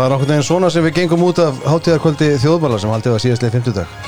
það 0.00 0.06
er 0.06 0.14
okkur 0.16 0.30
neginn 0.30 0.46
svona 0.46 0.70
sem 0.72 0.84
við 0.86 0.94
gengum 0.96 1.26
út 1.26 1.40
af 1.42 1.58
hátíðarkvöldi 1.68 2.30
þjóðbala 2.40 2.78
sem 2.80 2.92
haldið 2.92 3.12
var 3.12 3.22
síðastlega 3.24 3.54
50 3.58 3.74
dag. 3.76 3.98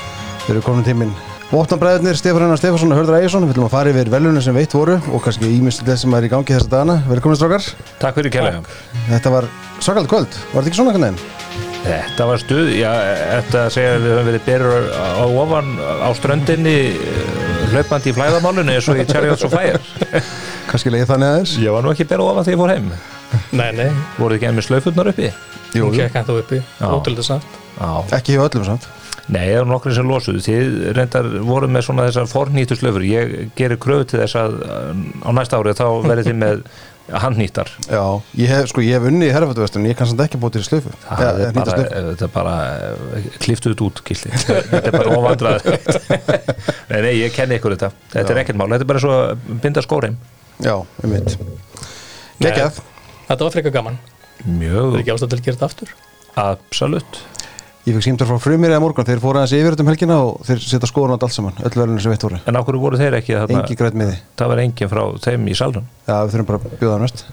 Þeir 0.43 0.55
eru 0.55 0.63
komin 0.65 0.85
tíminn. 0.87 1.11
Vopnabræðurnir, 1.53 2.17
Stefán 2.17 2.47
Einar 2.47 2.57
Stefánsson 2.57 2.95
og 2.95 2.97
Hörður 2.97 3.19
Ægjesson, 3.19 3.43
við 3.45 3.51
viljum 3.53 3.67
að 3.67 3.75
fara 3.75 3.91
yfir 3.93 4.09
velunum 4.09 4.41
sem 4.41 4.55
veitt 4.57 4.73
voru 4.73 4.95
og 5.13 5.21
kannski 5.21 5.51
ímyndstilega 5.53 6.01
sem 6.01 6.15
er 6.17 6.25
í 6.25 6.31
gangi 6.31 6.55
þessa 6.55 6.71
dagana. 6.71 6.95
Velkomin 7.11 7.37
strókar. 7.37 7.67
Takk 8.01 8.17
fyrir 8.17 8.33
kærlega. 8.33 8.63
Þetta 9.11 9.35
var 9.35 9.49
svakald 9.77 10.09
kvöld, 10.09 10.39
var 10.49 10.63
þetta 10.63 10.73
ekki 10.73 10.81
svona 10.81 10.95
kannan? 10.97 11.21
Þetta 11.83 12.27
var 12.31 12.41
stuð, 12.41 12.73
já, 12.79 12.89
þetta 13.35 13.63
segja 13.75 13.93
að 13.93 14.05
við 14.07 14.13
höfum 14.15 14.29
verið 14.31 14.45
berur 14.49 14.91
á 14.97 15.25
ofan 15.43 15.73
á 15.77 16.09
ströndinni 16.17 16.77
eh, 16.95 17.65
hlaupandi 17.75 18.13
í 18.13 18.17
flæðamálunni 18.17 18.77
eins 18.79 18.89
og 18.89 19.03
í 19.03 19.05
Chariots 19.11 19.45
of 19.45 19.53
Fire. 19.53 19.81
Kannski 20.71 20.95
leiði 20.95 21.11
þannig 21.11 21.33
aðeins. 21.35 21.57
Ég 21.61 21.75
var 21.75 21.85
nú 21.85 21.93
ekki 21.93 22.07
berur 22.09 22.33
ofan 22.33 22.47
þegar 22.47 22.55
ég 22.57 22.63
fór 22.63 22.73
heim. 22.73 22.93
Nei, 23.53 23.69
nei, 23.77 23.91
Voruð 24.17 24.39
ekki 24.39 24.49
enn 24.49 24.57
með 24.57 24.71
slöfurnar 24.71 25.11
uppi? 25.13 25.29
Hún 25.73 25.89
jú. 25.89 25.93
gekk 25.97 26.19
ennþá 26.21 26.37
uppi, 26.43 26.61
Já. 26.79 26.87
ótrúlega 26.89 27.25
samt 27.25 27.59
Já. 27.79 27.89
Ekki 28.19 28.37
hjá 28.37 28.45
öllum 28.45 28.65
samt. 28.67 28.87
Nei, 29.31 29.45
það 29.47 29.59
var 29.61 29.69
nokkri 29.71 29.93
sem 29.95 30.09
losuðu. 30.09 30.41
Þið 30.43 30.73
reyndar 30.97 31.27
voru 31.47 31.67
með 31.71 31.85
svona 31.87 32.07
þessar 32.09 32.27
fornýtu 32.27 32.75
slöfur. 32.75 33.05
Ég 33.07 33.53
gerir 33.57 33.79
kröfu 33.81 34.09
til 34.11 34.19
þess 34.19 34.35
að 34.35 34.57
á 35.23 35.29
næsta 35.31 35.61
árið 35.61 35.79
þá 35.79 35.85
verið 36.03 36.27
þið 36.27 36.37
með 36.41 36.65
handnýtar. 37.23 37.71
Já, 37.91 38.03
ég 38.39 38.51
hef, 38.51 38.69
sko, 38.71 38.83
ég 38.83 38.95
hef 38.95 39.07
unni 39.09 39.27
í 39.27 39.31
herrafættuvestunum, 39.33 39.87
ég 39.89 39.97
kann 39.99 40.07
samt 40.07 40.23
ekki 40.23 40.39
búið 40.39 40.57
til 40.57 40.63
slöfu. 40.67 40.93
Það 41.07 41.41
er 41.43 41.51
hnýta 41.51 41.65
bara, 41.73 41.87
þetta 42.11 42.27
er 42.27 42.31
bara 42.35 42.53
eh, 43.17 43.25
kliftu 43.43 43.73
þetta 43.73 43.85
út, 43.87 44.01
Gísli 44.07 44.31
þetta 44.39 44.83
er 44.87 44.95
bara 44.95 45.17
óvandrað 45.17 45.67
nei, 46.91 46.99
nei, 47.03 47.11
ég 47.19 47.35
kenni 47.35 47.59
ykkur 47.59 47.75
þetta 47.75 47.91
þetta 48.13 48.33
er 48.35 48.41
ekkert 48.45 48.59
mál, 48.61 48.69
þetta 48.71 48.87
er 48.87 48.91
bara 48.93 49.03
svo 49.03 49.17
að 49.17 49.43
binda 49.65 49.83
skóreim 49.83 50.15
Já, 50.63 50.77
um 50.79 51.11
mitt. 51.11 51.35
Gekjað. 52.39 52.79
Þetta 53.27 53.47
var 53.49 53.55
frekar 53.57 53.75
gaman, 53.75 53.99
það 54.43 54.49
er 54.51 54.57
mjög, 54.59 54.97
ekki 55.01 55.13
ástæð 55.15 55.29
til 55.33 55.39
að 55.39 55.45
gera 55.47 55.55
þetta 55.57 55.69
aftur 55.71 55.93
absolutt 56.47 57.21
Ég 57.83 57.97
fekk 57.97 58.05
símtar 58.05 58.27
frá 58.29 58.37
frumir 58.39 58.71
eða 58.71 58.79
morgun, 58.79 59.03
þeir 59.03 59.19
fóru 59.19 59.41
aðeins 59.41 59.53
yfir 59.57 59.73
þetta 59.75 59.83
um 59.83 59.89
helgina 59.91 60.15
og 60.23 60.37
þeir 60.47 60.61
setja 60.63 60.87
skoðun 60.87 61.11
á 61.11 61.15
þetta 61.17 61.27
allt 61.27 61.35
saman, 61.35 61.57
öll 61.67 61.73
velunum 61.75 61.99
sem 61.99 62.13
veitt 62.13 62.23
voru. 62.23 62.37
en 62.47 62.55
á 62.55 62.61
hverju 62.63 62.79
voru 62.79 62.99
þeir 63.01 63.17
ekki 63.17 63.33
þarna, 63.35 63.57
Engi 63.59 63.75
græt 63.75 63.97
miði. 63.99 64.13
það 64.39 64.47
var 64.53 64.61
engin 64.63 64.91
frá 64.93 65.01
þeim 65.25 65.49
í 65.51 65.55
salnum 65.59 65.89
Já, 66.07 66.13
við 66.23 66.31
þurfum 66.31 66.47
bara 66.47 66.59
að 66.63 66.77
bjóða 66.79 66.93
hann 66.93 67.03
veist. 67.03 67.25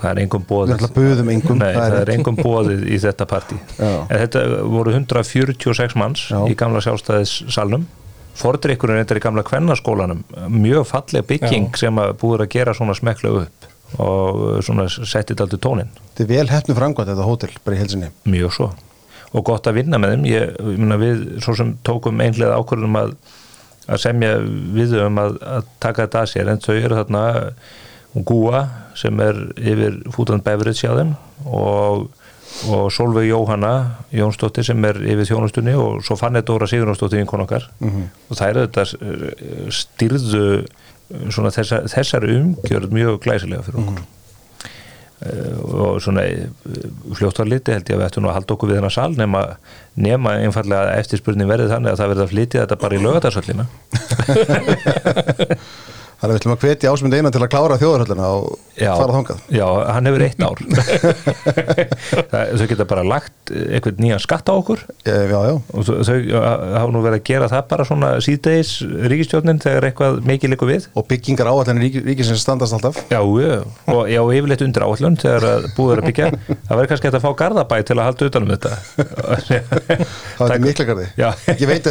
það 0.00 0.10
er 0.10 0.20
engum 0.24 0.42
Við 0.42 0.48
bóðið 0.50 0.74
ætlum 0.74 0.90
að 0.90 0.96
buðum 0.98 1.30
engum. 1.36 1.58
Nei, 1.62 1.70
það 1.76 1.94
er 2.00 2.10
engum 2.16 2.40
bóðið 2.42 2.82
í 2.90 2.98
þetta 3.06 3.28
partí 3.30 3.60
Já. 3.78 3.92
en 4.10 4.18
þetta 4.24 4.42
voru 4.74 4.96
146 4.98 5.96
manns 6.02 6.26
Já. 6.34 6.40
í 6.50 6.58
gamla 6.58 6.82
sjálfstæðissalnum 6.82 7.86
fordrykkurinn 8.36 8.98
þetta 9.04 9.14
er 9.14 9.22
í 9.22 9.24
gamla 9.24 9.46
kvennaskólanum 9.46 10.24
mjög 10.50 10.82
falleg 10.90 11.24
bygging 11.30 11.70
Já. 11.70 11.78
sem 11.86 12.02
að 12.02 12.16
búður 12.20 12.42
að 12.48 12.52
gera 12.58 12.74
svona 12.74 12.98
smekla 12.98 13.36
upp 13.46 13.70
og 14.02 14.42
svona 14.66 14.88
settið 14.90 15.44
aldrei 15.44 15.60
tónin 15.62 15.92
Þetta 16.16 16.24
er 16.24 16.28
vel 16.32 16.50
hefnu 16.50 16.74
framkvæmt 16.76 17.10
þetta 17.10 17.24
hótel, 17.28 17.56
bara 17.64 17.76
í 17.76 17.80
helsinni. 17.82 18.06
mjög 18.24 18.52
svo. 18.56 18.68
Og 19.36 19.42
gott 19.44 19.66
að 19.68 19.74
vinna 19.82 19.98
með 20.00 20.14
þeim. 20.14 20.22
Ég, 20.30 20.54
ég 20.64 20.78
meina 20.80 20.96
við 20.96 21.24
svo 21.44 21.52
sem 21.58 21.74
tókum 21.84 22.22
einlega 22.24 22.56
ákvörðum 22.56 22.96
að, 22.96 23.10
að 23.84 24.00
semja 24.00 24.30
við 24.78 24.94
um 25.02 25.20
að, 25.20 25.36
að 25.44 25.66
taka 25.84 26.06
þetta 26.06 26.22
að 26.22 26.30
sér. 26.32 26.48
En 26.54 26.62
þau 26.64 26.72
eru 26.78 27.00
þarna 27.02 27.24
Gúa 28.24 28.62
sem 28.96 29.20
er 29.20 29.42
yfir 29.60 29.98
Food 30.14 30.32
and 30.32 30.44
Beverage 30.46 30.80
hjá 30.80 30.94
þeim 30.96 31.12
og, 31.44 32.06
og 32.72 32.86
Solveig 32.96 33.28
Jóhanna 33.28 33.74
Jónsdóttir 34.16 34.64
sem 34.64 34.88
er 34.88 35.02
yfir 35.04 35.28
þjónustunni 35.28 35.74
og 35.76 36.00
svo 36.06 36.16
Fanny 36.16 36.40
Dóra 36.40 36.64
Sigurðarsdóttir 36.70 37.20
vinkon 37.20 37.44
okkar. 37.44 37.68
Og 37.84 38.38
það 38.38 38.48
er 38.48 38.60
þetta 38.62 38.86
eh, 38.96 39.68
styrðu 39.82 40.46
svona 41.30 41.52
þessa, 41.54 41.84
þessari 41.92 42.36
umgjörð 42.40 42.94
mjög 42.94 43.18
glæsilega 43.24 43.64
fyrir 43.66 43.82
okkur. 43.82 44.04
Eh, 45.24 45.60
og 45.64 46.00
svona 46.04 46.26
eh, 46.28 46.44
fljótt 47.16 47.38
var 47.40 47.48
liti 47.48 47.72
held 47.72 47.88
ég 47.88 47.96
að 47.96 48.02
við 48.02 48.08
ættum 48.10 48.26
að 48.28 48.34
halda 48.36 48.52
okkur 48.52 48.68
við 48.68 48.76
hennar 48.82 48.92
sal 48.92 49.14
nema, 49.16 49.40
nema 49.96 50.34
einfallega 50.44 50.92
eftirspurning 51.00 51.48
verði 51.48 51.70
þannig 51.70 51.94
að 51.94 52.02
það 52.02 52.10
verði 52.12 52.24
að 52.26 52.32
flytja 52.34 52.64
þetta 52.66 52.78
bara 52.82 52.98
í 52.98 53.00
lögatarsöllina 53.06 53.64
Þannig 56.16 56.26
að 56.26 56.32
við 56.32 56.38
ætlum 56.40 56.54
að 56.54 56.62
hvetja 56.64 56.90
ásmund 56.94 57.14
einan 57.16 57.32
til 57.34 57.42
að 57.44 57.50
klára 57.52 57.76
þjóðarhöllina 57.80 58.26
og 58.32 58.44
fara 58.76 59.12
þangað. 59.12 59.40
já, 59.52 59.66
hann 59.92 60.06
hefur 60.08 60.22
eitt 60.24 60.40
ár. 60.40 60.58
Það, 62.30 62.52
þau 62.56 62.66
geta 62.70 62.86
bara 62.88 63.02
lagt 63.04 63.52
eitthvað 63.52 64.00
nýjan 64.00 64.22
skatt 64.24 64.48
á 64.48 64.54
okkur. 64.56 64.80
Eh, 65.04 65.26
Já, 65.28 65.36
já. 65.50 65.54
og 65.76 65.84
þau 65.84 66.00
þau 66.08 66.16
hafa 66.40 66.88
nú 66.94 67.02
verið 67.04 67.18
að 67.20 67.26
gera 67.28 67.48
það 67.52 67.62
bara 67.72 67.86
svona 67.88 68.10
síðdeis 68.24 68.70
ríkistjórnin 69.12 69.60
þegar 69.62 69.88
eitthvað 69.90 70.18
mikið 70.32 70.52
likur 70.54 70.70
við. 70.72 70.88
Og 70.96 71.06
byggingar 71.10 71.50
áallanir 71.52 71.84
rík, 71.84 72.00
ríkisins 72.08 72.40
standast 72.46 72.76
alltaf. 72.78 72.96
Já, 73.12 73.20
já, 73.20 73.60
og 73.92 74.02
já, 74.08 74.20
yfirleitt 74.24 74.64
undir 74.66 74.86
áallun 74.88 75.20
þegar 75.20 75.44
er 75.44 76.00
að 76.00 76.08
byggja. 76.08 76.32
Það 76.48 76.74
verður 76.74 76.90
kannski 76.94 77.12
að 77.12 77.20
fá 77.26 77.30
garðabæ 77.44 77.76
til 77.84 77.96
að 78.00 78.06
halda 78.08 78.30
utanum 78.32 78.52
þetta. 78.56 78.72
Það 80.36 80.56
er 80.56 80.64
miklagarði. 80.64 81.06
Já. 81.16 81.30
Ég 81.56 81.68
veit 81.70 81.84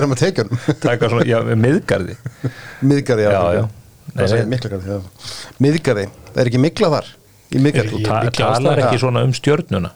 miðgarði. 5.66 6.08
Það 6.32 6.42
er 6.44 6.52
ekki 6.52 6.62
mikla 6.66 6.92
þar. 6.96 7.14
Í 7.56 7.62
miðgarði. 7.62 8.02
Mikið 8.06 8.38
talar 8.40 8.84
ekki 8.86 9.02
svona 9.04 9.24
um 9.28 9.34
stjörnuna 9.36 9.92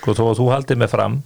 sko, 0.00 0.14
þó 0.16 0.24
að 0.30 0.38
þú 0.40 0.48
haldir 0.54 0.78
með 0.80 0.90
fram 0.94 1.20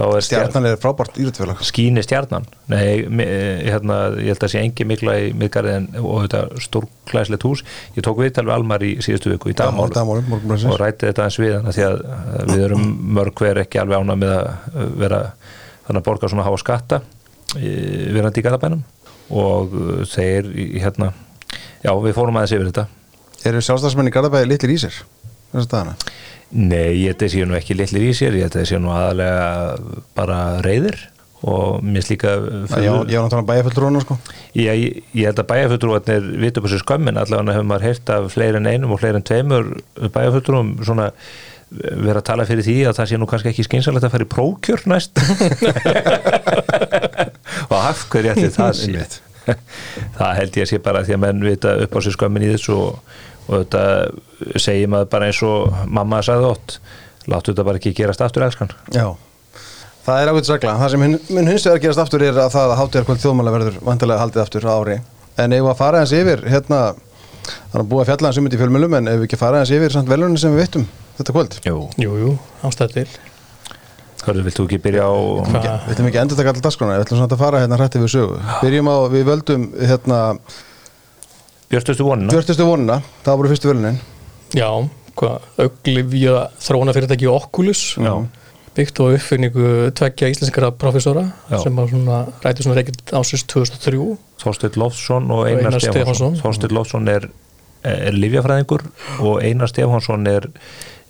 þá 0.00 0.02
er 0.16 0.22
stjarnan 0.24 0.66
er 0.70 0.76
frábært 0.80 1.16
írættfélag. 1.20 1.58
skíni 1.66 2.02
stjarnan 2.06 2.44
nei, 2.70 3.02
mi- 3.10 3.24
eh, 3.26 3.64
hérna, 3.66 3.96
ég 4.22 4.30
held 4.32 4.44
að 4.46 4.52
sé 4.52 4.60
engi 4.62 4.86
mikla 4.86 5.16
í 5.18 5.32
miðgarði 5.36 5.72
en, 5.76 5.88
og 5.98 6.22
þetta 6.24 6.60
stórklæslegt 6.62 7.42
hús 7.44 7.64
ég 7.96 8.04
tók 8.06 8.20
viðtal 8.22 8.46
við 8.46 8.54
Almar 8.54 8.84
í 8.86 8.92
síðustu 9.02 9.32
viku 9.34 9.50
í 9.50 9.56
dagmálu 9.58 9.92
Dagmálum, 9.92 10.30
og 10.70 10.78
rætti 10.80 11.10
þetta 11.10 11.26
eins 11.26 11.38
við 11.42 11.56
því 11.74 11.84
að 11.88 11.98
að 12.38 12.52
við 12.54 12.64
erum 12.68 12.86
mörg 13.18 13.34
hver 13.42 13.60
ekki 13.64 13.82
alveg 13.82 13.98
ána 14.00 14.16
með 14.22 14.36
að 14.38 14.46
uh, 14.46 14.86
vera 15.02 15.20
þannig 15.88 16.00
að 16.00 16.06
borga 16.06 16.30
svona 16.30 16.46
háa 16.46 16.62
skatta 16.62 17.00
verandi 18.14 18.40
í 18.40 18.46
Garabænum 18.46 18.84
og 19.30 19.74
þeir 20.14 20.48
hérna 20.80 21.10
já 21.84 21.92
við 22.04 22.16
fórum 22.16 22.40
aðeins 22.40 22.56
yfir 22.56 22.72
þetta 22.72 22.88
Eru 23.48 23.62
sjálfstæðsmenn 23.64 24.10
í 24.10 24.12
Garðabæði 24.12 24.50
litlir 24.50 24.74
í 24.74 24.80
sér? 24.82 24.96
Nei, 26.50 27.06
þetta 27.06 27.28
sé 27.30 27.46
nú 27.46 27.56
ekki 27.56 27.76
litlir 27.78 28.10
í 28.10 28.12
sér, 28.16 28.36
þetta 28.42 28.66
sé 28.68 28.80
nú 28.82 28.90
aðalega 28.92 29.78
bara 30.18 30.38
reyðir 30.66 30.98
og 31.40 31.80
mér 31.80 32.04
slíka 32.04 32.34
Já, 32.68 32.90
ég 32.90 32.92
var 32.92 33.06
náttúrulega 33.06 33.46
bæjafullur 33.48 33.86
hona, 33.86 34.02
sko. 34.04 34.16
ég, 34.52 34.66
ég, 34.68 34.98
ég 35.16 35.30
held 35.30 35.40
að 35.40 35.48
bæjarfulltrúarnir 35.54 36.26
vitu 36.42 36.60
upp 36.60 36.68
á 36.68 36.72
sér 36.74 36.82
skömmin, 36.82 37.20
allavega 37.20 37.54
hefur 37.56 37.70
maður 37.70 37.86
heyrt 37.88 38.12
af 38.12 38.28
fleiri 38.34 38.60
en 38.60 38.68
einum 38.68 38.92
og 38.92 39.00
fleiri 39.00 39.22
en 39.22 39.24
tveimur 39.30 39.70
bæjarfulltrúum 40.12 40.74
svona 40.84 41.08
vera 41.70 42.18
að 42.20 42.26
tala 42.26 42.44
fyrir 42.48 42.66
því 42.66 42.76
að 42.90 42.96
það 42.98 43.08
sé 43.08 43.20
nú 43.22 43.30
kannski 43.30 43.52
ekki 43.54 43.64
skynsalegt 43.64 44.04
að 44.04 44.14
fara 44.16 44.26
í 44.26 44.30
prókjör 44.34 44.84
næst 44.90 45.22
og 47.70 47.76
af 47.78 48.04
hverju 48.10 48.34
ætli 48.34 48.52
það 48.58 48.76
sé. 48.82 49.08
það 50.18 50.34
held 50.40 50.56
ég 50.60 50.66
að 50.66 50.70
sé 50.72 50.78
bara 50.84 51.02
því 51.06 51.16
að 51.16 51.22
menn 51.24 51.44
vita 51.46 51.74
upp 51.84 51.96
á 51.96 51.98
sér 52.04 52.16
skömmin 52.16 52.44
í 52.46 52.52
þessu 52.54 52.76
og, 52.76 53.16
og 53.48 53.54
þetta 53.64 54.60
segir 54.60 54.90
maður 54.92 55.10
bara 55.14 55.30
eins 55.30 55.40
og 55.46 55.74
mamma 55.88 56.20
sagði 56.26 56.50
ótt 56.52 56.76
láttu 57.30 57.52
þetta 57.52 57.66
bara 57.68 57.80
ekki 57.80 57.94
gerast 58.00 58.22
aftur 58.24 58.46
elskan 58.46 58.72
Já. 58.94 59.08
Það 60.00 60.22
er 60.22 60.30
ákveðt 60.32 60.48
sagla. 60.48 60.72
Það 60.80 60.90
sem 60.94 61.02
hin- 61.04 61.18
mun 61.36 61.48
hins 61.50 61.64
vegar 61.68 61.80
gerast 61.84 62.00
aftur 62.00 62.22
er 62.24 62.38
að 62.40 62.54
það 62.54 62.70
að 62.72 62.78
hátíðarkvöld 62.80 63.20
þjóðmála 63.20 63.52
verður 63.52 63.74
vantilega 63.84 64.22
haldið 64.22 64.42
aftur 64.42 64.64
á 64.64 64.72
ári. 64.80 64.94
En 65.44 65.52
ef 65.52 65.68
að 65.70 65.76
fara 65.76 66.00
eins 66.00 66.14
yfir, 66.16 66.40
hérna, 66.50 66.78
er 67.76 67.84
búið 67.84 68.00
að 68.06 68.08
fjalla 68.08 68.30
eins 68.30 68.40
um 68.40 68.48
þetta 68.48 68.56
í 68.56 68.60
fjölmjölum, 68.62 68.96
en 68.96 69.10
ef 69.12 69.18
við 69.20 69.26
ekki 69.28 69.38
fara 69.44 69.60
eins 69.60 69.70
yfir 69.76 69.92
samt 69.92 70.08
velunin 70.10 70.40
sem 70.40 70.56
við 70.56 70.64
veitum 70.64 70.86
þetta 71.20 71.36
kvöld. 71.36 71.58
Jú, 71.68 71.76
Jú, 72.00 72.16
jú, 72.24 72.32
ástæð 72.66 72.96
til 72.96 73.06
hörðu, 74.28 74.44
vilt 74.46 74.58
þú 74.58 74.66
ekki 74.68 74.80
byrja 74.84 75.06
á? 75.08 75.14
Við 75.86 75.94
ætlum 75.94 76.08
ekki 76.10 76.20
endur 76.22 76.38
taka 76.40 76.52
alltaf 76.52 76.66
dagskrona, 76.66 76.96
við 76.98 77.06
ætlum 77.06 77.20
svona 77.20 77.36
að 77.36 77.42
fara 77.44 77.62
hérna 77.62 77.78
hrætti 77.80 78.02
við 78.02 78.12
sögu. 78.14 78.40
Byrjum 78.60 78.90
á, 78.90 78.96
við 79.12 79.26
völdum 79.30 79.66
hérna 79.80 80.20
björstustu 81.70 82.06
vonina? 82.06 82.34
40. 82.34 82.64
vonuna, 82.66 82.98
það 83.24 83.40
voru 83.40 83.52
fyrstu 83.52 83.70
velunin. 83.70 84.00
Já, 84.58 84.68
hvað, 85.18 85.48
auglifja 85.64 86.44
þróuna 86.64 86.94
fyrirtæki 86.96 87.28
Oculus 87.30 87.82
Já. 88.00 88.14
byggt 88.74 89.02
á 89.02 89.04
uppfinningu 89.10 89.68
tveggja 89.98 90.30
íslenskara 90.32 90.72
professora 90.74 91.28
Já. 91.50 91.60
sem 91.62 91.76
var 91.76 91.90
svona, 91.90 92.20
reykjum 92.42 92.74
ásins 93.20 93.46
2003 93.50 94.18
Þorsteinn 94.40 94.80
Loftsson 94.80 95.30
og 95.34 95.46
Einar 95.50 95.76
Stefánsson. 95.82 96.38
Þorsteinn 96.40 96.74
Loftsson 96.74 97.10
er, 97.12 97.28
er 97.84 98.16
livjafræðingur 98.16 98.86
og 99.20 99.42
Einar 99.44 99.70
Stefánsson 99.70 100.26
er, 100.30 100.48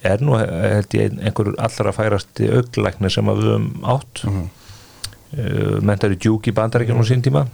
er 0.03 0.23
nú 0.25 0.37
held 0.39 0.97
ég 0.97 1.19
einhver 1.21 1.53
allra 1.59 1.93
færasti 1.93 2.49
auglækni 2.57 3.11
sem 3.13 3.29
að 3.29 3.43
við 3.43 3.51
höfum 3.51 3.69
átt 3.95 4.25
mm 4.25 4.39
-hmm. 4.39 5.83
mentar 5.83 6.13
í 6.13 6.19
djúk 6.19 6.49
í 6.49 6.57
bandaríkjum 6.57 7.01
á 7.01 7.05
sín 7.05 7.23
tíma 7.23 7.47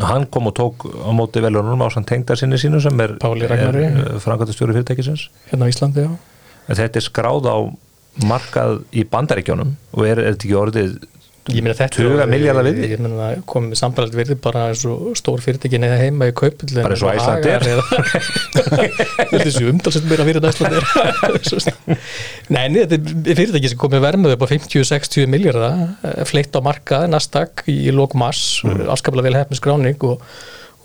hann 0.00 0.26
kom 0.30 0.46
og 0.46 0.54
tók 0.54 0.86
á 0.86 1.10
móti 1.10 1.42
velunum 1.42 1.82
á 1.82 1.88
sann 1.90 2.04
tengda 2.04 2.36
sinni 2.36 2.56
sínu 2.58 2.80
sem 2.80 3.00
er, 3.00 3.16
Páli 3.18 3.46
Ragnari. 3.46 3.84
er 3.84 4.18
framkvæmtastjóri 4.18 4.72
fyrirtækisins 4.72 5.30
hérna 5.50 5.66
á 5.66 5.68
Íslandi, 5.68 6.00
já 6.00 6.10
en 6.68 6.76
þetta 6.76 6.96
er 6.96 7.06
skráð 7.06 7.48
á 7.50 7.56
markað 8.26 8.82
í 8.92 9.04
bandaríkjónum 9.04 9.76
og 9.92 10.06
er, 10.06 10.18
er 10.18 10.34
þetta 10.34 10.46
ekki 10.46 10.58
orðið 10.58 10.98
Ég 11.48 11.62
meina 11.64 11.74
þetta 11.78 12.02
tuga 12.02 12.26
miljardar 12.28 12.66
við 12.66 12.80
Ég 12.92 13.00
meina 13.00 13.28
komið 13.48 13.78
sambalegt 13.80 14.16
virði 14.18 14.36
bara 14.44 14.66
eins 14.70 14.82
og 14.88 15.14
stór 15.16 15.40
fyrirtæki 15.44 15.78
neða 15.80 15.96
heima 16.02 16.28
í 16.28 16.34
kaupill 16.36 16.68
Bara 16.76 16.92
eins 16.92 17.04
og 17.06 17.14
Iceland 17.16 17.48
er. 17.48 17.64
Þessi 19.32 19.64
umdalsett 19.70 20.08
meira 20.10 20.26
fyrir 20.28 20.44
Æsland 20.48 20.76
er 20.76 20.84
Nei, 22.52 22.66
nei, 22.72 22.84
þetta 22.84 22.98
er 22.98 23.38
fyrirtæki 23.40 23.72
sem 23.72 23.80
komið 23.80 24.04
vermið 24.04 24.36
upp 24.36 24.44
á 24.44 24.48
50-60 24.52 25.28
miljardar 25.32 26.22
fleitt 26.28 26.56
á 26.56 26.60
markað, 26.64 27.08
nastak 27.12 27.64
í 27.70 27.88
lók 27.94 28.16
mars, 28.18 28.44
mm. 28.64 28.86
afskaplega 28.92 29.28
vel 29.30 29.38
hefni 29.40 29.58
skráning 29.58 30.04
og, 30.08 30.22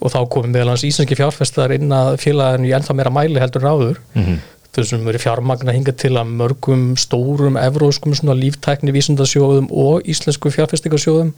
og 0.00 0.12
þá 0.14 0.18
komið 0.32 0.54
meðal 0.56 0.72
hans 0.74 0.84
íslenski 0.88 1.18
fjárfestar 1.20 1.74
inn 1.76 1.92
að 1.94 2.16
félaginu 2.24 2.68
í 2.70 2.74
ennþá 2.76 2.96
meira 2.98 3.12
mæli 3.14 3.40
heldur 3.42 3.64
ráður 3.68 4.02
Mhm. 4.16 4.42
Þessum 4.82 5.04
verið 5.06 5.22
fjármagna 5.24 5.74
hinga 5.76 5.92
til 5.96 6.14
að 6.18 6.32
mörgum 6.40 6.82
stórum 6.98 7.56
evróskum 7.60 8.14
svona 8.18 8.34
líftækni 8.38 8.94
vísindasjóðum 8.96 9.68
og 9.70 10.02
íslensku 10.10 10.50
fjárfestingasjóðum 10.54 11.32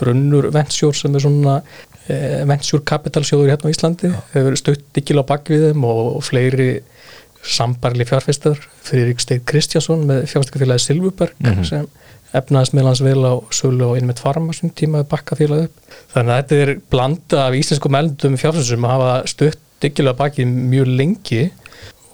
Brunnur 0.00 0.48
Ventsjór 0.54 0.94
sem 0.96 1.14
er 1.14 1.20
svona 1.24 1.58
eh, 2.08 2.42
Ventsjór 2.48 2.80
kapitalsjóður 2.88 3.50
hérna 3.52 3.68
á 3.68 3.74
Íslandi 3.74 4.10
hefur 4.32 4.46
verið 4.48 4.60
stutt 4.62 4.84
diggil 4.96 5.20
á 5.20 5.24
bakvið 5.28 5.66
þeim 5.70 5.84
og, 5.88 6.22
fleiri 6.24 6.70
sambarli 7.42 8.04
fjárfestar. 8.06 8.58
Friðrik 8.86 9.20
Steinn 9.20 9.42
Kristjánsson 9.48 10.04
með 10.06 10.28
fjárfestingafélagi 10.30 10.84
Silvuberg 10.86 11.34
Mhm. 11.42 11.64
sem 11.66 11.86
efnaðist 12.32 12.72
meðlans 12.72 13.02
vel 13.04 13.24
á 13.28 13.34
sölu 13.50 13.90
og 13.90 13.98
innmitt 13.98 14.20
farma 14.22 14.54
sem 14.54 14.70
tímaði 14.70 15.08
bakka 15.10 15.36
félagi 15.36 15.64
upp. 15.68 15.76
Þannig 16.14 16.32
að 16.32 16.38
þetta 16.42 16.60
er 16.62 16.80
blanda 16.90 17.46
af 17.46 17.52
íslenskum 17.58 17.98
eldum 17.98 18.36
fjárfestum 18.40 18.70
sem 18.70 18.82
hafa 18.88 19.26
stutt 19.26 19.58
diggil 19.82 20.08
á 20.08 20.14
bakið 20.14 20.46
mjög 20.46 20.86
lengi 20.96 21.50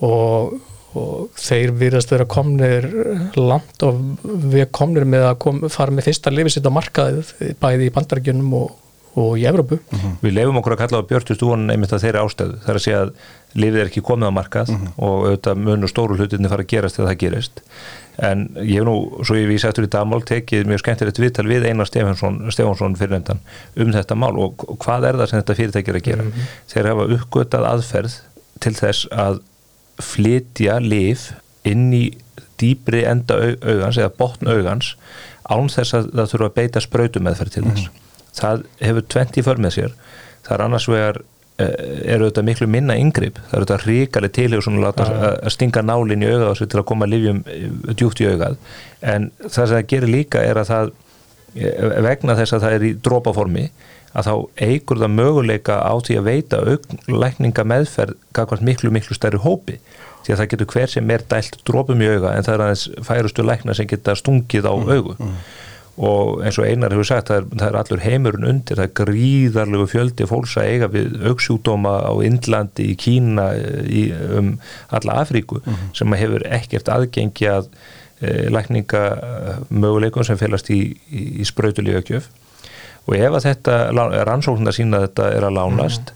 og, 0.05 0.59
og 0.99 1.39
þeir 1.39 1.73
virðast 1.79 2.12
vera 2.12 2.27
komnir 2.31 2.89
langt 3.37 3.87
og 3.87 4.00
við 4.25 4.69
komnir 4.75 5.09
með 5.09 5.31
að 5.31 5.39
kom, 5.45 5.62
fara 5.73 5.95
með 5.95 6.11
fyrsta 6.11 6.35
lifið 6.35 6.59
sitt 6.59 6.69
á 6.69 6.73
markaðið 6.75 7.33
bæði 7.62 7.89
í 7.89 7.95
bandarækjunum 7.97 8.56
og, 8.61 8.73
og 9.19 9.39
í 9.41 9.47
Evrópu 9.50 9.81
Við 10.23 10.35
leifum 10.37 10.61
okkur 10.61 10.77
að 10.77 10.83
kalla 10.85 11.03
á 11.03 11.09
björtustu 11.11 11.49
vonun 11.49 11.75
einmitt 11.75 11.95
að 11.95 12.05
þeirri 12.06 12.25
ástöðu. 12.25 12.59
Það 12.65 12.73
er 12.73 12.81
að 12.81 12.85
segja 12.85 13.05
að 13.05 13.15
lífið 13.59 13.81
er 13.83 13.91
ekki 13.91 14.05
komið 14.05 14.31
á 14.31 14.39
markað 14.39 14.75
og 14.75 15.15
auðvitað 15.27 15.62
munur 15.65 15.91
stóru 15.91 16.19
hlutinni 16.19 16.50
fara 16.53 16.67
að 16.67 16.73
gerast 16.75 16.99
þegar 16.99 17.11
það 17.11 17.23
gerist. 17.23 17.62
En 18.19 18.49
ég 18.59 18.81
hef 18.81 18.87
nú, 18.87 18.97
svo 19.23 19.37
ég 19.39 19.47
vísi 19.47 19.69
eftir 19.69 19.87
í 19.87 19.91
dagmál, 19.95 20.25
tekið 20.27 20.67
mjög 20.67 20.81
skemmtilegt 20.83 21.21
viðtal 21.23 21.45
við 21.47 21.69
Einar 21.69 21.87
Stefansson, 21.87 22.41
Stefansson 22.50 22.97
fyrirnendan 22.99 23.39
um 23.79 23.93
þetta 23.95 24.17
mál 24.19 24.33
og 24.43 24.65
hvað 24.83 25.06
er 25.06 25.21
það 25.21 25.31
sem 25.31 25.39
þetta 25.39 25.56
fyrirtæki 25.61 25.93
er 25.93 25.99
að 26.00 26.09
gera. 26.09 26.27
Þeir 26.73 26.91
hafa 26.91 27.06
uppgötað 27.15 27.69
aðferð 27.69 28.17
til 28.59 28.75
þess 28.75 29.06
að 29.15 29.39
flytja 30.03 30.79
lif 30.83 31.31
inn 31.69 31.89
í 31.95 32.05
dýbri 32.59 33.05
enda 33.06 33.39
au- 33.39 33.56
augans 33.73 33.99
eða 34.00 34.12
botn 34.19 34.50
augans 34.50 34.93
án 35.49 35.71
þess 35.73 35.95
að 35.97 36.11
það 36.12 36.31
þurfa 36.33 36.49
að 36.50 36.56
beita 36.59 36.83
sprautu 36.85 37.23
meðferð 37.25 37.55
til 37.55 37.65
þess. 37.69 37.89
Það 38.39 38.65
hefur 38.85 39.06
20 39.15 39.45
för 39.47 39.61
með 39.65 39.75
sér. 39.79 39.95
Það 40.47 40.55
er 40.56 40.65
annars 40.67 40.87
vegar 40.91 41.21
eh, 41.59 42.15
eru 42.15 42.29
þetta 42.29 42.45
miklu 42.47 42.69
minna 42.71 42.97
yngripp 43.00 43.39
það 43.49 43.56
eru 43.59 43.67
þetta 43.69 43.89
ríkali 43.89 44.31
tilhjóð 44.39 44.65
svona 44.67 44.85
láta 44.87 45.06
að 45.09 45.27
að 45.49 45.55
stinga 45.56 45.83
nálinn 45.83 46.23
í 46.27 46.31
sig 46.59 46.69
til 46.71 46.81
að 46.83 46.87
koma 46.93 47.09
livjum 47.11 47.43
djúpt 47.99 48.23
í 48.23 48.29
augað 48.31 48.56
en 49.03 49.31
það 49.43 49.59
sem 49.59 49.75
það 49.77 49.89
gerir 49.93 50.12
líka 50.15 50.43
er 50.45 50.61
að 50.62 50.71
það 50.73 50.93
eh, 51.56 52.03
vegna 52.06 52.37
þess 52.39 52.56
að 52.56 52.67
það 52.67 52.77
er 52.79 52.87
í 52.89 52.93
drópaformi 53.09 53.67
að 54.17 54.29
þá 54.29 54.35
eigur 54.65 55.01
það 55.03 55.15
möguleika 55.15 55.79
á 55.85 55.95
því 56.01 56.19
að 56.19 56.29
veita 56.29 56.61
auglækninga 56.65 57.65
meðferð 57.69 58.19
gagvart 58.37 58.65
miklu 58.65 58.93
miklu 58.95 59.17
stærri 59.17 59.41
hópi. 59.43 59.79
Því 60.25 60.35
að 60.35 60.41
það 60.41 60.51
getur 60.53 60.71
hver 60.75 60.93
sem 60.93 61.15
er 61.15 61.25
dælt 61.31 61.59
drópum 61.69 62.03
í 62.05 62.11
auga 62.11 62.35
en 62.35 62.45
það 62.47 62.55
er 62.55 62.67
aðeins 62.67 62.85
færustu 63.07 63.47
lækna 63.47 63.77
sem 63.77 63.89
geta 63.89 64.17
stungið 64.19 64.69
á 64.69 64.75
augu. 64.75 65.17
og 65.99 66.45
eins 66.47 66.59
og 66.61 66.67
Einar 66.69 66.95
hefur 66.95 67.07
sagt 67.09 67.31
það 67.31 67.41
er, 67.41 67.47
það 67.59 67.69
er 67.69 67.77
allur 67.81 68.03
heimurinn 68.05 68.49
undir, 68.53 68.79
það 68.79 68.85
er 68.85 68.93
gríðarlegu 69.01 69.87
fjöldi 69.91 70.27
fólks 70.31 70.55
að 70.61 70.69
eiga 70.71 70.89
við 70.95 71.17
augsjúdóma 71.27 71.95
á 72.07 72.13
Indlandi, 72.23 72.93
í 72.93 72.99
Kína 72.99 73.49
í, 73.83 74.05
um 74.39 74.53
alla 74.95 75.17
Afríku 75.25 75.59
sem 75.97 76.15
hefur 76.21 76.45
ekkert 76.47 76.91
aðgengi 76.95 77.51
að 77.51 77.67
e, 78.21 78.47
lækninga 78.55 79.03
möguleikum 79.75 80.27
sem 80.27 80.39
félast 80.39 80.71
í, 80.71 80.85
í, 81.11 81.25
í 81.43 81.49
sprautulífakjöf 81.49 82.31
og 83.09 83.17
ef 83.17 83.39
að 83.39 83.47
þetta 83.49 83.79
rannsóknar 84.29 84.77
sína 84.77 85.01
að 85.01 85.09
þetta 85.09 85.33
er 85.37 85.49
að 85.49 85.57
lánast 85.57 86.13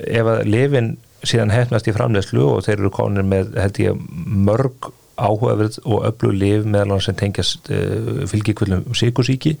ef 0.00 0.32
að 0.32 0.42
lifin 0.48 0.94
síðan 1.26 1.52
hefnast 1.52 1.88
í 1.90 1.94
framlegslu 1.94 2.46
og 2.46 2.64
þeir 2.64 2.78
eru 2.78 2.92
konir 2.94 3.26
með 3.28 3.54
held 3.60 3.80
ég 3.82 4.04
mörg 4.16 4.90
áhugaverð 5.20 5.80
og 5.84 6.06
öflug 6.08 6.36
lif 6.40 6.64
meðal 6.64 6.94
hann 6.94 7.04
sem 7.04 7.18
tengjast 7.18 7.68
uh, 7.74 8.22
fylgikvöldum 8.30 8.94
síkusíki 8.96 9.58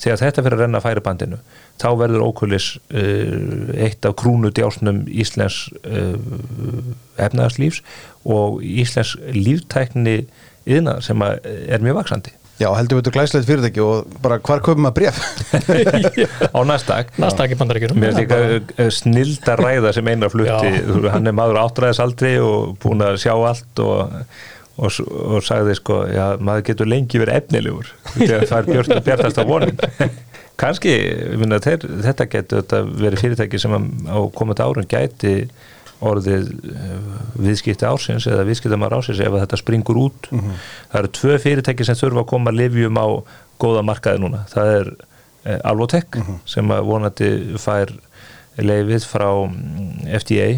þegar 0.00 0.20
þetta 0.20 0.44
fyrir 0.44 0.58
að 0.58 0.64
renna 0.64 0.82
færibandinu 0.84 1.38
þá 1.80 1.88
verður 2.02 2.26
ókulis 2.28 2.74
uh, 2.92 3.72
eitt 3.80 4.04
af 4.04 4.18
krúnu 4.20 4.52
djásnum 4.52 5.06
Íslands 5.08 5.62
uh, 5.86 6.16
efnaðarslífs 7.16 7.80
og 8.28 8.60
Íslands 8.60 9.16
líftækni 9.36 10.18
yðna 10.68 10.98
sem 11.04 11.24
að 11.24 11.48
er 11.48 11.80
mjög 11.84 12.02
vaksandi 12.02 12.36
Já, 12.60 12.68
heldur 12.76 12.98
við 12.98 13.06
þetta 13.06 13.12
glæslegt 13.14 13.46
fyrirtæki 13.48 13.80
og 13.80 14.16
bara 14.20 14.36
hvar 14.44 14.60
köpum 14.60 14.84
maður 14.84 14.96
bref? 14.98 15.20
á 16.56 16.60
næstak 16.68 17.14
Nasdaq 17.20 17.54
í 17.54 17.56
bandaríkjunum. 17.56 18.00
Mér 18.02 18.12
finnst 18.12 18.20
líka 18.20 18.88
snilda 18.92 19.54
ræða 19.56 19.94
sem 19.96 20.10
einar 20.12 20.32
flutti, 20.32 20.72
hann 21.08 21.30
er 21.30 21.36
maður 21.36 21.62
áttræðisaldri 21.62 22.34
og 22.44 22.74
búin 22.82 23.06
að 23.06 23.16
sjá 23.24 23.32
allt 23.32 23.80
og, 23.80 24.12
og, 24.76 25.00
og 25.08 25.46
sagði 25.46 25.78
sko, 25.80 26.02
já, 26.12 26.26
maður 26.36 26.66
getur 26.68 26.92
lengi 26.92 27.22
verið 27.22 27.40
efnilegur. 27.40 27.94
Það 28.18 28.58
er 28.58 28.68
björt, 28.68 28.94
bjartast 29.08 29.40
á 29.40 29.44
vonin. 29.48 29.80
Kanski, 30.60 30.92
ég 30.92 31.40
minna, 31.40 31.62
þeir, 31.64 31.88
þetta 32.04 32.28
getur 32.34 32.60
þetta 32.60 32.82
verið 32.90 33.24
fyrirtæki 33.24 33.62
sem 33.62 33.76
á 34.04 34.20
komandi 34.36 34.66
árun 34.66 34.90
gæti 34.90 35.34
orðið 36.00 36.50
eh, 36.72 36.96
viðskipti 37.40 37.86
ársins 37.88 38.26
eða 38.30 38.46
viðskiptamar 38.48 38.94
ársins 38.96 39.20
ef 39.20 39.32
að 39.34 39.44
þetta 39.44 39.60
springur 39.60 40.00
út. 40.00 40.30
Það 40.90 40.98
eru 41.02 41.12
tvö 41.20 41.38
fyrirtæki 41.44 41.86
sem 41.86 41.98
þurfa 41.98 42.24
að 42.24 42.30
koma 42.32 42.54
livjum 42.54 43.00
á 43.00 43.06
góða 43.60 43.82
markaði 43.84 44.22
núna. 44.24 44.44
Það 44.52 44.72
er 44.78 44.92
eh, 45.44 45.58
Alvotech 45.68 46.20
sem 46.48 46.72
að 46.72 46.86
vonandi 46.88 47.30
fær 47.60 47.92
leifið 48.66 49.06
frá 49.08 49.28
mm, 49.30 50.10
FDA 50.20 50.50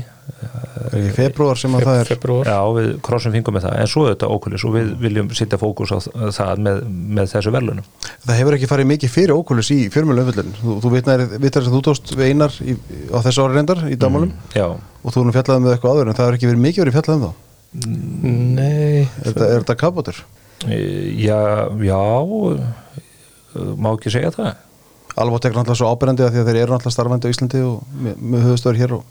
Í 0.92 1.10
februar 1.14 1.58
sem 1.58 1.72
að 1.76 1.84
það 1.86 1.98
er 2.00 2.08
februar 2.08 2.48
Já, 2.48 2.56
við 2.76 2.88
krossum 3.04 3.32
fingum 3.34 3.54
með 3.56 3.64
það, 3.66 3.76
en 3.82 3.90
svo 3.90 4.02
er 4.06 4.14
þetta 4.14 4.28
ókulis 4.34 4.64
og 4.66 4.74
við 4.74 4.90
viljum 5.02 5.30
sitja 5.36 5.58
fókus 5.60 5.92
á 5.94 5.98
það 6.34 6.62
með, 6.66 6.80
með 7.18 7.30
þessu 7.32 7.52
verðlunum. 7.54 7.86
Það 8.26 8.38
hefur 8.40 8.56
ekki 8.56 8.68
farið 8.70 8.88
mikið 8.90 9.12
fyrir 9.14 9.34
ókulis 9.36 9.70
í 9.74 9.78
fjörmjölu 9.94 10.24
umfjöldun. 10.24 10.52
Þú, 10.58 10.76
þú 10.84 10.92
vitnar, 10.96 11.24
sem 11.28 11.70
þú 11.72 11.82
tóst 11.88 12.12
við 12.18 12.32
einar 12.32 12.58
í, 12.60 12.76
á 13.14 13.18
þessu 13.24 13.46
ári 13.46 13.58
reyndar 13.58 13.84
í 13.88 13.98
dagmálum 14.00 14.34
Já, 14.56 14.66
og 14.74 15.14
þú 15.14 15.24
erum 15.24 15.36
fjallað 15.38 15.64
með 15.64 15.76
eitthvað 15.76 15.96
áður 15.96 16.12
en 16.12 16.18
það 16.18 16.28
hefur 16.28 16.38
ekki 16.38 16.50
verið 16.50 16.66
mikið 16.66 16.84
verið 16.84 16.98
fjallað 16.98 17.16
um 17.16 17.24
þá. 17.24 17.32
Nei, 17.72 19.06
Er 19.06 19.30
þetta, 19.30 19.46
er 19.48 19.62
þetta 19.64 19.78
kapotur? 19.80 20.22
E, 20.68 20.82
já, 21.22 21.40
já, 21.88 22.02
má 23.78 23.94
ekki 23.94 24.12
segja 24.12 24.34
það. 24.34 24.52
Alveg 25.20 25.42
tekur 25.44 25.60
náttúrulega 25.60 25.80
svo 25.82 25.92
ábyrjandi 25.92 26.24
að 26.24 26.32
því 26.32 26.42
að 26.42 26.48
þeir 26.48 26.58
eru 26.62 26.72
náttúrulega 26.72 26.96
starfandi 26.96 27.28
á 27.28 27.32
Íslandi 27.34 27.62
og 27.66 27.94
með, 28.04 28.20
með 28.32 28.44
höfustöður 28.48 28.80
hér 28.80 28.94
og 28.96 29.02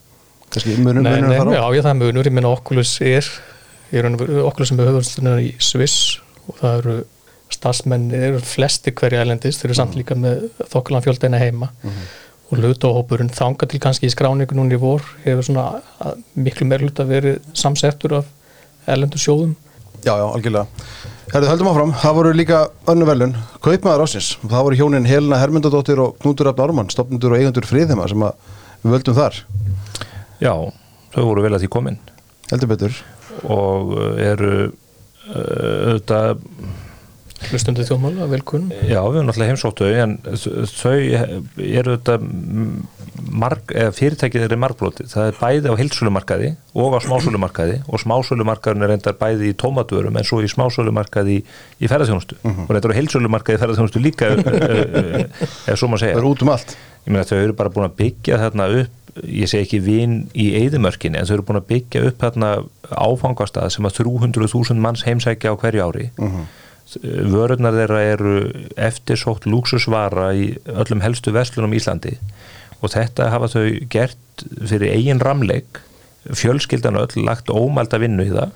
kannski 0.52 0.76
munum 0.82 1.06
munum 1.06 1.34
þar 1.36 1.52
á. 1.52 1.52
já, 1.58 1.64
ég 1.78 1.86
það 1.86 1.92
er 1.92 2.00
munur, 2.02 2.30
ég 2.30 2.36
minna 2.36 2.52
Oculus 2.52 2.94
er 3.06 3.28
er 3.92 4.08
Oculus 4.42 4.72
er 4.74 4.84
höfðurstunir 4.88 5.44
í 5.44 5.52
Sviss 5.62 6.18
og 6.48 6.58
það 6.58 6.78
eru 6.80 6.98
starfsmenn, 7.52 8.10
eru 8.16 8.42
flesti 8.48 8.94
hverja 8.96 9.26
ælendist, 9.26 9.62
þeir 9.62 9.72
eru 9.72 9.78
samt 9.82 9.98
líka 10.00 10.16
með 10.18 10.46
þokkulan 10.72 11.04
fjöldeina 11.04 11.42
heima. 11.42 11.68
Og 12.52 12.60
hlutahópurinn 12.60 13.32
þanga 13.32 13.68
til 13.68 13.80
kannski 13.84 14.08
í 14.08 14.12
skráningu 14.12 14.56
núna 14.58 14.76
í 14.76 14.80
vor 14.80 15.04
hefur 15.24 15.46
svona 15.48 15.82
að, 16.04 16.24
miklu 16.36 16.68
meir 16.68 16.84
hluta 16.84 17.06
verið 17.08 17.40
samsettur 17.56 18.18
af 18.22 18.32
ælendur 18.92 19.22
sjóðum 19.22 19.54
Já, 20.02 20.16
já, 20.18 20.26
algjörlega. 20.26 20.66
Herðu, 21.32 21.48
höldum 21.52 21.68
áfram. 21.72 21.92
Það 22.02 22.16
voru 22.18 22.32
líka 22.36 22.60
önnu 22.92 23.06
velun, 23.08 23.36
kaupmaður 23.64 24.04
ásins. 24.08 24.32
Það 24.42 24.64
voru 24.68 24.80
hjónin 24.80 25.06
Helena 25.08 25.38
Hermundadóttir 25.40 26.02
og 26.02 26.16
Knútur 26.24 26.50
Rafn 26.50 26.64
Ármann, 26.66 26.90
stopnundur 26.92 27.36
og 27.36 27.40
eigendur 27.40 27.68
friðheima 27.70 28.08
sem 28.10 28.26
við 28.26 28.96
völdum 28.96 29.18
þar. 29.20 29.38
Já, 30.42 30.54
þau 31.14 31.24
voru 31.30 31.46
vel 31.46 31.54
að 31.54 31.64
því 31.64 31.70
komin 31.76 32.00
Heldur 32.50 32.72
betur. 32.74 32.98
og 33.46 33.94
eru 34.20 34.54
uh, 34.68 35.92
auðvitað 35.94 36.42
hlustundu 37.50 37.86
þjóðmála, 37.88 38.28
velkunn 38.32 38.70
Já, 38.86 39.00
við 39.02 39.20
erum 39.22 39.30
náttúrulega 39.30 39.52
heimsótt 39.52 39.82
þau 39.82 39.92
en 40.04 40.18
þau 40.72 40.96
eru 41.62 41.96
þetta 41.96 42.18
marg, 43.32 43.74
eða 43.76 43.94
fyrirtækið 43.96 44.46
er 44.46 44.60
margblóti, 44.62 45.06
það 45.12 45.32
er 45.32 45.40
bæði 45.40 45.74
á 45.74 45.80
heilsölumarkaði 45.80 46.52
og 46.78 46.96
á 46.96 47.00
smásölumarkaði 47.06 47.82
og 47.88 48.02
smásölumarkaðin 48.04 48.86
er 48.86 48.94
reyndar 48.94 49.18
bæði 49.20 49.52
í 49.52 49.58
tómatvörum 49.62 50.18
en 50.20 50.28
svo 50.28 50.40
í 50.44 50.50
smásölumarkaði 50.52 51.40
í, 51.40 51.44
í 51.82 51.92
ferðarþjónustu 51.92 52.40
og 52.46 52.72
reyndar 52.72 52.96
á 52.96 53.00
heilsölumarkaði 53.00 53.60
í 53.60 53.62
ferðarþjónustu 53.66 54.04
líka 54.04 54.32
eða 55.68 55.78
svo 55.78 55.92
maður 55.92 56.02
Það 56.02 56.08
segja 56.08 56.22
er 56.22 56.30
út 56.32 56.46
um 56.46 56.54
allt. 56.56 56.74
ég 57.06 57.14
meina 57.14 57.28
þau 57.28 57.38
eru 57.42 57.58
bara 57.58 57.74
búin 57.74 57.90
að 57.90 57.98
byggja 58.02 58.40
þarna 58.46 58.70
upp 58.82 58.98
ég 59.28 59.50
segi 59.52 59.66
ekki 59.66 59.80
vin 59.84 60.14
í 60.40 60.48
eyðimörkinni 60.62 61.20
en 61.20 61.28
þau 61.28 61.36
eru 61.36 61.48
búin 61.50 61.60
að 61.60 61.70
byggja 61.74 62.04
upp 62.08 62.22
þarna 62.24 62.52
áfangastað 62.96 63.70
sem 63.76 63.88
að 63.90 63.98
300.000 64.06 64.80
manns 64.80 65.04
heimsækja 65.08 65.52
á 65.52 65.60
hverju 65.60 65.84
ári 65.90 66.06
vörurnar 67.02 67.76
þeirra 67.78 68.02
eru 68.14 68.36
eftirsótt 68.76 69.48
lúksusvara 69.50 70.32
í 70.36 70.52
öllum 70.68 71.04
helstu 71.04 71.34
vestlunum 71.36 71.76
Íslandi 71.78 72.18
og 72.82 72.92
þetta 72.94 73.30
hafa 73.32 73.50
þau 73.54 73.66
gert 73.94 74.46
fyrir 74.66 74.92
eigin 74.96 75.22
ramleik. 75.22 75.82
Fjölskyldan 76.26 77.00
öll 77.02 77.24
lagt 77.26 77.50
ómælda 77.50 78.00
vinnu 78.02 78.26
í 78.26 78.34
það. 78.34 78.52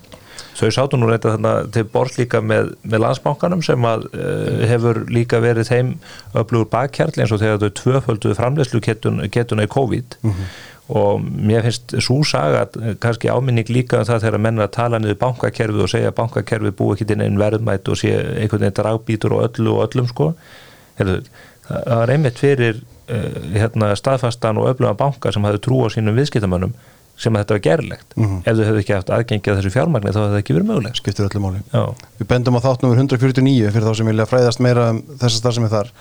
Þau 0.56 0.70
sátu 0.72 0.98
nú 1.00 1.10
reynda 1.10 1.34
þarna 1.34 1.54
til 1.76 1.84
borð 1.92 2.20
líka 2.22 2.40
með, 2.44 2.72
með 2.88 3.02
landsbankanum 3.04 3.64
sem 3.66 3.88
að 3.88 4.06
uh, 4.14 4.62
hefur 4.70 5.02
líka 5.12 5.42
verið 5.44 5.68
þeim 5.68 5.90
öflugur 6.32 6.70
bakkjarl 6.72 7.20
eins 7.20 7.34
og 7.36 7.42
þegar 7.44 7.60
þau 7.64 7.74
tvöfölduðu 7.82 8.38
framlegslu 8.40 8.82
getuna 8.86 9.68
í 9.68 9.72
COVID. 9.76 10.18
Mm 10.22 10.32
-hmm. 10.32 10.56
Og 10.90 11.22
mér 11.22 11.64
finnst 11.66 11.96
svo 12.04 12.20
saga 12.28 12.66
kannski 13.02 13.30
áminning 13.34 13.70
líka 13.74 14.00
um 14.04 14.06
það 14.06 14.28
þegar 14.28 14.42
menn 14.46 14.62
að 14.62 14.74
tala 14.76 15.00
niður 15.02 15.18
bankakerfið 15.24 15.86
og 15.86 15.90
segja 15.90 16.12
að 16.12 16.18
bankakerfið 16.20 16.76
búi 16.78 16.94
ekki 16.94 17.08
til 17.10 17.22
einn 17.26 17.40
verðmætt 17.42 17.90
og 17.90 17.98
sé 17.98 18.12
einhvern 18.14 18.68
veginn 18.68 18.78
dragbítur 18.78 19.34
og 19.34 19.48
öllu 19.48 19.74
og 19.74 19.88
öllum 19.88 20.10
sko. 20.12 20.34
Heru, 21.00 21.16
það 21.66 22.04
er 22.04 22.14
einmitt 22.14 22.42
fyrir 22.42 22.84
uh, 23.10 23.40
hérna, 23.56 23.96
staðfastan 23.98 24.62
og 24.62 24.70
öflugan 24.76 25.00
banka 25.00 25.34
sem 25.34 25.48
hafði 25.48 25.64
trú 25.66 25.82
á 25.82 25.90
sínum 25.94 26.20
viðskiptamönnum 26.20 26.76
sem 27.18 27.34
að 27.34 27.46
þetta 27.46 27.56
var 27.56 27.64
gerlegt. 27.66 28.14
Mm 28.16 28.26
-hmm. 28.26 28.40
ef 28.46 28.58
þau 28.58 28.66
hefðu 28.68 28.82
ekki 28.84 28.94
haft 28.94 29.10
aðgengið 29.10 29.58
þessu 29.58 29.72
fjármagni 29.72 30.12
þá 30.12 30.20
hefði 30.20 30.34
það 30.34 30.42
ekki 30.44 30.56
verið 30.56 30.70
mögulegt. 30.70 30.98
Skiptir 31.00 31.26
öllu 31.26 31.42
máli. 31.42 31.62
Já. 31.72 31.84
við 32.20 32.28
bendum 32.28 32.58
á 32.60 32.66
þáttnum 32.66 32.94
149 32.94 33.72
fyrir 33.72 33.88
þá 33.88 33.96
sem 33.96 34.08
vilja 34.12 34.26
fræðast 34.30 34.60
meira 34.60 34.90
um 34.92 35.02
þessa 35.18 35.38
starf 35.38 35.56
sem 35.56 35.64
er 35.64 35.74
þar 35.74 35.92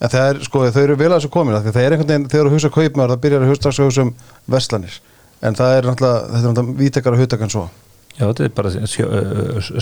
en 0.00 0.12
það 0.12 0.28
er, 0.30 0.42
sko, 0.44 0.64
þau 0.74 0.82
eru 0.82 0.98
vel 1.00 1.10
að 1.10 1.18
þessu 1.18 1.32
komin 1.32 1.56
það 1.56 1.82
er 1.82 1.96
einhvern 1.96 2.12
veginn, 2.12 2.28
þegar 2.32 2.50
þú 2.50 2.54
hugsa 2.56 2.72
kaupmar 2.76 3.12
það 3.12 3.24
byrjar 3.24 3.42
að 3.42 3.52
hugsa 3.52 3.62
strax 3.62 3.80
að 3.80 3.90
hugsa 3.90 4.06
um 4.06 4.14
vestlanir 4.56 5.00
en 5.42 5.58
það 5.58 5.74
er 5.78 5.90
náttúrulega, 5.90 6.22
þetta 6.30 6.38
er 6.38 6.54
náttúrulega 6.54 6.80
vítekara 6.80 7.20
hugtakann 7.20 7.52
svo. 7.52 7.66
Já, 8.16 8.30
þetta 8.30 8.44
er 8.46 8.52
bara 8.56 8.70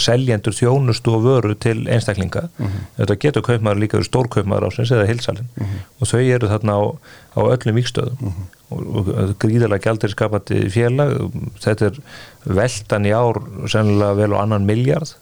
seljendur 0.02 0.54
þjónustu 0.56 1.12
og 1.14 1.20
vöru 1.22 1.54
til 1.54 1.84
einstaklinga. 1.86 2.48
Mm 2.58 2.66
-hmm. 2.66 2.86
þetta 2.96 3.16
getur 3.22 3.44
kaupmar 3.46 3.78
líka 3.78 3.98
úr 3.98 4.04
stórkaupmar 4.08 4.66
ásins 4.66 4.90
eða 4.90 5.06
hilsalinn 5.06 5.46
mm 5.54 5.66
-hmm. 5.66 5.84
og 6.00 6.08
þau 6.08 6.18
eru 6.18 6.48
þarna 6.50 6.72
á, 6.74 6.82
á 7.38 7.40
öllum 7.54 7.78
vikstöðum 7.78 8.18
mm 8.20 8.28
-hmm 8.28 8.54
og 8.74 9.34
gríðarlega 9.42 9.90
gældir 9.90 10.12
skapandi 10.14 10.62
félag. 10.72 11.16
Þetta 11.62 11.90
er 11.90 11.98
veldan 12.44 13.08
í 13.08 13.12
ár 13.14 13.40
sennilega 13.70 14.18
vel 14.18 14.30
á 14.36 14.38
annan 14.42 14.66
miljard 14.68 15.14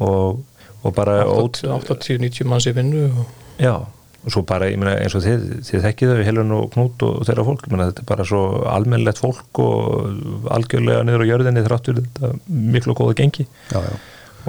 og, 0.00 0.42
og 0.82 0.94
bara 0.96 1.22
80-90 1.24 2.48
manns 2.48 2.68
í 2.68 2.74
vinnu 2.76 3.08
og... 3.10 3.32
já, 3.60 3.74
og 4.20 4.34
svo 4.34 4.42
bara 4.48 4.68
meina, 4.76 4.94
eins 5.00 5.14
og 5.16 5.24
þið, 5.24 5.44
þið 5.64 5.84
þekkið 5.86 6.12
þau, 6.12 6.22
Helun 6.26 6.54
og 6.56 6.64
Knút 6.74 7.04
og 7.06 7.20
þeirra 7.28 7.44
fólk, 7.46 7.66
meina, 7.72 7.88
þetta 7.90 8.02
er 8.04 8.08
bara 8.10 8.26
svo 8.28 8.40
almennlegt 8.68 9.20
fólk 9.22 9.60
og 9.64 10.48
algjörlega 10.52 11.04
niður 11.08 11.24
á 11.24 11.30
jörðinni 11.30 11.64
þráttur 11.64 12.00
þetta 12.02 12.32
miklu 12.46 12.94
og 12.94 13.00
góða 13.00 13.16
gengi. 13.22 13.46
Já, 13.72 13.80
já. 13.80 13.94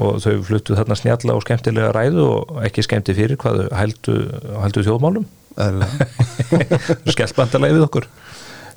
og 0.03 0.19
þau 0.23 0.35
fluttu 0.49 0.75
þarna 0.75 0.99
snjalla 0.99 1.37
og 1.37 1.45
skemmtilega 1.45 1.93
ræðu 1.95 2.27
og 2.27 2.61
ekki 2.67 2.85
skemmti 2.87 3.15
fyrir 3.15 3.39
hvað 3.39 3.63
þau 3.63 3.79
hældu, 3.79 4.17
hældu 4.65 4.85
þjóðmálum. 4.89 5.29
Skellbandalega 7.15 7.79
við 7.79 7.87
okkur. 7.87 8.07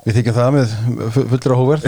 Við 0.05 0.19
þykjum 0.19 0.35
það 0.37 0.51
með 0.55 0.73
fullur 1.15 1.55
á 1.55 1.57
hóverð 1.59 1.85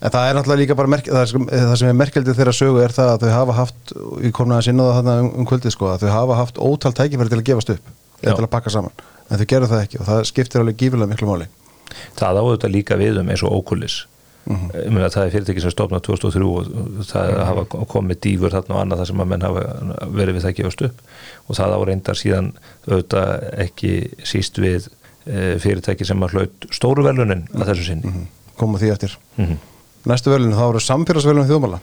en 0.00 0.12
það 0.12 0.28
er 0.28 0.36
náttúrulega 0.36 0.60
líka 0.62 0.76
bara 0.78 0.92
merk, 0.92 1.10
það, 1.10 1.22
er, 1.22 1.60
það 1.66 1.76
sem 1.80 1.90
er 1.90 1.98
merkeldið 2.00 2.40
þeirra 2.40 2.56
sögu 2.56 2.82
er 2.84 2.94
það 2.96 3.12
að 3.12 3.22
þau 3.22 3.34
hafa 3.34 3.58
haft, 3.60 3.94
ég 4.24 4.34
kom 4.36 4.50
næðan 4.50 4.66
sinna 4.68 4.88
það 4.96 5.12
um, 5.12 5.30
um 5.40 5.48
kvöldið 5.48 5.76
sko, 5.76 5.92
að 5.92 6.04
þau 6.04 6.10
hafa 6.14 6.40
haft 6.40 6.58
ótal 6.58 6.92
tækifæri 6.96 7.32
til 7.32 7.38
að 7.40 7.46
gefast 7.50 7.72
upp, 7.76 7.94
eða 8.22 8.34
til 8.34 8.46
að 8.46 8.52
pakka 8.56 8.74
saman 8.74 9.06
en 9.26 9.40
þau 9.40 9.46
gerðu 9.52 9.70
það 9.72 9.86
ekki 9.86 10.02
og 10.02 10.10
það 10.10 10.26
skiptir 10.32 10.62
alveg 10.62 10.82
gífilega 10.82 11.12
miklu 11.12 11.30
máli. 11.30 11.48
Það 12.18 12.42
áður 12.42 12.52
þetta 12.56 12.74
líka 12.74 13.00
við 13.00 13.22
um 13.22 13.32
eins 13.32 13.42
og 13.46 13.56
ókullis 13.56 13.96
mm 14.46 14.56
-hmm. 14.68 15.08
það 15.10 15.24
er 15.24 15.32
fyrirtæki 15.34 15.62
sem 15.64 15.72
stofnað 15.74 16.04
2003 16.06 16.44
og 16.44 16.66
það 17.08 17.26
mm 17.26 17.34
-hmm. 17.34 17.46
hafa 17.46 17.64
komið 17.94 18.20
dýfur 18.20 18.54
þarna 18.54 18.74
og 18.74 18.80
annað 18.80 18.98
þar 18.98 19.06
sem 19.06 19.20
að 19.20 19.30
menn 19.32 19.42
hafa 19.42 19.62
verið 20.06 20.34
við 20.34 20.42
það 20.42 20.52
að 20.52 20.58
gefast 20.60 20.82
upp 20.82 20.96
og 21.48 21.56
það 21.56 21.74
áreindar 21.76 22.16
síðan 22.16 22.52
auðvitað 22.86 23.30
ekki 23.64 23.92
síst 24.22 24.58
við 24.58 24.88
Eh, 25.26 25.56
fyrirtæki 25.58 26.06
sem 26.06 26.20
að 26.22 26.36
hlaut 26.36 26.66
stóru 26.70 27.02
velunin 27.02 27.48
að 27.50 27.72
þessu 27.72 27.86
sinni. 27.88 28.10
-hmm. 28.12 28.26
Koma 28.60 28.78
því 28.78 28.90
eftir. 28.92 29.16
Mm 29.36 29.46
-hmm. 29.46 29.56
Næstu 30.06 30.30
velun, 30.30 30.54
þá 30.54 30.66
eru 30.68 30.80
samfélagsvelunum 30.82 31.48
þjóðmála. 31.48 31.78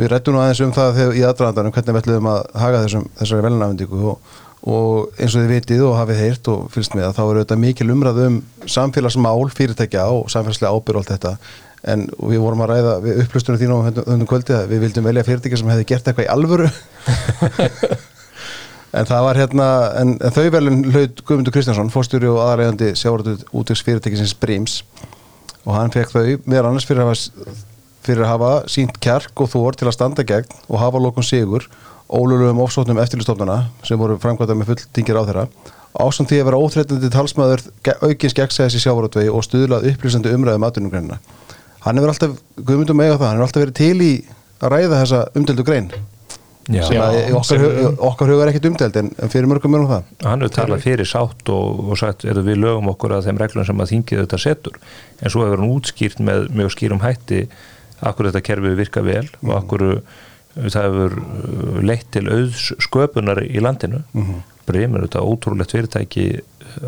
Við 0.00 0.08
rættum 0.10 0.34
nú 0.34 0.40
aðeins 0.42 0.62
um 0.64 0.72
það 0.74 0.96
þegar, 0.96 1.12
í 1.14 1.24
aðdraðandanum 1.28 1.74
hvernig 1.76 1.94
við 1.94 2.00
ætlum 2.00 2.28
að 2.32 2.40
haga 2.58 2.80
þessum, 2.82 3.04
þessari 3.20 3.44
velunafendíku 3.46 4.00
og, 4.10 4.32
og 4.72 5.20
eins 5.20 5.36
og 5.36 5.44
þið 5.44 5.52
vitið 5.52 5.82
og 5.86 5.98
hafið 6.00 6.22
heyrt 6.24 6.50
og 6.50 6.64
fylgst 6.74 6.96
með 6.98 7.06
að 7.08 7.18
þá 7.18 7.22
eru 7.26 7.44
þetta 7.44 7.58
mikil 7.62 7.88
umræð 7.94 8.22
um 8.24 8.40
samfélagsmál 8.76 9.44
fyrirtækja 9.54 10.08
og 10.10 10.32
samfélagslega 10.34 10.72
ábyrg 10.74 10.98
og 10.98 11.04
allt 11.04 11.12
þetta. 11.14 11.34
En 11.92 12.06
við 12.18 12.42
vorum 12.42 12.64
að 12.64 12.72
ræða 12.72 12.98
við 13.04 13.24
upplustunum 13.26 13.62
þínum 13.62 13.78
á 13.78 13.86
höndum 14.10 14.28
kvöldi 14.30 14.58
að 14.58 14.68
við 14.72 14.86
vildum 14.88 15.06
velja 15.06 15.26
fyrirtækja 15.28 15.62
sem 15.62 15.72
hefði 15.74 15.88
gert 15.92 16.10
eitthvað 16.10 16.26
í 16.26 16.32
alvöru. 16.34 16.72
En 18.92 19.06
það 19.08 19.22
var 19.24 19.38
hérna, 19.40 19.66
en, 19.96 20.10
en 20.20 20.34
þau 20.36 20.50
velun 20.52 20.82
hlaut 20.92 21.20
Guðmundur 21.24 21.54
Kristjánsson, 21.54 21.88
fórstjóri 21.94 22.28
og 22.28 22.42
aðræðandi 22.44 22.90
sjávarötu 23.00 23.38
útvegs 23.56 23.80
fyrirtækisins 23.86 24.34
Bríms 24.36 24.74
og 25.66 25.76
hann 25.76 25.92
fekk 25.94 26.14
þau 26.14 26.24
meðan 26.46 26.72
annars 26.72 26.88
fyrir 26.88 27.04
að 27.04 27.12
hafa, 27.12 27.54
fyrir 28.02 28.24
að 28.26 28.32
hafa 28.32 28.52
sínt 28.72 28.98
kjark 29.02 29.44
og 29.44 29.52
þór 29.52 29.78
til 29.78 29.88
að 29.88 29.96
standa 29.98 30.26
gegn 30.26 30.56
og 30.68 30.80
hafa 30.82 31.02
lókun 31.02 31.26
sigur 31.26 31.68
ólulugum 32.12 32.60
ofsóknum 32.64 33.00
eftirlistofnuna 33.02 33.62
sem 33.86 34.00
voru 34.00 34.18
framkvæmda 34.20 34.58
með 34.58 34.72
full 34.72 34.84
tingir 34.92 35.20
á 35.20 35.22
þeirra 35.28 35.46
ásand 35.92 36.30
því 36.30 36.40
að 36.40 36.48
vera 36.48 36.60
óþreytandi 36.60 37.10
talsmaður 37.12 37.64
aukins 38.00 38.36
gegnsæðis 38.36 38.78
í 38.78 38.82
sjávarötvegi 38.82 39.32
og 39.32 39.44
stuðlað 39.46 39.90
upplýsandi 39.92 40.32
umræðum 40.36 40.68
aðdunum 40.68 41.16
Hann 41.82 41.98
hefur 41.98 42.12
alltaf, 42.12 42.34
Guðmundur 42.62 42.94
með 42.94 43.08
á 43.10 43.18
það, 43.18 43.24
hann 43.26 43.38
hefur 43.40 43.46
alltaf 43.48 43.62
verið 43.64 43.78
til 43.80 44.02
í 44.06 44.10
að 44.62 44.70
ræða 44.70 44.98
þessa 45.00 45.22
umdeldu 45.34 45.64
grein 45.66 45.88
Já, 46.70 46.82
sem 46.86 47.00
að 47.02 47.16
okkar, 47.34 47.64
okkar 48.06 48.30
huga 48.30 48.44
er 48.44 48.50
ekkit 48.52 48.66
umdelt 48.70 48.98
en 49.00 49.08
fyrir 49.32 49.48
mörgum 49.50 49.72
mörgum 49.74 49.90
það. 49.90 50.10
Hann 50.22 50.44
hefur 50.44 50.54
talað 50.54 50.84
fyrir 50.84 51.08
sátt 51.10 51.50
og, 51.50 51.80
og 51.90 51.98
sagt 51.98 52.26
erum 52.28 52.46
við 52.46 52.60
lögum 52.62 52.90
okkur 52.92 53.16
að 53.16 53.26
þeim 53.26 53.40
reglum 53.42 53.66
sem 53.66 53.82
að 53.82 53.90
þingið 53.90 54.22
þetta 54.22 54.40
setur. 54.44 54.78
En 55.18 55.34
svo 55.34 55.42
hefur 55.46 55.62
hann 55.62 55.74
útskýrt 55.74 56.22
með 56.22 56.46
mjög 56.54 56.74
skýrum 56.76 57.02
hætti 57.02 57.40
akkur 58.02 58.30
þetta 58.30 58.44
kerfi 58.46 58.74
virka 58.78 59.02
vel 59.06 59.26
mm 59.26 59.50
og 59.50 59.52
akkur 59.58 59.86
uh, 59.88 60.22
það 60.62 60.86
hefur 60.86 61.18
uh, 61.18 61.82
leitt 61.82 62.08
til 62.14 62.24
auðs 62.30 62.70
sköpunar 62.86 63.42
í 63.42 63.62
landinu. 63.62 64.04
Mm 64.12 64.26
-hmm. 64.28 64.48
breymir 64.66 65.08
þetta 65.08 65.26
ótrúlegt 65.26 65.74
fyrirtæki 65.74 66.26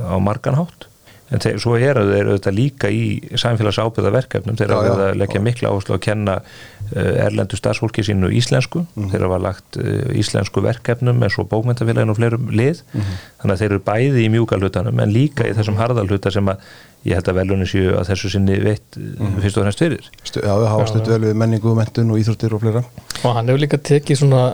á 0.06 0.14
marganhátt 0.22 0.86
en 1.32 1.40
þeir, 1.40 1.58
svo 1.62 1.74
eru 1.78 2.04
þeir 2.10 2.30
auðvitað 2.30 2.56
líka 2.56 2.90
í 2.92 3.04
samfélags 3.40 3.78
ábyrðaverkefnum 3.80 4.58
þeir 4.60 4.74
eru 4.76 4.94
að 4.94 5.18
leggja 5.22 5.40
mikla 5.42 5.70
áherslu 5.72 5.96
að 5.96 6.02
kenna 6.04 6.34
uh, 6.40 7.12
erlendu 7.24 7.56
starfsfólki 7.58 8.04
sínu 8.04 8.28
íslensku. 8.36 8.84
Mm. 8.94 9.10
þeir 9.12 9.26
hafa 9.26 9.38
lagt 9.46 9.78
uh, 9.80 10.10
íslensku 10.20 10.64
verkefnum 10.64 11.22
eins 11.24 11.38
og 11.40 11.48
bókmyndafélagin 11.52 12.12
og 12.12 12.18
fleirum 12.20 12.50
lið. 12.52 12.82
Mm. 12.92 13.14
þannig 13.40 13.54
að 13.54 13.62
þeir 13.62 13.70
eru 13.70 13.84
bæði 13.88 14.24
í 14.26 14.32
mjúkalhutanum 14.34 15.00
en 15.04 15.14
líka 15.14 15.48
í 15.48 15.54
þessum 15.56 15.80
harðalhuta 15.80 16.32
sem 16.34 16.52
að 16.52 16.68
ég 17.04 17.18
held 17.18 17.30
að 17.32 17.40
velunni 17.40 17.68
séu 17.68 17.96
að 17.98 18.12
þessu 18.12 18.32
sinni 18.32 18.60
veitt 18.64 18.98
mm. 19.00 19.38
fyrst 19.44 19.58
og 19.58 19.66
fremst 19.66 19.84
fyrir. 19.84 20.10
Já, 20.28 20.52
við 20.52 20.70
hafa 20.72 20.86
stutt 20.92 21.10
vel 21.12 21.22
við 21.26 21.38
menningu, 21.40 21.74
mentun 21.76 22.12
og 22.12 22.20
íþróttir 22.20 22.56
og 22.56 22.64
fleira. 22.64 22.84
Og 23.22 23.36
hann 23.36 23.48
hefur 23.48 23.64
líka 23.64 23.80
tekið 23.80 24.22
svona 24.22 24.44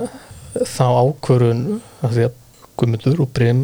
þá 0.67 0.87
ákvörun 0.87 1.67
að 2.03 2.17
því 2.17 2.25
að 2.29 2.39
Guðmundur 2.81 3.21
og 3.21 3.29
Brím 3.37 3.61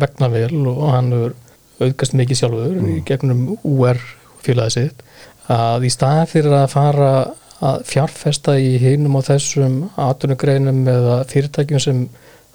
vegna 0.00 0.30
vel 0.32 0.62
og 0.70 0.86
hann 0.88 1.12
hefur 1.12 1.36
auðgast 1.78 2.16
mikið 2.18 2.40
sjálfur 2.42 2.78
mm. 2.78 3.02
gegnum 3.08 3.44
UR 3.62 4.00
félagið 4.44 4.74
sitt 4.74 5.04
að 5.52 5.86
í 5.88 5.92
staðan 5.92 6.30
fyrir 6.30 6.56
að 6.58 6.72
fara 6.74 7.10
að 7.64 7.80
fjárfesta 7.88 8.54
í 8.60 8.76
hinum 8.78 9.18
á 9.18 9.22
þessum 9.32 9.78
atvinnugreinum 9.98 10.84
eða 10.90 11.16
fyrirtækjum 11.30 11.82
sem 11.82 12.04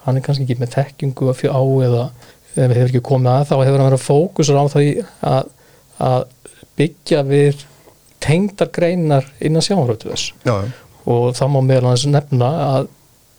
hann 0.06 0.20
er 0.20 0.24
kannski 0.24 0.46
ekki 0.48 0.62
með 0.62 0.76
tekkingu 0.78 1.34
á 1.34 1.62
eða 1.88 2.06
við 2.54 2.76
hefur 2.78 2.90
ekki 2.92 3.04
komið 3.04 3.34
að 3.34 3.46
þá 3.50 3.56
hefur 3.58 3.82
hann 3.82 3.90
verið 3.90 4.00
að 4.00 4.08
fókusur 4.08 4.60
á 4.60 4.66
það 4.72 4.90
að, 5.34 5.52
að 6.08 6.26
byggja 6.80 7.24
við 7.28 7.64
tengdar 8.24 8.72
greinar 8.74 9.28
innan 9.44 9.66
sjávarötuðs 9.66 10.30
og 11.04 11.34
þá 11.36 11.46
má 11.52 11.60
meðal 11.60 11.92
hans 11.92 12.06
nefna 12.08 12.52
að 12.68 12.92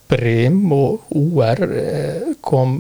Brim 0.04 0.68
og 0.76 1.06
UR 1.16 1.62
eh, 1.64 2.34
kom 2.44 2.74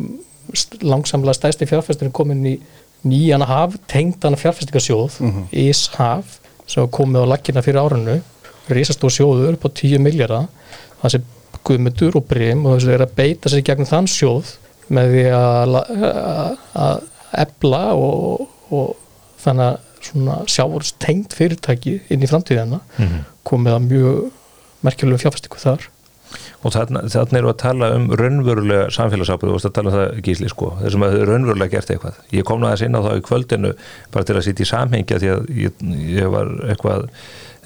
langsamlega 0.84 1.38
stæsti 1.38 1.66
fjárfesturinn 1.70 2.12
komin 2.14 2.44
í 2.46 2.58
nýjan 3.04 3.44
haf, 3.46 3.76
tengdan 3.90 4.36
fjárfæstingarsjóð 4.40 5.20
mm 5.20 5.30
-hmm. 5.30 5.46
ISHAF 5.68 6.38
sem 6.66 6.88
komið 6.88 7.24
á 7.24 7.32
laggina 7.32 7.62
fyrir 7.62 7.80
árunnu 7.80 8.20
risastór 8.68 9.12
sjóður 9.12 9.56
upp 9.56 9.66
á 9.68 9.70
10 9.70 9.98
miljardar 9.98 10.46
það 11.02 11.10
sem 11.10 11.24
Guðmundur 11.64 12.16
og 12.16 12.26
Brim 12.28 12.66
og 12.66 12.76
þessu 12.76 12.92
er 12.92 13.04
að 13.04 13.16
beita 13.16 13.48
sér 13.48 13.64
gegnum 13.64 13.88
þann 13.88 14.08
sjóð 14.10 14.56
með 14.88 15.10
því 15.12 15.24
að 15.32 17.02
ebla 17.44 17.82
og, 17.94 18.48
og 18.70 18.96
þannig 19.40 19.64
að 19.64 19.78
svona 20.04 20.38
sjávorst 20.50 20.98
tengt 21.00 21.32
fyrirtæki 21.36 22.00
inn 22.12 22.24
í 22.24 22.28
framtíðina 22.28 22.80
mm 22.80 23.04
-hmm. 23.04 23.24
komið 23.42 23.72
að 23.72 23.86
mjög 23.88 24.30
merkjulegum 24.84 25.22
fjárfæstingu 25.22 25.60
þar 25.62 25.88
og 26.62 26.74
þannig 26.74 27.16
erum 27.38 27.48
við 27.48 27.52
að 27.52 27.60
tala 27.62 27.90
um 27.96 28.06
raunverulega 28.20 28.90
samfélagsábyrðu 28.96 29.56
og 29.56 29.66
að 29.68 29.76
tala 29.78 29.90
um 29.92 29.96
það 29.98 30.22
gísli 30.28 30.50
sko 30.52 30.70
þessum 30.82 31.06
að 31.06 31.16
þau 31.18 31.26
raunverulega 31.30 31.74
gert 31.76 31.94
eitthvað. 31.94 32.20
Ég 32.34 32.48
kom 32.48 32.62
náða 32.62 32.76
að 32.76 32.82
sinna 32.84 33.02
á 33.02 33.06
það 33.06 33.20
í 33.20 33.24
kvöldinu 33.28 33.74
bara 34.14 34.28
til 34.28 34.38
að 34.38 34.46
sitja 34.48 34.66
í 34.66 34.70
samhengja 34.72 35.20
því 35.22 35.32
að 35.34 35.52
ég, 35.58 35.84
ég 36.14 36.32
var 36.34 36.50
eitthvað 36.68 37.08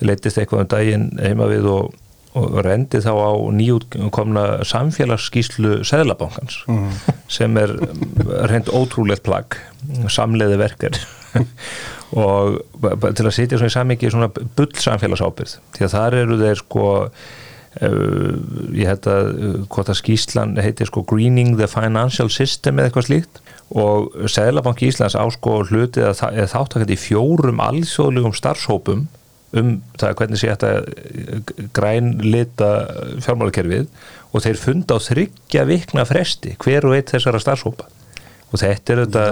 leittist 0.04 0.38
eitthvað 0.38 0.64
um 0.64 0.70
daginn 0.72 1.08
heima 1.22 1.48
við 1.50 1.68
og, 1.72 1.94
og 2.38 2.58
rendi 2.66 3.00
þá 3.02 3.12
á 3.14 3.32
nýjútkomna 3.58 4.44
samfélagsskíslu 4.68 5.80
Seðlabankans 5.88 6.60
sem 7.32 7.56
er 7.60 7.74
reynd 8.50 8.70
ótrúlegt 8.70 9.24
plagg 9.26 9.58
samleiði 10.12 10.60
verkar 10.60 11.00
og 12.24 12.60
til 12.78 13.26
að 13.26 13.34
svona 13.58 13.72
í 13.72 13.74
samingi 13.74 14.12
svona 14.12 14.30
bull 14.32 14.70
samfélagsábyrð 14.80 15.58
því 15.76 15.86
að 15.86 15.94
þar 15.96 16.18
eru 16.22 16.40
þeir 16.40 16.62
sko 16.62 16.86
ég 17.78 18.88
held 18.88 19.06
að 19.10 19.28
uh, 19.32 19.58
hvort 19.70 19.90
að 19.92 20.00
skíslan 20.00 20.56
heitir 20.58 20.88
sko 20.90 21.04
Greening 21.08 21.58
the 21.60 21.68
Financial 21.70 22.30
System 22.32 22.78
eða 22.78 22.90
eitthvað 22.90 23.08
slíkt. 23.08 23.42
Og 23.68 24.14
Seðlabank 24.32 24.82
Íslands 24.86 25.18
á 25.18 25.24
sko 25.34 25.60
hlutið 25.68 26.08
að 26.08 26.48
þáttakandi 26.54 26.96
í 26.96 27.02
fjórum 27.02 27.60
alþjóðlegum 27.62 28.36
starfshópum 28.36 29.06
um 29.58 29.70
það 30.00 30.16
hvernig 30.20 30.40
sé 30.40 30.50
þetta 30.52 31.68
grænlita 31.76 32.72
fjármálakerfið. 33.24 33.86
Og 34.32 34.44
þeir 34.44 34.58
funda 34.60 34.96
á 34.96 35.04
þryggja 35.04 35.68
vikna 35.68 36.04
fresti 36.08 36.56
hver 36.64 36.88
og 36.88 36.98
eitt 36.98 37.14
þessara 37.14 37.40
starfshópa 37.40 37.88
og 38.48 38.60
þetta 38.62 38.94
er, 38.94 39.02
þetta, 39.02 39.24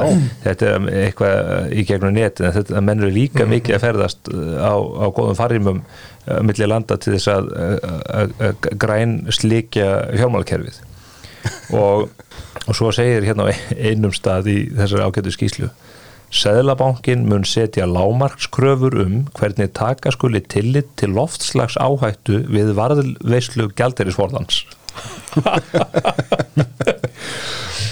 þetta 0.44 0.66
er 0.68 0.88
eitthvað 1.06 1.72
í 1.72 1.84
gegnum 1.88 2.12
netin 2.16 2.52
þetta 2.52 2.82
menn 2.84 3.00
eru 3.00 3.14
líka 3.14 3.46
mikið 3.48 3.78
að 3.78 3.84
ferðast 3.86 4.28
á, 4.32 4.74
á 4.76 5.06
góðum 5.16 5.38
farrimum 5.38 5.80
uh, 5.82 6.42
milli 6.44 6.68
landa 6.68 6.98
til 7.00 7.14
þess 7.16 7.32
að, 7.32 7.48
að, 7.56 8.36
að 8.50 8.68
græn 8.82 9.18
slikja 9.32 9.88
fjármálakerfið. 10.12 10.82
Og, 11.78 12.08
og 12.66 12.76
svo 12.76 12.90
segir 12.94 13.24
hérna 13.24 13.46
á 13.46 13.54
einum 13.78 14.12
stað 14.14 14.50
í 14.50 14.58
þessari 14.74 15.06
ágætu 15.06 15.34
skýslu 15.34 15.70
Seðlabankin 16.34 17.22
mun 17.30 17.44
setja 17.46 17.86
lámarkskröfur 17.86 18.96
um 19.04 19.20
hvernig 19.38 19.70
taka 19.78 20.10
skuli 20.10 20.40
tillit 20.42 20.88
til 20.98 21.14
loftslags 21.14 21.78
áhættu 21.78 22.42
við 22.50 22.74
varðveislu 22.74 23.70
gjaldirisforðans 23.78 24.64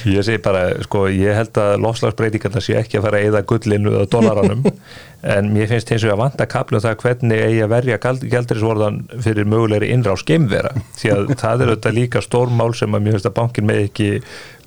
Ég 0.04 0.24
segi 0.26 0.40
bara, 0.44 0.66
sko, 0.84 1.06
ég 1.08 1.36
held 1.38 1.58
að 1.60 1.74
lofslagsbreytingarna 1.84 2.62
sé 2.64 2.76
ekki 2.78 2.98
að 2.98 3.06
fara 3.06 3.20
að 3.20 3.28
eða 3.30 3.44
gullinu 3.48 3.92
eða 3.94 4.08
dólaranum 4.12 4.64
en 5.34 5.52
mér 5.54 5.70
finnst 5.70 5.92
eins 5.94 6.04
og 6.04 6.12
að 6.12 6.20
vanta 6.20 6.46
kaplu 6.50 6.78
um 6.78 6.84
það 6.84 6.98
hvernig 7.04 7.44
eigi 7.46 7.62
að 7.64 7.72
verja 7.72 8.00
gældirisvorðan 8.02 8.98
fyrir 9.24 9.48
mögulegri 9.48 9.92
innrá 9.94 10.12
skeimvera 10.20 10.74
því 10.98 11.14
að 11.14 11.32
það 11.42 11.64
er 11.64 11.72
auðvitað 11.72 11.96
líka 12.00 12.24
stórmál 12.24 12.74
sem 12.76 12.92
að 12.92 13.06
mér 13.06 13.16
finnst 13.16 13.30
að 13.30 13.38
bankin 13.38 13.68
með 13.70 13.86
ekki 13.86 14.10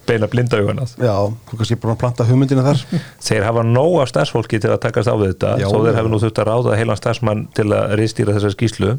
beina 0.08 0.30
blindaugunað. 0.32 0.96
Já, 1.04 1.16
þú 1.50 1.60
kannski 1.60 1.78
búin 1.84 1.94
að 1.94 2.02
planta 2.02 2.26
hugmyndina 2.30 2.64
þar. 2.64 2.84
Þeir 3.28 3.44
hafa 3.44 3.64
nóg 3.68 3.98
af 4.00 4.12
starfsfólki 4.14 4.62
til 4.64 4.72
að 4.72 4.82
takast 4.88 5.12
á 5.12 5.16
við 5.20 5.34
þetta 5.34 5.54
Já, 5.60 5.68
þó 5.68 5.78
þeir 5.84 6.00
hafa 6.00 6.12
nú 6.14 6.22
þurft 6.24 6.42
að 6.42 6.48
ráða 6.48 6.78
heilan 6.80 7.00
starfsmann 7.02 7.46
til 7.58 7.68
að 7.76 7.96
reistýra 8.00 8.36
þessar 8.38 8.56
skýslu 8.56 8.94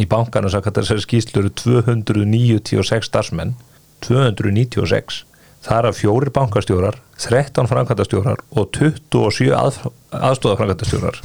í 0.00 0.06
bankanu 0.10 0.50
sakkat 0.50 0.80
þessari 0.80 1.06
skýslu 1.06 1.44
eru 1.44 1.54
296 1.62 3.10
starfsmenn. 3.12 3.54
296 4.02 5.22
þar 5.64 5.90
af 5.90 5.98
fjórir 6.00 6.30
bankastjórar 6.34 6.96
13 7.20 7.68
framkvæmtastjórar 7.68 8.40
og 8.56 8.70
27 8.76 9.52
að, 9.56 9.80
aðstofaframkvæmtastjórar 10.16 11.20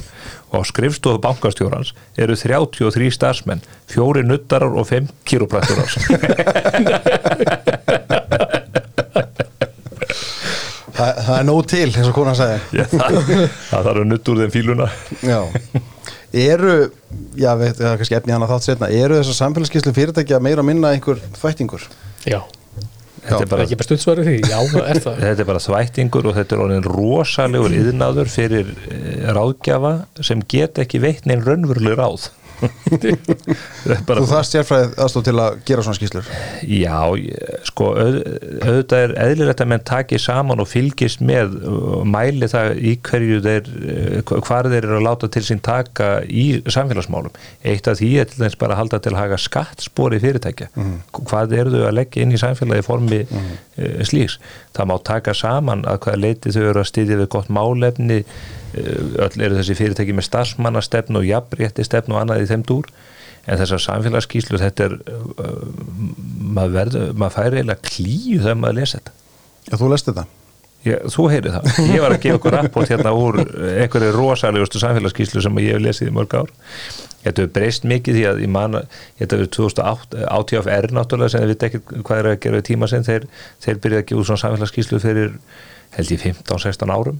og 0.52 0.60
á 0.60 0.62
skrifstofu 0.68 1.18
bankastjórans 1.24 1.94
eru 2.20 2.36
33 2.36 3.10
starfsmenn 3.16 3.64
fjórir 3.90 4.26
nuttarar 4.28 4.76
og 4.76 4.86
5 4.90 5.08
kýróprakturar 5.26 5.90
Þa, 10.96 11.06
Það 11.26 11.34
er 11.36 11.44
nóg 11.44 11.66
til, 11.68 11.88
eins 11.90 12.08
og 12.08 12.14
konan 12.16 12.36
sagði. 12.38 12.86
Það, 12.88 13.16
það 13.68 13.88
þarf 13.88 13.90
að 13.90 14.06
nutta 14.08 14.32
úr 14.32 14.38
þeim 14.40 14.52
fíluna. 14.54 14.86
Já. 15.20 15.40
Eru, 16.36 16.72
já, 17.38 17.50
veit, 17.56 17.76
það 17.78 17.90
er 17.90 18.00
kannski 18.00 18.16
efni 18.18 18.34
hann 18.34 18.44
að 18.44 18.50
þátt 18.52 18.66
setna 18.66 18.88
Eru 18.92 19.16
þessar 19.20 19.36
samfélagsskyslu 19.38 19.92
fyrirtækja 19.96 20.40
meira 20.42 20.60
að 20.64 20.68
minna 20.68 20.90
einhver 20.92 21.20
þvættingur? 21.38 21.84
Já, 22.26 22.40
Þetta 23.26 23.42
er 23.42 23.50
bara 23.50 23.56
bara 23.56 23.66
ekki 23.66 23.78
bara 23.80 23.88
stuttsvarið 23.88 24.30
því, 24.30 24.36
já, 24.46 24.58
það 24.72 24.90
er 24.92 25.00
það. 25.04 25.20
Þetta 25.26 25.44
er 25.44 25.50
bara 25.50 25.62
þvættingur 25.66 26.30
og 26.30 26.36
þetta 26.36 26.56
er 26.56 26.64
orðin 26.66 26.88
rosalegur 26.88 27.76
yðnaður 27.80 28.32
fyrir 28.32 28.72
eh, 28.86 29.28
ráðgjafa 29.36 29.94
sem 30.30 30.44
get 30.54 30.82
ekki 30.82 31.02
veitt 31.02 31.26
neinn 31.28 31.44
raunveruleg 31.46 31.98
ráð 31.98 32.28
Þú 32.56 34.26
þarft 34.30 34.52
sérfræðið 34.52 34.94
aðstóð 35.04 35.24
til 35.28 35.36
að 35.42 35.58
gera 35.68 35.84
svona 35.84 35.98
skýslur 35.98 36.28
já, 36.64 36.96
sko 37.68 37.88
auð, 37.92 38.16
auðvitað 38.64 39.04
er 39.04 39.14
eðlilegt 39.26 39.62
að 39.62 39.70
menn 39.72 39.84
taki 39.86 40.20
saman 40.22 40.62
og 40.62 40.70
fylgist 40.70 41.22
með 41.26 41.56
og 41.68 42.06
mæli 42.08 42.48
það 42.50 42.80
í 42.80 42.94
hverju 43.06 43.40
þeir 43.44 43.70
eh, 43.92 44.34
hvar 44.48 44.70
þeir 44.70 44.78
eru 44.80 44.98
að 44.98 45.06
láta 45.06 45.30
til 45.32 45.44
sín 45.46 45.62
taka 45.64 46.10
í 46.24 46.46
samfélagsmálum. 46.64 47.36
Eitt 47.66 47.90
af 47.90 48.00
því 48.00 48.10
er 48.22 48.30
til 48.30 48.42
þess 48.44 48.60
bara 48.60 48.76
að 48.76 48.82
halda 48.82 49.02
til 49.04 49.14
að 49.14 49.20
haga 49.22 49.40
skattspori 49.40 50.20
fyrirtækja. 50.22 50.70
Hvað 51.16 51.56
eru 51.60 51.74
þau 51.74 51.88
að 51.90 51.96
leggja 52.00 52.24
inn 52.24 52.36
í 52.36 52.40
samfélagi 52.40 52.86
formi 52.86 53.22
mm. 53.26 53.56
slíks? 54.08 54.38
Það 54.76 54.92
má 54.92 54.96
taka 55.06 55.34
saman 55.36 55.84
að 55.88 56.02
hvaða 56.06 56.22
leiti 56.22 56.54
þau 56.54 56.62
eru 56.64 56.82
að 56.82 56.90
styðja 56.92 57.20
við 57.22 57.32
gott 57.36 57.52
málefni 57.52 58.22
öll 58.76 59.44
eru 59.46 59.58
þessi 59.58 59.76
fyrirtæki 59.78 60.16
með 60.16 60.28
starfsmannastefn 60.30 61.20
og 61.20 61.28
jafnrétti 61.28 61.86
stefn 61.86 62.14
og 62.14 62.22
annað 62.22 62.46
í 62.46 62.48
þeim 62.52 62.64
dúr. 62.68 62.88
En 63.46 63.60
þessar 63.60 63.82
samfélagsskýslur 63.84 64.58
þetta 64.58 64.88
er 64.88 64.96
uh, 65.06 65.52
maður, 66.56 66.72
verður, 66.80 67.12
maður 67.14 67.36
fær 67.36 67.54
eiginlega 67.54 67.86
klíu 67.86 68.40
þegar 68.40 68.58
maður 68.58 68.80
lesa 68.80 68.98
þetta. 68.98 69.14
Já, 69.66 69.76
þú 69.76 69.92
lest 69.92 70.10
þetta 70.10 70.26
ég, 70.86 71.04
þú 71.12 71.26
heyri 71.32 71.52
það, 71.52 71.68
ég 71.94 72.02
var 72.04 72.14
að 72.14 72.22
gefa 72.22 72.38
okkur 72.38 72.56
rapport 72.56 72.90
hérna 72.92 73.12
úr 73.16 73.40
einhverju 73.42 74.14
rosalegustu 74.14 74.80
samfélagsskýslu 74.82 75.42
sem 75.44 75.60
ég 75.62 75.76
hef 75.76 75.84
lesið 75.84 76.10
í 76.10 76.16
mörg 76.16 76.36
ár. 76.36 76.50
Þetta 77.24 77.42
hefur 77.42 77.54
breyst 77.56 77.86
mikið 77.90 78.18
því 78.18 78.26
að 78.30 78.42
ég 78.44 78.52
man 78.54 78.80
þetta 79.18 79.38
hefur 79.40 79.52
2008 79.56 80.26
ATFR 80.36 80.90
náttúrulega 80.94 81.34
sem 81.34 81.42
þið 81.42 81.52
veit 81.52 81.64
ekki 81.68 81.80
hvað 81.96 82.20
er 82.20 82.28
að 82.30 82.36
gera 82.44 82.60
í 82.60 82.66
tíma 82.68 82.90
sem 82.90 83.06
þeir, 83.06 83.26
þeir 83.64 83.80
byrjaði 83.82 84.04
að 84.04 84.10
gefa 84.10 84.20
út 84.20 84.30
svona 84.30 84.42
samfélagsskýslu 84.44 85.02
fyrir 85.02 85.34
held 85.96 86.12
ég 86.14 86.22
15-16 86.22 86.94
árum 86.94 87.18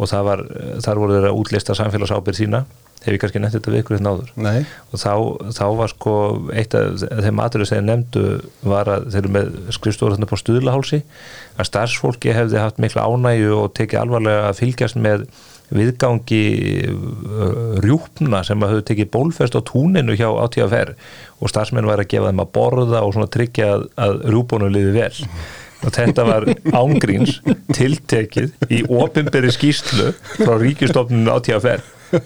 og 0.00 0.14
var, 0.26 0.44
þar 0.80 1.02
voru 1.02 1.18
þeir 1.18 1.28
að 1.30 1.42
útlista 1.42 1.76
samfélagsábyrð 1.76 2.40
sína. 2.40 2.64
Hef 3.00 3.14
ég 3.14 3.20
kannski 3.22 3.40
nefnt 3.40 3.56
þetta 3.56 3.72
við 3.72 3.80
ykkur 3.80 3.96
hérna 3.96 4.10
áður? 4.12 4.32
Nei, 4.44 4.58
og 4.92 5.00
þá, 5.00 5.12
þá 5.56 5.66
var 5.78 5.92
sko 5.92 6.14
eitt 6.52 6.74
af 6.76 7.04
þeim 7.24 7.38
aðrið 7.40 7.70
sem 7.70 7.78
þeir 7.78 7.86
nefndu 7.86 8.24
var 8.68 8.90
að 8.92 9.06
þeir 9.14 9.20
eru 9.22 9.32
með 9.36 9.54
skrifstofur 9.76 10.16
þarna 10.16 10.28
på 10.28 10.38
stuðlahálsi 10.40 10.98
að 11.56 11.70
starfsfólki 11.70 12.34
hefði 12.36 12.60
haft 12.60 12.82
mikla 12.84 13.06
ánægju 13.08 13.54
og 13.56 13.72
tekið 13.78 14.02
alvarlega 14.02 14.50
að 14.50 14.60
fylgjast 14.60 15.00
með 15.00 15.24
viðgangi 15.70 16.42
rjúpna 17.84 18.42
sem 18.44 18.60
að 18.60 18.74
höfðu 18.74 18.86
tekið 18.90 19.10
bólfest 19.14 19.56
á 19.56 19.60
túninu 19.64 20.16
hjá 20.18 20.28
átíðafer 20.28 20.92
og 21.40 21.52
starfsmenn 21.52 21.88
var 21.88 22.02
að 22.02 22.10
gefa 22.12 22.28
þeim 22.28 22.44
að 22.44 22.52
borða 22.58 23.04
og 23.06 23.14
svona 23.16 23.30
tryggja 23.32 23.72
að, 23.78 23.88
að 23.96 24.16
rjúbónu 24.34 24.70
liði 24.74 24.96
vel 24.98 25.28
og 25.80 25.94
þetta 25.94 26.26
var 26.28 26.46
ángríns 26.76 27.38
tiltekið 27.76 28.72
í 28.72 28.82
opinberi 28.88 29.52
skýslu 29.54 30.12
frá 30.36 30.54
ríkistofnunu 30.60 31.32
átíðafer 31.32 31.84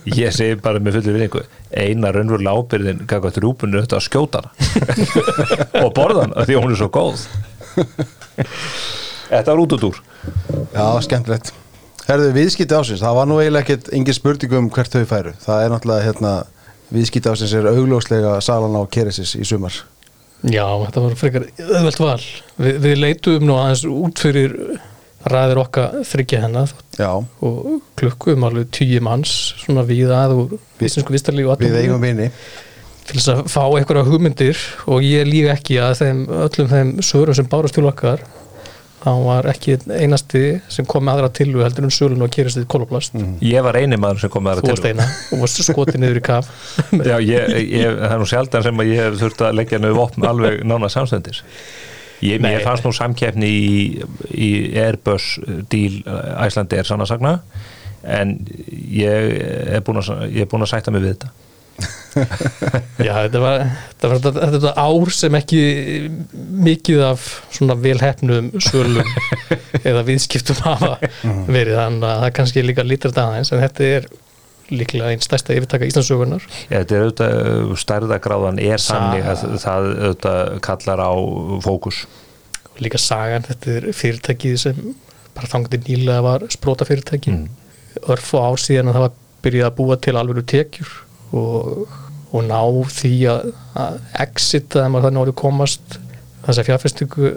ég 0.08 0.32
segi 0.34 0.56
bara 0.62 0.80
með 0.82 0.98
fullir 0.98 1.16
vinningu 1.18 1.42
eina 1.70 2.12
raunverulega 2.14 2.54
ábyrðin 2.56 3.02
gagvað 3.08 3.40
rjúbunu 3.42 3.82
þetta 3.82 3.98
að 3.98 4.06
skjóta 4.06 4.40
hana. 4.40 4.52
Og 5.84 5.90
borða 5.96 6.26
hana 6.26 6.46
því 6.48 6.58
hún 6.60 6.72
er 6.72 6.80
svo 6.80 6.90
góð. 6.94 7.26
Þetta 9.28 9.50
var 9.50 9.62
út 9.64 9.76
út 9.76 9.86
úr 9.90 10.00
já, 10.72 10.86
skemmtilegt. 11.04 11.52
Herðu, 12.04 12.32
viðskipti 12.36 12.76
ásins, 12.76 13.00
það 13.00 13.18
var 13.18 13.28
nú 13.28 13.38
eiginlega 13.40 13.64
ekkert 13.64 13.86
engin 13.96 14.16
spurning 14.16 14.58
um 14.58 14.66
hvert 14.72 14.92
þau 14.92 15.06
færu. 15.08 15.32
Það 15.40 15.62
er 15.64 15.72
náttúrulega, 15.72 16.06
hérna, 16.10 16.32
viðskipti 16.92 17.32
ásins 17.32 17.54
er 17.56 17.68
augljóslega 17.70 18.36
salan 18.44 18.76
á 18.76 18.82
Keresis 18.92 19.32
í 19.40 19.46
sumar 19.48 19.80
Já, 20.44 20.66
þetta 20.85 21.02
var 21.04 21.14
frekar 21.16 21.46
öðvöld 21.57 22.00
val. 22.02 22.18
Vi, 22.61 22.74
Við 22.85 22.98
leitum 23.00 23.46
nú 23.48 23.57
aðeins 23.57 23.85
út 23.88 24.20
fyrir 24.20 24.57
ræðir 25.24 25.61
okkar 25.62 26.02
þryggja 26.04 26.42
hennar 26.42 26.72
og 27.00 27.80
klukkum 27.96 28.44
alveg 28.44 28.68
tíu 28.76 29.00
manns 29.04 29.54
svona 29.62 29.87
við 29.88 30.12
að 30.12 30.35
og 30.37 30.54
íslensku 30.85 31.14
vistarlíf 31.14 31.48
og 31.48 31.64
við 31.64 31.78
eigum 31.80 32.02
vini. 32.04 32.28
til 33.09 33.18
þess 33.18 33.30
að 33.33 33.40
fá 33.52 33.62
einhverja 33.64 34.04
hugmyndir 34.09 34.61
og 34.85 35.04
ég 35.04 35.24
líka 35.28 35.57
ekki 35.57 35.78
að 35.80 35.96
þeim, 36.02 36.20
öllum 36.28 36.70
þeim 36.74 36.92
svörum 37.04 37.37
sem 37.37 37.48
bárast 37.48 37.76
til 37.78 37.88
okkar 37.88 38.24
þá 39.04 39.10
var 39.20 39.48
ekki 39.52 39.76
einasti 39.92 40.42
sem 40.72 40.86
kom 40.88 41.04
með 41.04 41.18
aðra 41.18 41.30
tilu 41.36 41.62
heldur 41.64 41.86
en 41.86 41.92
sölun 41.94 42.24
og 42.24 42.32
gerist 42.32 42.56
þið 42.56 42.68
koloplast. 42.72 43.16
Ég 43.44 43.64
var 43.66 43.76
eini 43.76 43.98
maður 44.00 44.24
sem 44.24 44.32
kom 44.32 44.46
með 44.46 44.62
þú 44.62 44.66
það 44.66 44.74
varst 44.74 44.88
eina. 44.90 45.08
Og 45.34 45.42
varst 45.44 45.64
skotið 45.68 46.00
niður 46.00 46.20
í 46.20 46.24
kaf. 46.24 46.52
Já, 47.10 47.16
ég, 47.20 47.56
ég, 47.68 47.98
það 48.00 48.14
er 48.16 48.22
nú 48.22 48.28
sjaldan 48.30 48.64
sem 48.64 48.80
að 48.84 48.92
ég 48.94 49.02
hef 49.02 49.18
þurft 49.20 49.44
að 49.44 49.58
leggja 49.60 49.82
nöðu 49.82 50.00
vopn 50.00 50.28
alveg 50.30 50.62
nána 50.64 50.92
samstendis 50.92 51.44
Ég, 52.24 52.40
Nei. 52.40 52.54
ég 52.54 52.62
fannst 52.64 52.86
nú 52.86 52.92
samkeppni 52.94 53.48
í, 53.50 53.72
í 54.32 54.50
Airbus 54.80 55.34
díl 55.68 55.98
Æslandi 56.06 56.78
er 56.80 56.88
sannarsagna 56.88 57.34
en 58.04 58.36
ég 58.70 59.34
er 59.74 59.82
búin 59.84 60.00
að, 60.00 60.28
ég 60.30 60.46
er 60.46 60.48
búin 60.48 60.64
að 60.64 60.70
sætta 60.72 60.94
mig 60.94 61.04
við 61.04 61.16
þetta 61.16 61.32
Já, 62.14 63.12
þetta 63.27 63.40
var, 63.42 63.62
þetta 63.94 64.11
var 64.11 64.20
þetta, 64.24 64.48
þetta 64.55 64.72
ár 64.85 65.12
sem 65.14 65.37
ekki 65.38 65.61
mikið 66.64 67.00
af 67.09 67.24
svona 67.55 67.77
velhefnum 67.81 68.50
sölum 68.62 69.09
eða 69.88 70.05
viðskiptum 70.07 70.61
hafa 70.64 70.92
verið 71.48 71.79
þannig 71.81 72.07
að 72.11 72.20
það 72.24 72.35
kannski 72.38 72.64
líka 72.66 72.85
lítur 72.87 73.12
þetta 73.14 73.27
aðeins 73.31 73.53
en 73.57 73.64
þetta 73.64 73.88
er 73.98 74.09
líklega 74.74 75.11
einn 75.12 75.20
stærsta 75.24 75.53
yfirtaka 75.59 75.88
Íslandsögunar 75.90 76.44
Ja, 76.70 76.79
þetta 76.81 76.96
er 76.96 77.03
auðvitað, 77.05 77.74
stærðagráðan 77.85 78.61
er 78.64 78.81
Sa- 78.81 78.94
þannig 78.96 79.27
að 79.29 79.42
það 79.64 79.88
auðvitað 79.94 80.55
kallar 80.64 81.03
á 81.05 81.12
fókus. 81.66 82.05
líka 82.83 82.98
sagan, 82.98 83.44
þetta 83.46 83.74
er 83.79 83.90
fyrirtækið 83.94 84.57
sem 84.64 84.79
bara 85.35 85.50
þangandi 85.50 85.83
nýlega 85.85 86.22
var 86.24 86.46
spróta 86.55 86.87
fyrirtæki 86.88 87.35
Mm. 87.35 87.44
örf 88.11 88.33
og 88.35 88.42
ár 88.48 88.59
síðan 88.59 88.88
að 88.90 88.96
það 88.96 89.05
var 89.05 89.12
byrjað 89.44 89.68
að 89.68 89.77
búa 89.79 89.96
til 90.03 90.14
alveg 90.18 90.46
tekjur 90.50 90.90
og, 91.38 91.85
og 92.34 92.46
ná 92.48 92.60
því 92.90 93.14
að, 93.30 93.48
að 93.78 93.98
exita 94.26 94.80
þegar 94.80 94.92
maður 94.94 95.06
þannig 95.08 95.24
orðið 95.24 95.38
komast 95.40 95.98
þess 96.44 96.60
að 96.60 96.68
fjárfestingu 96.70 97.32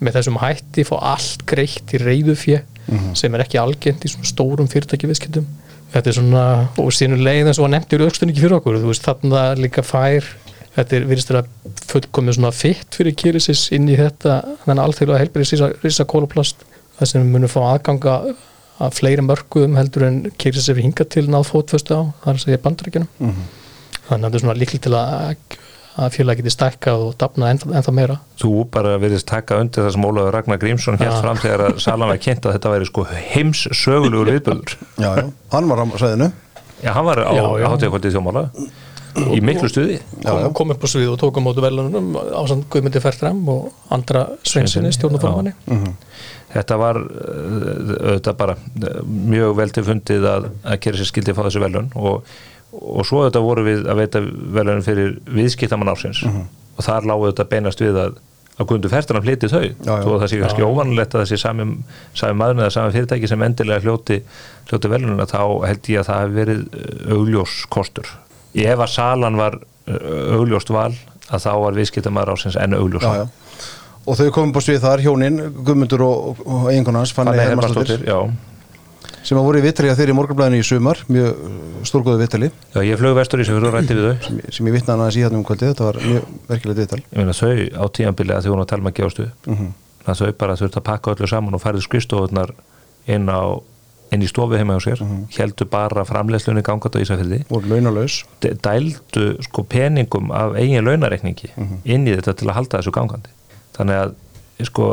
með 0.00 0.16
þessum 0.16 0.40
hætti 0.40 0.84
fá 0.88 0.94
allt 1.14 1.44
greitt 1.48 1.94
í 1.94 2.00
reyðu 2.02 2.36
fjö 2.38 2.60
sem 3.14 3.34
er 3.36 3.44
ekki 3.44 3.60
algengt 3.60 4.04
í 4.04 4.10
svona 4.10 4.26
stórum 4.26 4.68
fyrirtæki 4.70 5.06
viðskiptum 5.06 5.46
þetta 5.92 6.10
er 6.10 6.16
svona, 6.16 6.44
og 6.80 6.90
sínu 6.94 7.18
leið 7.20 7.50
eins 7.50 7.60
og 7.60 7.68
að 7.68 7.74
nefndir 7.76 8.04
aukstunningi 8.06 8.42
fyrir 8.42 8.56
okkur, 8.58 8.78
þú 8.82 8.90
veist 8.90 9.06
þarna 9.06 9.42
líka 9.58 9.84
fær 9.86 10.26
þetta 10.76 10.96
er 10.96 11.06
virðist 11.10 11.32
að 11.34 11.48
fullkomið 11.90 12.38
svona 12.38 12.52
fitt 12.54 12.98
fyrir 12.98 13.16
kýrisis 13.18 13.64
inn 13.74 13.88
í 13.90 13.98
þetta 13.98 14.40
þannig 14.64 14.84
alþjóðlega 14.84 15.22
helbrið 15.24 15.80
risa, 15.84 16.06
kóluplast 16.06 16.62
það 16.98 17.12
sem 17.12 17.32
munum 17.32 17.50
fá 17.50 17.60
aðganga 17.72 18.16
að 18.80 18.96
fleiri 18.96 19.24
mörkuðum 19.26 19.76
heldur 19.76 20.06
en 20.06 20.20
kýrisis 20.40 20.70
hefur 20.70 20.84
hingað 20.86 21.10
til 21.16 21.26
náð 21.28 21.48
fótföstu 21.50 21.98
á, 21.98 22.02
það 22.22 22.30
er 22.30 22.38
að 22.38 22.44
segja 22.46 22.62
bandaríkjunum. 22.64 23.10
Mhm. 23.18 23.48
Þannig 24.10 24.26
að 24.26 24.28
þetta 24.28 24.40
er 24.40 24.44
svona 24.44 24.58
líkli 24.60 24.82
til 24.84 24.92
að, 24.98 25.56
að 26.00 26.12
félagi 26.16 26.42
geti 26.42 26.54
stækkað 26.56 27.06
og 27.06 27.16
dafna 27.20 27.50
ennþá, 27.54 27.72
ennþá 27.80 27.96
meira. 27.96 28.18
Þú 28.42 28.52
bara 28.74 28.98
verðist 29.02 29.28
taka 29.30 29.62
undir 29.62 29.86
það 29.86 29.96
sem 29.96 30.06
Ólaður 30.10 30.36
Ragnar 30.36 30.60
Grímsson 30.62 31.00
Já. 31.00 31.14
fram 31.22 31.40
þegar 31.40 31.66
að 31.70 31.80
Salan 31.86 32.12
var 32.12 32.22
kynnt 32.26 32.46
að 32.46 32.58
þetta 32.58 32.74
væri 32.76 32.90
sko 32.90 33.08
heims 33.10 33.64
sögulegur 33.70 34.32
viðböður. 34.34 34.78
Já, 35.00 35.10
já, 35.22 35.26
hann 35.54 35.72
var 35.72 35.82
á 35.82 35.86
sæðinu 36.04 36.30
Já, 36.80 36.94
hann 36.96 37.04
var 37.04 37.20
á 37.20 37.32
hátíðakvöldið 37.32 38.14
þjómála 38.16 38.46
í 39.34 39.40
miklu 39.44 39.68
stuði. 39.70 39.98
Já, 40.22 40.30
já. 40.30 40.44
kom, 40.46 40.54
kom 40.56 40.74
upp 40.74 40.84
á 40.86 40.88
svið 40.90 41.12
og 41.12 41.18
tók 41.20 41.38
á 41.38 41.40
mótu 41.42 41.64
velunum 41.64 42.12
á 42.16 42.40
samt 42.48 42.68
Guðmundi 42.72 43.02
Fertram 43.02 43.40
og 43.50 43.70
andra 43.92 44.26
Sveinsinni 44.46 44.92
stjórnaformanni 44.94 45.54
Þetta 46.50 46.78
var 46.80 46.98
uh, 46.98 47.66
auðvitað 48.10 48.38
bara 48.40 48.56
uh, 48.56 49.02
mjög 49.06 49.52
vel 49.60 49.68
til 49.74 49.84
fundið 49.86 50.26
að, 50.30 50.48
að 50.64 50.80
gera 50.86 51.00
sér 51.00 51.10
skildið 51.12 51.36
fá 51.36 51.44
þessu 51.46 51.62
velun 51.62 51.90
og, 51.98 52.32
og 52.72 53.06
svo 53.06 53.24
auðvitað 53.24 53.46
voru 53.46 53.66
við 53.66 53.86
að 53.90 54.02
veita 54.02 54.24
velunum 54.24 54.84
fyrir 54.86 55.14
viðskiptamann 55.26 55.92
ársins. 55.92 56.24
Og 56.24 56.84
þar 56.86 57.08
lágu 57.10 57.26
auðvitað 57.28 57.50
beinast 57.54 57.82
við 57.82 57.98
að 58.04 58.18
að 58.60 58.68
Gundur 58.68 58.92
Fertram 58.92 59.24
hliti 59.24 59.48
þau. 59.48 59.62
Já, 59.62 59.72
já. 59.88 60.02
þó 60.04 60.10
að 60.10 60.18
það 60.22 60.30
sé 60.30 60.40
kannski 60.42 60.66
óvanulegt 60.66 61.14
að 61.14 61.22
það 61.22 61.30
sé 61.30 61.38
sami, 61.40 61.66
sami 62.18 62.38
maður 62.40 62.60
eða 62.60 62.74
sami 62.74 62.94
fyrirtæki 62.96 63.30
sem 63.30 63.44
endilega 63.46 63.84
hljóti, 63.84 64.18
hljóti 64.68 64.90
velununa 64.92 65.26
þá 65.30 65.40
held 65.64 65.90
ég 65.92 66.02
að 66.02 66.10
það 66.10 66.20
hef 66.24 66.34
verið 66.36 66.60
augljós 67.16 67.54
kostur. 67.72 68.10
Ef 68.52 68.84
að 68.84 68.92
salan 68.92 69.40
var 69.40 69.56
uh, 69.56 70.36
augljóst 70.36 70.72
val 70.74 70.92
að 71.30 71.46
þá 71.46 71.52
var 71.64 71.78
viðskiptamaður 71.78 72.34
ársins 72.34 72.58
enn 72.60 72.76
augljós 72.76 73.06
Já, 73.06 73.22
já. 73.22 73.28
Og 74.08 74.16
þau 74.16 74.30
komum 74.34 74.52
búið 74.56 74.66
svið 74.66 74.78
þar, 74.82 75.02
hjónin, 75.04 75.42
Guðmundur 75.60 76.02
og, 76.02 76.38
og 76.42 76.70
einhvernans, 76.72 77.12
Fanny 77.14 77.34
Þannig 77.36 77.52
Hermansdóttir 77.52 78.06
já 78.08 78.18
sem 79.30 79.38
að 79.38 79.44
voru 79.46 79.60
í 79.60 79.62
vittali 79.62 79.90
að 79.92 80.00
þeirri 80.00 80.14
morgunblæðinu 80.18 80.58
í 80.58 80.66
sumar 80.66 81.00
mjög 81.06 81.84
stórgóðu 81.86 82.18
vittali 82.24 82.48
Já, 82.74 82.80
ég 82.82 82.98
flög 82.98 83.14
vestur 83.20 83.42
í 83.42 83.46
fyrir 83.46 83.68
og 83.68 83.74
rætti 83.76 83.94
við 83.94 84.08
þau. 84.08 84.16
Sem, 84.26 84.40
sem 84.58 84.66
ég 84.70 84.74
vitnaði 84.74 85.04
aðeins 85.04 85.18
í 85.20 85.22
hérna 85.24 85.38
um 85.38 85.44
kvöldi 85.46 85.68
þetta 85.70 85.86
var 85.86 85.98
mjög 86.02 86.24
verkilegt 86.50 86.80
viðtal. 86.82 87.00
Ég 87.06 87.20
meina 87.20 87.36
þau 87.38 87.52
á 87.78 87.84
tíanbili 87.94 88.34
að 88.34 88.42
þau 88.48 88.50
voru 88.56 88.64
að 88.66 88.70
tala 88.72 88.82
með 88.88 88.92
að 88.92 88.98
gefast 89.00 89.22
upp. 89.24 89.46
Mhm. 89.54 89.68
þannig 90.00 90.16
að 90.16 90.20
þau 90.26 90.38
bara 90.40 90.54
þurftu 90.58 90.80
að 90.80 90.86
pakka 90.90 91.12
öllu 91.14 91.28
saman 91.30 91.54
og 91.54 91.62
færið 91.62 91.84
skrifstofunar 91.86 92.50
inn 93.06 93.28
á 93.30 93.42
inn 94.10 94.22
í 94.26 94.28
stofu 94.32 94.56
heima 94.58 94.74
hjá 94.74 94.82
sér. 94.88 95.02
Mhm. 95.04 95.18
heldur 95.38 95.68
bara 95.70 96.02
framleiðslunni 96.08 96.62
gangat 96.66 96.96
á 96.96 96.98
Ísafjörði 96.98 97.44
voru 97.48 97.68
launalaus. 97.70 98.24
D- 98.42 98.56
dældu 98.58 99.36
sko 99.46 99.62
peningum 99.62 100.32
af 100.34 100.56
eigin 100.58 100.82
launareikningi 100.84 101.52
Mhm. 101.56 101.76
inn 101.84 102.06
í 102.08 102.16
þetta 102.16 102.34
til 102.34 102.48
að 102.48 102.54
halda 102.58 102.78
þessu 102.80 102.90
gangandi. 102.90 103.30
Þannig 103.76 103.96
að 104.02 104.14
sko 104.66 104.88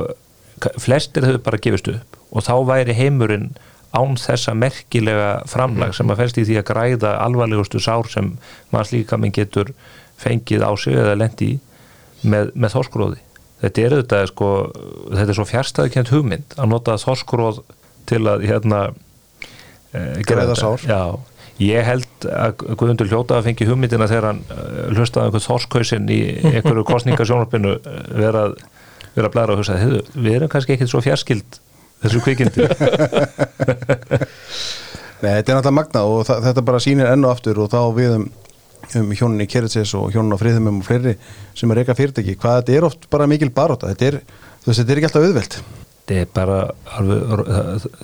flestir 0.78 1.24
höfðu 1.26 1.42
bara 1.44 1.58
gefist 1.58 1.88
upp 1.88 2.18
og 2.32 2.44
þá 2.44 2.54
væri 2.68 2.94
heimurinn 2.98 3.52
án 3.96 4.18
þessa 4.20 4.54
merkilega 4.58 5.30
framlag 5.48 5.94
sem 5.96 6.10
að 6.12 6.20
felst 6.24 6.38
í 6.42 6.46
því 6.50 6.58
að 6.60 6.68
græða 6.72 7.14
alvarlegustu 7.24 7.80
sár 7.80 8.10
sem 8.12 8.34
manns 8.74 8.92
líka 8.92 9.18
minn 9.18 9.32
getur 9.36 9.72
fengið 10.20 10.66
á 10.66 10.72
sig 10.78 10.98
eða 10.98 11.16
lendi 11.18 11.54
í 11.56 11.60
með, 12.28 12.52
með 12.58 12.74
þorskróði 12.76 13.20
þetta 13.62 13.82
er 13.88 13.96
þetta 14.02 14.20
sko 14.34 14.50
þetta 15.14 15.30
er 15.32 15.38
svo 15.40 15.46
fjärstæðikent 15.50 16.12
hugmynd 16.14 16.58
að 16.58 16.70
nota 16.74 16.98
þorskróð 17.02 17.62
til 18.10 18.24
að 18.30 18.46
hérna 18.50 18.82
eh, 19.94 20.22
gera 20.28 20.44
Græða 20.46 20.56
sár. 20.60 20.84
Já, 20.88 21.02
ég 21.64 21.86
held 21.88 22.28
að 22.30 22.66
Guðmundur 22.78 23.10
hljóta 23.12 23.38
að 23.40 23.48
fengi 23.50 23.68
hugmyndina 23.70 24.08
þegar 24.10 24.30
hann 24.32 24.42
eh, 24.54 24.82
hlustaði 24.96 25.30
einhvern 25.32 25.46
þorskhausinn 25.48 26.10
í 26.14 26.20
einhverju 26.56 26.86
kostningasjónarpinu 26.92 27.76
vera, 28.18 28.48
að- 28.52 28.60
vera 29.18 29.30
að 29.30 29.34
blæra 29.38 29.56
og 29.56 29.62
hugsa 29.64 29.80
"Heyrðu, 29.82 30.04
við 30.16 30.36
erum 30.40 30.52
kannski 30.54 30.76
ekkit 30.78 30.92
svo 30.94 31.02
fjarskild 31.06 31.60
þessu 32.04 32.24
kvikindi. 32.26 32.68
Nei, 35.18 35.32
þetta 35.40 35.50
er 35.50 35.58
náttúrulega 35.58 35.74
magna 35.74 36.04
og 36.06 36.28
þetta 36.28 36.64
bara 36.66 36.82
sýnir 36.84 37.10
enn 37.10 37.26
og 37.26 37.34
aftur 37.34 37.64
og 37.64 37.72
þá 37.72 37.80
við 37.98 38.12
um, 38.20 38.28
um 39.00 39.10
hjónin 39.18 39.42
í 39.42 39.50
Keritsis 39.50 39.96
og 39.98 40.12
hjónin 40.14 40.36
á 40.38 40.42
friðumum 40.42 40.84
og 40.84 40.86
fleiri 40.86 41.16
sem 41.58 41.74
er 41.74 41.82
reyka 41.82 41.98
fyrirtæki, 41.98 42.38
hvað 42.38 42.62
þetta 42.62 42.78
er 42.78 42.88
oft 42.88 43.10
bara 43.14 43.30
mikil 43.30 43.50
baróta, 43.54 43.90
þetta 43.94 44.12
er, 44.12 44.20
þú 44.62 44.70
veist, 44.70 44.82
þetta 44.84 44.94
er 44.94 45.02
ekki 45.02 45.10
alltaf 45.10 45.26
auðvelt. 45.26 45.60
Þetta 46.08 46.22
er 46.22 46.30
bara 46.38 46.60
alveg, 46.96 47.48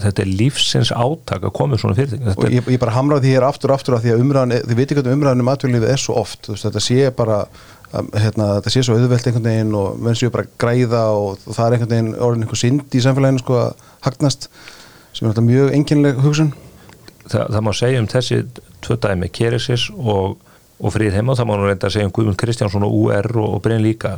þetta 0.08 0.24
er 0.26 0.32
lífsins 0.42 0.92
átak 0.92 1.46
að 1.46 1.54
koma 1.62 1.78
svona 1.80 1.96
fyrirtæki. 2.00 2.26
Og 2.26 2.34
þetta 2.34 2.52
ég, 2.58 2.72
ég 2.74 2.82
bara 2.82 2.98
hamraði 2.98 3.28
því 3.28 3.36
hér 3.38 3.48
aftur 3.48 3.72
og 3.72 3.78
aftur 3.78 4.00
af 4.00 4.04
því 4.04 4.16
að 4.16 4.26
umræðan, 4.26 4.58
þið 4.66 4.82
veitir 4.82 5.00
hvernig 5.00 5.20
umræðan 5.20 5.46
um 5.46 5.54
atvinnlífið 5.54 5.94
er 5.94 6.02
svo 6.02 6.18
oft, 6.20 6.42
þú 6.48 6.58
veist, 6.58 6.66
þetta 6.66 6.84
sé 6.90 7.14
bara 7.22 7.40
að, 7.94 8.10
hérna, 8.24 8.48
þetta 8.58 8.74
sé 8.74 8.84
svo 8.86 8.98
auðvelt 8.98 9.28
einhvern 9.30 9.50
veginn 9.50 9.76
og 9.78 10.00
menn 10.02 10.18
séu 10.18 10.32
bara 10.34 10.50
græða 10.62 11.04
og 11.16 11.44
það 11.46 11.66
er 11.66 11.76
einhvern 11.78 11.94
veginn 11.94 12.14
orðin 12.28 12.46
einhver 12.46 12.60
synd 12.60 12.98
í 12.98 13.02
samfélaginu 13.04 13.44
sko 13.44 13.60
að 13.62 13.84
hagnast 14.08 14.50
sem 15.14 15.26
er 15.26 15.32
alltaf 15.32 15.46
mjög 15.48 15.76
enginleg 15.78 16.22
hugsun. 16.24 16.54
Það, 17.28 17.44
það 17.54 17.62
má 17.66 17.72
segja 17.78 18.02
um 18.02 18.10
þessi 18.12 18.40
tvö 18.84 18.98
dæmi, 19.04 19.30
Keresis 19.34 19.88
og, 19.94 20.40
og 20.82 20.96
Frið 20.96 21.20
heima, 21.20 21.38
það 21.40 21.50
má 21.50 21.54
nú 21.56 21.68
reynda 21.70 21.90
að 21.90 21.96
segja 21.98 22.10
um 22.10 22.16
Guðmund 22.16 22.40
Kristjánsson 22.42 22.88
og 22.88 22.98
UR 22.98 23.30
og, 23.38 23.50
og 23.58 23.62
Brynn 23.64 23.86
líka 23.86 24.18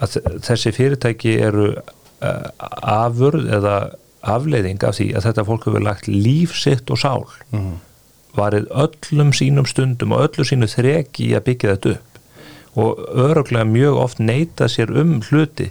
að 0.00 0.20
þessi 0.46 0.72
fyrirtæki 0.72 1.34
eru 1.42 1.72
uh, 1.74 2.46
afurð 2.60 3.50
eða 3.58 3.76
afleiðing 4.20 4.82
af 4.86 4.98
því 4.98 5.10
að 5.16 5.26
þetta 5.28 5.46
fólk 5.48 5.66
hefur 5.68 5.84
lagt 5.84 6.08
líf 6.08 6.54
sitt 6.60 6.90
og 6.92 7.00
sál 7.00 7.24
varið 8.36 8.68
öllum 8.70 9.32
sínum 9.34 9.66
stundum 9.66 10.12
og 10.14 10.28
öllu 10.28 10.44
sínu 10.46 10.68
þreki 10.70 11.32
að 11.34 11.46
byggja 11.48 11.74
þetta 11.74 11.94
upp 11.96 12.09
og 12.78 13.00
öruglega 13.18 13.66
mjög 13.66 13.98
oft 13.98 14.20
neita 14.22 14.68
sér 14.70 14.92
um 15.00 15.18
hluti 15.26 15.70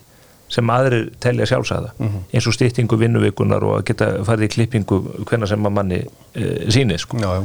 sem 0.50 0.70
aðrir 0.74 1.10
telja 1.22 1.48
sjálfsæða 1.50 1.94
eins 2.34 2.48
og 2.50 2.56
styttingu 2.56 2.98
vinnuvikunar 3.00 3.64
og 3.66 3.80
að 3.80 3.88
geta 3.92 4.12
farið 4.28 4.48
í 4.48 4.54
klippingu 4.56 5.02
hvenna 5.30 5.50
sem 5.50 5.66
að 5.66 5.76
manni 5.76 6.00
e, 6.02 6.46
síni 6.74 6.98
sko. 7.00 7.20
Já, 7.22 7.30
já. 7.38 7.44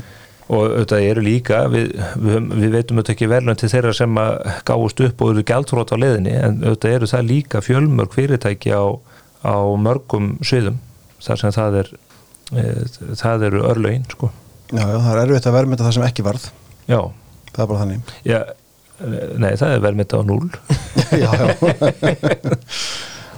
og 0.49 0.63
auðvitað 0.63 1.09
eru 1.11 1.25
líka 1.25 1.61
við, 1.73 1.93
við, 2.17 2.49
við 2.63 2.79
veitum 2.79 3.01
auðvitað 3.01 3.15
ekki 3.15 3.31
verðlun 3.35 3.61
til 3.61 3.71
þeirra 3.75 3.93
sem 4.01 4.23
að 4.25 4.33
gáust 4.71 5.05
upp 5.09 5.25
og 5.25 5.35
eru 5.35 5.45
gjaldþrótt 5.53 5.95
á 5.95 5.97
leiðinni 6.01 6.35
en 6.39 6.59
auðvitað 6.65 6.97
eru 6.99 7.13
það 7.13 7.29
líka 7.29 7.63
fjölmörg 7.65 8.17
fyrirtæki 8.17 8.73
á, 8.73 8.85
á 9.45 9.57
mörgum 9.77 10.35
sviðum 10.41 10.81
þar 11.25 11.45
sem 11.45 11.57
það 11.61 11.81
er 11.85 11.95
e, 12.57 12.67
það 13.21 13.49
eru 13.51 13.65
örlögin 13.69 14.09
sko. 14.11 14.33
Já, 14.73 14.81
já, 14.81 14.97
það 14.97 15.15
er 15.15 15.25
erfitt 15.29 15.49
að 15.49 15.59
verðmynda 15.61 15.87
það 15.87 15.97
sem 15.99 16.09
ekki 16.09 16.25
varð 16.25 16.51
já, 16.89 17.01
það 17.53 17.65
er 17.67 17.69
bara 17.69 17.83
þannig 17.85 18.15
já 18.25 18.39
nei 19.03 19.53
það 19.59 19.75
er 19.75 19.85
verðmynda 19.85 20.21
á 20.21 20.23
núl 20.27 20.49
já, 21.25 21.31
já. 21.35 21.47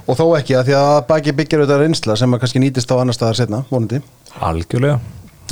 og 0.06 0.18
þó 0.18 0.24
ekki 0.38 0.56
að 0.58 0.70
því 0.70 0.78
að 0.80 0.96
baki 1.08 1.36
byggir 1.40 1.62
auðvitað 1.62 1.82
reynsla 1.84 2.16
sem 2.20 2.36
að 2.36 2.42
kannski 2.44 2.62
nýtist 2.62 2.92
á 2.92 2.96
annar 3.00 3.16
staðar 3.16 3.40
setna, 3.40 3.62
vonandi. 3.70 4.02
Algjörlega. 4.44 5.00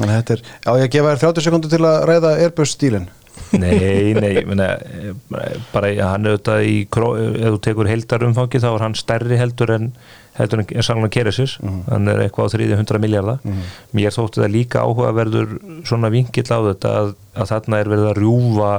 Er, 0.05 0.40
já 0.43 0.71
ég 0.75 0.88
að 0.88 0.90
gefa 0.90 1.12
þér 1.14 1.21
30 1.23 1.47
sekundur 1.47 1.71
til 1.71 1.85
að 1.87 2.01
ræða 2.11 2.35
Airbus 2.43 2.75
stílinn 2.75 3.07
Nei, 3.55 4.14
nei, 4.14 4.31
ég 4.35 4.47
meina, 4.47 4.67
bara 5.73 5.90
hann 6.11 6.27
auðvitað 6.27 6.67
í, 6.67 6.75
ef 6.87 7.55
þú 7.55 7.61
tekur 7.62 7.90
heildarumfangi 7.90 8.61
þá 8.62 8.69
er 8.73 8.85
hann 8.85 8.97
stærri 8.99 9.38
heldur 9.38 9.73
en 9.75 9.88
heldur 10.38 10.62
en 10.62 10.83
Salman 10.83 11.12
Keresis 11.14 11.57
hann 11.62 12.11
er 12.11 12.25
eitthvað 12.25 12.51
á 12.51 12.55
300 12.57 13.03
miljardar 13.03 13.43
mér 13.95 14.14
þótti 14.14 14.43
það 14.43 14.55
líka 14.55 14.83
áhugaverður 14.83 15.57
svona 15.87 16.11
vingill 16.14 16.47
á 16.51 16.59
þetta 16.71 16.95
að, 17.01 17.12
að 17.38 17.51
þarna 17.53 17.83
er 17.83 17.93
verið 17.95 18.11
að 18.11 18.21
rjúfa 18.23 18.73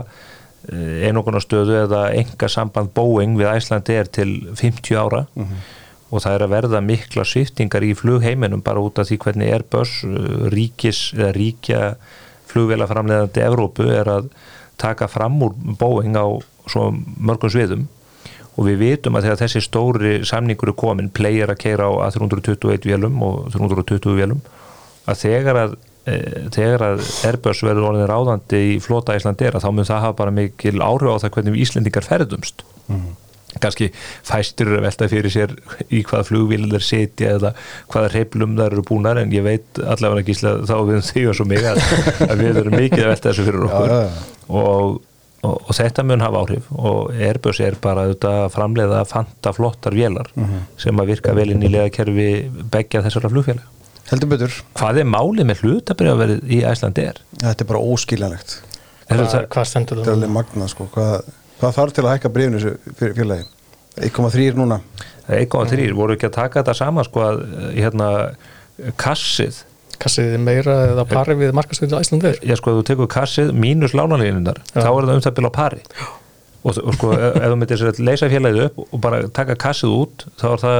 einogunarstöðu 1.07 1.79
eða 1.83 2.01
enga 2.17 2.49
samband 2.51 2.93
Boeing 2.95 3.37
við 3.39 3.51
Æslandi 3.53 3.97
er 3.99 4.11
til 4.11 4.29
50 4.55 4.99
ára. 4.99 5.25
Og 6.13 6.21
það 6.21 6.35
er 6.35 6.43
að 6.45 6.53
verða 6.53 6.81
mikla 6.85 7.25
sviftingar 7.25 7.83
í 7.83 7.95
flugheiminum 7.97 8.61
bara 8.63 8.83
út 8.83 8.99
af 9.01 9.09
því 9.09 9.17
hvernig 9.23 9.51
Airbus 9.51 9.97
uh, 10.05 10.45
ríkis 10.53 11.09
eða 11.17 11.31
ríkja 11.35 11.79
flugvélaframleðandi 12.51 13.41
Evrópu 13.43 13.89
er 13.89 14.07
að 14.07 14.29
taka 14.77 15.09
fram 15.11 15.41
úr 15.43 15.55
Boeing 15.79 16.15
á 16.15 16.25
svo 16.69 16.91
mörgum 16.93 17.51
sviðum. 17.51 17.87
Og 18.55 18.69
við 18.69 18.77
vitum 18.79 19.17
að 19.17 19.27
þegar 19.27 19.41
þessi 19.41 19.63
stóri 19.65 20.13
samningur 20.23 20.71
er 20.71 20.77
komin, 20.79 21.09
player 21.11 21.51
að 21.51 21.59
keira 21.65 21.89
á 21.91 22.07
A321 22.07 22.87
vélum 22.87 23.17
og 23.25 23.49
320 23.51 24.15
vélum 24.15 24.45
að 25.05 25.19
þegar 25.25 25.59
að 25.59 25.75
þegar 26.05 26.83
að 26.85 27.03
Airbus 27.25 27.63
verður 27.65 27.89
orðin 27.89 28.09
ráðandi 28.11 28.59
í 28.75 28.79
flota 28.83 29.15
Íslandera 29.17 29.61
þá 29.63 29.69
mun 29.73 29.87
það 29.87 30.03
hafa 30.03 30.17
bara 30.19 30.33
mikil 30.35 30.77
áhrif 30.85 31.15
á 31.17 31.21
það 31.23 31.31
hvernig 31.37 31.55
við 31.55 31.63
Íslendingar 31.65 32.05
ferðumst. 32.05 32.65
Kannski 33.55 33.87
fæstur 34.27 34.73
að 34.75 34.83
velta 34.83 35.07
fyrir 35.09 35.31
sér 35.31 35.55
í 35.87 36.01
hvaða 36.03 36.27
flugvíl 36.27 36.65
þeir 36.73 36.83
setja 36.83 37.35
eða 37.37 37.53
hvaða 37.87 38.11
reyplum 38.11 38.57
þar 38.59 38.75
eru 38.75 38.83
búnar 38.85 39.21
en 39.21 39.31
ég 39.33 39.45
veit 39.45 39.79
allavega 39.79 40.25
ekki 40.25 40.35
þá 40.43 40.75
við 40.89 41.03
þig 41.07 41.29
og 41.31 41.37
svo 41.39 41.45
mig 41.47 41.63
að, 41.63 41.79
að 42.27 42.41
við 42.43 42.59
erum 42.61 42.75
mikið 42.75 43.05
að 43.05 43.11
velta 43.13 43.29
þessu 43.31 43.45
fyrir 43.47 43.67
okkur. 43.69 43.93
Já, 43.93 43.95
já, 43.95 44.09
já. 44.09 44.41
Og, 44.59 44.99
og, 45.47 45.55
og 45.55 45.77
þetta 45.79 46.05
mun 46.05 46.25
hafa 46.25 46.41
áhrif 46.43 46.67
og 46.75 47.15
Airbus 47.15 47.61
er 47.63 47.79
bara 47.81 48.03
auðvitað 48.05 48.41
að 48.43 48.51
framleiða 48.57 49.05
fanta 49.09 49.55
flottar 49.55 49.95
vélar 49.95 50.29
sem 50.77 50.99
að 50.99 51.15
virka 51.15 51.33
vel 51.37 51.49
inn 51.55 51.63
í 51.63 51.71
legakerfi 51.71 52.29
begja 52.75 53.01
þessara 53.07 53.31
flugfélag 53.31 53.71
heldur 54.11 54.29
betur, 54.31 54.53
Hvað 54.77 54.99
er 55.01 55.09
málið 55.09 55.47
með 55.49 55.61
hlutabriðaverið 55.65 56.51
í 56.51 56.61
Æslandi 56.69 57.05
er? 57.09 57.19
þetta 57.41 57.65
er 57.65 57.69
bara 57.71 57.81
óskiljanlegt. 57.93 58.55
Er 59.05 59.17
Hvað, 59.19 59.25
þetta, 59.25 59.41
hvað 59.55 59.67
stendur 59.71 59.97
þetta 59.99 60.05
er 60.05 60.11
það? 60.11 60.17
alveg 60.19 60.33
magnað 60.39 60.71
sko. 60.73 60.87
Hvað, 60.95 61.29
hvað 61.59 61.75
þarf 61.79 61.93
til 61.97 62.05
að 62.05 62.11
hækka 62.15 62.33
breyfinu 62.35 62.61
þessu 62.61 62.95
fyrir 62.99 63.15
félagi? 63.19 63.45
1,3 64.09 64.57
núna. 64.59 64.79
1,3 65.29 65.93
voru 65.97 66.15
ekki 66.17 66.27
að 66.29 66.35
taka 66.39 66.61
þetta 66.61 66.73
saman 66.77 67.05
sko 67.07 67.21
að 67.25 67.43
hérna 67.77 68.09
kassið. 68.99 69.61
Kassið 70.01 70.33
meira 70.43 70.73
eða 70.91 71.05
pari 71.07 71.37
við 71.39 71.53
markastöðu 71.55 71.95
Æslandir? 72.01 72.35
já 72.43 72.57
sko, 72.59 72.73
þú 72.75 72.83
tekur 72.89 73.07
kassið 73.07 73.53
mínus 73.55 73.93
lánalínunar 73.95 74.57
þá 74.73 74.89
er 74.91 75.05
það 75.07 75.13
um 75.15 75.21
það 75.23 75.35
bila 75.37 75.47
á 75.47 75.55
pari 75.55 75.79
og, 76.65 76.77
og 76.81 76.95
sko, 76.97 77.11
ef 77.13 77.35
ef 77.37 77.49
þú 77.51 77.57
myndir 77.61 77.79
sér 77.81 77.91
að 77.93 77.99
leysa 78.07 78.29
félagið 78.31 78.63
upp 78.67 78.79
og 78.85 79.01
bara 79.03 79.19
taka 79.37 79.55
kassið 79.61 79.93
út 80.01 80.25
þá 80.41 80.45
er 80.51 80.63
það 80.65 80.79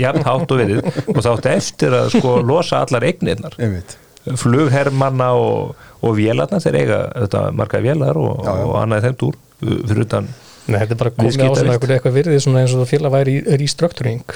jafn, 0.00 0.22
hátt 0.26 0.54
og 0.54 0.60
verið. 0.62 0.80
Og 1.12 1.18
þá 1.20 1.30
áttu 1.36 1.50
eftir 1.52 1.96
að 2.00 2.14
sko 2.16 2.36
losa 2.48 2.80
allar 2.86 3.04
eignirnar. 3.10 3.56
Einmitt. 3.60 3.96
Flughermanna 4.40 5.30
og, 5.40 5.74
og 6.04 6.16
vélarnar 6.18 6.60
þeir 6.64 6.76
eiga 6.82 6.98
þetta 7.22 7.40
marga 7.56 7.80
vélar 7.84 8.18
og, 8.20 8.42
Já, 8.44 8.50
já. 8.52 8.64
og 8.68 8.74
annað 8.82 9.06
þeim 9.08 9.14
túr 9.22 9.38
fyrir 9.60 10.04
utan 10.04 10.28
Nei, 10.70 10.76
þetta 10.82 10.92
er 10.94 10.98
bara 11.00 11.12
komið 11.16 11.24
á 11.24 11.28
Viðskiptavíst. 11.30 11.60
svona 11.80 11.94
eitthvað, 11.96 12.14
virðið 12.18 12.42
svona 12.44 12.60
eins 12.60 12.74
og 12.76 12.82
það 12.82 12.90
félag 12.92 13.14
væri 13.16 13.32
í 13.38 13.56
restructuring 13.62 14.34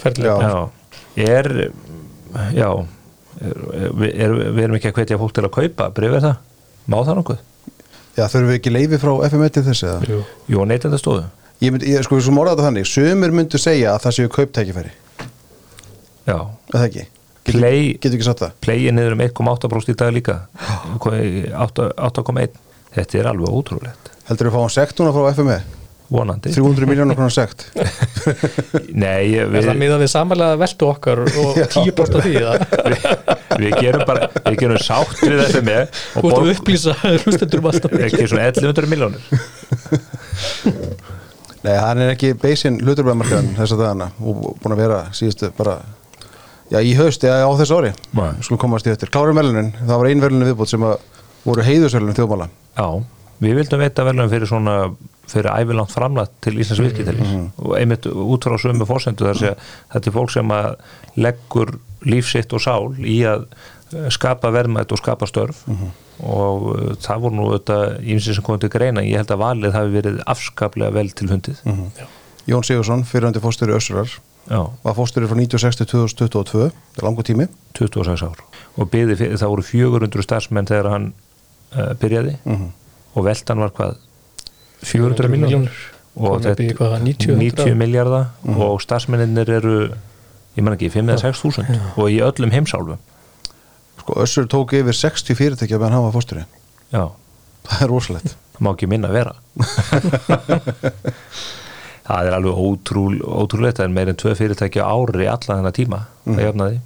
ferðilega. 0.00 0.46
já, 0.46 0.60
er 1.26 1.50
já 2.54 2.68
er, 3.40 3.58
er, 4.14 4.36
við 4.54 4.62
erum 4.64 4.78
ekki 4.78 4.92
að 4.92 4.96
hvetja 5.00 5.18
fólk 5.20 5.34
til 5.36 5.44
að 5.48 5.52
kaupa 5.58 5.88
breyf 5.98 6.16
er 6.20 6.24
það, 6.28 6.38
má 6.94 6.96
það 7.02 7.18
nokkuð 7.20 7.42
já, 8.20 8.24
þurfum 8.28 8.50
við 8.52 8.58
ekki 8.60 8.72
leifi 8.76 9.00
frá 9.02 9.12
FM1 9.30 9.54
til 9.56 9.64
þessu 9.70 9.88
eða? 9.90 10.10
Jú. 10.12 10.20
jú, 10.54 10.64
neytenda 10.68 11.00
stóðu 11.00 11.24
ég 11.60 11.74
myndi, 11.74 11.90
ég, 11.92 12.04
sko, 12.06 12.16
við 12.16 12.24
svo 12.28 12.32
morða 12.36 12.54
þetta 12.56 12.68
þannig. 12.70 12.86
Sumir 12.88 13.34
myndu 13.36 13.58
segja 13.60 13.90
að 13.96 14.04
það 14.06 14.14
séu 14.16 14.30
kauptækifæri. 14.36 14.92
Já, 16.24 16.36
er 16.38 16.76
það 16.76 16.86
ekki? 16.86 17.04
Getur, 17.40 17.58
Play- 17.58 17.92
getur 17.98 18.16
ekki 18.16 18.26
satt 18.30 18.40
það? 18.44 18.54
plegið 18.64 18.94
niður 18.96 19.16
um 19.16 19.22
1,8% 19.26 19.92
í 19.92 19.96
dag 20.00 20.14
líka. 20.16 20.38
8 21.00 21.90
8,1 21.96 22.56
þetta 22.96 23.20
er 23.20 23.28
alveg 23.32 23.52
ótrúlegt. 23.60 24.10
Heldur 24.30 24.48
við 24.50 24.56
fáum 24.56 24.72
sekt 24.72 25.00
núna 25.00 25.12
frá 25.16 25.28
FM 25.34 25.52
vonandi. 26.10 26.50
300 26.54 26.86
miljónar 26.90 27.16
konar 27.18 27.32
sekt. 27.34 27.60
Nei, 29.04 29.24
Er 29.38 29.46
við, 29.52 29.64
það 29.68 29.78
miðað 29.80 30.00
við 30.04 30.10
samanlega 30.12 30.54
veltu 30.60 30.84
okkar 30.90 31.18
og 31.24 31.30
10% 31.76 32.18
af 32.18 32.22
því 32.26 32.34
það? 32.44 32.56
við, 32.90 33.00
við 33.64 33.72
gerum 33.80 34.02
bara 34.08 34.22
við 34.48 34.56
gerum 34.64 34.80
sátt 34.82 35.16
við 35.22 35.36
þetta 35.44 35.62
með 35.68 35.82
og 35.84 35.88
Þú 36.24 36.28
ert 36.32 36.40
að 36.40 36.52
upplýsa 36.56 36.92
hlustendur 37.24 37.60
um 37.62 37.68
alltaf 37.70 37.92
ekki 38.08 38.22
svona 38.30 38.44
1100 38.50 38.90
miljónir 38.90 39.22
nei, 41.64 41.74
hann 41.76 42.00
er 42.02 42.12
ekki 42.14 42.32
beisinn 42.40 42.78
hluturbæðmarkaðan 42.84 43.50
þess 43.58 43.74
að 43.76 43.82
dagana 43.84 44.08
og 44.20 44.42
búin 44.62 44.74
að 44.76 44.82
vera 44.84 45.00
síðustu 45.16 45.50
bara 45.58 45.74
já, 46.72 46.78
í 46.80 46.92
haust 46.98 47.24
eða 47.26 47.46
á 47.46 47.50
þessu 47.60 47.78
ári. 47.80 47.92
Skulum 48.44 48.60
komast 48.62 48.88
í 48.88 48.92
eftir. 48.92 49.10
Klárum 49.12 49.38
velunin, 49.38 49.72
það 49.82 49.96
var 50.02 50.10
ein 50.10 50.24
velunin 50.24 50.48
viðbútt 50.50 50.72
sem 50.72 50.84
að 50.86 50.96
voru 51.44 51.64
heiðusvelun 51.66 52.16
þjóðmála. 52.16 52.46
Já, 52.78 52.86
við 53.40 53.56
vildum 53.60 53.80
veita 53.80 54.04
velum 54.06 54.30
fyrir 54.30 54.50
svona 54.50 54.76
fyrir 55.30 55.50
ævilangt 55.54 55.94
framlætt 55.94 56.32
til 56.44 56.58
Íslands 56.58 56.82
viðskiptalis 56.82 57.34
og 57.62 57.74
einmitt 57.78 58.08
út 58.10 58.46
frá 58.46 58.56
sömu 58.60 58.86
fórsendu 58.88 59.28
þar 59.28 59.38
sé 59.38 59.52
að 59.52 59.66
þetta 59.94 60.10
er 60.10 60.16
fólk 60.16 60.32
sem 60.34 60.54
að 60.54 60.70
leggur 61.20 61.76
lífsitt 62.06 62.54
og 62.56 62.64
sál 62.64 62.94
í 62.98 63.20
að 63.28 63.46
eh, 63.94 64.08
skapa 64.12 64.52
verðmætt 64.54 64.92
og 64.94 65.00
skapa 65.00 65.28
störf. 65.28 65.64
Og 66.20 66.64
uh, 66.68 66.80
það 67.00 67.22
voru 67.22 67.36
nú 67.38 67.44
þetta 67.54 67.76
ímsið 68.12 68.36
sem 68.36 68.44
komið 68.44 68.66
til 68.66 68.72
greina, 68.74 69.04
ég 69.08 69.22
held 69.22 69.30
að 69.32 69.40
valið 69.40 69.76
hafi 69.78 69.94
verið 69.94 70.18
afskaplega 70.28 70.92
vel 70.92 71.06
til 71.16 71.30
hundið 71.30 71.62
Jón 72.50 72.66
Sigursson, 72.66 73.06
fyrirhandi 73.08 73.40
fósturi 73.40 73.72
Össurar. 73.72 74.10
Já, 74.50 74.60
var 74.82 74.96
fósturi 74.98 75.28
frá 75.30 75.38
96 75.38 75.78
til 75.80 75.88
2022 75.94 76.66
það 76.66 77.00
er 77.00 77.06
langur 77.06 77.24
tími. 77.24 77.46
26 77.78 78.24
ár. 78.26 78.44
Og 78.76 78.90
fyrir, 78.92 79.16
það 79.16 79.52
voru 79.54 79.64
400 79.64 80.26
starfsmenn 80.26 80.68
þegar 80.68 80.90
hann 80.92 81.08
uh, 81.72 81.92
byrjaði 82.00 82.36
og 83.14 83.26
veltan 83.26 83.62
var 83.62 83.72
hvað? 83.76 83.98
400 84.86 85.28
miljónur 85.32 85.80
og 86.20 86.42
hvað, 86.42 86.96
90, 87.04 87.36
90 87.38 87.76
miljardar 87.78 88.30
og 88.56 88.80
starfsmenninir 88.82 89.50
eru 89.60 89.74
ég 90.56 90.64
man 90.64 90.74
ekki, 90.74 90.90
5 90.92 91.12
eða 91.12 91.22
6 91.30 91.42
þúsund. 91.44 91.70
Og 91.96 92.10
í 92.10 92.18
öllum 92.24 92.52
heimsálfum. 92.54 93.00
Sko, 94.00 94.16
Össur 94.24 94.48
tók 94.50 94.74
yfir 94.78 94.96
60 94.96 95.36
fyrirtækja 95.38 95.78
meðan 95.78 95.98
hann 95.98 96.06
var 96.08 96.14
fósturi 96.16 96.46
já, 96.90 97.04
það 97.68 97.82
er 97.84 97.92
rosalegt. 97.92 98.36
Það 98.56 98.66
má 98.66 98.70
ekki 98.74 98.90
minna 98.90 99.10
vera. 99.14 99.34
Það 102.10 102.26
er 102.26 102.34
alveg 102.34 102.56
ótrúl, 102.58 103.20
ótrúlegt. 103.22 103.78
Það 103.78 103.84
er 103.84 103.92
meir 103.94 104.08
en 104.10 104.16
tvö 104.18 104.32
fyrirtæki 104.34 104.80
á 104.82 104.90
ári 104.90 105.28
alla 105.30 105.60
þennan 105.60 105.76
tíma 105.76 106.00
að 106.26 106.40
jafnaði 106.42 106.80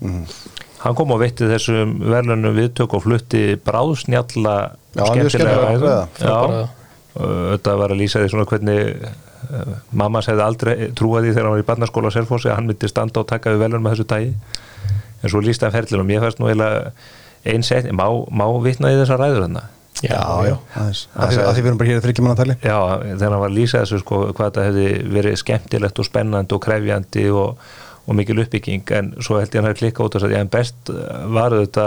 hann 0.84 0.96
kom 0.98 1.14
og 1.14 1.22
veitti 1.22 1.48
þessum 1.48 1.94
verðlunum 2.02 2.56
viðtök 2.58 2.92
og 2.96 3.04
flutti 3.06 3.44
bráðsnjalla 3.64 4.56
Já, 4.94 5.04
mjög 5.10 5.30
skemmtilega 5.34 5.68
ræða. 5.68 5.94
Já, 6.22 6.38
þetta 7.14 7.76
var 7.80 7.94
að 7.94 8.00
lýsa 8.00 8.22
því 8.22 8.32
svona 8.32 8.46
hvernig 8.50 9.04
uh, 9.04 9.74
mamma 9.94 10.22
segði 10.24 10.46
aldrei 10.46 10.74
trúa 10.98 11.22
því 11.22 11.34
þegar 11.34 11.48
hann 11.48 11.56
var 11.56 11.64
í 11.64 11.68
barnaskóla 11.68 12.10
á 12.10 12.16
Selfossi 12.16 12.50
að 12.50 12.58
hann 12.58 12.70
myndi 12.70 12.90
standa 12.90 13.22
og 13.22 13.28
taka 13.30 13.54
við 13.54 13.64
velunum 13.66 13.86
með 13.86 13.96
þessu 13.96 14.08
tægi 14.10 14.32
en 15.24 15.32
svo 15.32 15.42
lýsta 15.44 15.68
hann 15.68 15.76
ferlunum 15.76 16.10
ég 16.14 16.24
fannst 16.24 16.42
nú 16.42 16.50
eiginlega 16.50 16.90
einn 17.44 17.64
set 17.66 17.88
má, 17.92 18.06
má 18.30 18.46
vitna 18.64 18.92
í 18.92 18.98
þessar 19.00 19.22
ræður 19.22 19.46
hann 19.48 19.62
Já, 20.02 20.20
já. 20.42 20.56
aðeins 20.74 21.04
að 21.14 21.30
því, 21.30 21.36
að 21.38 21.52
því 21.54 21.62
við 21.62 21.68
erum 21.70 21.78
bara 21.80 21.88
hér 21.88 21.98
í 22.00 22.02
þryggjumanantali 22.04 22.54
Já, 22.58 22.78
þegar 23.04 23.30
hann 23.30 23.42
var 23.44 23.52
að 23.52 23.56
lýsa 23.56 23.82
þessu 23.84 24.00
sko, 24.02 24.18
hvað 24.34 24.48
þetta 24.48 24.64
hefði 24.66 24.86
verið 25.14 25.36
skemmtilegt 25.40 26.00
og 26.02 26.08
spennandi 26.08 26.56
og 26.56 26.62
krefjandi 26.64 27.24
og, 27.30 27.68
og 28.04 28.12
mikil 28.18 28.42
uppbygging 28.42 28.84
en 28.98 29.06
svo 29.24 29.38
held 29.40 29.54
ég 29.54 29.60
hann 29.62 29.70
að 29.70 29.78
klikka 29.80 30.04
út 30.04 30.16
og 30.18 30.22
sagði, 30.24 30.36
en 30.40 30.52
best 30.52 30.76
var 31.32 31.50
þetta 31.56 31.86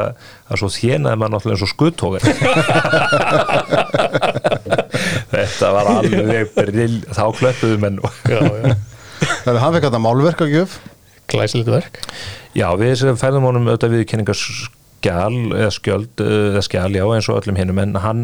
að 0.50 0.58
svo 0.62 0.70
þjenaði 0.74 1.16
maður 1.22 1.34
náttúrulega 1.36 1.56
eins 1.58 1.66
og 1.68 1.74
skuttógar 1.74 2.22
Þetta 5.28 5.72
var 5.76 5.90
alveg 5.92 6.54
brill, 6.56 6.98
þá 7.14 7.24
klöppuðu 7.38 7.78
menn 7.82 8.00
já, 8.30 8.40
já. 8.40 8.74
þannig 9.44 9.54
að 9.54 9.62
hann 9.64 9.76
fekk 9.76 9.86
þetta 9.88 10.02
málverkagjöf. 10.04 10.80
Glæsilegt 11.28 11.72
verk. 11.72 12.02
Já, 12.56 12.68
við 12.80 13.04
færðum 13.20 13.48
honum 13.50 13.68
auðvitað 13.68 13.96
viðkenningarskjal 13.98 15.36
eða 15.58 15.72
skjöld 15.76 16.24
eða 16.24 16.64
skjal, 16.66 16.90
já, 16.96 17.04
eins 17.18 17.30
og 17.30 17.42
öllum 17.42 17.60
hinnum 17.60 17.82
en 17.84 18.00
hann, 18.02 18.24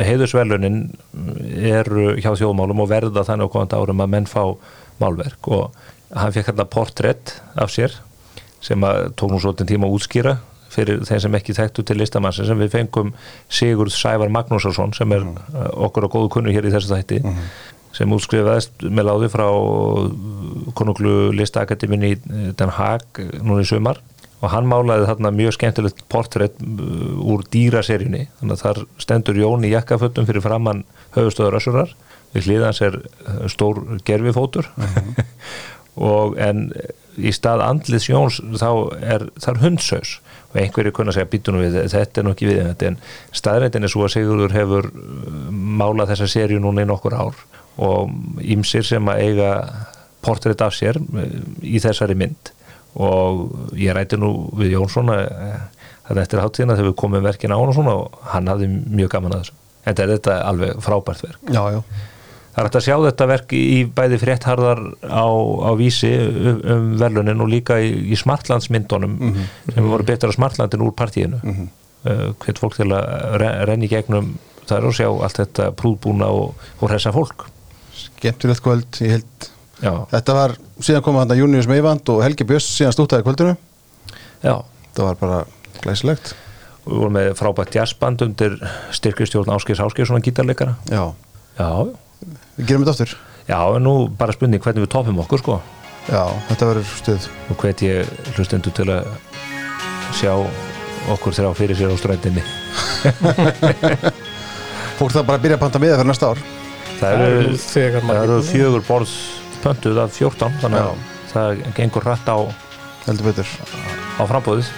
heiðusvelunin 0.00 0.80
eru 1.68 2.16
hjá 2.18 2.32
þjóðmálum 2.40 2.84
og 2.84 2.90
verða 2.90 3.26
þannig 3.28 3.50
á 3.50 3.52
komandi 3.54 3.78
árum 3.78 4.04
að 4.04 4.12
menn 4.16 4.30
fá 4.30 4.42
málverk 4.98 5.52
og 5.54 5.76
hann 6.14 6.34
fekk 6.34 6.52
hérna 6.52 6.68
portrétt 6.68 7.38
af 7.58 7.72
sér 7.74 7.96
sem 8.64 8.84
að 8.84 9.12
tók 9.18 9.32
nú 9.32 9.40
svolítið 9.42 9.74
tíma 9.74 9.88
að 9.88 9.98
útskýra 9.98 10.36
fyrir 10.72 11.02
þeim 11.08 11.22
sem 11.24 11.38
ekki 11.38 11.56
þekktu 11.56 11.84
til 11.86 11.96
listamansin 12.00 12.48
sem 12.48 12.58
við 12.60 12.74
fengum 12.74 13.14
Sigurð 13.48 13.94
Sævar 13.94 14.32
Magnúsarsson 14.32 14.92
sem 14.96 15.12
er 15.16 15.24
uh, 15.24 15.68
okkur 15.88 16.08
á 16.08 16.12
góðu 16.12 16.32
kunnu 16.36 16.52
hér 16.54 16.68
í 16.68 16.72
þessu 16.74 16.92
þætti 16.92 17.22
sem 17.96 18.12
útskrifaðist 18.14 18.84
með 18.84 19.08
láði 19.08 19.30
frá 19.32 19.46
konunglu 20.78 21.32
listaakademinn 21.36 22.06
í 22.06 22.14
eh, 22.14 22.50
Den 22.58 22.72
Haag 22.76 23.22
eh, 23.22 23.38
núna 23.42 23.64
í 23.64 23.68
sumar. 23.68 24.00
Og 24.38 24.52
hann 24.52 24.68
málaði 24.70 25.08
þarna 25.08 25.32
mjög 25.34 25.56
skemmtilegt 25.56 26.04
portrétt 26.12 26.60
uh, 26.62 27.16
úr 27.26 27.40
dýraseríunni. 27.50 28.28
Þannig 28.38 28.54
að 28.54 28.60
þar 28.60 28.78
stendur 29.02 29.40
Jón 29.40 29.64
í 29.66 29.72
jakkafötum 29.72 30.28
fyrir 30.28 30.44
framann 30.44 30.84
höfustöður 31.16 31.56
össurar. 31.58 31.94
Við 32.36 32.46
hliðans 32.46 32.78
er 32.86 33.00
eh, 33.00 33.40
stór 33.50 33.80
gerfifótur 34.06 34.68
og 35.98 36.38
en 36.40 36.68
í 37.18 37.32
stað 37.34 37.62
andliðs 37.66 38.08
Jóns 38.08 38.40
þá 38.60 38.70
er 39.02 39.26
þar 39.42 39.62
hundsaus. 39.64 40.18
Og 40.48 40.60
einhverju 40.62 40.94
kunna 40.96 41.12
segja 41.12 41.28
býtu 41.28 41.52
nú 41.52 41.60
við 41.60 41.76
þetta 41.92 42.20
er 42.20 42.26
nú 42.26 42.32
ekki 42.32 42.48
við 42.48 42.62
þetta 42.62 42.88
en 42.88 42.98
staðrændin 43.36 43.84
er 43.84 43.92
svo 43.92 44.06
að 44.06 44.14
Sigurður 44.14 44.54
hefur 44.56 44.88
uh, 44.88 45.40
málað 45.52 46.14
þessa 46.14 46.30
seríu 46.32 46.62
núna 46.62 46.86
í 46.86 46.88
nokkur 46.88 47.16
ár. 47.18 47.42
Og 47.84 48.12
ímsir 48.40 48.86
sem 48.86 49.10
að 49.12 49.24
eiga 49.26 49.50
portrétt 50.24 50.64
af 50.64 50.76
sér 50.76 51.00
uh, 51.02 51.26
í 51.60 51.82
þessari 51.84 52.16
mynd. 52.18 52.52
Og 52.98 53.76
ég 53.78 53.92
ræti 53.94 54.16
nú 54.18 54.32
við 54.56 54.78
Jónsson 54.78 55.12
að 55.12 55.26
þetta 56.08 56.22
eftir 56.24 56.40
hátíðina 56.42 56.78
þegar 56.78 56.88
við 56.88 57.00
komum 57.02 57.26
verkin 57.26 57.52
á 57.52 57.58
hann 57.60 57.68
og 57.68 57.76
svona 57.76 57.96
og 58.00 58.22
hann 58.32 58.48
hafði 58.48 58.70
mjög 58.72 59.12
gaman 59.12 59.36
að 59.36 59.42
þessu. 59.44 59.58
En 59.84 59.98
þetta 59.98 60.32
er 60.38 60.46
alveg 60.48 60.80
frábært 60.84 61.26
verk. 61.26 61.52
Já, 61.52 61.60
já, 61.76 61.82
Það 62.58 62.64
er 62.64 62.66
hægt 62.66 62.76
að 62.80 62.86
sjá 62.88 62.94
þetta 63.04 63.26
verk 63.30 63.52
í 63.54 63.80
bæði 63.94 64.16
fréttharðar 64.18 64.80
á, 65.06 65.26
á 65.62 65.70
vísi 65.78 66.08
um, 66.10 66.56
um 66.74 66.86
velunin 66.98 67.42
og 67.44 67.50
líka 67.52 67.76
í, 67.78 67.92
í 68.10 68.16
smartlandsmyndunum 68.18 69.12
sem 69.70 69.86
voru 69.86 70.06
betur 70.08 70.32
á 70.34 70.34
smartlandin 70.34 70.82
úr 70.82 70.90
partíinu. 70.98 71.38
Mm 71.38 71.54
-hmm. 71.54 71.68
uh, 72.10 72.24
hvert 72.42 72.58
fólk 72.58 72.74
til 72.80 72.88
að 72.90 73.36
re 73.38 73.50
renni 73.68 73.86
gegnum 73.86 74.32
er 74.66 74.88
að 74.88 74.96
sjá 74.98 75.06
allt 75.06 75.38
þetta 75.38 75.68
prúðbúna 75.78 76.32
og, 76.34 76.66
og 76.80 76.90
hressa 76.90 77.12
fólk. 77.14 77.46
Skemmtilegt 77.94 78.64
kvöld, 78.66 78.90
ég 79.06 79.14
held. 79.18 79.48
Já, 79.78 79.94
Þetta 80.10 80.34
var, 80.34 80.56
síðan 80.82 81.06
kom 81.06 81.20
hann 81.20 81.30
að 81.30 81.44
Június 81.44 81.70
Meivand 81.70 82.10
og 82.10 82.24
Helgi 82.26 82.44
Björns 82.44 82.66
síðan 82.74 82.96
stútaði 82.96 83.22
kvöldinu. 83.22 83.54
Já. 84.42 84.64
Það 84.98 85.04
var 85.04 85.22
bara 85.22 85.38
glæsilegt. 85.78 86.34
Og 86.82 86.90
við 86.90 86.98
vorum 87.04 87.16
með 87.20 87.30
frábært 87.38 87.78
jazzband 87.78 88.26
undir 88.26 88.58
styrkistjórn 88.90 89.54
Áskis 89.54 89.78
Áskissonan 89.78 90.26
gítarleikara. 90.26 90.74
Já, 90.90 91.14
Já, 91.58 91.70
við 92.58 92.66
gerum 92.68 92.84
þetta 92.84 92.94
aftur. 92.96 93.16
Já, 93.48 93.58
en 93.76 93.84
nú 93.86 93.94
bara 94.20 94.34
spurning 94.36 94.62
hvernig 94.62 94.84
við 94.84 94.92
toppum 94.92 95.20
okkur 95.24 95.42
sko. 95.42 95.58
Já, 96.08 96.22
þetta 96.50 96.68
verður 96.70 96.92
stuð. 96.98 97.28
Og 97.52 97.62
hvet 97.62 97.84
ég 97.84 98.12
hlustendur 98.36 98.74
til 98.76 98.88
að 98.92 99.08
sjá 100.18 100.32
okkur 101.14 101.36
þrjá 101.36 101.50
fyrir 101.56 101.78
sér 101.78 101.92
á 101.92 101.96
ströndinni. 102.00 102.44
Fólk 104.98 105.12
það 105.14 105.28
bara 105.28 105.38
að 105.38 105.44
byrja 105.44 105.58
að 105.58 105.62
panta 105.62 105.80
miða 105.82 105.98
fyrir 106.00 106.10
næsta 106.10 106.32
ár. 106.32 106.40
Það 106.98 107.12
eru 107.14 107.26
eru 108.24 108.38
búnir. 108.38 108.48
fjögur 108.50 108.86
borð 108.88 109.12
pöntuð 109.62 110.00
af 110.02 110.16
14 110.18 110.58
þannig 110.62 110.82
að 110.82 111.06
það 111.32 111.62
gengur 111.76 112.06
rætt 112.06 112.30
á, 112.30 112.38
Heldur 113.06 113.28
betur. 113.30 113.50
á 114.18 114.22
frambóðið 114.28 114.70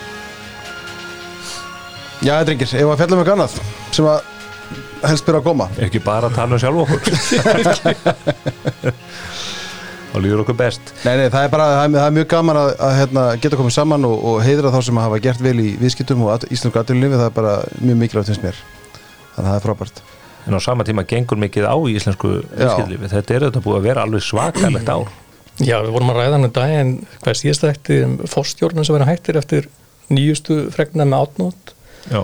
Já, 2.21 2.35
drengir, 2.45 2.69
ef 2.69 2.91
að 2.93 2.99
fjallum 3.01 3.23
eitthvað 3.23 3.37
annað 3.39 3.55
sem 3.97 4.09
að 4.11 4.19
helst 5.05 5.27
byrja 5.27 5.41
að 5.41 5.47
koma. 5.47 5.67
Ekki 5.87 6.01
bara 6.05 6.27
að 6.31 6.37
tala 6.39 6.53
um 6.57 6.61
sjálf 6.63 6.79
okkur. 6.87 7.03
Þá 10.11 10.17
líður 10.19 10.43
okkur 10.43 10.57
best. 10.59 10.85
Nei, 11.05 11.15
nei, 11.21 11.29
það 11.31 11.45
er 11.47 11.51
bara, 11.53 11.67
það 11.71 11.85
er, 11.85 11.91
það 11.95 12.09
er 12.09 12.15
mjög 12.17 12.29
gaman 12.33 12.59
að, 12.59 12.69
að 12.83 12.93
hérna, 12.99 13.23
geta 13.45 13.59
komið 13.61 13.75
saman 13.77 14.07
og, 14.09 14.17
og 14.27 14.37
heiðra 14.43 14.73
þá 14.75 14.81
sem 14.89 14.99
hafa 14.99 15.21
gert 15.23 15.41
vel 15.45 15.59
í 15.63 15.69
viðskiptum 15.79 16.25
og 16.27 16.47
íslensku 16.51 16.81
aðdurlunlifi, 16.81 17.21
það 17.21 17.29
er 17.29 17.37
bara 17.37 17.53
mjög 17.79 17.97
mikilvægt 18.01 18.31
finnst 18.33 18.43
mér. 18.43 18.59
Þannig 19.37 19.45
að 19.45 19.47
það 19.47 19.59
er 19.61 19.65
frábært. 19.69 19.97
En 20.49 20.57
á 20.59 20.61
sama 20.65 20.83
tíma 20.89 21.03
gengur 21.07 21.39
mikið 21.39 21.65
á 21.71 21.79
í 21.79 21.95
íslensku 21.95 22.29
viðskiptlífi 22.43 23.07
þetta 23.13 23.31
er 23.37 23.43
þetta 23.47 23.63
búið 23.63 23.79
að 23.79 23.87
vera 23.87 24.03
alveg 24.09 24.23
svakalegt 24.27 24.91
ár. 24.91 25.07
Já, 25.61 25.77
við 25.85 25.93
vorum 25.93 26.11
að 26.11 26.19
ræða 26.19 26.35
hann 26.37 26.49
um 26.49 26.55
daginn 26.57 26.93
hvað 27.21 27.35
síðast 27.37 27.65
ætti 27.69 27.97
um 28.07 28.15
fórstjórnum 28.33 28.85
sem 28.87 28.95
verða 28.97 29.11
hættir 29.13 29.37
eftir 29.39 29.63
nýjustu 30.11 30.57
fregna 30.75 31.05
með 31.07 31.27
átnót 31.27 31.73
já, 32.09 32.23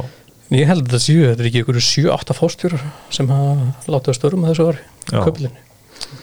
ég 0.50 0.66
held 0.68 0.84
að 0.86 0.92
þetta 0.92 1.02
séu, 1.02 1.22
þetta 1.30 1.42
er 1.42 1.48
ekki 1.50 1.62
ykkur 1.64 1.80
7-8 1.82 2.36
fórstjórar 2.38 2.82
sem 3.10 3.28
hafa 3.28 3.90
látið 3.90 4.12
að 4.12 4.18
störum 4.20 4.44
að 4.46 4.52
þessu 4.54 4.66
ári 4.70 4.82
Já. 5.12 5.20
köpilinni. 5.26 5.60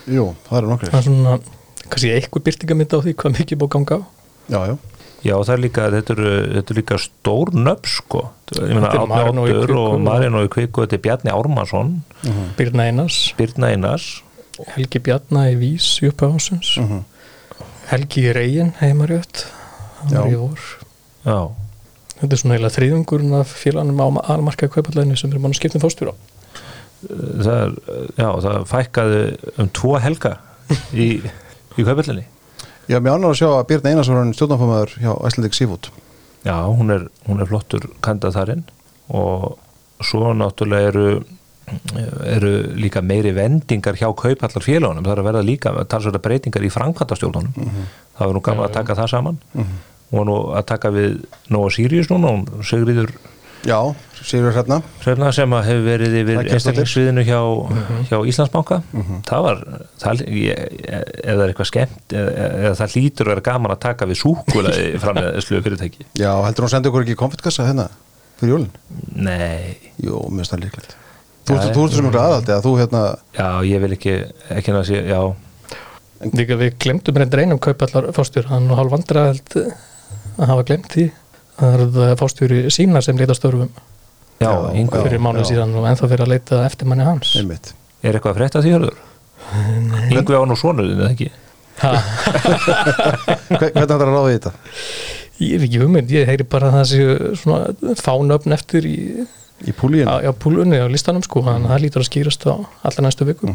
Jú, 0.08 0.26
það 0.48 0.58
eru 0.62 0.68
nokkri 0.74 0.90
Það 0.92 1.00
er 1.00 1.08
svona, 1.08 1.38
kannski 1.90 2.12
eitthvað 2.16 2.44
byrtingamynd 2.48 2.94
á 2.96 3.00
því 3.04 3.14
hvað 3.20 3.38
mikið 3.40 3.58
búið 3.60 3.70
að 3.70 3.74
ganga 3.76 3.96
á. 3.96 4.02
Já, 4.54 4.60
já, 4.68 4.76
já 5.24 5.36
það 5.44 5.54
er 5.56 5.62
líka 5.64 5.88
þetta 5.96 6.14
er, 6.16 6.22
þetta 6.58 6.74
er 6.74 6.80
líka 6.80 7.00
stór 7.04 7.52
nöfn 7.56 7.90
sko. 7.94 8.22
Ég 8.54 8.74
meina 8.76 8.92
Átni 8.92 9.46
Kviku. 9.48 9.78
og 9.78 9.94
og- 9.94 10.02
Marino 10.04 10.44
í 10.46 10.50
Kviku 10.52 10.84
þetta 10.86 10.94
er 11.00 11.04
Bjarni 11.08 11.32
Ármansson 11.34 11.94
Birna 12.58 12.84
Einars, 12.88 13.34
Birna 13.38 13.72
Einars. 13.74 14.22
Helgi 14.76 15.00
Bjarna 15.00 15.48
í 15.50 15.56
Vís 15.58 16.00
í 16.04 16.12
upphafásins 16.12 16.78
Mhm. 16.80 17.04
Helgi 17.90 18.22
í 18.30 18.34
Reyin 18.36 18.74
heimarjöt 18.80 19.46
Já. 20.12 20.24
já, 21.26 21.52
Þetta 22.24 22.38
er 22.38 22.40
svona 22.40 22.56
eiginlega 22.58 22.78
þriðungurinn 22.78 23.40
af 23.42 23.54
félaganum 23.60 24.00
á 24.00 24.08
almarkaði 24.38 24.78
kaupalleginu 24.78 25.20
sem 25.20 25.34
er 25.34 25.44
mann 25.44 25.56
skiptum 25.58 25.84
fórstjóra 25.84 26.16
það 27.04 27.56
er, 27.58 27.74
já, 28.16 28.30
það 28.46 28.70
fækkaði 28.70 29.24
um 29.60 29.72
tvo 29.76 29.98
helga 30.00 30.38
í, 30.96 31.08
í 31.76 31.84
kaupellinni 31.84 32.30
Já, 32.92 32.98
mér 33.00 33.16
ánur 33.16 33.32
að 33.32 33.38
sjá 33.40 33.48
að 33.48 33.68
Björn 33.70 33.86
Einars 33.94 34.10
var 34.12 34.18
hann 34.20 34.34
stjórnarfamaður 34.36 34.96
hjá 35.00 35.12
Icelandic 35.30 35.56
Seafood. 35.56 35.88
Já, 36.44 36.56
hún 36.68 36.92
er, 36.92 37.06
hún 37.30 37.40
er 37.40 37.48
flottur 37.48 37.86
kandað 38.04 38.36
þarinn 38.36 38.66
og 39.16 39.54
svo 40.04 40.34
náttúrulega 40.36 40.92
eru 40.92 41.06
eru 42.28 42.50
líka 42.76 43.00
meiri 43.02 43.32
vendingar 43.32 43.96
hjá 43.96 44.10
kaupallar 44.20 44.66
félagunum, 44.66 45.06
það 45.06 45.14
er 45.14 45.22
að 45.22 45.28
verða 45.30 45.44
líka 45.48 45.72
talsverða 45.88 46.20
breytingar 46.26 46.66
í 46.68 46.72
framkvæmtastjórnunum 46.74 47.54
það 47.56 48.26
var 48.26 48.36
nú 48.36 48.42
gaman 48.44 48.66
að 48.68 48.76
taka 48.76 48.98
það 49.00 49.12
saman 49.14 49.38
og 50.14 50.26
nú 50.30 50.40
að 50.54 50.66
taka 50.70 50.92
við 50.94 51.22
Nóa 51.54 51.70
Sirius 51.74 52.10
núna, 52.12 52.34
hún 52.36 52.66
Sigriður 52.68 53.14
Já, 53.64 53.78
Sigur 54.24 54.52
hérna 54.56 54.82
Hrefna 55.04 55.30
sem 55.36 55.54
að 55.56 55.68
hefur 55.70 55.86
verið 55.88 56.16
yfir 56.20 56.36
Það 56.36 56.48
kemst 56.50 56.56
einstaklingsviðinu 56.58 57.24
hjá, 57.28 57.38
hjá 58.10 58.18
Íslandsbanka. 58.28 58.80
Það 59.30 59.46
var, 59.46 59.62
það, 60.04 60.24
ég, 60.36 60.66
eða 60.84 61.38
það 61.38 61.44
er 61.46 61.54
eitthvað 61.54 61.70
skemmt 61.70 62.16
eða, 62.20 62.34
eða 62.64 62.74
það 62.82 62.96
hlýtur 62.98 63.30
að 63.30 63.34
vera 63.34 63.46
gaman 63.48 63.76
að 63.76 63.80
taka 63.86 64.08
við 64.10 64.20
súkulaði 64.20 64.90
framleðslu 65.04 65.62
fyrirtæki. 65.68 66.08
Já, 66.20 66.32
heldur 66.44 66.68
hún 66.68 66.74
sendi 66.76 66.92
okkur 66.92 67.06
ekki 67.08 67.18
konfettkassa 67.24 67.70
hérna 67.70 67.88
fyrir 68.42 68.54
jólin? 68.58 68.68
Nei, 69.16 69.80
Jú, 70.04 70.20
mér 70.28 70.44
finnst 70.44 70.56
það 70.58 70.64
líklegt. 70.66 70.98
Þú 71.44 71.56
Já, 71.56 71.64
ert 71.64 71.78
þú 71.80 71.86
ert 71.88 71.96
sem 71.96 72.10
einhverja 72.10 72.28
aðaldi 72.34 72.56
að 72.58 72.68
þú 72.68 72.76
hérna 72.82 73.06
já, 73.40 73.48
ég 73.68 73.84
vil 73.84 73.94
ekki 73.96 74.18
ekki 74.60 74.76
að 74.76 74.86
sé, 74.92 75.02
já, 75.08 75.22
Líka 76.34 76.56
við 76.56 76.78
glemdum 76.80 77.18
reyndar 77.20 77.42
einum 77.44 77.60
kaupallar 77.64 78.06
fórstjóra, 78.16 78.54
hann 78.54 78.70
var 78.72 78.80
hálf 78.80 78.94
vandræðald 78.94 79.58
að 80.38 80.50
hafa 80.54 80.66
glemt 80.70 80.90
því 80.94 81.06
það 81.60 81.74
er 81.78 81.84
það 81.98 82.14
fórstjóri 82.24 82.60
sína 82.74 83.02
sem 83.06 83.18
leita 83.20 83.36
störfum 83.38 83.70
já, 83.74 84.50
Já, 84.50 84.52
Ingu, 84.80 85.02
fyrir 85.06 85.22
mánuð 85.24 85.44
já. 85.46 85.50
síðan 85.54 85.76
og 85.80 85.86
ennþá 85.92 86.10
fyrir 86.12 86.26
að 86.26 86.32
leita 86.34 86.62
eftir 86.68 86.90
manni 86.90 87.06
hans 87.08 87.36
einmitt 87.40 87.74
er 88.04 88.18
eitthvað 88.18 88.34
að 88.34 88.40
frétta 88.42 88.64
því 88.66 88.74
hörður? 88.76 88.98
Ingu 90.12 90.34
á 90.36 90.42
nú 90.50 90.56
svonuðinu, 90.60 91.04
eða 91.06 91.14
ekki? 91.14 91.30
Hvernig 93.54 93.84
ætlar 93.84 94.02
að 94.02 94.10
ráða 94.10 94.32
í 94.32 94.36
þetta? 94.38 94.52
Ég 95.44 95.54
er 95.58 95.64
ekki 95.68 95.80
hugmynd, 95.82 96.12
ég 96.14 96.28
heyri 96.30 96.46
bara 96.48 96.70
að 96.70 96.76
það 96.78 97.38
svona 97.42 97.96
fánöfn 98.00 98.56
eftir 98.56 98.86
í, 98.88 98.98
Í 99.64 99.72
púlíun? 99.78 100.10
á, 100.10 100.20
á 100.24 100.32
púlunni 100.36 100.80
á 100.82 100.88
listanum 100.92 101.24
sko, 101.26 101.44
þannig 101.46 101.70
að 101.70 101.74
það 101.76 101.84
lítur 101.86 102.04
að 102.04 102.10
skýrast 102.10 102.46
á 102.50 102.54
allar 102.84 103.06
næstu 103.08 103.28
viku 103.30 103.54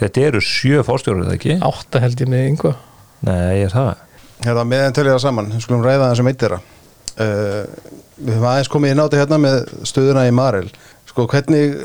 Þetta 0.00 0.22
eru 0.30 0.40
sjö 0.44 0.84
fórstjórið, 0.86 1.26
eða 1.28 1.36
ekki? 1.38 1.56
átta 1.66 2.00
held 2.04 2.22
ég 2.24 2.30
með 2.32 2.46
yngva 2.52 2.72
Nei, 3.26 3.60
ég 3.60 3.66
er 3.68 3.74
það 3.74 3.90
Hérna, 4.40 4.64
meðan 4.64 4.94
tölja 4.96 5.16
það 5.16 5.24
saman, 5.26 5.50
við 5.54 5.64
skulum 5.66 5.82
ræða 5.84 6.12
þessum 6.12 6.30
eitt 6.30 6.44
þeirra. 6.44 6.60
Uh, 7.20 7.98
Við 8.20 8.34
höfum 8.36 8.48
aðeins 8.50 8.68
komið 8.68 8.98
á 9.00 9.04
þetta 9.04 9.18
hérna 9.22 9.36
með 9.40 9.54
stöðuna 9.88 10.26
í 10.28 10.32
Marel. 10.36 10.66
Sko, 11.08 11.24
hvernig, 11.30 11.78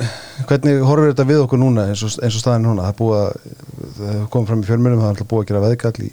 hvernig 0.49 0.81
horfir 0.83 1.13
þetta 1.13 1.25
við 1.29 1.43
okkur 1.45 1.61
núna 1.61 1.85
eins 1.89 2.01
og, 2.03 2.17
eins 2.19 2.35
og 2.35 2.43
staðin 2.43 2.67
núna? 2.67 2.89
Það 2.89 2.91
er 2.91 2.97
búið 2.99 3.21
að, 3.21 3.53
það 3.99 4.17
komið 4.33 4.49
fram 4.51 4.63
í 4.63 4.67
fjölmjörnum, 4.67 5.03
það 5.05 5.21
er 5.23 5.29
búið 5.31 5.45
að 5.45 5.47
gera 5.51 5.61
veðgall 5.63 6.03
í, 6.03 6.09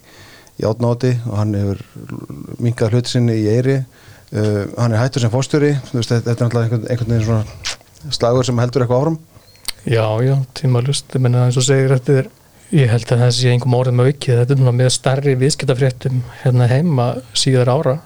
í 0.62 0.66
átnáti 0.70 1.10
og 1.26 1.34
hann 1.40 1.56
hefur 1.58 1.82
minkað 2.62 2.94
hluti 2.94 3.12
sinni 3.16 3.36
í 3.40 3.48
Eyri. 3.50 3.76
Uh, 4.30 4.62
Hann 4.78 4.94
er 4.94 5.02
hættur 5.02 5.26
sem 5.26 5.34
fórstjóri, 5.34 5.72
þetta 5.90 6.20
er 6.22 6.30
alltaf 6.46 6.62
einhvern, 6.62 6.86
einhvern 6.86 7.12
veginn 7.16 7.26
svona 7.26 8.14
slagur 8.14 8.46
sem 8.46 8.62
heldur 8.62 8.86
eitthvað 8.86 9.02
áfram. 9.02 9.18
Já, 9.82 10.06
já, 10.22 10.36
tímalust, 10.54 11.10
ég 11.18 11.26
menna 11.26 11.48
eins 11.48 11.58
og 11.58 11.66
segir 11.66 11.90
þetta 11.96 12.20
er, 12.22 12.30
ég 12.72 12.90
held 12.90 13.12
að 13.12 13.24
það 13.24 13.32
sé 13.36 13.52
einhverjum 13.52 13.78
orðum 13.78 14.02
aukið, 14.06 14.38
þetta 14.40 14.54
er 14.54 14.60
núna 14.60 14.74
með 14.76 14.90
starri 14.94 15.34
viðskiptafréttum 15.40 16.22
hérna 16.42 16.68
heima 16.70 17.08
síðar 17.36 17.70
ára, 17.72 17.96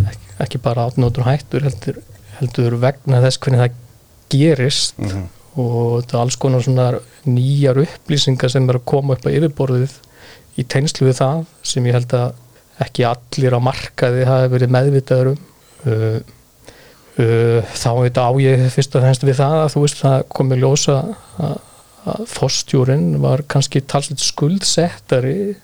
ekki, 0.00 0.30
ekki 0.46 0.60
bara 0.64 0.86
átnótur 0.88 1.26
hættur, 1.28 1.66
heldur, 1.68 2.00
heldur 2.38 2.78
vegna 2.82 3.20
þess 3.24 3.40
hvernig 3.44 3.64
það 3.64 3.80
gerist. 4.34 4.98
Mhm. 4.98 5.26
og 5.54 6.00
þetta 6.02 6.16
er 6.16 6.20
alls 6.24 6.36
konar 6.42 6.62
svona 6.66 6.86
nýjar 7.30 7.78
upplýsingar 7.78 8.50
sem 8.50 8.64
er 8.68 8.80
að 8.80 8.88
koma 8.90 9.14
upp 9.14 9.22
á 9.22 9.30
yfirborðið 9.30 9.92
í 10.58 10.64
teinslu 10.66 11.06
við 11.06 11.20
það 11.20 11.44
sem 11.62 11.86
ég 11.86 11.94
held 11.94 12.14
að 12.18 12.32
ekki 12.82 13.04
allir 13.06 13.54
á 13.54 13.60
markaði 13.62 14.24
hafi 14.26 14.50
verið 14.50 14.72
meðvitaður 14.74 15.30
um. 15.30 15.44
Uh, 15.84 16.18
uh, 17.20 17.60
þá 17.76 17.90
veit 18.00 18.18
á 18.18 18.28
ég 18.42 18.64
fyrst 18.74 18.96
og 18.96 19.04
fremst 19.04 19.26
við 19.26 19.38
það 19.38 19.56
að 19.60 19.70
þú 19.74 19.84
veist 19.84 20.00
það 20.00 20.26
komið 20.38 20.62
ljósa 20.64 20.96
að, 21.38 21.56
að 22.04 22.24
fórstjúrin 22.28 23.06
var 23.22 23.42
kannski 23.48 23.80
talsveit 23.88 24.20
skuldsettari 24.20 25.54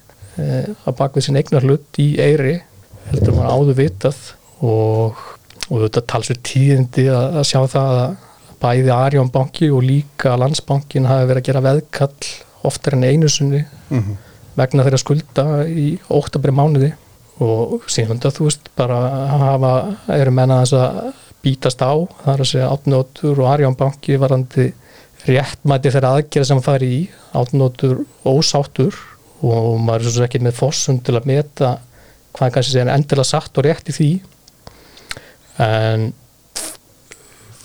að 0.41 0.95
baka 0.97 1.21
sín 1.21 1.37
eignar 1.41 1.67
hlut 1.67 1.99
í 2.01 2.15
eiri 2.23 2.55
heldur 3.11 3.35
maður 3.37 3.51
áður 3.57 3.79
vitað 3.81 4.21
og, 4.65 5.19
og 5.69 5.83
þetta 5.85 6.03
talsveit 6.15 6.43
tíðindi 6.47 7.09
að, 7.13 7.41
að 7.43 7.49
sjá 7.51 7.61
það 7.75 7.99
að 8.05 8.17
bæði 8.61 8.93
Arjón 8.95 9.31
banki 9.33 9.71
og 9.73 9.85
líka 9.85 10.35
landsbankin 10.41 11.09
hafi 11.09 11.29
verið 11.31 11.43
að 11.43 11.47
gera 11.51 11.63
veðkall 11.65 12.33
oftar 12.69 12.97
en 12.99 13.07
einu 13.09 13.29
sinni 13.33 13.65
Mhm. 13.91 14.17
vegna 14.55 14.85
þeirra 14.87 14.99
skulda 15.01 15.45
í 15.67 15.87
óttabri 16.15 16.53
mánuði 16.55 16.93
og 17.43 17.87
síðan 17.91 18.21
þú 18.23 18.45
veist 18.47 18.69
bara 18.77 18.99
hafa, 19.41 19.71
eru 20.15 20.31
menna 20.37 20.61
þess 20.63 20.77
að 20.77 20.99
bítast 21.43 21.81
á, 21.83 21.91
það 22.23 22.33
er 22.35 22.43
að 22.45 22.51
segja 22.51 22.69
átnótur 22.71 23.41
og 23.41 23.49
Arjón 23.51 23.77
banki 23.81 24.19
varandi 24.21 24.67
réttmæti 25.29 25.93
þeirra 25.93 26.15
aðgerð 26.17 26.49
sem 26.49 26.63
fari 26.65 26.91
í 26.95 27.01
átnótur 27.37 28.05
ósáttur 28.25 28.97
og 29.45 29.77
maður 29.81 30.07
er 30.07 30.15
svo 30.15 30.27
ekki 30.27 30.41
með 30.45 30.59
fossum 30.59 31.01
til 31.05 31.17
að 31.19 31.29
meta 31.29 31.75
hvað 32.37 32.55
kannski 32.55 32.75
segja 32.75 32.95
endilega 32.95 33.29
satt 33.29 33.59
og 33.59 33.67
rétt 33.67 33.91
í 33.91 33.97
því. 33.97 34.11
En 35.61 36.11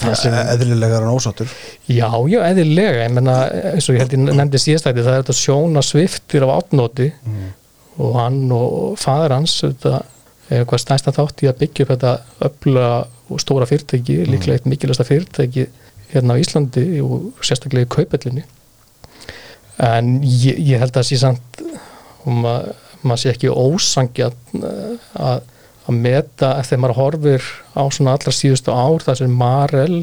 það 0.02 0.18
sem 0.20 0.36
eðlilegar 0.40 1.06
en 1.06 1.14
ósáttur. 1.14 1.52
Já, 1.88 2.10
já, 2.30 2.40
eðlilega, 2.50 3.06
ég 3.06 3.14
menna 3.16 3.38
eins 3.74 3.88
og 3.90 3.96
ég 3.96 4.04
held 4.04 4.16
ég 4.18 4.26
nefndi 4.26 4.62
síðastætti, 4.62 5.06
það 5.06 5.14
er 5.14 5.24
þetta 5.24 5.38
sjóna 5.40 5.86
sviftir 5.86 6.46
af 6.48 6.56
átnóti 6.58 7.12
og 7.96 8.18
hann 8.20 8.42
og 8.52 9.00
faður 9.00 9.38
hans 9.38 9.56
þetta 9.64 10.02
er 10.50 10.62
eitthvað 10.62 10.84
stæsta 10.84 11.14
þátt 11.16 11.46
í 11.46 11.50
að 11.50 11.60
byggja 11.62 11.86
upp 11.86 11.94
þetta 11.94 12.16
öfla 12.50 12.90
og 13.32 13.42
stóra 13.42 13.66
fyrirtæki, 13.70 14.20
líklega 14.30 14.60
eitt 14.60 14.68
mikilvægsta 14.70 15.08
fyrirtæki 15.08 15.70
hérna 16.14 16.38
á 16.38 16.42
Íslandi 16.42 16.86
og 17.04 17.32
sérstaklega 17.46 17.88
í 17.88 17.94
kaupellinni 17.96 18.46
en 19.82 20.18
ég, 20.24 20.60
ég 20.60 20.80
held 20.80 20.96
að 20.96 21.10
sé 21.10 21.20
samt 21.20 21.62
og 22.26 22.42
maður 22.42 22.74
mað 23.06 23.22
sé 23.22 23.34
ekki 23.34 23.52
ósangjarn 23.52 24.64
eh, 24.66 25.10
að, 25.22 25.42
að 25.86 26.00
meta 26.08 26.54
eftir 26.62 26.82
maður 26.82 27.00
horfir 27.00 27.50
á 27.78 27.84
svona 27.94 28.16
allra 28.16 28.34
síðustu 28.34 28.74
ár 28.74 29.04
þar 29.06 29.20
sem 29.22 29.36
Marel 29.42 30.00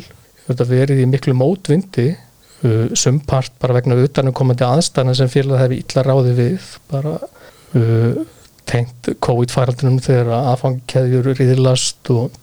hefur 0.46 0.68
verið 0.70 1.02
í 1.02 1.08
miklu 1.08 1.34
mótvindi 1.38 2.10
uh, 2.12 2.92
sumpart 2.98 3.54
bara 3.62 3.76
vegna 3.78 3.98
utanumkomandi 4.02 4.66
aðstæðan 4.66 5.18
sem 5.18 5.30
félag 5.30 5.62
hefur 5.62 5.76
illa 5.78 6.04
ráði 6.06 6.32
við 6.38 6.68
bara 6.90 7.16
uh, 7.22 8.22
tengt 8.68 9.12
COVID-faraldunum 9.22 10.00
þegar 10.02 10.32
aðfangkeðjur 10.40 11.30
riðlast 11.38 12.10
og 12.14 12.34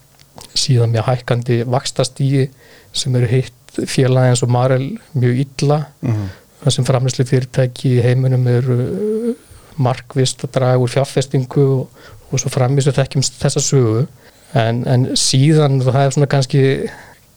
síðan 0.55 0.95
mjög 0.95 1.09
hækkandi 1.09 1.59
vakstastígi 1.67 2.47
sem 2.93 3.15
eru 3.15 3.29
hitt 3.29 3.53
félagi 3.87 4.33
eins 4.33 4.43
og 4.43 4.51
Marel 4.53 4.85
mjög 5.13 5.43
illa 5.45 5.83
mm 6.01 6.13
-hmm. 6.13 6.29
það 6.63 6.75
sem 6.75 6.85
framleysli 6.85 7.25
fyrirtæki 7.25 7.97
í 7.97 8.03
heiminum 8.03 8.47
eru 8.47 9.35
markvist 9.77 10.43
að 10.43 10.51
draga 10.53 10.79
úr 10.79 10.89
fjárfestingu 10.89 11.65
og, 11.79 11.89
og 12.31 12.39
svo 12.39 12.49
framvísu 12.49 12.91
þekkjum 12.91 13.23
þessa 13.23 13.59
sögu 13.59 14.07
en, 14.53 14.87
en 14.87 15.05
síðan 15.15 15.81
það 15.81 16.05
er 16.05 16.11
svona 16.11 16.27
kannski 16.27 16.89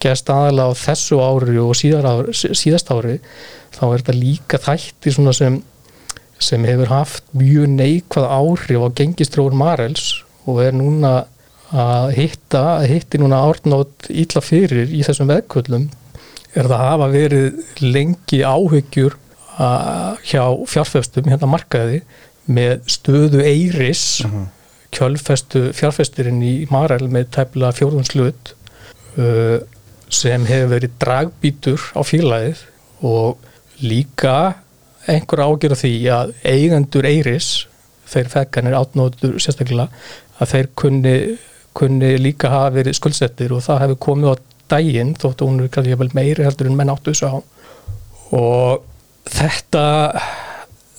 gæst 0.03 0.31
aðalega 0.31 0.73
á 0.73 0.75
þessu 0.75 1.21
ári 1.23 1.59
og 1.59 1.77
ári, 1.77 2.33
síðast 2.33 2.91
ári 2.91 3.21
þá 3.73 3.85
er 3.93 4.03
þetta 4.03 4.19
líka 4.19 4.59
þætti 4.59 5.13
svona 5.13 5.33
sem 5.33 5.63
sem 6.43 6.65
hefur 6.67 6.91
haft 6.91 7.25
mjög 7.39 7.69
neikvað 7.71 8.27
áhrif 8.27 8.83
á 8.83 8.89
gengistróður 8.99 9.55
Marels 9.55 10.25
og 10.47 10.59
er 10.65 10.75
núna 10.75 11.27
að 11.73 12.13
hitta, 12.19 12.63
hitti 12.89 13.21
núna 13.21 13.43
árnátt 13.49 14.11
ítla 14.13 14.43
fyrir 14.45 14.91
í 14.93 15.03
þessum 15.07 15.31
veðköllum 15.33 15.89
er 16.53 16.69
það 16.69 16.79
að 16.79 16.89
hafa 16.89 17.11
verið 17.13 17.61
lengi 17.81 18.43
áhyggjur 18.45 19.17
hjá 20.29 20.45
fjárfestum 20.69 21.29
hérna 21.29 21.49
markaði 21.49 22.03
með 22.53 22.83
stöðu 22.91 23.45
Eiris 23.47 24.23
uh 24.25 24.33
-huh. 24.33 24.47
kjölfestu 24.93 25.71
fjárfesturinn 25.77 26.43
í 26.43 26.55
Marel 26.71 27.09
með 27.09 27.31
tæmla 27.37 27.73
fjórðunslut 27.77 28.55
sem 30.13 30.47
hefur 30.49 30.73
verið 30.75 30.97
dragbítur 31.01 31.81
á 31.97 32.01
fílaðið 32.05 32.65
og 33.03 33.39
líka 33.81 34.55
einhver 35.09 35.43
ágjör 35.45 35.75
því 35.77 35.95
að 36.15 36.35
eigendur 36.45 37.07
Eiris 37.09 37.67
þeir 38.13 38.29
fekkanir 38.33 38.77
átnóður 38.77 39.39
sérstaklega 39.41 39.89
að 40.41 40.53
þeir 40.53 40.69
kunni, 40.79 41.17
kunni 41.77 42.15
líka 42.21 42.51
hafa 42.53 42.75
verið 42.77 42.99
skuldsettir 42.99 43.53
og 43.57 43.65
það 43.65 43.83
hefur 43.85 44.01
komið 44.07 44.33
á 44.33 44.35
daginn 44.73 45.13
þóttu 45.21 45.49
hún 45.49 45.65
er 45.65 45.73
kannski 45.73 46.17
meiri 46.17 46.47
heldur 46.47 46.71
en 46.71 46.79
menn 46.79 46.93
áttu 46.93 47.13
þessu 47.13 47.29
á. 47.29 47.37
Og 48.33 48.83
þetta 49.29 49.85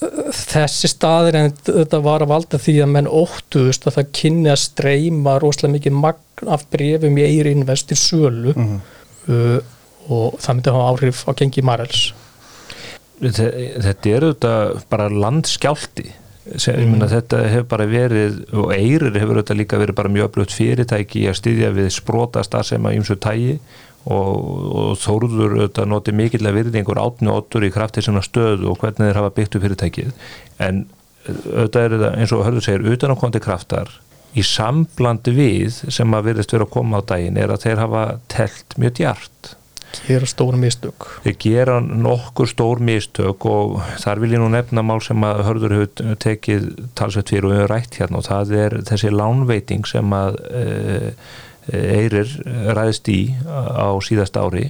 þessi 0.03 0.89
staðir 0.91 1.37
en 1.39 1.53
þetta 1.65 1.99
var 2.03 2.23
að 2.23 2.33
valda 2.33 2.59
því 2.61 2.75
að 2.83 2.91
menn 2.95 3.09
óttuðust 3.09 3.87
að 3.87 3.99
það 3.99 4.09
kynni 4.19 4.51
að 4.51 4.63
streyma 4.63 5.37
rosalega 5.41 5.77
mikið 5.77 6.01
magn 6.01 6.51
af 6.53 6.65
brefum 6.73 7.19
í 7.19 7.27
eiri 7.27 7.53
invest 7.55 7.89
til 7.91 7.99
sölu. 7.99 8.53
Mm 8.55 8.67
-hmm. 8.67 8.81
uh, 9.29 9.59
og 10.11 10.35
það 10.39 10.55
myndi 10.55 10.69
að 10.69 10.77
hafa 10.77 10.91
áhrif 10.91 11.23
á 11.27 11.31
gengi 11.39 11.61
Marels. 11.63 12.01
Þetta 13.23 14.09
er 14.09 14.25
auðvitað 14.27 14.81
bara 14.89 15.07
landskjálti 15.09 16.09
sem, 16.55 16.75
mm. 16.75 16.91
myna, 16.91 17.07
þetta 17.11 17.39
hefur 17.47 17.69
bara 17.71 17.87
verið 17.89 18.41
og 18.51 18.73
eirir 18.75 19.15
hefur 19.15 19.39
auðvitað 19.39 19.59
líka 19.61 19.79
verið 19.81 19.97
bara 19.99 20.11
mjög 20.11 20.29
öflugt 20.29 20.55
fyrirtæki 20.55 21.25
að 21.29 21.39
styðja 21.39 21.71
við 21.77 21.89
sprótast 21.95 22.57
að 22.57 22.67
sem 22.73 22.87
að 22.89 22.97
ymsu 22.99 23.17
tægi 23.23 23.57
og, 24.03 24.33
og 24.83 24.97
þóruður 24.99 25.57
auðvitað 25.59 25.91
noti 25.91 26.15
mikillega 26.19 26.57
virðingur 26.59 26.99
átni 26.99 27.31
og 27.31 27.43
óttur 27.43 27.67
í 27.67 27.71
krafti 27.73 28.03
sem 28.03 28.19
stöðu 28.25 28.73
og 28.73 28.81
hvernig 28.81 29.07
þeir 29.07 29.21
hafa 29.21 29.35
byggt 29.37 29.57
upp 29.57 29.67
fyrirtækið 29.67 30.11
en 30.67 30.85
auðvitað 31.23 31.83
er 31.85 31.95
þetta 31.97 32.13
eins 32.19 32.35
og 32.35 32.45
hörður 32.47 32.67
segir 32.67 32.89
utanakondi 32.93 33.43
kraftar 33.43 33.95
í 34.33 34.43
samblandi 34.43 35.33
við 35.37 35.83
sem 35.93 36.15
að 36.17 36.31
virðist 36.31 36.55
vera 36.55 36.67
að 36.67 36.73
koma 36.73 36.99
á 36.99 37.07
daginn 37.13 37.39
er 37.39 37.53
að 37.53 37.67
þeir 37.67 37.83
hafa 37.85 38.05
telt 38.33 38.75
mjög 38.81 38.97
djart 38.99 39.53
gera 40.07 40.27
stór 40.29 40.57
mistök? 40.59 41.07
Þeir 41.23 41.37
gera 41.43 41.77
nokkur 41.83 42.49
stór 42.49 42.81
mistök 42.83 43.45
og 43.49 43.79
þar 44.01 44.21
vil 44.23 44.35
ég 44.35 44.43
nú 44.43 44.49
nefna 44.53 44.83
mál 44.85 45.01
sem 45.03 45.25
að 45.27 45.43
hörður 45.47 45.75
hefur 45.77 46.19
tekið 46.23 46.69
talsveit 46.97 47.33
fyrir 47.33 47.49
og 47.49 47.55
hefur 47.57 47.73
rætt 47.73 47.97
hérna 48.01 48.19
og 48.19 48.27
það 48.27 48.53
er 48.59 48.77
þessi 48.89 49.13
lánveiting 49.13 49.89
sem 49.89 50.15
að 50.17 50.39
e, 50.51 50.67
Eirir 51.73 52.27
ræðist 52.75 53.07
í 53.07 53.21
á 53.47 53.95
síðast 54.03 54.35
ári 54.35 54.65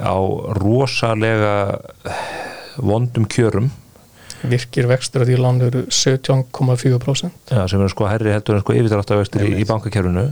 á 0.00 0.16
rosalega 0.56 1.80
vondum 2.80 3.26
kjörum 3.28 3.68
virkir 4.42 4.88
vextur 4.90 5.24
að 5.24 5.30
því 5.30 5.38
lán 5.40 5.60
eru 5.64 5.82
17,4% 5.92 7.52
ja, 7.52 7.64
sem 7.68 7.82
er 7.82 7.92
sko 7.92 8.08
herri 8.08 8.32
heldur 8.32 8.56
en 8.56 8.64
sko 8.64 8.76
yfirdráttavextur 8.78 9.46
í, 9.46 9.54
í 9.60 9.66
bankakerfinu. 9.68 10.26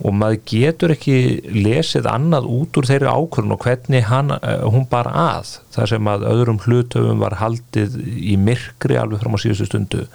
Og 0.00 0.14
maður 0.16 0.38
getur 0.48 0.94
ekki 0.94 1.16
lesið 1.52 2.08
annað 2.08 2.48
út 2.48 2.78
úr 2.80 2.88
þeirri 2.88 3.10
ákvörðun 3.10 3.56
og 3.56 3.64
hvernig 3.66 4.06
hann, 4.08 4.32
eh, 4.38 4.62
hún 4.64 4.86
bar 4.88 5.10
að. 5.12 5.58
Þar 5.74 5.92
sem 5.92 6.12
að 6.14 6.28
öðrum 6.30 6.62
hlutöfum 6.64 7.20
var 7.20 7.36
haldið 7.42 7.98
í 8.00 8.38
myrkri 8.40 8.96
alveg 9.00 9.20
fram 9.20 9.36
á 9.36 9.42
síðustu 9.42 9.68
stundu 9.68 10.06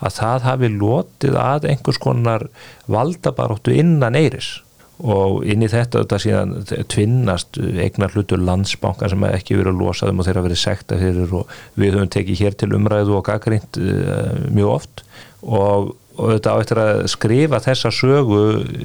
að 0.00 0.16
það 0.16 0.48
hafi 0.48 0.72
lotið 0.72 1.36
að 1.36 1.68
einhvers 1.74 2.00
konar 2.00 2.46
valdabaróttu 2.90 3.74
innan 3.76 4.16
eiris 4.18 4.58
og 5.00 5.44
inn 5.48 5.64
í 5.64 5.68
þetta 5.70 6.02
þetta 6.02 6.18
síðan 6.20 6.52
tvinnast 6.92 7.56
eignar 7.58 8.12
hlutur 8.14 8.42
landsbanka 8.44 9.08
sem 9.10 9.24
ekki 9.30 9.56
verið 9.56 9.72
að 9.72 9.80
losa 9.80 10.08
þeim 10.08 10.20
og 10.20 10.28
þeirra 10.28 10.44
verið 10.44 10.60
sekta 10.60 10.98
fyrir 11.00 11.32
og 11.38 11.54
við 11.80 11.96
höfum 11.96 12.12
tekið 12.12 12.42
hér 12.44 12.58
til 12.60 12.74
umræðu 12.76 13.16
og 13.16 13.24
gaggrint 13.28 13.80
uh, 13.80 13.94
eh, 14.14 14.42
mjög 14.52 14.74
oft. 14.74 15.04
Og, 15.40 15.94
og 16.20 16.34
þetta 16.34 16.52
á 16.52 16.60
eftir 16.60 16.80
að 16.82 17.00
skrifa 17.08 17.62
þessa 17.64 17.92
sögu 17.96 18.40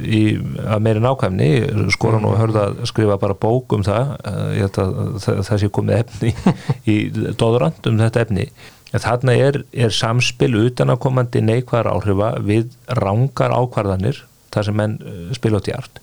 í, 0.08 0.22
að 0.64 0.86
meiri 0.86 1.04
nákvæmni 1.04 1.50
skoran 1.96 2.28
og 2.30 2.38
hörða 2.40 2.70
að 2.70 2.86
skrifa 2.92 3.18
bara 3.20 3.36
bók 3.36 3.76
um 3.76 3.84
það 3.84 4.16
uh, 4.22 4.70
það, 4.78 4.96
það 5.50 5.60
sé 5.64 5.72
komið 5.76 6.00
efni 6.06 6.32
í 6.88 6.98
dóðurand 7.42 7.92
um 7.92 8.00
þetta 8.00 8.24
efni. 8.24 8.48
Þarna 8.96 9.34
er, 9.36 9.58
er 9.76 9.92
samspil 9.92 10.54
utanakomandi 10.70 11.42
neikvæðar 11.44 11.92
áhrifa 11.92 12.30
við 12.46 12.70
rángar 12.96 13.52
ákvarðanir 13.52 14.22
þar 14.56 14.70
sem 14.70 14.80
menn 14.82 14.98
uh, 15.04 15.30
spila 15.38 15.62
út 15.62 15.70
í 15.72 15.76
art 15.76 16.02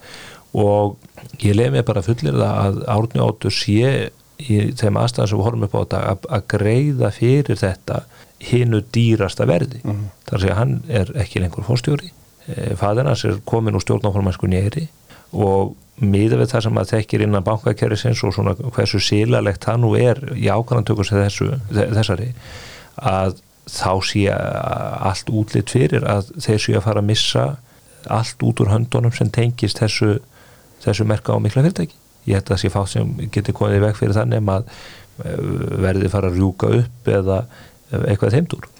og 0.53 0.99
ég 1.41 1.57
leiði 1.57 1.79
mig 1.79 1.87
bara 1.89 2.05
fullir 2.05 2.37
það 2.37 2.59
að 2.63 2.83
Árni 2.93 3.25
Óttur 3.25 3.55
sé 3.57 4.11
í 4.43 4.59
þeim 4.79 4.99
aðstæðan 5.01 5.31
sem 5.31 5.39
við 5.39 5.47
horfum 5.47 5.67
upp 5.67 5.77
á 5.77 5.81
þetta 5.83 6.01
að, 6.11 6.27
að 6.37 6.49
greiða 6.53 7.13
fyrir 7.15 7.61
þetta 7.61 8.01
hinnu 8.43 8.83
dýrasta 8.95 9.47
verði 9.47 9.81
mm 9.83 9.93
-hmm. 9.93 10.09
þar 10.29 10.43
sé 10.43 10.51
að 10.51 10.59
hann 10.59 10.75
er 10.89 11.13
ekki 11.23 11.43
lengur 11.43 11.67
fórstjóri 11.67 12.11
e, 12.49 12.75
fæðinans 12.79 13.25
er 13.29 13.39
komin 13.47 13.79
úr 13.79 13.85
stjórnáformæsku 13.85 14.51
nýri 14.51 14.89
og 15.33 15.77
miða 16.03 16.41
við 16.41 16.51
það 16.53 16.65
sem 16.67 16.79
að 16.81 16.91
þekkir 16.97 17.25
innan 17.27 17.47
bankakerrisins 17.47 18.23
og 18.27 18.35
svona 18.35 18.57
hversu 18.59 19.01
sílalegt 19.01 19.65
það 19.65 19.83
nú 19.85 19.95
er 19.97 20.19
í 20.35 20.49
ákvæðantökus 20.51 21.13
þessari 21.13 22.33
að 22.97 23.39
þá 23.71 23.93
sé 24.03 24.27
allt 24.33 25.31
útlitt 25.31 25.71
fyrir 25.71 26.05
að 26.09 26.33
þeir 26.43 26.59
séu 26.65 26.77
að 26.81 26.87
fara 26.89 27.03
að 27.03 27.11
missa 27.13 27.45
allt 28.11 28.43
út 28.43 28.63
úr 28.65 28.73
höndunum 28.73 29.15
sem 29.17 29.31
tengist 29.31 29.83
þessu, 29.83 30.17
þessu 30.85 31.07
merka 31.09 31.37
á 31.37 31.39
mikla 31.43 31.65
fyrirtæki. 31.67 31.99
Ég 32.27 32.39
held 32.39 32.47
að 32.47 32.55
það 32.55 32.63
sé 32.63 32.73
fátt 32.73 32.93
sem 32.93 33.17
getur 33.35 33.57
komið 33.59 33.81
í 33.81 33.85
veg 33.87 33.99
fyrir 33.99 34.19
þannig 34.19 34.53
að 34.55 34.71
eh, 35.25 35.41
verði 35.87 36.13
fara 36.13 36.31
að 36.31 36.39
rjúka 36.39 36.71
upp 36.83 37.11
eða 37.11 37.43
eitthvað 37.93 38.39
þeimdur 38.39 38.71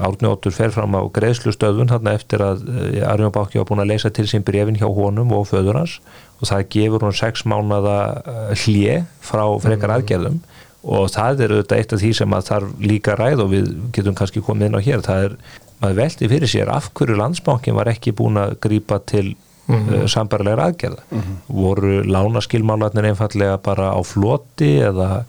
Árni 0.00 0.28
Óttur 0.28 0.54
fer 0.54 0.72
fram 0.72 0.94
á 0.96 1.02
greiðslu 1.12 1.52
stöðun 1.54 1.90
þarna 1.90 2.14
eftir 2.16 2.42
að 2.44 2.62
eh, 2.70 3.02
Arjón 3.06 3.34
Báki 3.34 3.60
var 3.60 3.66
búin 3.68 3.82
að 3.82 3.92
leysa 3.92 4.10
til 4.14 4.26
sín 4.30 4.44
brefin 4.46 4.78
hjá 4.78 4.86
honum 4.88 5.32
og 5.36 5.48
föður 5.50 5.80
hans 5.80 5.98
og 6.40 6.48
það 6.48 6.68
gefur 6.72 7.04
hún 7.04 7.16
sex 7.16 7.44
mánada 7.48 7.96
eh, 8.22 8.54
hlje 8.62 8.96
frá 9.24 9.44
frekar 9.60 9.90
mm. 9.90 9.96
aðgerðum. 9.98 10.40
Og 10.80 11.10
það 11.12 11.42
er 11.44 11.52
auðvitað 11.52 11.82
eitt 11.82 11.92
af 11.92 12.00
því 12.00 12.10
sem 12.16 12.34
að 12.38 12.46
þarf 12.46 12.70
líka 12.80 13.16
ræð 13.18 13.42
og 13.44 13.50
við 13.50 13.66
getum 13.92 14.16
kannski 14.16 14.40
komið 14.44 14.70
inn 14.70 14.78
á 14.80 14.86
hér. 14.86 15.02
Það 15.04 15.24
er 15.26 15.34
maður 15.80 16.00
veldi 16.02 16.28
fyrir 16.28 16.50
sér 16.50 16.72
af 16.72 16.90
hverju 16.96 17.16
landsbankin 17.18 17.76
var 17.76 17.90
ekki 17.92 18.12
búin 18.16 18.38
að 18.40 18.56
grýpa 18.64 19.00
til 19.06 19.34
mm 19.70 19.76
-hmm. 19.76 20.02
uh, 20.02 20.06
sambarlegar 20.06 20.60
aðgerða 20.66 21.02
mm 21.10 21.20
-hmm. 21.20 21.36
voru 21.48 22.02
lánaskilmálarnir 22.02 23.04
einfallega 23.04 23.56
bara 23.56 23.92
á 23.92 24.00
floti 24.04 24.80
eða, 24.80 25.24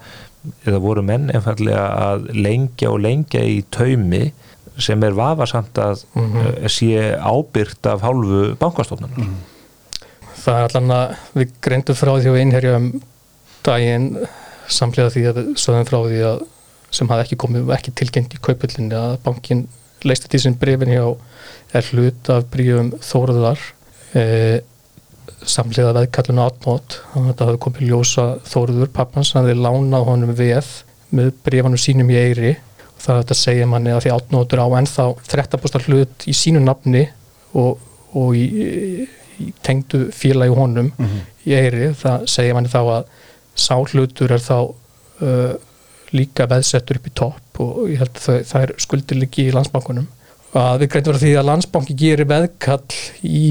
eða 0.65 0.79
voru 0.79 1.01
menn 1.01 1.29
einfallega 1.29 1.87
að 2.11 2.33
lengja 2.33 2.91
og 2.91 2.99
lengja 2.99 3.41
í 3.43 3.63
taumi 3.71 4.31
sem 4.77 5.03
er 5.03 5.11
vafasamt 5.11 5.77
að 5.77 6.03
mm 6.13 6.33
-hmm. 6.33 6.63
uh, 6.63 6.67
sé 6.67 7.17
ábyrgt 7.19 7.85
af 7.85 8.01
hálfu 8.01 8.55
bankastofnarnar 8.55 9.17
mhm. 9.17 9.35
það 10.43 10.55
er 10.57 10.63
allan 10.63 10.91
að 10.91 11.15
við 11.33 11.49
greindum 11.61 11.95
frá 11.95 12.19
því 12.19 12.29
að 12.29 12.41
innherja 12.41 12.75
um 12.75 13.01
daginn 13.63 14.17
samlega 14.67 15.09
því 15.09 15.23
að 15.29 15.37
sögum 15.55 15.85
frá 15.85 15.99
því 16.07 16.21
að 16.31 16.41
sem 16.91 17.09
hafði 17.09 17.23
ekki 17.23 17.35
komið 17.43 17.61
og 17.67 17.73
ekki 17.75 17.91
tilgjengt 17.91 18.33
í 18.33 18.41
kaupullinni 18.41 18.95
að 18.95 19.17
bankin 19.23 19.67
sín 20.41 20.57
brefin 20.59 20.89
hjá 20.95 21.05
er 21.73 21.87
hlut 21.91 22.29
af 22.33 22.47
brífum 22.51 22.91
Þóruðar 23.05 23.59
e, 24.17 24.61
samlega 25.47 25.93
veðkallinu 25.95 26.43
átmót 26.45 26.97
það 27.13 27.45
hafði 27.45 27.61
komið 27.65 27.87
ljósa 27.89 28.25
Þóruður 28.45 28.91
pappans, 28.93 29.31
hann 29.33 29.47
hefði 29.47 29.61
lánað 29.63 30.05
honum 30.09 30.35
veð 30.37 30.71
með 31.11 31.31
brefanum 31.45 31.81
sínum 31.81 32.11
í 32.13 32.17
eiri 32.19 32.51
og 32.55 33.01
það 33.01 33.15
er 33.15 33.21
þetta 33.23 33.35
að 33.35 33.41
segja 33.41 33.69
manni 33.71 33.91
að 33.95 34.03
því 34.05 34.11
átmótur 34.17 34.61
á 34.61 34.67
ennþá 34.79 35.07
13% 35.31 35.87
hlut 35.89 36.27
í 36.29 36.35
sínu 36.37 36.61
nafni 36.63 37.07
og, 37.57 37.79
og 38.13 38.35
í, 38.37 38.45
í 39.41 39.49
tengdu 39.65 40.07
félagi 40.15 40.55
honum 40.55 40.91
Mhm. 40.97 41.19
í 41.47 41.55
eiri, 41.57 41.89
það 41.97 42.27
segja 42.29 42.53
manni 42.53 42.69
þá 42.69 42.81
að 42.83 43.03
sá 43.57 43.75
hlutur 43.81 44.31
er 44.31 44.39
þá 44.39 44.57
uh, 44.61 45.53
líka 46.13 46.45
veðsettur 46.47 46.99
upp 46.99 47.07
í 47.09 47.13
topp 47.17 47.50
og 47.61 47.91
ég 47.91 48.01
held 48.01 48.17
að 48.17 48.45
það, 48.49 48.61
er 48.61 48.73
skuldir 48.81 49.21
líki 49.21 49.47
í 49.47 49.55
landsbankunum 49.55 50.07
að 50.57 50.83
við 50.83 50.91
greitum 50.91 51.13
verið 51.13 51.25
því 51.25 51.33
að 51.39 51.49
landsbanki 51.49 51.97
gerir 52.01 52.27
veðkall 52.27 53.01
í 53.23 53.43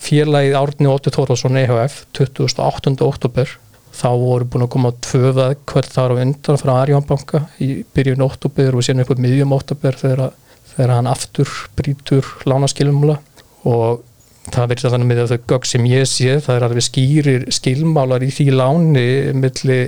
félagið 0.00 0.56
Árni 0.58 0.90
Óttur 0.90 1.14
Þórðarsson 1.14 1.58
EHF 1.60 2.04
28. 2.16 2.96
oktober 3.06 3.56
þá 4.00 4.10
voru 4.16 4.46
búin 4.48 4.64
að 4.64 4.72
koma 4.74 4.92
tvö 5.04 5.32
veðkvöld 5.36 5.90
þar 5.92 6.14
á 6.14 6.20
undan 6.24 6.60
frá 6.60 6.72
Arjónbanka 6.78 7.42
í 7.62 7.70
byrjun 7.94 8.24
oktober 8.24 8.76
og 8.76 8.86
síðan 8.86 9.04
upp 9.04 9.12
á 9.12 9.22
miðjum 9.22 9.56
oktober 9.56 9.98
þegar, 9.98 10.30
þegar 10.72 10.94
hann 10.96 11.10
aftur 11.10 11.50
brítur 11.78 12.30
lánaskilumula 12.48 13.18
og 13.68 14.00
það 14.50 14.72
verður 14.72 14.94
þannig 14.94 15.10
með 15.10 15.22
að 15.24 15.34
þau 15.34 15.50
gögg 15.52 15.68
sem 15.68 15.90
ég 15.90 16.08
sé 16.08 16.38
það 16.40 16.56
er 16.56 16.66
alveg 16.66 16.86
skýrir 16.86 17.44
skilmálar 17.52 18.24
í 18.24 18.30
því 18.34 18.48
láni 18.56 19.06
milli 19.36 19.80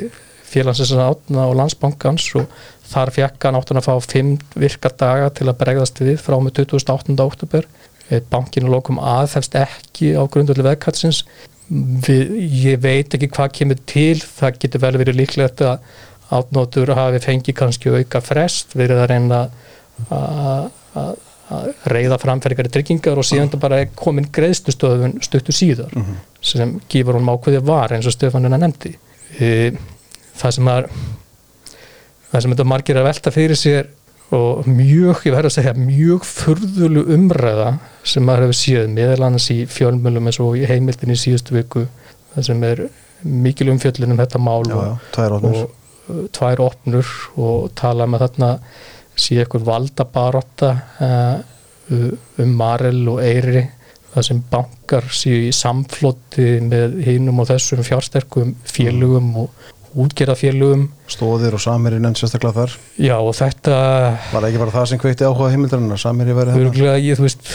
félagsins 0.52 0.92
átna 0.92 1.46
og 1.48 1.56
landsbankans 1.56 2.26
og 2.40 2.50
þar 2.92 3.14
fekk 3.16 3.48
hann 3.48 3.58
áttan 3.58 3.80
að 3.80 3.88
fá 3.88 3.94
fimm 4.04 4.36
virka 4.58 4.92
daga 5.00 5.30
til 5.34 5.48
að 5.48 5.58
bregðast 5.62 6.02
við 6.02 6.20
frá 6.22 6.36
með 6.42 6.62
28. 6.66 7.16
oktober 7.24 7.68
bankinu 8.32 8.68
lokum 8.72 9.00
aðfælst 9.00 9.56
ekki 9.56 10.12
á 10.18 10.22
grundvöldu 10.28 10.66
veðkatsins 10.66 11.22
ég 11.72 12.80
veit 12.82 13.14
ekki 13.14 13.30
hvað 13.32 13.52
kemur 13.58 13.84
til 13.88 14.18
það 14.20 14.58
getur 14.64 14.82
vel 14.82 14.96
verið 15.00 15.20
líklegt 15.22 15.62
að 15.64 15.84
átnótur 16.32 16.92
hafi 16.96 17.20
fengið 17.22 17.56
kannski 17.56 17.92
auka 17.92 18.20
frest 18.24 18.76
verið 18.76 19.02
að 19.02 19.10
reyna 19.12 19.42
að 20.12 21.14
reyða 21.92 22.18
framferðikari 22.20 22.70
tryggingar 22.72 23.18
og 23.20 23.26
síðan 23.26 23.50
það 23.52 23.62
bara 23.64 23.80
er 23.82 23.90
komin 23.98 24.28
greiðstustöðun 24.32 25.18
stuttu 25.24 25.54
síðar 25.54 25.92
sem 26.42 26.78
gefur 26.92 27.18
hún 27.18 27.28
ákveði 27.28 27.62
var 27.66 27.92
eins 27.92 28.08
og 28.08 28.14
Stefanuna 28.14 28.58
nefndi. 28.60 28.94
E, 29.38 29.72
það 30.38 30.54
sem 30.56 30.70
er 30.72 30.88
það 32.32 32.44
sem 32.44 32.54
þetta 32.54 32.68
margir 32.72 33.00
að 33.00 33.08
velta 33.10 33.34
fyrir 33.34 33.58
sér 33.58 33.90
og 34.32 34.64
mjög, 34.64 35.26
ég 35.26 35.34
verður 35.34 35.50
að 35.50 35.56
segja 35.58 35.74
mjög 35.76 36.24
furðulu 36.24 37.02
umræða 37.12 37.74
sem 38.08 38.24
maður 38.24 38.46
hefur 38.46 38.58
séð 38.62 38.88
meðal 38.94 39.26
annars 39.26 39.50
í 39.52 39.58
fjölmjölum 39.68 40.30
eins 40.30 40.40
og 40.40 40.56
í 40.56 40.64
heimildin 40.68 41.12
í 41.12 41.18
síðustu 41.20 41.58
viku 41.58 41.84
það 42.32 42.48
sem 42.48 42.64
er 42.70 42.82
mikil 43.22 43.68
umfjöllin 43.74 44.14
um 44.14 44.22
þetta 44.22 44.40
mál 44.42 44.64
já, 44.64 44.78
já, 44.78 44.94
tvær 45.14 45.36
og, 45.36 45.44
uh, 45.52 46.24
tvær 46.32 46.64
opnur 46.64 47.12
og 47.36 47.68
tala 47.78 48.08
með 48.08 48.26
þarna 48.26 48.50
sé 49.12 49.38
eitthvað 49.42 49.68
valdabarotta 49.68 50.72
uh, 51.04 51.36
um 51.92 52.56
Marel 52.56 53.04
og 53.12 53.20
Eyri 53.20 53.66
það 54.12 54.26
sem 54.28 54.40
bankar 54.52 55.08
séu 55.12 55.46
í 55.48 55.52
samfloti 55.56 56.56
með 56.64 56.98
hinum 57.06 57.40
og 57.42 57.48
þessum 57.52 57.84
fjársterkum 57.84 58.56
félugum 58.68 59.30
og 59.44 59.71
útgerðafélugum 59.98 60.86
stóðir 61.10 61.56
og 61.56 61.62
samir 61.62 61.96
í 61.96 62.00
nefn 62.02 62.18
sérstaklega 62.18 62.62
þar. 62.62 62.76
Já 63.00 63.16
og 63.18 63.34
þetta 63.36 63.76
var 64.32 64.46
ekki 64.48 64.62
bara 64.62 64.74
það 64.76 64.88
sem 64.90 65.02
kveikti 65.02 65.28
áhuga 65.28 65.50
heimildarinnar 65.52 66.00
samir 66.00 66.32
í 66.32 66.36
verið 66.36 66.60
örgulega 66.62 66.98
ég 67.02 67.20
þú 67.20 67.26
veist 67.26 67.52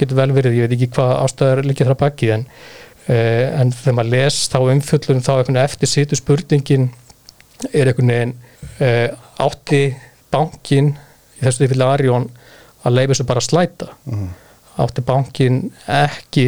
getur 0.00 0.20
vel 0.20 0.30
verið, 0.36 0.56
ég 0.56 0.68
veit 0.68 0.76
ekki 0.76 0.90
hvað 0.96 1.14
ástæðar 1.24 1.62
líka 1.66 1.88
þar 1.88 1.98
baki 2.00 2.30
en, 2.36 2.46
uh, 3.08 3.46
en 3.60 3.72
þegar 3.76 3.98
maður 3.98 4.14
les 4.16 4.40
þá 4.52 4.58
umfjöllum 4.62 5.24
þá 5.24 5.32
eftir 5.64 5.92
situ 5.92 6.18
spurningin 6.18 6.90
er 7.72 7.90
eitthvað 7.90 8.08
neginn 8.08 8.36
uh, 8.80 9.08
átti 9.44 9.82
bankin 10.32 10.94
í 10.94 11.44
þessu 11.44 11.64
tilfelli 11.64 11.86
Arjón 11.86 12.30
að 12.84 12.96
leifa 12.96 13.14
þessu 13.14 13.28
bara 13.28 13.44
slæta? 13.44 13.92
Mhm. 14.08 14.28
átti 14.80 15.02
bankin 15.04 15.56
ekki 15.84 16.46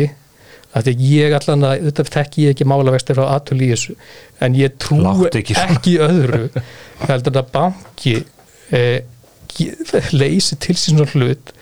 því 0.86 0.94
ég 1.12 1.34
allan 1.36 1.66
að 1.68 1.74
auðvitað 1.82 2.10
þekki 2.16 2.44
ég 2.46 2.54
ekki 2.54 2.66
málavextir 2.72 3.18
frá 3.18 3.26
þessu 3.74 3.96
en 4.40 4.54
ég 4.56 4.76
trú 4.80 5.00
ekki, 5.28 5.56
ekki 5.66 5.98
öðru 6.06 6.46
heldur 7.08 7.40
að 7.42 7.50
banki 7.52 8.14
eh, 8.72 9.02
leysi 10.16 10.56
til 10.62 10.76
sín 10.80 11.02
svona 11.02 11.12
hlut 11.12 11.52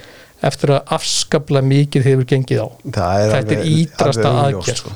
eftir 0.46 0.72
að 0.76 0.92
afskapla 0.96 1.60
mikið 1.66 2.06
hefur 2.06 2.28
gengið 2.30 2.62
á 2.64 2.68
er 3.26 3.32
Þetta 3.34 3.56
er 3.56 3.64
aðgerð. 4.44 4.60
augljóst, 4.60 4.78
sko. 4.84 4.92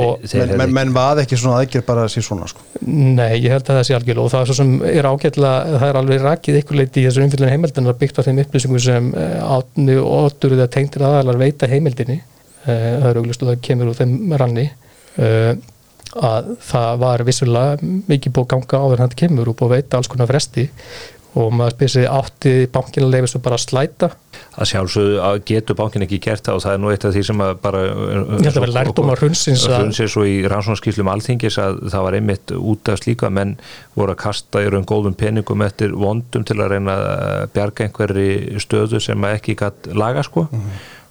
og 0.00 0.24
menn, 0.24 0.40
hefðu- 0.40 0.58
menn, 0.62 0.72
menn 0.78 0.92
vað 0.96 1.20
ekki 1.24 1.38
svona 1.38 1.60
aðgerð 1.60 1.86
bara 1.86 2.04
að 2.06 2.10
sé 2.14 2.22
svona 2.24 2.48
sko. 2.50 2.64
Nei, 2.86 3.36
ég 3.42 3.50
held 3.52 3.68
að 3.68 3.76
það 3.78 3.86
sé 3.90 3.94
algjörlega 3.98 4.24
og 4.24 4.32
það 4.32 4.40
er 4.40 4.50
svo 4.50 4.56
sem 4.58 4.72
er 4.90 5.08
ágætlega, 5.12 5.78
það 5.78 5.86
er 5.92 5.98
alveg 6.00 6.24
rakið 6.26 6.58
ykkur 6.62 6.78
leiti 6.80 7.02
í 7.02 7.06
þessu 7.08 7.24
umfyllinu 7.26 7.52
heimildinu 7.52 7.92
að 7.92 8.00
byggt 8.02 8.18
á 8.18 8.26
þeim 8.26 8.42
upplýsingum 8.46 8.82
sem 8.86 9.12
átni 9.58 9.96
og 10.00 10.10
óttur 10.30 10.56
eða 10.56 10.68
tengtir 10.72 11.02
aðalar 11.06 11.38
veita 11.44 11.68
heimildinni 11.70 12.18
eh, 12.20 12.26
það 12.64 13.10
er 13.10 13.20
auglust 13.20 13.44
og 13.44 13.52
það 13.52 13.62
kemur 13.68 13.92
úr 13.92 14.00
þeim 14.00 14.34
ranni. 14.40 14.66
Eh, 15.20 15.54
að 16.18 16.56
það 16.66 17.00
var 17.04 17.22
vissulega 17.26 17.92
mikið 18.10 18.34
búið 18.34 18.44
að 18.46 18.52
ganga 18.56 18.82
áður 18.82 18.98
en 18.98 19.06
þetta 19.06 19.22
kemur 19.22 19.50
og 19.50 19.56
búið 19.58 19.70
að 19.70 19.74
veita 19.76 19.98
alls 20.00 20.10
konar 20.10 20.30
fresti. 20.30 20.66
Og 21.38 21.52
maður 21.54 21.76
spyrir 21.76 21.90
sig 21.92 22.06
átti 22.10 22.52
bankin 22.74 23.04
að 23.06 23.12
leifa 23.14 23.28
svo 23.30 23.38
bara 23.44 23.58
slæta? 23.62 24.08
Að 24.58 24.66
sjálfsögðu 24.72 25.20
að 25.22 25.36
getur 25.46 25.76
bankin 25.78 26.02
ekki 26.02 26.18
gert 26.24 26.42
það 26.42 26.56
og 26.58 26.64
það 26.64 26.74
er 26.74 26.80
nú 26.82 26.90
eitt 26.90 27.06
af 27.06 27.14
því 27.14 27.22
sem 27.28 27.42
að 27.44 27.52
bara 27.62 27.82
ég 27.86 28.48
held 28.48 28.48
að 28.50 28.64
vera 28.64 28.74
lærdóm 28.74 29.12
að 29.12 29.22
hrunsins 29.22 29.66
að 29.68 29.76
hrunsins 29.76 30.16
og 30.18 30.26
í 30.26 30.34
rannsónskýslum 30.50 31.12
alþingis 31.12 31.60
að 31.62 31.78
það 31.94 32.06
var 32.08 32.18
einmitt 32.18 32.54
út 32.58 32.90
af 32.90 32.98
slíka 32.98 33.30
menn 33.30 33.54
voru 33.94 34.16
að 34.16 34.22
kasta 34.24 34.64
í 34.64 34.72
raun 34.74 34.88
góðum 34.90 35.14
peningum 35.20 35.62
eftir 35.62 35.94
vondum 35.94 36.48
til 36.50 36.58
að 36.58 36.74
reyna 36.74 36.98
að 36.98 37.46
bjarga 37.54 37.86
einhverri 37.86 38.30
stöðu 38.66 38.98
sem 39.06 39.28
að 39.28 39.38
ekki 39.38 39.60
gætt 39.62 39.92
laga 39.94 40.26
sko. 40.26 40.48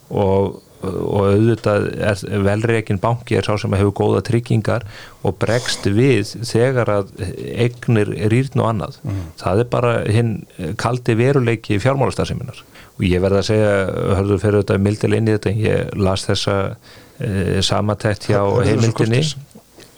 Og 0.09 0.59
og 0.83 1.25
auðvitað 1.33 1.87
er 2.07 2.43
velreikin 2.45 3.01
banki 3.01 3.35
er 3.39 3.47
sá 3.47 3.57
sem 3.59 3.73
hefur 3.75 3.95
góða 3.99 4.21
tryggingar 4.29 4.85
og 5.27 5.35
bregst 5.41 5.89
við 5.91 6.35
þegar 6.47 6.93
að 6.93 7.11
eignir 7.19 8.13
rýrn 8.31 8.63
og 8.63 8.69
annað. 8.71 8.99
Það 9.41 9.63
er 9.63 9.69
bara 9.73 9.95
hinn 10.07 10.35
kaldi 10.79 11.17
veruleiki 11.19 11.81
fjármálastarðseminar 11.83 12.63
og 12.99 13.05
ég 13.07 13.23
verða 13.23 13.43
að 13.43 13.49
segja, 13.49 13.75
hörður 14.19 14.41
fyrir 14.43 14.63
þetta 14.63 14.79
mildil 14.83 15.13
inn 15.15 15.27
í 15.27 15.35
þetta, 15.35 15.55
ég 15.55 15.99
las 15.99 16.25
þessa 16.27 16.55
e, 17.19 17.61
samatætt 17.63 18.27
hjá 18.27 18.41
heimildinni 18.67 19.21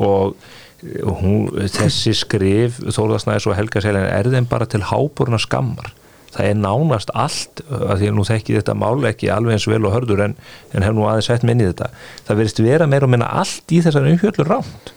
og 0.01 0.36
hún, 0.82 1.49
þessi 1.69 2.13
skrif 2.17 2.79
Þórðarsnæðis 2.82 3.47
og 3.49 3.57
Helga 3.57 3.82
Seljan 3.84 4.07
er 4.09 4.29
þeim 4.34 4.47
bara 4.49 4.69
til 4.69 4.82
háborna 4.89 5.38
skammar 5.41 5.91
það 6.32 6.47
er 6.47 6.57
nánast 6.61 7.11
allt 7.17 7.63
að 7.67 7.97
því 7.99 8.09
að 8.11 8.15
nú 8.17 8.25
þekki 8.27 8.57
þetta 8.59 8.77
mál 8.77 8.95
ekki 9.09 9.29
alveg 9.34 9.57
eins 9.57 9.67
vel 9.67 9.84
og 9.84 9.95
hörður 9.97 10.25
en, 10.29 10.38
en 10.71 10.88
hef 10.88 10.95
nú 10.95 11.05
aðeins 11.09 11.29
sett 11.32 11.45
minni 11.47 11.67
þetta. 11.67 11.91
Það 12.27 12.41
verðist 12.41 12.63
vera 12.63 12.88
meira 12.89 13.07
og 13.07 13.13
minna 13.13 13.29
allt 13.41 13.75
í 13.75 13.84
þessar 13.84 14.09
umfjöllur 14.13 14.51
rámt 14.51 14.95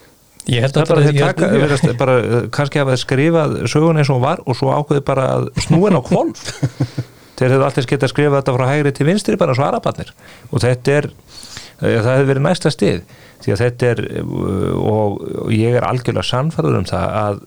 ég 0.51 0.65
held 0.65 0.77
það 0.77 0.83
að 0.83 0.85
er 0.85 0.93
bara, 0.93 1.05
ég 1.07 1.25
taka, 1.25 1.49
verðast, 1.55 1.91
bara 2.01 2.15
uh, 2.21 2.39
kannski 2.53 2.81
hafa 2.83 2.97
skrifað 3.01 3.57
sögun 3.71 4.01
eins 4.01 4.11
og 4.13 4.21
var 4.25 4.43
og 4.45 4.59
svo 4.59 4.73
ákveði 4.77 5.05
bara 5.07 5.27
að 5.39 5.49
snúin 5.65 5.97
á 5.97 6.03
kvolf 6.05 6.43
þeir 7.39 7.55
hefðu 7.55 7.67
alltaf 7.67 7.89
getað 7.89 8.09
að 8.09 8.13
skrifa 8.13 8.41
þetta 8.41 8.57
frá 8.59 8.65
hægri 8.69 8.95
til 8.95 9.09
vinstri 9.09 9.39
bara 9.41 9.57
svo 9.57 9.67
arabarnir 9.67 10.13
og 10.51 10.65
þetta 10.65 10.99
er 10.99 11.09
eh, 11.09 11.97
það 11.97 12.11
hefði 12.11 12.29
verið 12.33 12.47
næsta 12.49 12.75
stið 12.75 13.01
því 13.45 13.53
að 13.55 13.61
þetta 13.61 13.89
er 13.91 14.01
og, 14.25 15.19
og 15.45 15.51
ég 15.53 15.77
er 15.77 15.87
algjörlega 15.87 16.27
sannfærður 16.29 16.79
um 16.81 16.87
það 16.89 17.17
að, 17.21 17.41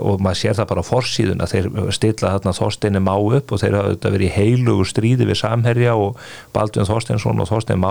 og 0.00 0.22
maður 0.24 0.40
sér 0.40 0.56
það 0.58 0.70
bara 0.70 0.84
á 0.84 0.90
forsíðun 0.90 1.44
að 1.44 1.52
þeir 1.52 1.68
stilla 1.96 2.34
þarna 2.36 2.54
Þorsteini 2.56 3.02
Má 3.04 3.12
upp 3.12 3.52
og 3.52 3.62
þeir 3.62 3.76
hafa 3.78 3.94
þetta 3.94 4.14
verið 4.14 4.28
í 4.28 4.36
heilugu 4.36 4.86
stríði 4.88 5.28
við 5.28 5.40
Samherja 5.42 5.96
og 6.00 6.22
Baldvin 6.56 6.88
Þorsteinsson 6.88 7.42
og 7.42 7.50
Þorstein 7.50 7.82
Má. 7.82 7.90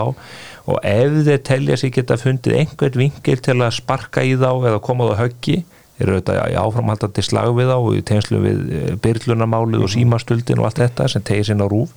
Og 0.66 0.82
ef 0.86 1.20
þeir 1.28 1.44
telja 1.46 1.78
sig 1.78 1.94
geta 1.94 2.18
fundið 2.18 2.58
einhvern 2.60 2.98
vingil 3.04 3.38
til 3.42 3.58
að 3.60 3.76
sparka 3.78 4.26
í 4.26 4.34
þá 4.38 4.50
eða 4.52 4.82
koma 4.82 5.06
á 5.06 5.10
það 5.12 5.22
höggi 5.24 5.62
eru 6.02 6.16
auðvitað 6.16 6.38
í 6.50 6.58
áframhaldandi 6.58 7.22
slag 7.22 7.50
við 7.54 7.68
þá 7.70 7.76
og 7.76 7.92
í 7.94 8.04
tegnslu 8.08 8.40
við 8.42 8.62
byrlunarmálið 9.04 9.84
og 9.86 9.92
símastuldin 9.92 10.62
og 10.62 10.68
allt 10.68 10.80
þetta 10.82 11.08
sem 11.12 11.24
tegir 11.26 11.52
sinna 11.52 11.68
rúf 11.70 11.92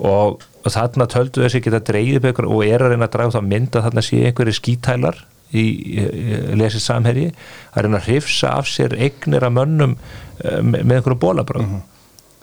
og 0.00 0.46
þarna 0.70 1.06
töldu 1.10 1.44
þessi 1.44 1.60
geta 1.64 1.82
dreigið 1.84 2.20
upp 2.20 2.30
ykkur 2.30 2.48
og 2.48 2.64
er 2.64 2.84
að 2.84 2.94
reyna 2.94 3.08
að 3.08 3.14
draga 3.16 3.36
það 3.36 3.50
mynd 3.52 3.76
að 3.76 3.86
þarna 3.88 4.04
sé 4.06 4.22
einhverju 4.28 4.56
skítælar 4.56 5.20
í, 5.50 5.64
í, 5.64 6.04
í 6.52 6.58
lesið 6.60 6.84
samherji 6.84 7.28
að 7.74 7.86
reyna 7.86 8.00
að 8.00 8.08
hrifsa 8.08 8.54
af 8.60 8.68
sér 8.70 8.96
eignir 8.96 9.46
að 9.46 9.56
mönnum 9.58 9.96
uh, 9.96 10.60
með, 10.62 10.84
með 10.84 11.00
einhverju 11.00 11.20
bólabröð 11.24 11.80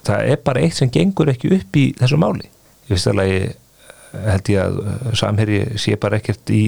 það 0.08 0.32
er 0.32 0.44
bara 0.44 0.62
eitt 0.64 0.78
sem 0.78 0.92
gengur 0.92 1.30
ekki 1.32 1.50
upp 1.58 1.78
í 1.78 1.88
þessu 1.98 2.18
máli. 2.20 2.48
Í 2.86 2.92
fyrsta 2.92 3.14
lagi 3.16 3.40
eh, 3.48 3.56
held 4.28 4.52
ég 4.52 4.62
að 4.62 4.78
eh, 4.84 5.08
samherji 5.20 5.64
sé 5.80 5.98
bara 6.00 6.20
ekkert 6.20 6.52
í 6.54 6.62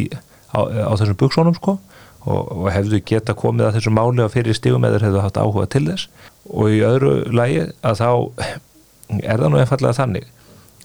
á, 0.53 0.61
á 0.67 0.93
þessum 0.99 1.19
buksónum 1.21 1.57
sko 1.57 1.77
og, 2.27 2.41
og 2.41 2.67
hefðu 2.75 3.01
geta 3.07 3.37
komið 3.39 3.69
að 3.69 3.79
þessu 3.79 3.95
máli 3.97 4.27
á 4.27 4.29
fyrir 4.33 4.57
stígum 4.57 4.85
eða 4.89 5.01
hefðu 5.07 5.25
haft 5.25 5.41
áhuga 5.41 5.69
til 5.73 5.87
þess. 5.89 6.11
Og 6.51 6.75
í 6.75 6.83
öðru 6.85 7.15
lagi 7.37 7.65
að 7.87 8.03
þá 8.03 8.11
er 9.21 9.41
það 9.41 9.49
nú 9.49 9.61
einfallega 9.63 9.97
þannig 9.97 10.29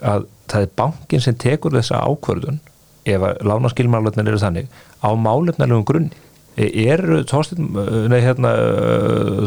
að 0.02 0.28
það 0.52 0.66
er 0.66 0.72
bankin 0.82 1.24
sem 1.24 1.38
tekur 1.42 1.76
þessa 1.76 2.04
ákvörðun 2.06 2.62
ef 3.06 3.26
að 3.26 3.44
lánaskilmálöfnir 3.46 4.32
eru 4.32 4.42
þannig 4.42 4.70
á 5.06 5.10
málefnarlegum 5.14 5.86
grunni. 5.86 6.24
E, 6.56 6.70
eru 6.88 7.20
nei 8.10 8.22
hérna 8.24 8.54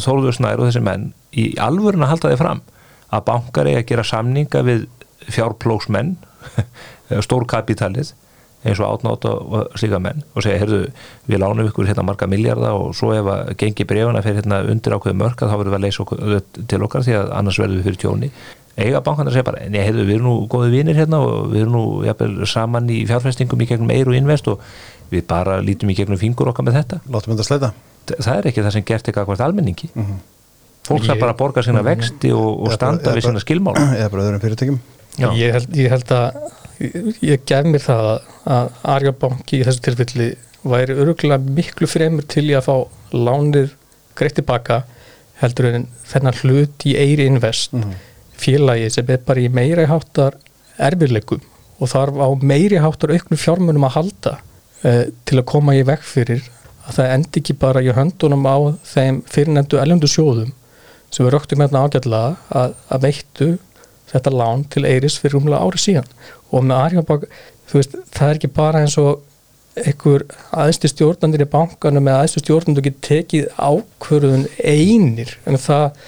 Þóruður 0.05 0.37
Snær 0.37 0.61
og 0.61 0.69
þessi 0.69 0.85
menn 0.85 1.11
í 1.33 1.51
alvörun 1.61 2.05
að 2.05 2.13
halda 2.13 2.33
þið 2.35 2.43
fram 2.43 2.63
að 3.09 3.25
bankar 3.31 3.71
er 3.71 3.81
að 3.81 3.89
gera 3.89 4.05
samninga 4.05 4.63
við 4.67 4.87
fjárplóksmenn 5.33 6.17
stórkapitalið 7.27 8.13
eins 8.67 8.81
og 8.83 8.91
átnátt 8.91 9.25
og 9.31 9.77
slíka 9.79 10.01
menn 10.03 10.25
og 10.35 10.43
segja, 10.43 10.59
heyrðu, 10.65 10.81
við 11.31 11.41
lánum 11.41 11.69
ykkur 11.71 11.87
hérna 11.87 12.05
marga 12.07 12.27
miljardar 12.31 12.75
og 12.75 12.95
svo 12.99 13.13
ef 13.15 13.29
að 13.31 13.53
gengi 13.61 13.87
brefuna 13.87 14.23
fyrir 14.25 14.43
hérna 14.43 14.65
undir 14.67 14.97
ákveðu 14.97 15.19
mörg 15.21 15.39
þá 15.39 15.55
verður 15.55 15.71
við 15.71 15.79
að 15.79 15.85
leysa 15.87 16.03
okkur, 16.05 16.41
til 16.59 16.81
okkar 16.85 17.07
því 17.07 17.15
að 17.21 17.31
annars 17.39 17.61
verður 17.63 17.79
við 17.79 17.87
fyrir 17.87 18.01
tjóni 18.03 18.31
eiga 18.79 19.01
bankarnar 19.05 19.35
segja 19.35 19.47
bara, 19.49 19.65
nei, 19.69 19.81
heyrðu, 19.83 20.05
við 20.07 20.15
erum 20.19 20.29
nú 20.29 20.47
góði 20.53 20.71
vinnir 20.77 20.97
hérna 20.99 21.19
og 21.25 21.51
við 21.53 21.65
erum 21.65 21.75
nú 21.77 21.83
jafnvel, 22.07 22.47
saman 22.47 22.89
í 22.95 23.01
fjárfæstingum 23.09 23.63
í 23.65 23.69
gegnum 23.71 23.91
Eir 23.95 24.09
og 24.11 24.17
Invest 24.19 24.49
og 24.53 24.61
við 25.13 25.25
bara 25.31 25.59
lítum 25.65 25.91
í 25.91 25.97
gegnum 25.99 26.21
fingur 26.21 26.51
okkar 26.53 26.67
með 26.69 26.79
þetta. 26.83 27.01
Látum 27.11 27.35
þetta 27.35 27.47
sleita 27.49 27.73
Það 28.09 28.35
er 28.39 28.47
ekki 28.49 28.63
það 28.65 28.73
sem 28.73 28.85
gert 28.89 29.09
eitthvað 29.11 29.27
hvert 29.29 29.41
almenningi. 29.45 29.89
Mm 29.95 30.05
-hmm. 30.05 30.21
Fólk 30.89 31.03
Ég- 31.03 31.09
það 31.11 31.21
bara 31.21 31.33
að 31.35 31.41
borga 31.43 31.63
sína 31.63 31.83
vexti 31.85 32.31
og, 32.33 32.63
og 32.63 32.73
standa 32.73 33.03
bara- 33.05 33.17
við 33.17 33.27
sína 33.27 33.41
skilmála. 33.45 33.89
eða 33.99 34.11
bara 34.11 34.23
öðrum 34.23 34.41
fyrirtækjum. 34.41 34.79
Já. 35.19 35.29
ég 35.35 35.53
held, 35.53 35.75
ég 35.77 35.91
held 35.91 36.13
að 36.15 36.35
ég, 36.79 37.17
ég 37.27 37.41
gef 37.45 37.65
mér 37.67 37.83
það 37.83 38.05
að, 38.13 38.21
að 38.47 38.69
Arjabanki 38.95 39.59
í 39.59 39.65
þessu 39.67 39.81
tilfelli 39.83 40.29
væri 40.63 40.95
öruglega 40.95 41.39
miklu 41.43 41.87
fremur 41.91 42.23
til 42.23 42.45
í 42.51 42.55
að 42.55 42.69
fá 42.69 42.77
lánir 43.13 43.73
greitt 44.15 44.39
tilbaka 44.39 44.85
heldur 45.43 45.69
en 45.75 45.89
þennan 46.07 46.39
hlut 46.43 46.87
í 46.87 46.95
Eiri 46.99 47.27
Invest 47.27 47.75
félagi 48.39 48.91
sem 48.95 49.09
er 49.13 49.23
bara 49.27 49.43
í 49.43 49.51
meiri 49.53 49.87
háttar 49.91 50.37
erfiðleikum 50.89 51.43
og 51.79 51.91
þarf 51.93 52.21
á 52.23 52.29
meiri 52.43 52.81
háttar 52.83 53.15
auknum 53.15 53.41
fjármunum 53.41 53.87
að 53.89 53.97
halda 53.97 54.35
uh, 54.39 55.05
til 55.29 55.41
að 55.41 55.49
koma 55.53 55.77
í 55.79 55.85
veg 55.87 56.05
fyrir 56.07 56.45
að 56.89 57.01
það 57.01 57.15
endi 57.17 57.43
ekki 57.43 57.59
bara 57.61 57.85
í 57.85 57.93
höndunum 57.95 58.47
á 58.49 58.57
þeim 58.87 59.23
fyrirnefndu 59.29 59.81
ellendu 59.83 60.11
sjóðum 60.11 60.55
sem 61.11 61.25
við 61.25 61.35
röktum 61.35 61.63
hérna 61.65 61.85
ágætlega 61.85 62.37
að, 62.61 62.77
að 62.93 63.05
veittu 63.07 63.49
þetta 64.09 64.33
lán 64.33 64.65
til 64.73 64.85
Eiris 64.89 65.19
fyrir 65.21 65.37
rúmlega 65.37 65.65
ári 65.65 65.81
síðan. 65.81 66.13
Og 66.53 66.65
með 66.65 66.83
Arjónbák, 66.83 67.27
þú 67.69 67.81
veist, 67.81 67.97
það 68.15 68.31
er 68.31 68.41
ekki 68.41 68.51
bara 68.57 68.85
eins 68.85 68.97
og 69.01 69.25
einhver 69.79 70.25
aðstu 70.57 70.91
stjórnandir 70.91 71.45
í 71.45 71.51
bankanum 71.53 72.09
eða 72.09 72.25
aðstu 72.25 72.43
stjórnandur 72.43 72.85
ekki 72.85 73.05
tekið 73.05 73.51
ákvörðun 73.57 74.47
einir 74.59 75.37
en 75.47 75.61
það 75.61 76.01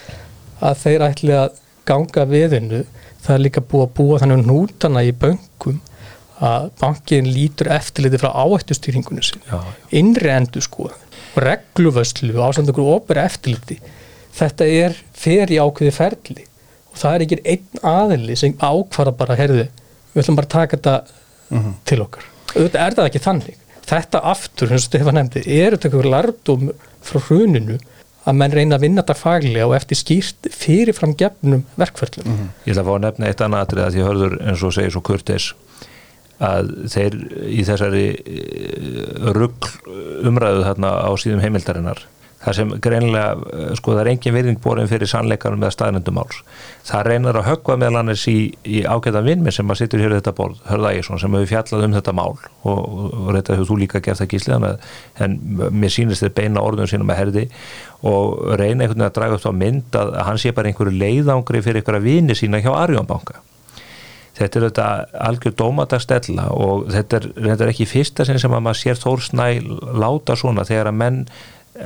að 0.61 0.81
þeir 0.83 1.05
ætli 1.07 1.37
að 1.37 1.61
ganga 1.89 2.26
viðinu 2.28 2.83
það 3.20 3.37
er 3.37 3.45
líka 3.45 3.62
búið 3.64 3.87
að 3.87 3.95
búa 3.99 4.18
þannig 4.22 4.45
nútana 4.49 5.05
í 5.07 5.12
bönkum 5.16 5.81
að 6.41 6.70
bankin 6.81 7.28
lítur 7.28 7.68
eftirliti 7.74 8.20
frá 8.20 8.31
áhættustýringunni 8.33 9.24
sinni. 9.24 9.61
Innri 9.97 10.31
endur 10.33 10.64
sko 10.64 10.89
og 10.89 11.41
regluvöslu 11.45 12.33
og 12.37 12.49
ásamt 12.49 12.72
okkur 12.72 12.95
opera 12.97 13.26
eftirliti. 13.28 13.76
Þetta 14.37 14.66
er 14.66 14.97
fer 15.16 15.53
í 15.53 15.61
ákveði 15.61 15.93
ferli 15.95 16.47
og 16.91 16.99
það 16.99 17.16
er 17.16 17.24
ekki 17.26 17.41
einn 17.53 17.85
aðili 17.87 18.37
sem 18.39 18.57
ákvara 18.57 19.12
bara, 19.14 19.37
heyrðu, 19.39 19.66
við 20.14 20.22
ætlum 20.22 20.39
bara 20.41 20.49
að 20.49 20.55
taka 20.57 20.78
þetta 20.78 21.74
til 21.87 22.01
okkar. 22.03 22.24
Auðvitað 22.55 22.83
er 22.87 22.97
það 22.97 23.11
ekki 23.11 23.24
þannig. 23.26 23.59
Þetta 23.91 24.22
aftur, 24.31 24.70
eins 24.70 24.87
og 24.87 24.89
Stefán 24.89 25.16
nefndi, 25.18 25.43
er 25.45 25.74
þetta 25.74 25.89
eitthvað 25.89 26.11
lærdum 26.14 26.68
frá 27.05 27.20
hruninu 27.26 27.78
að 28.29 28.37
menn 28.37 28.53
reyna 28.55 28.77
að 28.77 28.85
vinna 28.85 29.03
þetta 29.03 29.16
faglega 29.16 29.66
og 29.68 29.75
eftir 29.79 30.01
skýrt 30.01 30.51
fyrirfram 30.53 31.16
gefnum 31.18 31.64
verkferðlum 31.81 32.39
Ég 32.66 32.75
ætla 32.75 32.85
að 32.85 32.91
fá 32.91 32.95
að 32.95 33.05
nefna 33.07 33.31
eitt 33.31 33.45
annað 33.47 33.66
atrið 33.66 33.85
að 33.87 33.99
ég 34.01 34.09
hörður 34.11 34.39
eins 34.45 34.64
og 34.66 34.75
segir 34.77 34.95
svo 34.95 35.05
kurteis 35.09 35.51
að 36.41 36.71
þeir 36.89 37.16
í 37.53 37.64
þessari 37.68 38.05
rugg 39.37 39.68
umræðu 40.29 40.64
þarna 40.68 40.93
á 41.05 41.11
síðum 41.21 41.43
heimildarinnar 41.45 42.05
þar 42.41 42.57
sem 42.57 42.70
greinlega, 42.80 43.32
eh, 43.53 43.74
sko 43.76 43.93
það 43.93 44.01
er 44.01 44.11
engin 44.14 44.34
virðing 44.34 44.61
borin 44.64 44.88
fyrir 44.88 45.11
sannleikanum 45.11 45.61
eða 45.61 45.74
staðnendum 45.74 46.16
máls. 46.16 46.38
Það 46.88 47.05
reynar 47.11 47.36
að 47.36 47.49
höggva 47.51 47.76
meðal 47.76 48.01
annars 48.01 48.24
í, 48.30 48.38
í 48.64 48.80
ágæta 48.88 49.22
vinnmi 49.26 49.53
sem 49.53 49.68
að 49.68 49.82
sittur 49.82 50.01
hér 50.01 50.16
þetta 50.16 50.34
ból 50.38 50.55
Hörða 50.70 50.95
Ægisson 50.95 51.20
sem 51.20 51.36
hefur 51.36 51.51
fjallað 51.53 51.84
um 51.84 51.99
þetta 51.99 52.16
mál 52.16 52.32
og, 52.32 52.80
og, 52.80 53.28
reynda 53.34 53.59
hefur 53.59 53.68
þú 53.68 53.78
líka 53.82 54.01
gert 54.01 54.22
það 54.22 54.32
gíslega 54.32 54.72
en 55.20 55.38
mér 55.68 55.93
sýnist 55.93 56.24
þið 56.24 56.34
beina 56.41 56.64
orðum 56.64 56.88
sínum 56.88 57.12
að 57.12 57.20
herði 57.20 57.47
og 58.01 58.57
reyna 58.57 58.86
einhvern 58.86 58.97
veginn 58.97 59.09
að 59.11 59.14
draga 59.18 59.36
upp 59.36 59.45
þá 59.45 59.53
mynd 59.61 60.01
að, 60.01 60.16
að 60.16 60.26
hann 60.30 60.41
sé 60.41 60.57
bara 60.57 60.72
einhverju 60.72 60.97
leiðangri 60.97 61.62
fyrir 61.64 61.82
einhverja 61.82 62.07
vini 62.09 62.36
sína 62.38 62.62
hjá 62.64 62.72
Arjónbanka 62.72 63.43
þetta 64.41 64.59
er 64.59 64.66
þetta 64.68 64.88
algjör 65.28 65.57
dómadagstella 65.59 66.49
og 66.57 66.88
þetta 66.95 67.20
er, 67.20 67.28
þetta 67.36 67.66
er 67.66 67.72
ekki 67.74 67.88
fyrsta 67.88 68.26
sinn 68.26 68.41
sem 68.41 68.55
að 68.57 68.64
maður 68.66 68.80
sér 68.80 69.01
Þór 69.01 69.24
Snæ 69.26 69.47
láta 70.01 70.36
svona 70.38 70.64
þegar 70.68 70.93
að 70.93 71.01
menn 71.03 71.18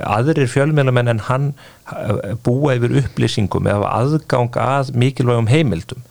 aðrir 0.03 0.49
fjölmjölamenn 0.51 1.13
en 1.13 1.23
hann 1.29 1.47
eh, 1.93 2.33
búa 2.43 2.75
yfir 2.75 2.97
upplýsingum 3.03 3.69
eða 3.71 3.93
aðgang 4.01 4.59
að 4.59 4.93
mikilvægum 4.99 5.49
heimildum 5.51 6.03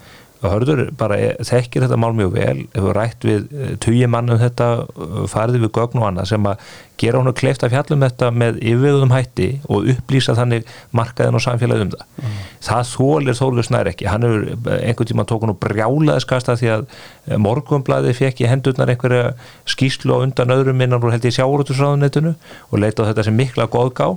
og 0.44 0.52
hörður 0.52 0.82
bara 0.98 1.18
eh, 1.20 1.36
þekkir 1.44 1.86
þetta 1.86 1.98
mál 2.00 2.12
mjög 2.16 2.34
vel 2.34 2.56
hefur 2.74 2.96
rætt 2.96 3.24
við 3.26 3.46
tugi 3.82 4.08
mann 4.10 4.32
um 4.32 4.40
þetta 4.40 4.68
eh, 4.84 5.14
farið 5.30 5.64
við 5.64 5.72
gögn 5.78 6.02
og 6.02 6.08
annað 6.10 6.30
sem 6.34 6.48
að 6.50 6.66
gera 7.00 7.18
hún 7.18 7.30
að 7.30 7.38
kleifta 7.40 7.70
fjallum 7.72 8.04
þetta 8.04 8.28
með 8.34 8.60
yfirvöðum 8.62 9.14
hætti 9.14 9.48
og 9.66 9.88
upplýsa 9.94 10.36
þannig 10.38 10.68
markaðin 10.94 11.38
og 11.38 11.42
samfélagið 11.42 11.86
um 11.86 11.90
það. 11.94 12.28
Það 12.64 12.84
þólir 12.92 13.38
Þórður 13.40 13.66
Snær 13.66 13.90
ekki. 13.90 14.06
Hann 14.10 14.26
hefur 14.28 14.46
eh, 14.52 14.84
einhvern 14.90 15.10
tíma 15.10 15.26
tókun 15.30 15.54
og 15.54 15.58
brjálaðskasta 15.64 16.58
því 16.60 16.70
að 16.76 16.86
morgumblaði 17.40 18.14
fekk 18.14 18.44
í 18.44 18.48
hendurnar 18.50 18.92
einhverja 18.92 19.34
skýslu 19.70 20.14
á 20.14 20.22
undan 20.22 20.54
öðrum 20.54 20.84
innan 20.84 21.02
og 21.02 21.14
held 21.14 21.26
ég 21.26 21.36
sjáurútusráðunetinu 21.38 22.36
og 22.70 22.80
leita 22.80 23.02
á 23.02 23.08
þetta 23.10 23.26
sem 23.26 23.38
mikla 23.38 23.66
góðgá 23.72 24.14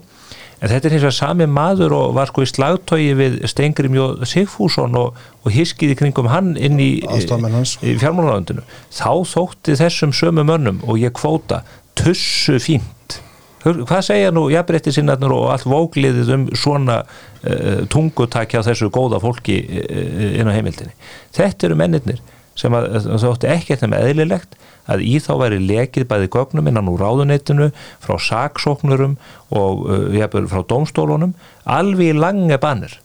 en 0.58 0.72
þetta 0.72 0.90
er 0.90 0.96
hins 0.96 1.06
vegar 1.06 1.16
sami 1.16 1.48
maður 1.50 1.96
og 1.98 2.14
var 2.18 2.32
sko 2.32 2.44
í 2.46 2.50
slagtói 2.50 3.02
við 3.18 3.40
Stengri 3.50 3.92
Mjóð 3.94 4.24
Sigfússon 4.30 4.98
og, 4.98 5.18
og 5.44 5.54
hiskiði 5.54 5.98
kringum 6.00 6.30
hann 6.32 6.56
inn 6.58 6.80
í, 6.82 6.92
hans. 7.06 7.78
í 7.86 7.94
fjármálalandinu 8.02 8.66
þá 8.90 9.12
þótti 9.34 9.78
þessum 9.78 10.16
sömu 10.18 10.46
mönnum 10.48 10.82
og 10.88 11.02
ég 11.02 11.14
kvóta 11.18 11.64
tussu 11.98 12.58
fínt. 12.62 13.20
Hvað 13.68 14.04
segja 14.06 14.32
nú 14.32 14.46
jafnrétti 14.54 14.94
sinnarnir 14.96 15.34
og 15.34 15.50
allt 15.52 15.66
vógliðið 15.68 16.30
um 16.36 16.44
svona 16.56 17.02
uh, 17.04 17.84
tungutakja 17.92 18.62
á 18.64 18.68
þessu 18.70 18.90
góða 18.94 19.20
fólki 19.22 19.58
uh, 19.60 20.40
inn 20.40 20.50
á 20.50 20.56
heimildinni? 20.56 20.94
Þetta 21.36 21.68
eru 21.68 21.80
mennirnir 21.80 22.22
sem 22.58 22.74
að, 22.78 23.10
þótti 23.22 23.50
ekkert 23.54 23.86
nema 23.86 24.02
eðlilegt 24.06 24.58
að 24.88 25.04
í 25.06 25.18
þá 25.24 25.34
væri 25.42 25.60
lekið 25.64 26.08
bæði 26.10 26.30
gögnum 26.34 26.70
innan 26.70 26.92
úr 26.92 27.04
ráðuneytinu 27.04 27.72
frá 28.04 28.16
saksóknurum 28.24 29.18
og 29.56 29.84
uh, 29.88 30.08
jafnvel 30.16 30.48
frá 30.52 30.64
dómstólunum 30.70 31.36
alveg 31.68 32.14
í 32.14 32.18
lange 32.18 32.58
bannir. 32.62 32.96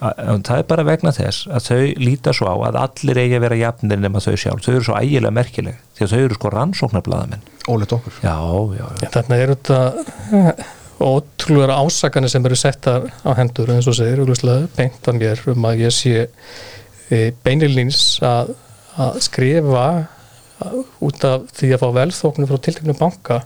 En 0.00 0.40
það 0.46 0.62
er 0.62 0.66
bara 0.68 0.84
vegna 0.88 1.12
þess 1.12 1.44
að 1.52 1.66
þau 1.66 1.80
líta 2.00 2.32
svo 2.36 2.48
á 2.48 2.56
að 2.70 2.78
allir 2.80 3.20
eigi 3.20 3.36
að 3.36 3.44
vera 3.44 3.60
jafnir 3.60 4.00
nema 4.00 4.22
þau 4.24 4.32
sjálf, 4.40 4.64
þau 4.64 4.72
eru 4.72 4.84
svo 4.86 4.96
ægilega 4.96 5.36
merkileg 5.36 5.80
því 5.96 6.06
að 6.06 6.12
þau 6.14 6.20
eru 6.20 6.38
sko 6.38 6.52
rannsóknarblaðamenn. 6.54 7.42
Ólið 7.68 7.96
okkur. 7.98 8.20
Já, 8.24 8.36
já, 8.78 8.86
já, 9.02 9.10
þarna 9.12 9.40
eru 9.44 9.58
þetta 9.58 9.80
eh, 10.40 10.64
ótrúlega 11.04 11.76
ásakanir 11.84 12.32
sem 12.32 12.48
eru 12.48 12.56
settar 12.56 13.10
á 13.12 13.30
hendur 13.36 13.74
eins 13.76 13.88
og 13.92 13.98
segir, 14.00 14.24
beint 14.76 15.12
að 15.12 15.20
mér 15.20 15.44
um 15.52 15.68
að 15.68 15.84
ég 15.84 15.96
sé 15.96 16.26
beinilins 17.44 18.02
að, 18.24 18.54
að 19.00 19.20
skrifa 19.26 19.86
að, 20.62 20.76
út 21.02 21.24
af 21.26 21.48
því 21.56 21.72
að 21.74 21.82
fá 21.82 21.88
velþóknum 21.96 22.50
frá 22.50 22.60
tilteknum 22.62 23.00
banka 23.00 23.40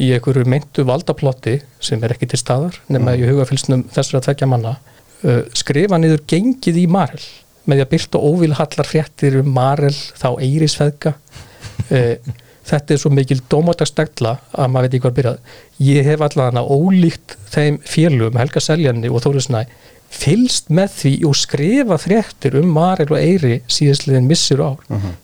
í 0.00 0.10
einhverju 0.16 0.48
meintu 0.48 0.84
valdaplotti 0.88 1.58
sem 1.82 2.00
er 2.04 2.14
ekki 2.14 2.30
til 2.30 2.40
staðar 2.40 2.78
nema 2.88 3.12
mm. 3.12 3.20
í 3.20 3.30
hugafylsnum 3.30 3.86
þessara 3.92 4.24
tvekja 4.24 4.48
manna 4.48 4.76
uh, 4.78 5.42
skrifa 5.56 6.00
niður 6.00 6.24
gengið 6.30 6.80
í 6.80 6.86
Marel 6.90 7.24
með 7.68 7.76
því 7.80 7.84
að 7.84 7.90
byrta 7.94 8.22
óvilhallar 8.24 8.88
fréttir 8.88 9.40
um 9.42 9.50
Marel 9.54 9.92
þá 9.92 10.30
eirisfeðga 10.40 11.12
uh, 11.12 12.32
þetta 12.70 12.94
er 12.94 13.02
svo 13.02 13.12
mikil 13.12 13.40
dómátagstegla 13.50 14.36
að 14.52 14.72
maður 14.72 14.86
veit 14.86 14.94
ekki 14.94 15.04
hvað 15.04 15.12
að 15.12 15.20
byrjað 15.20 15.86
ég 15.90 16.08
hef 16.08 16.24
allavega 16.24 16.64
ólíkt 16.64 17.36
þeim 17.52 17.80
félugum 17.84 18.40
Helga 18.40 18.62
Seljanni 18.64 19.10
og 19.10 19.24
Þóri 19.24 19.44
Snæ 19.44 19.62
fylst 20.10 20.70
með 20.74 20.94
því 20.98 21.12
og 21.28 21.36
skrifa 21.38 21.98
fréttir 22.02 22.56
um 22.58 22.72
Marel 22.74 23.10
og 23.12 23.18
Eiri 23.18 23.60
síðastliðin 23.70 24.26
missir 24.28 24.62
ár. 24.62 24.80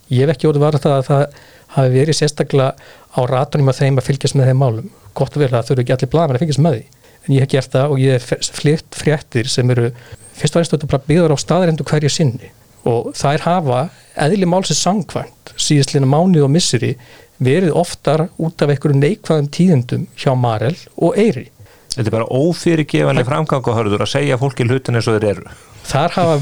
Ég 0.08 0.22
hef 0.24 0.36
ekki 0.36 0.48
orðið 0.50 0.66
var 0.66 0.78
það 0.78 0.96
að 0.96 1.08
það 1.08 1.24
hafi 1.76 1.90
verið 1.96 2.18
sérstaklega 2.20 2.74
á 3.16 3.20
ratunum 3.26 3.72
af 3.72 3.80
þeim 3.80 3.98
að 3.98 4.06
fylgjast 4.06 4.36
með 4.38 4.52
þeim 4.52 4.62
málum. 4.62 4.92
Gott 5.16 5.36
og 5.36 5.42
vel 5.42 5.50
að 5.50 5.66
þau 5.66 5.74
eru 5.74 5.82
ekki 5.82 5.96
allir 5.96 6.12
blaðmenn 6.12 6.38
að 6.38 6.44
fylgjast 6.44 6.62
með 6.62 6.78
því 6.78 6.84
en 7.26 7.34
ég 7.34 7.42
hef 7.42 7.50
gert 7.50 7.72
það 7.74 7.92
og 7.92 8.02
ég 8.02 8.22
hef 8.22 8.52
flytt 8.54 8.94
fréttir 8.94 9.50
sem 9.50 9.70
eru 9.74 9.90
fyrst 10.36 10.56
og 10.56 10.62
einst 10.62 10.74
þetta 10.76 10.90
bara 10.92 11.06
byggður 11.08 11.34
á 11.34 11.38
staðarendu 11.42 11.86
hverju 11.88 12.12
sinni. 12.12 12.52
Og 12.86 13.10
þær 13.18 13.42
hafa 13.42 13.80
eðli 14.14 14.46
málsins 14.46 14.84
sangkvæmt 14.84 15.54
síðastlina 15.58 16.06
mánuð 16.06 16.46
og 16.46 16.52
misseri 16.54 16.92
verið 17.42 17.74
oftar 17.76 18.28
út 18.38 18.62
af 18.62 18.70
einhverju 18.70 19.00
neikvæðum 19.00 19.50
tíðendum 19.52 20.06
hjá 20.14 20.32
Marel 20.38 20.76
og 20.94 21.18
Eyri 21.18 21.48
Þetta 21.96 22.10
er 22.10 22.14
bara 22.18 22.26
ófyrirgefanlega 22.28 23.28
framgangahörður 23.30 24.04
að 24.04 24.12
segja 24.12 24.36
fólki 24.40 24.66
hlutin 24.68 24.98
eins 24.98 25.06
og 25.08 25.16
þeir 25.16 25.30
eru. 25.30 25.54
þar 25.86 26.16
hafa 26.16 26.34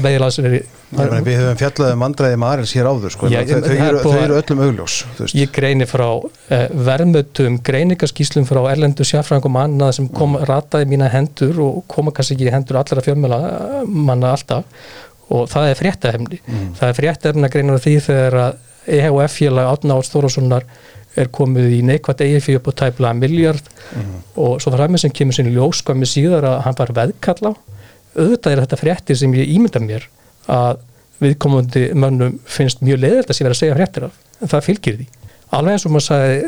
Ég 0.95 0.99
meina, 0.99 1.21
við 1.25 1.39
höfum 1.41 1.57
fjallað 1.59 1.93
um 1.95 2.03
vandræði 2.05 2.37
Marels 2.39 2.73
hér 2.75 2.87
áður 2.87 3.13
sko, 3.13 3.29
Já, 3.31 3.39
þau, 3.41 3.53
það 3.53 3.65
þau, 3.65 3.71
er 3.75 3.85
eru, 3.85 4.01
búið 4.03 4.15
þau 4.15 4.25
eru 4.25 4.35
öllum 4.39 4.61
augljós. 4.65 4.97
Ég 5.35 5.53
greini 5.55 5.87
frá 5.89 6.05
uh, 6.11 6.65
verðmötum 6.87 7.57
greiningaskíslum 7.65 8.45
frá 8.47 8.61
erlendu 8.71 9.07
sérfræðingum 9.07 9.57
annað 9.63 9.95
sem 9.97 10.11
kom 10.13 10.37
rataði 10.47 10.87
mína 10.91 11.09
hendur 11.11 11.59
og 11.65 11.81
koma 11.91 12.13
kannski 12.15 12.37
ekki 12.37 12.47
í 12.47 12.53
hendur 12.53 12.79
allra 12.79 13.03
fjölmjöla 13.05 13.41
manna 13.87 14.35
alltaf 14.37 14.87
og 15.33 15.49
það 15.51 15.71
er 15.71 15.81
fréttahefni. 15.81 16.41
Það 16.77 16.87
er 16.87 16.97
fréttahefni 17.01 17.49
að 17.49 17.55
greina 17.57 17.81
því 17.81 17.97
þegar 18.07 18.39
að 18.45 18.63
E 18.85 18.99
EHF-félag 19.01 19.71
Átna 19.71 19.97
Átt 19.97 20.11
Þórássonar 20.13 20.65
er 21.15 21.31
komið 21.31 21.77
í 21.77 21.81
neikvært 21.87 22.23
EIF 22.25 22.49
upp 22.57 22.69
á 22.69 22.79
tæplega 22.83 23.15
miljard 23.17 23.69
og 24.35 24.59
svo 24.63 24.73
framið 24.73 25.05
sem 25.05 25.13
kemur 25.15 25.37
sinni 25.37 25.53
ljós 25.55 25.83
komið 25.85 26.11
síðar 26.11 26.49
að 26.49 26.57
hann 26.65 26.77
var 26.79 26.93
veðkalla 26.99 27.53
auðvitað 28.15 28.51
er 28.51 28.61
þetta 28.63 28.79
fréttir 28.79 29.19
sem 29.19 29.33
ég 29.35 29.53
ímynda 29.55 29.81
mér 29.83 30.07
að 30.51 30.83
viðkomandi 31.23 31.87
mönnum 31.95 32.39
finnst 32.49 32.83
mjög 32.83 33.01
leiðilegt 33.03 33.31
að 33.31 33.37
sé 33.37 33.45
verið 33.45 33.55
að 33.55 33.61
segja 33.61 33.77
fréttir 33.77 34.07
af 34.07 34.19
en 34.41 34.51
það 34.51 34.65
fylgir 34.67 34.97
því. 34.99 35.07
Alveg 35.55 35.77
eins 35.77 35.85
og 35.87 35.93
maður 35.95 36.07
sagði 36.09 36.41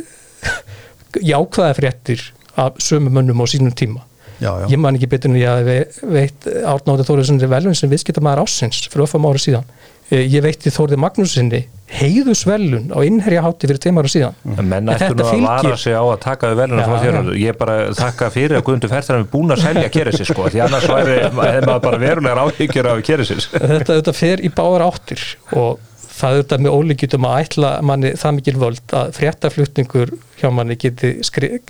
jákvæða 1.32 1.78
fréttir 1.78 2.26
af 2.60 2.82
sömu 2.84 3.14
mönnum 3.14 3.44
á 3.44 3.46
sínum 3.48 3.76
tíma. 3.76 4.04
Já, 4.38 4.52
já. 4.62 4.68
ég 4.70 4.78
man 4.78 4.98
ekki 4.98 5.10
betur 5.10 5.32
en 5.32 5.40
ég 5.40 5.50
að 5.50 5.70
veit 6.14 6.46
Árnáði 6.46 7.08
Þóriðssonri 7.08 7.48
velun 7.50 7.78
sem 7.78 7.90
viðskipta 7.90 8.22
maður 8.22 8.44
ásins 8.46 8.84
fyrir 8.86 9.08
öfum 9.08 9.26
ára 9.26 9.42
síðan. 9.42 9.72
Eh, 10.12 10.28
ég 10.28 10.44
veitti 10.46 10.74
Þórið 10.74 11.02
Magnúsinni 11.02 11.64
heiðusvelun 11.88 12.90
á 12.92 13.00
innherjahátti 13.08 13.70
fyrir 13.70 13.80
tveim 13.82 14.00
ára 14.02 14.12
síðan 14.12 14.36
menn 14.68 14.90
En 14.90 14.94
ættu 14.94 15.06
þetta 15.08 15.24
nú 15.24 15.28
að 15.30 15.44
vara 15.48 15.78
sig 15.80 15.96
á 15.96 16.04
að 16.04 16.20
taka 16.26 16.52
við 16.52 16.60
veluna 16.62 16.88
þér. 16.88 17.18
já. 17.18 17.38
Ég 17.48 17.60
bara 17.62 17.76
þakka 17.96 18.30
fyrir 18.34 18.58
að 18.60 18.66
Guðmundur 18.68 18.92
Ferðar 18.92 19.20
er 19.22 19.28
búin 19.32 19.56
að 19.56 19.64
selja 19.64 19.92
sér 20.18 20.30
sko, 20.32 20.48
því 20.52 20.64
annars 20.66 20.88
væri, 20.92 21.18
hefði 21.24 21.62
maður 21.70 21.86
bara 21.88 22.02
verulegar 22.04 22.42
áhyggjur 22.44 22.90
af 22.92 23.04
sér. 23.32 23.46
þetta, 23.56 24.00
þetta 24.02 24.16
fer 24.20 24.44
í 24.44 24.52
báðar 24.52 24.88
áttir 24.90 25.24
og 25.56 25.80
það 26.18 26.34
er 26.34 26.44
þetta 26.44 26.60
með 26.66 26.78
ólíkjutum 26.78 27.28
að 27.30 27.42
ætla 27.46 27.72
manni 27.86 28.14
það 28.18 28.38
mikil 28.40 28.56
völd 28.62 28.96
að 29.00 29.12
fréttaflutningur 29.18 30.14
hjá 30.42 30.48
manni 30.54 30.78
geti 30.82 31.14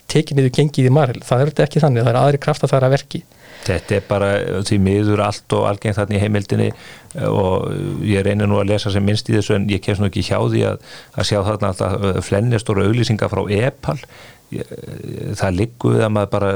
tekið 0.08 0.40
niður 0.40 0.54
gengið 0.58 0.88
í 0.90 0.94
maril, 0.98 1.22
það 1.28 1.44
er 1.44 1.52
þetta 1.52 1.68
ekki 1.68 1.84
þannig 1.84 2.06
það 2.08 2.14
er 2.14 2.20
aðri 2.22 2.42
kraft 2.48 2.64
að 2.66 2.74
fara 2.74 2.90
að 2.90 2.96
verki 2.98 3.24
Þetta 3.66 3.96
er 3.98 4.04
bara 4.08 4.28
því 4.64 4.78
miður 4.80 5.22
allt 5.26 5.54
og 5.58 5.66
algengt 5.68 5.98
þarna 5.98 6.16
í 6.16 6.22
heimildinni. 6.22 6.70
Og 7.28 8.04
ég 8.08 8.24
reynir 8.28 8.48
nú 8.48 8.60
að 8.62 8.70
lesa 8.72 8.92
sem 8.94 9.04
minnst 9.04 9.28
í 9.32 9.36
þessu 9.36 9.56
en 9.58 9.66
ég 9.72 9.82
kemst 9.84 10.00
nú 10.04 10.08
ekki 10.12 10.24
hjá 10.28 10.38
því 10.44 10.62
að, 10.70 10.78
að 11.18 11.28
sjá 11.32 11.40
þarna 11.48 11.72
alltaf 11.74 12.26
flennistóra 12.30 12.86
auglýsingar 12.88 13.32
frá 13.34 13.42
EPAL. 13.58 13.98
Ég- 14.56 14.70
það 15.36 15.58
liggur 15.58 15.98
við 15.98 16.06
að 16.06 16.14
maður 16.16 16.30
bara 16.38 16.52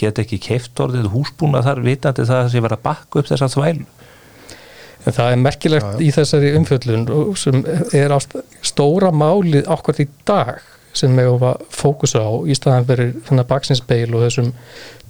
get 0.00 0.20
ekki 0.22 0.38
keift 0.40 0.80
orðið 0.80 1.10
húsbúna 1.12 1.60
þar 1.66 1.82
vitandi 1.84 2.24
það 2.24 2.44
að 2.46 2.52
sé 2.54 2.62
vera 2.64 2.78
að 2.78 2.86
bakka 2.86 3.20
upp 3.20 3.28
þessa 3.28 3.50
þvælu. 3.52 3.84
En 5.04 5.12
það 5.12 5.32
er 5.34 5.42
merkilegt 5.44 5.84
Já, 5.84 5.90
já. 5.98 6.00
í 6.00 6.12
þessari 6.16 6.52
umfjöllun 6.56 7.02
og 7.12 7.34
sem 7.36 7.58
er 7.92 8.14
á 8.14 8.18
st- 8.24 8.40
stóra 8.64 9.10
málið 9.12 9.66
okkar 9.74 10.00
í 10.00 10.06
dag 10.24 10.62
sem 10.96 11.12
við 11.18 11.26
höfum 11.28 11.44
að 11.50 11.66
fókusa 11.74 12.22
á 12.24 12.32
í 12.48 12.54
staðan 12.56 12.86
fyrir 12.88 13.10
þannig 13.26 13.48
baksinsbeil 13.50 14.14
og 14.14 14.22
þessum 14.24 14.48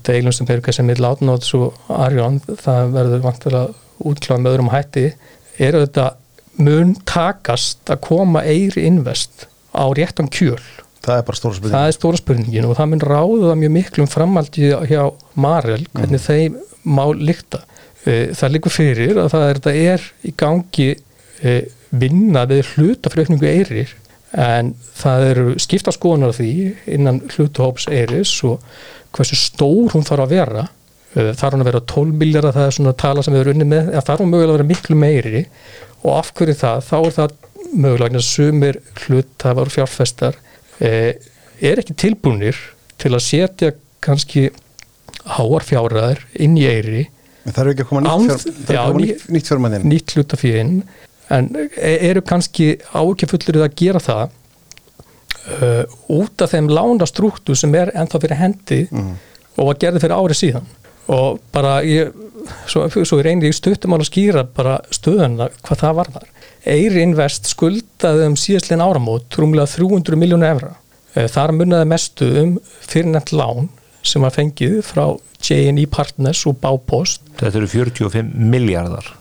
deilum 0.07 0.35
sem 0.35 0.49
eru 0.51 0.65
kannski 0.65 0.85
með 0.87 1.03
látnáts 1.05 1.55
og 1.59 1.79
arjón, 1.93 2.41
það 2.61 2.95
verður 2.95 3.25
vantilega 3.25 4.05
útkláð 4.05 4.43
með 4.43 4.55
öðrum 4.55 4.73
hætti 4.75 5.05
er 5.63 5.79
þetta 5.79 6.07
mun 6.65 6.95
takast 7.09 7.91
að 7.91 8.03
koma 8.09 8.45
eiri 8.47 8.87
invest 8.89 9.47
á 9.75 9.85
réttan 9.95 10.31
kjöl. 10.31 10.61
Það 11.05 11.19
er 11.19 11.27
bara 11.29 11.39
stóra 11.39 11.57
spurning 11.59 11.75
það 11.75 11.87
er 11.89 11.97
stóra 11.99 12.21
spurningin 12.21 12.69
og 12.69 12.79
það 12.79 12.91
mun 12.93 13.05
ráða 13.05 13.57
mjög 13.61 13.73
miklum 13.75 14.09
framaldi 14.09 14.71
hjá 14.89 15.03
Marel 15.37 15.83
hvernig 15.93 16.23
þeim 16.25 16.61
má 16.85 17.05
líkta 17.13 17.61
það 18.05 18.55
líkur 18.55 18.75
fyrir 18.75 19.21
að 19.21 19.31
það 19.33 19.47
er, 19.51 19.61
er 19.73 20.07
í 20.25 20.33
gangi 20.37 20.89
e, 20.95 21.55
vinna 21.95 22.45
við 22.51 22.73
hlutafrökningu 22.75 23.49
eirir 23.49 23.95
en 24.35 24.73
það 24.99 25.27
eru 25.31 25.47
skipta 25.63 25.95
skoðunar 25.95 26.35
á 26.35 26.39
því 26.39 26.53
innan 26.97 27.23
hlutahóps 27.35 27.87
eiris 27.93 28.33
og 28.47 28.63
hversu 29.15 29.39
stór 29.39 29.93
hún 29.95 30.07
þarf 30.07 30.25
að 30.27 30.35
vera. 30.35 30.67
Eh, 31.15 31.31
þarf 31.39 31.55
hún 31.57 31.65
að 31.65 31.71
vera 31.71 31.83
12 31.95 32.19
miljardar 32.21 32.57
það 32.57 32.69
er 32.69 32.77
svona 32.79 32.97
tala 33.05 33.23
sem 33.23 33.35
við 33.35 33.45
erum 33.45 33.55
unni 33.57 33.69
með 33.71 33.93
þarf 34.03 34.25
hún 34.25 34.33
mögulega 34.33 34.53
að 34.53 34.59
vera 34.59 34.71
miklu 34.73 34.99
meiri? 34.99 35.45
Og 36.05 36.11
af 36.19 36.33
hverju 36.37 36.57
það, 36.61 36.83
þá 36.89 36.97
er 36.99 37.17
það 37.19 37.37
mögulega 37.85 38.23
sumir 38.25 38.81
hlutafar 39.05 39.71
og 39.71 39.75
fjárfestar 39.75 40.39
eh, 40.81 41.15
er 41.63 41.81
ekki 41.83 41.97
tilbúnir 42.05 42.59
til 43.01 43.15
að 43.15 43.25
setja 43.25 43.73
kannski 44.05 44.49
háar 45.39 45.65
fjárraður 45.65 46.23
inn 46.45 46.59
í 46.61 46.67
eiri. 46.69 47.07
Það 47.45 47.61
er 47.63 47.71
ekki 47.73 47.85
að 47.85 47.91
koma 47.91 48.03
nýtt, 48.05 48.45
fjár, 48.45 48.55
það 48.69 48.75
já, 48.75 48.81
að 48.81 48.93
koma 48.93 49.01
ný- 49.05 49.35
nýtt, 49.37 49.49
fjármann 49.51 49.77
inn? 49.79 49.87
nýtt 49.93 50.15
hlutafíðin 50.17 50.75
en 51.35 51.49
e- 51.77 51.99
eru 52.11 52.23
kannski 52.25 52.69
ákjafullir 52.93 53.61
að 53.65 53.77
gera 53.81 54.01
það 54.03 54.35
uh, 55.61 55.83
út 56.13 56.45
af 56.45 56.55
þeim 56.55 56.71
lánastrúktu 56.73 57.57
sem 57.59 57.75
er 57.79 57.93
ennþá 57.95 58.21
fyrir 58.23 58.41
hendi 58.41 58.81
og 59.55 59.71
var 59.71 59.81
gerði 59.81 60.05
fyrir 60.05 60.17
ári 60.19 60.39
síðan. 60.39 60.71
Og 61.15 61.41
bara 61.53 61.79
ég 61.85 62.15
svo, 62.71 62.87
svo 62.89 63.19
ég 63.21 63.27
reynir 63.27 63.53
í 63.53 63.57
stuttum 63.57 63.97
að 63.97 64.07
skýra 64.09 64.47
bara 64.57 64.79
stöðuna 64.95 65.51
hvað 65.61 65.83
það 65.83 65.99
var 65.99 66.11
þar 66.15 66.31
Eiri 66.65 67.03
Invest 67.05 67.51
skuldaði 67.51 68.31
um 68.31 68.37
síðastlinn 68.41 68.81
áramót 68.81 69.37
rúmlega 69.37 69.69
300 69.69 70.17
miljónu 70.17 70.47
evra. 70.49 70.71
Eh, 71.15 71.29
þar 71.29 71.53
munnaði 71.59 71.89
mestu 71.91 72.29
um 72.41 72.55
fyrirnefnt 72.89 73.35
lán 73.37 73.69
sem 74.05 74.25
var 74.25 74.33
fengið 74.33 74.81
frá 74.87 75.05
J&E 75.45 75.85
Partners 75.93 76.41
og 76.49 76.57
Bápost 76.63 77.21
Þetta 77.37 77.61
eru 77.61 77.69
45 77.69 78.33
miljardar 78.51 79.13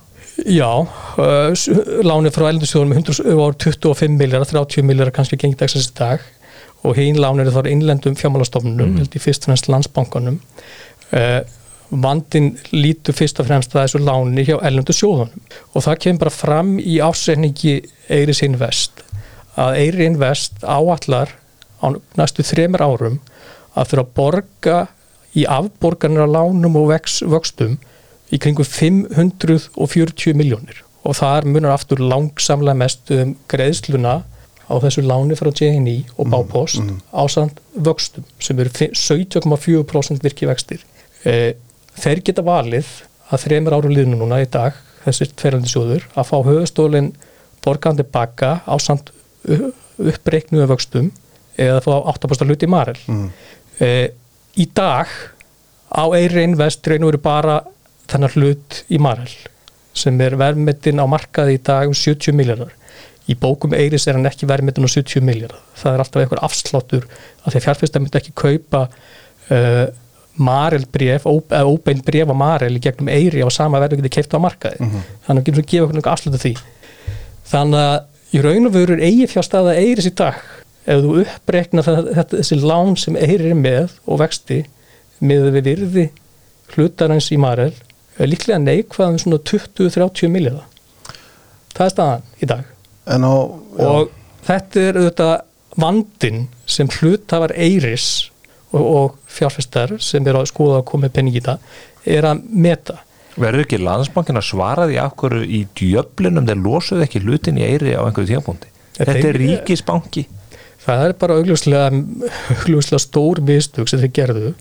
Já, 0.49 0.69
uh, 0.81 1.51
s- 1.53 1.69
lánið 2.03 2.33
frá 2.35 2.47
elendusjóðum 2.49 2.93
var 3.37 3.53
25 3.61 4.17
miljardar, 4.17 4.49
30 4.65 4.83
miljardar 4.87 5.13
kannski 5.13 5.37
gengið 5.37 5.59
dagsins 5.61 5.91
í 5.91 5.97
dag. 5.99 6.23
Og 6.83 6.97
hinn 6.99 7.15
lánið 7.21 7.51
þar 7.55 7.69
innlendum 7.71 8.15
fjármálastofnunum, 8.19 8.97
í 9.05 9.19
fyrst 9.21 9.45
og 9.45 9.51
fremst 9.53 9.69
landsbankanum. 9.71 10.39
Uh, 11.13 11.41
vandin 11.93 12.55
lítur 12.73 13.13
fyrst 13.15 13.39
og 13.39 13.45
fremst 13.47 13.75
að 13.75 13.83
þessu 13.85 14.01
láni 14.01 14.43
hjá 14.47 14.57
ellendu 14.65 14.95
sjóðunum. 14.97 15.43
Og 15.77 15.85
það 15.85 15.99
kemur 16.07 16.23
bara 16.25 16.33
fram 16.33 16.73
í 16.81 16.97
ásendingi 17.05 17.75
Eiris 18.09 18.41
Invest 18.43 19.03
að 19.55 19.77
Eiris 19.83 20.07
Invest 20.09 20.63
áallar 20.65 21.29
á 21.85 21.93
næstu 22.17 22.41
þremur 22.47 22.81
árum 22.81 23.19
að 23.77 23.91
þurfa 23.91 24.03
að 24.07 24.13
borga 24.17 24.77
í 25.37 25.45
afborgarnir 25.45 26.25
á 26.25 26.33
lánum 26.33 26.75
og 26.81 26.89
vex, 26.89 27.21
vöxtum 27.21 27.77
í 28.33 28.39
kringum 28.41 28.65
540 28.65 30.33
miljónir 30.39 30.81
og 31.03 31.17
þar 31.19 31.45
munar 31.51 31.75
aftur 31.75 31.99
langsamlega 32.01 32.79
mest 32.79 33.11
um 33.13 33.33
greiðsluna 33.51 34.21
á 34.63 34.73
þessu 34.79 35.03
láni 35.03 35.35
frá 35.35 35.49
JNI 35.51 35.97
og 36.17 36.29
Bápost 36.31 36.79
mm, 36.79 37.01
ásand 37.19 37.59
vöxtum 37.75 38.23
sem 38.41 38.59
eru 38.63 38.71
fi- 38.73 38.93
17,4% 38.95 40.23
virki 40.23 40.47
vextir. 40.47 40.79
Eh, 41.27 41.51
þeir 41.99 42.21
geta 42.23 42.45
valið 42.47 42.87
að 43.33 43.43
þreymur 43.43 43.75
áru 43.75 43.91
liðinu 43.91 44.21
núna 44.21 44.39
í 44.41 44.47
dag, 44.49 44.77
þessir 45.03 45.33
tverjandi 45.35 45.71
sjóður, 45.73 46.07
að 46.15 46.29
fá 46.31 46.37
höfustólinn 46.47 47.11
borgandi 47.63 48.05
baka 48.07 48.61
ásand 48.65 49.11
uppreiknuðu 49.99 50.69
vöxtum 50.71 51.11
eða 51.59 51.83
fá 51.83 51.93
8% 52.15 52.47
hluti 52.47 52.65
í 52.67 52.71
Marel. 52.71 52.97
Mm. 53.11 53.29
Eh, 53.83 54.07
í 54.55 54.69
dag 54.73 55.11
á 55.93 56.03
Eiri 56.15 56.47
Invest 56.47 56.87
reynur 56.87 57.11
verið 57.11 57.25
bara 57.27 57.59
þennar 58.13 58.37
hlut 58.37 58.83
í 58.93 58.99
Marel 59.01 59.33
sem 59.93 60.21
er 60.25 60.37
verðmetinn 60.39 61.01
á 61.01 61.05
markaði 61.09 61.57
í 61.57 61.61
dag 61.61 61.89
um 61.89 61.97
70 61.97 62.33
miljardar. 62.37 62.71
Í 63.29 63.35
bókum 63.39 63.75
Eiris 63.77 64.07
er 64.09 64.17
hann 64.17 64.27
ekki 64.27 64.47
verðmetinn 64.49 64.87
á 64.87 64.89
70 64.89 65.25
miljardar. 65.25 65.59
Það 65.77 65.93
er 65.93 66.03
alltaf 66.03 66.23
einhver 66.23 66.41
afsláttur 66.45 67.05
að 67.05 67.51
því 67.51 67.59
að 67.59 67.67
fjárfesta 67.67 68.01
myndi 68.01 68.19
ekki 68.19 68.33
kaupa 68.35 68.87
uh, 68.89 69.85
Marel 70.33 70.87
bref, 70.89 71.27
eða 71.29 71.69
óbein 71.69 72.01
bref 72.05 72.33
á 72.33 72.35
Marel 72.35 72.73
í 72.79 72.81
gegnum 72.81 73.11
Eiri 73.13 73.45
á 73.45 73.49
sama 73.53 73.81
verðu 73.83 74.01
getið 74.01 74.15
keift 74.17 74.33
á 74.33 74.41
markaði. 74.41 74.89
Þannig 75.27 75.43
að 75.43 75.45
getum 75.45 75.59
við 75.59 75.63
að 75.63 75.71
gefa 75.75 75.87
okkur 75.87 76.11
afsláttu 76.15 76.41
því. 76.41 76.53
Þannig 77.53 77.85
að 77.85 77.97
í 78.33 78.41
raun 78.41 78.69
og 78.69 78.73
veru 78.73 78.97
er 78.97 79.05
eigi 79.05 79.29
fjárstaða 79.29 79.77
Eiris 79.77 80.09
í 80.09 80.15
dag 80.17 80.41
ef 80.89 81.03
þú 81.03 81.23
það, 81.85 82.07
þetta, 82.17 82.39
þessi 82.39 82.59
lán 82.59 82.97
sem 82.99 83.15
Eiri 83.15 83.53
er 83.53 83.59
með 83.59 83.93
og 84.09 84.19
vexti 84.19 84.63
með 85.23 85.49
við 85.53 85.67
virði 85.69 86.05
hlutarins 86.73 87.29
í 87.31 87.37
Marel 87.39 87.69
er 87.71 87.92
líklega 88.19 88.59
neikvæðum 88.61 89.19
svona 89.21 89.39
20-30 89.49 90.31
miljardar. 90.33 90.67
Það 91.73 91.85
er 91.85 91.93
staðan 91.95 92.27
í 92.37 92.49
dag. 92.49 92.67
En 93.13 93.25
á 93.25 93.33
og 93.33 94.11
þetta 94.47 94.83
er 94.83 94.99
auðvitað 94.99 95.33
vandin 95.81 96.43
sem 96.69 96.91
hlutafar 96.99 97.53
eiris 97.57 98.29
og, 98.73 98.83
og 98.83 99.15
fjárfestar 99.31 99.95
sem 100.03 100.25
er 100.27 100.37
að 100.37 100.51
skoða 100.51 100.81
að 100.81 100.87
koma 100.91 101.09
penning 101.13 101.39
í 101.39 101.43
það 101.43 101.63
er 102.05 102.27
að 102.29 102.45
meta. 102.49 102.99
Verður 103.33 103.63
ekki 103.63 103.79
landsbankin 103.81 104.37
að 104.37 104.49
svara 104.51 104.85
því 104.89 104.99
af 105.01 105.15
hverju 105.17 105.47
í 105.47 105.63
djöflinum 105.79 106.45
þeir 106.49 106.61
losuðu 106.61 107.05
ekki 107.07 107.23
hlutin 107.23 107.57
í 107.57 107.65
eiri 107.65 107.95
á 107.97 108.05
einhverju 108.05 108.29
tímapunkti? 108.29 108.69
Ja, 108.99 109.07
Þetta 109.07 109.29
er 109.31 109.39
ríkisbanki. 109.41 110.27
Það 110.83 111.05
er 111.07 111.15
bara 111.17 111.37
augljóslega, 111.39 111.87
augljóslega 112.59 113.01
stór 113.01 113.41
mistug 113.47 113.89
sem 113.89 114.03
þeir 114.03 114.13
gerðu 114.19 114.53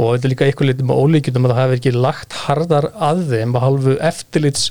og 0.00 0.14
þetta 0.14 0.26
er 0.28 0.32
líka 0.34 0.48
eitthvað 0.48 0.70
litið 0.70 0.88
með 0.88 1.00
ólíkjum 1.04 1.46
að 1.46 1.52
það 1.52 1.62
hefur 1.62 1.78
ekki 1.78 1.94
lagt 1.96 2.36
harðar 2.46 2.90
að 3.10 3.22
þeim 3.30 3.54
að 3.54 3.64
halvu 3.66 3.96
eftirlits 4.10 4.66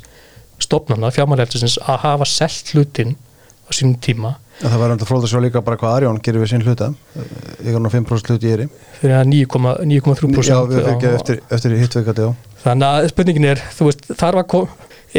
stopnana 0.59 1.13
fjármáleftisins 1.15 1.77
að 1.85 2.03
hafa 2.03 2.27
selt 2.27 2.73
hlutin 2.73 3.15
á 3.15 3.69
sínum 3.71 3.95
tíma. 4.01 4.35
En 4.59 4.73
það 4.73 4.81
var 4.81 4.91
enda 4.91 5.07
fróð 5.07 5.23
að 5.23 5.31
sjá 5.31 5.39
líka 5.45 5.61
bara 5.63 5.77
hvað 5.79 5.93
Arjón 5.99 6.17
gerir 6.25 6.41
við 6.43 6.51
sín 6.51 6.65
hluta. 6.65 6.89
Ykkur 7.61 7.79
nú 7.79 7.91
5% 7.93 8.33
hluti 8.33 8.49
í 8.49 8.55
eri. 8.57 8.65
Fyrir 8.99 9.15
að 9.21 9.29
9,3% 9.31 10.49
Já, 10.49 10.57
við 10.65 10.81
fyrir 10.81 10.89
ekki 10.97 11.11
eftir, 11.13 11.39
eftir 11.55 11.77
hittveikati 11.79 12.27
á 12.27 12.31
þannig 12.63 12.87
að 12.87 13.09
spurningin 13.13 13.49
er 13.53 13.61
þú 13.75 13.89
veist, 13.89 14.07
þar 14.19 14.39
var, 14.41 14.71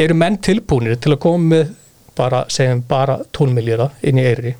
eru 0.03 0.17
menn 0.17 0.37
tilbúinir 0.43 0.99
til 1.01 1.15
að 1.15 1.21
koma 1.25 1.49
með 1.55 1.71
bara, 2.17 2.43
segjum 2.51 2.83
bara 2.89 3.17
12 3.33 3.55
miljardar 3.55 3.95
inn 4.05 4.19
í 4.21 4.27
eiri 4.27 4.53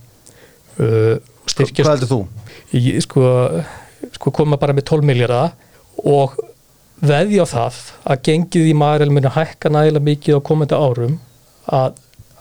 uh, 0.80 1.20
og 1.20 1.52
Hvað 1.52 1.90
heldur 1.92 2.10
þú? 2.10 2.20
í, 2.78 2.96
sko, 3.04 3.26
sko 4.16 4.34
koma 4.36 4.60
bara 4.62 4.76
með 4.78 4.90
12 4.92 5.08
miljardar 5.08 5.54
og 6.08 6.38
veðja 7.02 7.46
á 7.46 7.52
það 7.52 7.82
að 8.14 8.24
gengið 8.28 8.70
í 8.70 8.78
maður 8.78 9.14
muni 9.16 9.34
hækka 9.34 9.72
nægilega 9.74 10.08
mikið 10.08 10.38
á 10.38 10.48
komandi 10.48 10.78
árum 10.78 11.18
að, 11.66 11.96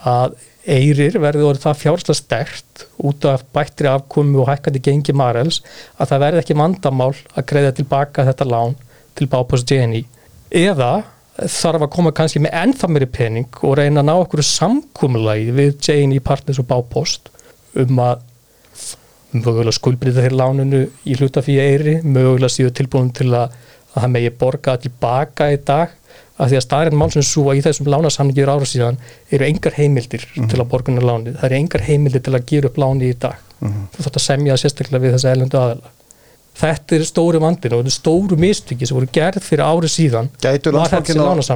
að 0.05 0.37
eirir 0.68 1.16
verði 1.23 1.47
orðið 1.49 1.64
það 1.64 1.81
fjárslag 1.81 2.18
stert 2.18 2.85
út 3.01 3.25
af 3.29 3.47
bættri 3.55 3.89
afkomu 3.89 4.43
og 4.43 4.51
hækkandi 4.51 4.83
gengi 4.85 5.14
marels 5.16 5.62
að 5.97 6.12
það 6.12 6.23
verði 6.27 6.43
ekki 6.43 6.59
vandamál 6.61 7.14
að 7.33 7.47
greiða 7.53 7.73
tilbaka 7.79 8.27
þetta 8.29 8.49
lán 8.49 8.77
til 9.16 9.29
Bápos 9.33 9.64
GNI 9.68 10.05
eða 10.61 10.93
þarf 11.41 11.87
að 11.87 11.93
koma 11.95 12.12
kannski 12.12 12.43
með 12.45 12.57
ennþá 12.61 12.91
meiri 12.93 13.09
pening 13.09 13.61
og 13.64 13.79
reyna 13.81 14.03
að 14.03 14.11
ná 14.11 14.14
okkur 14.18 14.45
samkumulagi 14.45 15.55
við 15.57 15.79
GNI 15.81 16.21
Partners 16.25 16.61
og 16.61 16.68
Bápost 16.68 17.31
um 17.81 18.03
að 18.05 18.27
mögulega 19.37 19.76
skuldbreyta 19.76 20.24
þeir 20.24 20.37
láninu 20.41 20.83
í 21.07 21.16
hlutafíja 21.18 21.66
eiri, 21.70 21.97
mögulega 22.03 22.51
síðu 22.53 22.74
tilbúin 22.81 23.12
til 23.16 23.31
að, 23.35 23.55
að 23.95 24.05
það 24.05 24.12
megi 24.16 24.33
borga 24.43 24.76
tilbaka 24.83 25.51
í 25.55 25.61
dag, 25.66 25.95
af 26.41 26.49
því 26.49 26.59
að 26.59 26.64
staðarinn 26.64 27.01
málsins 27.01 27.31
svo 27.31 27.47
að 27.53 27.61
í 27.61 27.64
þessum 27.66 27.91
lánasamningi 27.93 28.47
ára 28.49 28.66
síðan 28.66 28.99
eru 29.31 29.47
engar 29.47 29.76
heimildir 29.76 30.26
til 30.35 30.59
að 30.59 30.68
borguna 30.72 31.05
lánið, 31.05 31.39
það 31.39 31.49
eru 31.51 31.61
engar 31.61 31.87
heimildir 31.87 32.24
til 32.26 32.35
að 32.37 32.47
gera 32.49 32.70
upp 32.70 32.81
lánið 32.81 33.12
í 33.12 33.16
dag, 33.26 33.49
þú 33.61 34.05
þátt 34.07 34.20
að 34.20 34.26
semja 34.26 34.61
sérstaklega 34.61 35.05
við 35.05 35.18
þessa 35.18 35.35
elendu 35.37 35.61
aðela 35.61 35.97
þetta 36.61 36.97
er 36.97 37.07
stóri 37.09 37.41
vandin 37.41 37.74
og 37.74 37.83
þetta 37.83 37.93
er 37.93 37.97
stóru 37.97 38.39
mistykki 38.41 38.89
sem 38.89 38.99
voru 38.99 39.09
gerð 39.14 39.45
fyrir 39.45 39.64
ári 39.64 39.91
síðan 39.91 40.31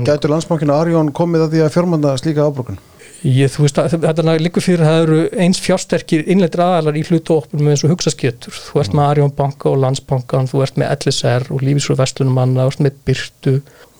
Gætu 0.08 0.30
landsbankinu 0.32 0.74
Arjón 0.76 1.12
komið 1.16 1.46
að 1.46 1.54
því 1.54 1.64
að 1.64 1.72
fjármanda 1.74 2.14
slíka 2.20 2.46
ábrukun 2.46 2.78
Ég, 3.24 3.48
þú 3.48 3.62
veist, 3.64 3.78
þetta 3.88 4.34
liggur 4.36 4.60
fyrir 4.60 4.82
að 4.84 4.90
það 4.90 5.02
eru 5.02 5.18
eins 5.40 5.60
fjársterkir 5.64 6.26
innleitur 6.28 6.60
aðalar 6.60 6.98
í 7.00 7.04
hlutu 7.08 7.38
opnum 7.38 7.70
eins 7.72 7.84
og 7.86 7.94
hugsaskettur. 7.94 8.52
Þú 8.52 8.82
ert 8.82 8.96
með 8.96 9.06
Arjón 9.06 9.32
banka 9.38 9.70
og 9.70 9.78
landsbankan, 9.80 10.50
þú 10.50 10.60
ert 10.66 10.76
með 10.80 10.92
LSR 10.98 11.46
og 11.54 11.64
lífisrú 11.64 11.96
verslunumanna, 11.96 12.66
þú 12.66 12.74
ert 12.74 12.82
með 12.84 12.98
Byrtu, 13.08 13.54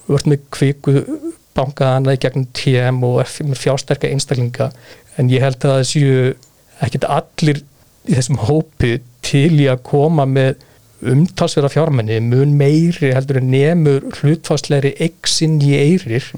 þú 0.05 0.19
ert 0.19 0.29
með 0.29 0.45
Kviku 0.53 0.95
bankaðana 1.57 2.17
í 2.17 2.21
gegnum 2.21 2.51
TM 2.59 3.01
og 3.09 3.23
með 3.49 3.63
fjársterka 3.63 4.11
einstaklinga. 4.13 4.69
En 5.17 5.33
ég 5.33 5.45
held 5.47 5.57
að 5.63 5.79
það 5.79 5.89
séu 5.89 6.21
ekkit 6.85 7.09
allir 7.17 7.63
í 8.05 8.19
þessum 8.19 8.43
hópi 8.45 8.99
til 9.25 9.55
í 9.57 9.71
að 9.73 9.85
koma 9.89 10.29
með 10.29 10.61
umtalsverða 11.05 11.73
fjármenni 11.73 12.21
mun 12.25 12.55
meiri 12.59 13.13
heldur 13.13 13.41
en 13.41 13.51
nemur 13.53 14.05
hlutfásleiri 14.21 14.95
exinn 15.05 15.59
í 15.65 15.75
eirir 15.77 16.29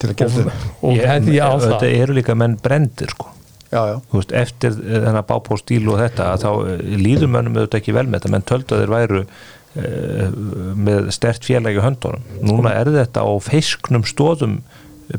til 0.00 0.10
að 0.10 0.16
gera 0.22 0.34
þetta. 0.38 0.72
og 0.80 0.96
Ég- 0.96 1.06
hefði 1.10 1.36
á 1.40 1.48
það. 1.52 1.68
Þetta 1.68 1.92
eru 2.02 2.16
líka 2.18 2.36
menn 2.40 2.56
brendir 2.64 3.14
sko. 3.14 3.30
Já, 3.70 3.80
já, 3.86 3.96
Þú 4.10 4.18
veist, 4.18 4.32
eftir 4.34 4.76
þennan 4.82 5.26
bápóstíl 5.28 5.84
og 5.92 6.00
þetta 6.00 6.24
að 6.32 6.42
þá 6.42 6.50
eh, 6.72 6.84
líður 6.98 7.30
mönnum 7.30 7.58
auðvitað 7.60 7.80
ekki 7.80 7.94
vel 7.94 8.06
með 8.08 8.18
þetta. 8.18 8.32
Menn 8.34 8.46
töldu 8.50 8.74
að 8.74 8.80
þeir 8.82 8.94
væru 8.96 9.20
uh, 9.22 10.30
með 10.74 11.10
stert 11.14 11.46
félagi 11.46 11.82
höndunum. 11.84 12.24
Núna 12.42 12.72
er 12.80 12.90
þetta 12.96 13.22
á 13.22 13.30
feisknum 13.46 14.02
stóðum 14.08 14.56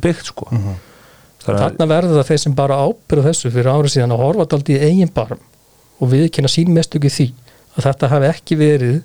byggt 0.03 0.33
sko. 0.33 0.49
Þannig 0.51 1.55
að 1.57 1.63
Þarna 1.63 1.87
verður 1.89 2.19
það 2.19 2.27
þeir 2.31 2.41
sem 2.43 2.57
bara 2.57 2.81
ábyrðu 2.85 3.23
þessu 3.29 3.51
fyrir 3.53 3.71
árið 3.71 3.93
síðan 3.95 4.13
að 4.13 4.23
horfa 4.25 4.45
daldi 4.51 4.75
í 4.75 4.81
eigin 4.83 5.13
barm 5.15 5.39
og 6.01 6.11
viðkynna 6.11 6.51
sín 6.51 6.73
mest 6.75 6.95
ekki 6.97 7.09
því 7.13 7.27
að 7.77 7.87
þetta 7.87 8.09
hafi 8.11 8.27
ekki 8.29 8.57
verið 8.59 8.99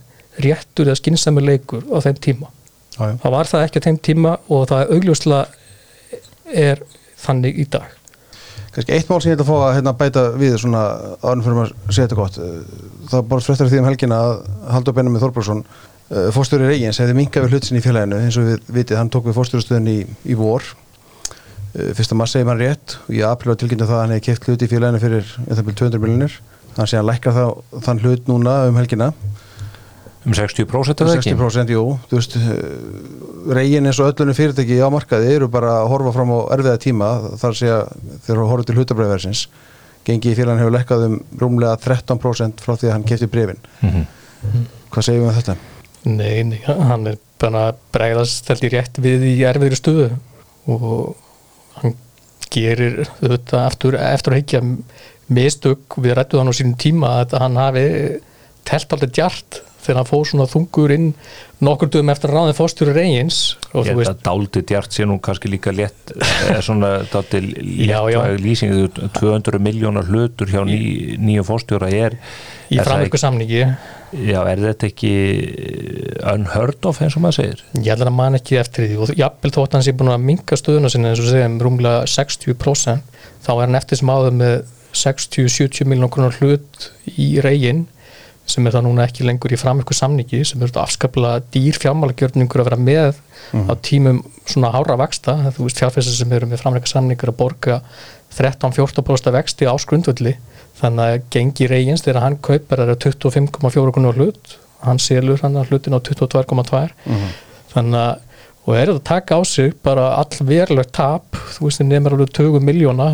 réttur 0.44 0.90
eða 0.90 0.98
skynsami 1.00 1.44
leikur 1.46 1.86
á 1.88 1.96
þeim 2.04 2.18
tíma. 2.26 2.50
já, 2.98 3.04
já. 3.08 3.14
Það 3.22 3.34
var 3.36 3.50
það 3.52 3.64
ekki 3.66 3.80
á 3.80 3.86
þeim 3.86 3.98
tíma 4.10 4.34
og 4.52 4.66
það 4.68 4.82
er 4.82 4.92
augljóslega 4.96 5.46
er 6.52 6.82
þannig 7.22 7.58
í 7.62 7.66
dag. 7.70 7.90
Kannski 8.74 8.92
eitt 8.92 9.08
mál 9.08 9.20
sem 9.24 9.32
ég 9.32 9.38
ætla 9.38 9.46
að 9.46 9.50
fá 9.50 9.66
að 9.66 9.76
hérna, 9.78 9.96
bæta 9.96 10.24
við 10.36 10.56
svona 10.60 10.86
árum 11.24 11.44
fyrir 11.44 11.58
maður 11.58 11.76
að 11.76 11.94
segja 11.96 12.08
þetta 12.08 12.18
gott 12.20 12.40
það 13.10 13.28
bara 13.30 13.44
fréttar 13.46 13.70
því 13.70 13.78
um 13.80 13.88
helgina 13.88 14.18
að 14.20 14.34
Haldur 14.74 14.96
Benjamin 14.96 15.22
Þorbergsson 15.22 15.62
fórstjóri 16.36 16.68
Reykjens 16.68 17.00
hefði 17.00 17.14
minkað 17.18 17.46
við 17.46 17.54
hlut 17.56 17.66
sinni 17.66 17.80
í 17.80 17.86
félaginu. 17.86 18.18
Eins 18.22 18.36
og 18.38 18.50
við 18.50 18.68
vitið, 18.76 18.98
hann 19.00 19.10
tók 19.10 19.26
við 19.26 19.38
fórstjórastöðin 19.40 19.88
í, 19.90 19.96
í 20.28 20.36
vor 20.38 20.68
Eh, 21.76 21.92
fyrsta 21.96 22.16
mars 22.16 22.32
segir 22.32 22.46
mann 22.48 22.60
rétt 22.60 22.94
og 23.04 23.12
í 23.12 23.22
april 23.26 23.52
var 23.52 23.58
tilkynntu 23.60 23.84
það 23.88 23.96
að 23.96 24.02
hann 24.02 24.12
hefði 24.14 24.24
keft 24.30 24.46
hluti 24.48 24.64
í 24.64 24.70
félaginu 24.70 25.00
fyrir 25.02 25.32
eða 25.44 25.64
200 25.66 26.00
miljonir 26.00 26.36
hann 26.76 26.88
sé 26.88 26.96
að 26.96 27.08
lækka 27.10 27.34
þá, 27.36 27.42
þann 27.84 28.00
hlut 28.04 28.30
núna 28.30 28.54
um 28.70 28.78
helgina 28.80 29.10
um 30.26 30.34
60% 30.34 31.00
er 31.00 31.06
það 31.06 31.16
ekki 31.20 31.32
60% 31.36 31.70
jú, 31.70 31.84
þú 32.10 32.18
veist 32.18 32.36
reygin 33.56 33.86
eins 33.86 34.00
og 34.02 34.10
öllunum 34.10 34.34
fyrirtæki 34.36 34.78
á 34.82 34.88
markaði 34.90 35.32
eru 35.36 35.48
bara 35.52 35.76
að 35.82 35.90
horfa 35.92 36.12
fram 36.16 36.32
á 36.34 36.38
erfiða 36.56 36.80
tíma 36.82 37.10
þar 37.38 37.54
sé 37.60 37.68
að 37.70 37.92
þeir 38.26 38.34
eru 38.34 38.44
að 38.46 38.50
horfa 38.52 38.66
til 38.70 38.76
hlutabræðversins 38.80 39.44
gengi 40.06 40.32
í 40.32 40.36
félagin 40.38 40.62
hefur 40.64 40.74
lekkað 40.76 41.04
um 41.08 41.16
rúmlega 41.42 41.78
13% 41.82 42.62
frá 42.64 42.74
því 42.78 42.88
að 42.90 42.94
hann 42.96 43.06
kefti 43.10 43.28
brefin 43.30 43.62
Mhm. 43.82 44.66
hvað 44.92 45.02
segir 45.06 45.20
við 45.22 45.28
um 45.28 45.34
þetta? 45.38 45.56
Nei, 46.06 46.42
nei, 46.46 46.60
hann 46.66 47.06
er 47.10 47.16
bara 47.40 47.72
bregðast 47.92 48.46
held 48.48 48.62
í 48.66 48.70
rétt 48.70 48.98
við 49.02 49.24
í 49.26 49.34
erfiðri 49.48 49.78
stöðu 49.78 50.10
og 50.70 51.16
hann 51.82 51.94
gerir 52.50 53.08
þetta 53.20 53.64
eftir, 53.66 53.96
eftir 53.98 54.32
að 54.32 54.40
higgja 54.42 54.60
mistök 55.28 55.96
við 55.98 56.14
rættu 56.18 56.38
hann 56.38 56.50
á 56.50 56.54
sínum 56.54 56.76
tíma 56.78 57.10
að 57.24 57.34
hann 57.42 57.58
hafi 57.58 57.86
telt 58.66 58.92
aldrei 58.94 59.10
djart 59.10 59.60
þegar 59.86 60.00
hann 60.02 60.08
fóð 60.10 60.24
svona 60.30 60.46
þungur 60.50 60.92
inn 60.96 61.06
nokkur 61.64 61.88
dögum 61.94 62.10
eftir 62.12 62.30
að 62.32 62.36
ráðið 62.36 62.58
fórstjóri 62.58 62.94
reyns 62.96 63.38
og 63.72 63.86
Ég 63.86 63.94
þú 63.94 64.00
veist, 64.02 64.10
að 64.12 64.24
dáldi 64.26 64.62
djart 64.68 64.92
sé 64.98 65.06
nú 65.08 65.16
kannski 65.24 65.48
líka 65.52 65.72
létt 65.72 66.12
er 66.52 66.60
svona 66.68 66.90
já. 68.12 68.18
létt 68.26 68.42
lýsing 68.44 68.74
200 69.16 69.62
miljónar 69.64 70.10
hlutur 70.10 70.50
hjá 70.52 70.60
ný, 70.68 71.16
nýju 71.22 71.46
fórstjóra 71.48 71.88
er 71.88 72.18
í 72.68 72.76
er 72.76 72.82
það 72.82 72.90
framverku 72.90 73.22
samningi 73.22 73.62
Já, 74.16 74.38
er 74.48 74.60
þetta 74.62 74.86
ekki 74.86 75.08
unheard 76.32 76.86
of 76.88 77.00
eins 77.02 77.16
og 77.18 77.24
maður 77.24 77.38
segir? 77.40 77.62
ég 77.80 77.88
held 77.90 78.04
að 78.06 78.14
man 78.16 78.38
ekki 78.38 78.58
eftir 78.60 78.86
því 78.86 78.98
og 79.02 79.12
jafnvel 79.18 79.52
þótt 79.56 79.76
hann 79.76 79.84
sé 79.86 79.94
búin 79.98 80.12
að 80.14 80.22
minka 80.28 80.58
stöðuna 80.60 80.90
sinni 80.92 81.10
eins 81.10 81.22
og 81.24 81.28
segjum 81.32 81.56
rúmlega 81.64 82.04
60% 82.12 83.18
þá 83.46 83.50
er 83.56 83.64
hann 83.64 83.78
eftir 83.80 84.00
sem 84.00 84.12
áður 84.14 84.36
með 84.38 84.56
60-70 84.96 85.88
miljónar 85.90 86.38
hlut 86.40 86.86
í 87.18 87.28
reygin 87.44 87.84
sem 88.46 88.66
er 88.66 88.76
það 88.76 88.86
núna 88.86 89.06
ekki 89.06 89.26
lengur 89.26 89.52
í 89.52 89.58
framverku 89.60 89.94
samningi 89.96 90.42
sem 90.46 90.60
er 90.60 90.70
þetta 90.70 90.84
afskaplega 90.86 91.42
dýr 91.54 91.78
fjármálagjörningur 91.82 92.62
að 92.62 92.68
vera 92.70 92.78
með 92.80 93.18
á 93.52 93.74
tímum 93.82 94.20
svona 94.46 94.72
hára 94.74 94.96
vaksta, 95.00 95.34
þú 95.56 95.66
veist 95.66 95.80
fjárfæsir 95.82 96.14
sem 96.14 96.34
eru 96.36 96.48
með 96.50 96.62
framverku 96.62 96.90
samningur 96.90 97.32
að 97.32 97.38
borga 97.40 97.80
13-14% 98.36 99.32
vexti 99.34 99.66
á 99.66 99.74
skrundvöldi 99.80 100.36
þannig 100.80 101.16
að 101.16 101.26
gengi 101.32 101.68
reygins 101.70 102.04
þegar 102.04 102.22
hann 102.26 102.38
kaupar 102.44 102.84
er 102.84 102.94
25,4 102.94 103.94
krónar 103.96 104.18
hlut. 104.18 104.56
Hann 104.84 105.00
selur 105.00 105.40
hann 105.42 105.56
hlutin 105.70 105.96
á 105.96 106.00
22,2 106.04 106.86
þannig 107.72 108.00
að 108.02 108.22
og 108.66 108.74
er 108.74 108.90
þetta 108.90 108.98
að 108.98 109.06
taka 109.06 109.36
á 109.38 109.40
sig 109.46 109.74
bara 109.86 110.08
all 110.18 110.38
verulegt 110.42 110.92
tap. 110.92 111.36
Þú 111.54 111.68
veist 111.68 111.80
þið 111.80 111.86
nefnir 111.92 112.16
alveg 112.16 112.32
20 112.34 112.64
miljóna 112.66 113.08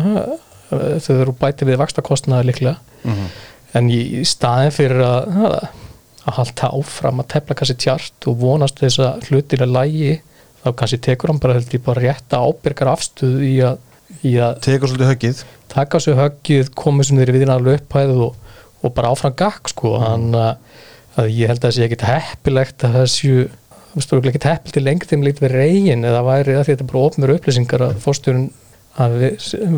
þegar 0.73 1.01
þeir 1.05 1.19
eru 1.21 1.35
bætið 1.37 1.69
við 1.69 1.81
vakstakostnaði 1.83 2.47
líklega 2.49 2.77
en 3.77 3.89
í, 3.91 4.21
staðin 4.27 4.75
fyrir 4.75 5.01
að 5.05 5.71
að 6.23 6.37
halda 6.37 6.69
áfram 6.77 7.21
að 7.21 7.31
tefla 7.33 7.57
kannski 7.59 7.79
tjart 7.83 8.27
og 8.31 8.37
vonast 8.39 8.79
þess 8.79 9.01
að 9.03 9.25
hlutin 9.27 9.65
er 9.65 9.71
lægi 9.71 10.13
þá 10.63 10.69
kannski 10.79 10.99
tekur 11.03 11.33
hann 11.33 11.41
bara 11.43 11.57
held 11.57 11.73
ég 11.75 11.83
bara 11.83 12.03
rétta 12.05 12.39
ábyrgar 12.39 12.93
afstuð 12.93 13.41
í 13.43 13.57
að, 13.67 13.81
í 14.23 14.37
að 14.39 14.61
tekur 14.63 14.91
svolítið 14.91 15.11
höggið. 15.11 15.41
taka 15.73 15.99
sig 15.99 16.15
höggið, 16.15 16.71
komið 16.79 17.09
sem 17.09 17.19
þeir 17.19 17.33
viðina 17.35 17.59
löppæð 17.59 18.15
og, 18.27 18.55
og 18.83 18.95
bara 18.95 19.11
áfram 19.11 19.35
gakk 19.35 19.73
sko, 19.73 19.97
hann 19.99 20.29
að, 20.37 20.79
að 21.19 21.33
ég 21.33 21.51
held 21.51 21.59
að 21.59 21.67
það 21.67 21.75
sé 21.75 21.85
ekkit 21.89 22.07
heppilegt 22.07 22.87
að 22.87 22.97
það 22.99 23.11
séu 23.17 23.43
þú 23.93 23.99
veist, 23.99 24.13
þú 24.13 24.19
ekki 24.31 24.47
heppil 24.47 24.73
til 24.73 24.85
lengt 24.87 25.09
þeim 25.11 25.27
líkt 25.27 25.43
við 25.43 25.57
reygin 25.57 26.07
eða 26.07 26.23
væri 26.25 26.55
það 26.55 26.63
því 26.63 26.63
að 26.63 26.69
þetta 26.71 26.85
er 26.85 26.91
bara 26.93 27.07
ofnur 27.09 27.33
upplýsingar 27.35 27.87
að 27.89 27.99
fórstjórun 28.05 28.47
að 29.01 29.13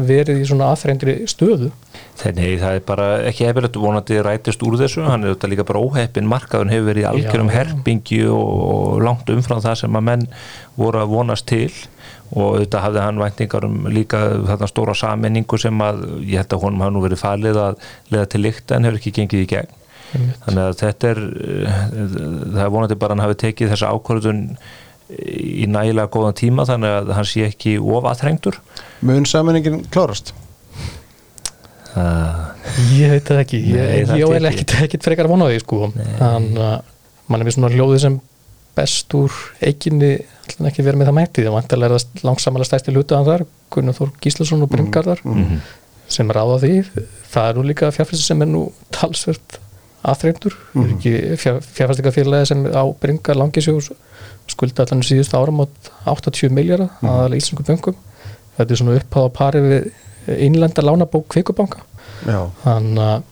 verið 0.08 0.42
í 0.42 0.46
svona 0.48 0.70
aðþrengri 0.74 1.16
stöðu? 1.32 1.70
Nei, 2.36 2.58
það 2.60 2.78
er 2.78 2.84
bara 2.88 3.08
ekki 3.30 3.48
hefilegt 3.48 3.78
vonandi 3.80 4.18
rætist 4.24 4.64
úr 4.66 4.76
þessu, 4.80 5.06
hann 5.08 5.24
er 5.24 5.36
þetta 5.36 5.50
líka 5.52 5.66
bara 5.68 5.84
óheppin 5.84 6.28
markaðun 6.28 6.72
hefur 6.74 6.90
verið 6.90 7.06
í 7.06 7.08
algjörum 7.12 7.52
herpingi 7.54 8.22
og, 8.32 9.00
langt 9.04 9.32
umfram 9.32 9.64
það 9.64 9.80
sem 9.84 10.00
að 10.00 10.08
menn 10.10 10.28
voru 10.80 11.04
að 11.04 11.14
vonast 11.16 11.48
til. 11.52 11.72
Og 12.36 12.58
þetta 12.64 12.82
hafði 12.82 13.04
hann 13.04 13.22
væntingar 13.22 13.68
um 13.68 13.76
líka 13.94 14.20
þarna 14.50 14.68
stóra 14.68 14.96
sammenningu 14.98 15.60
sem 15.62 15.84
að 15.86 16.02
ég 16.26 16.42
held 16.42 16.56
að 16.56 16.64
honum 16.66 16.84
hafa 16.84 16.96
nú 16.96 17.04
verið 17.04 17.22
falið 17.22 17.60
að 17.62 17.84
leða 18.12 18.30
til 18.34 18.42
líkta 18.42 18.76
en 18.76 18.88
hefur 18.90 19.00
ekki 19.00 19.14
gengið 19.20 19.44
í 19.44 19.50
gegn. 19.54 19.76
Þannig 20.16 20.62
að 20.64 20.80
þetta 20.80 21.12
er 21.12 21.22
eh, 21.26 21.78
það 22.56 22.64
er 22.66 22.74
vonandi 22.74 22.98
bara 23.00 23.16
hann 23.16 23.24
hafi 23.24 23.38
tekið 23.46 23.72
þessa 23.74 23.92
ákvörðun 23.94 24.42
í 25.10 25.66
nægilega 25.70 26.10
góðan 26.14 26.34
tíma 26.40 26.66
þannig 26.66 26.96
að 27.00 27.12
hann 27.18 27.26
sé 27.30 27.46
ekki 27.46 27.76
of 27.80 28.08
aðþrengdur. 28.10 28.58
Mun 29.06 29.26
samenningin 29.30 29.84
klárast? 29.94 30.34
Það 31.94 32.52
Ég 32.98 33.12
veit 33.14 33.28
það 33.30 33.42
ekki, 33.44 33.60
Nei, 33.62 33.76
ég, 33.76 34.08
það 34.10 34.18
ég 34.20 34.24
ekki. 34.26 34.34
eiginlega 34.34 34.52
ekkit, 34.56 34.72
ekkit 34.84 35.06
frekar 35.06 35.28
að 35.30 35.34
vona 35.36 35.50
því 35.52 35.60
sko. 35.62 35.78
Þannig 36.20 36.64
að 36.66 36.80
mann 37.32 37.42
er 37.44 37.48
við 37.48 37.56
svona 37.56 37.70
hljóðið 37.72 38.02
sem 38.04 38.16
best 38.76 39.14
úr 39.16 39.36
eiginni 39.64 40.10
ætla 40.50 40.68
ekki 40.72 40.84
verið 40.84 41.00
með 41.00 41.08
það 41.10 41.16
mæti 41.16 41.46
það 41.46 41.86
er 41.88 41.94
langsamlega 42.28 42.68
stæsti 42.68 42.92
hlutaðan 42.96 43.30
þar 43.30 43.44
Gunnar 43.72 43.96
Þór 43.96 44.12
Gíslason 44.26 44.66
og 44.66 44.72
Brimgarðar 44.74 45.22
Mhm. 45.24 45.62
sem 46.08 46.28
ráða 46.30 46.58
því. 46.66 46.74
Það 47.32 47.48
er 47.50 47.56
nú 47.56 47.64
líka 47.70 47.92
fjárfæstir 47.96 48.26
sem 48.26 48.42
er 48.42 48.46
nú 48.52 48.66
talsvert 48.92 49.60
aðþreyndur 50.06 50.54
mm. 50.74 50.84
-hmm. 50.84 50.98
ekki 50.98 51.12
fjárfæstingafélagi 51.78 52.46
sem 52.48 52.66
á 52.70 52.84
Brimgar 53.02 53.36
langisjós 53.36 53.92
skulda 54.48 54.86
allan 54.86 55.04
síðust 55.06 55.34
áram 55.38 55.62
á 55.62 55.66
80 56.06 56.52
miljardar 56.54 56.92
mm 57.02 57.10
aðalega 57.10 57.42
íslensku 57.42 57.66
böngum 57.68 57.96
þetta 58.58 58.72
er 58.72 58.80
svona 58.82 59.00
uppháð 59.00 59.28
á 59.28 59.32
pari 59.36 59.62
við 59.66 59.92
innlenda 60.46 60.82
lánabók 60.82 61.28
kvikubanka. 61.30 61.84
Já, 62.26 62.40
þannig 62.64 63.02
að 63.04 63.24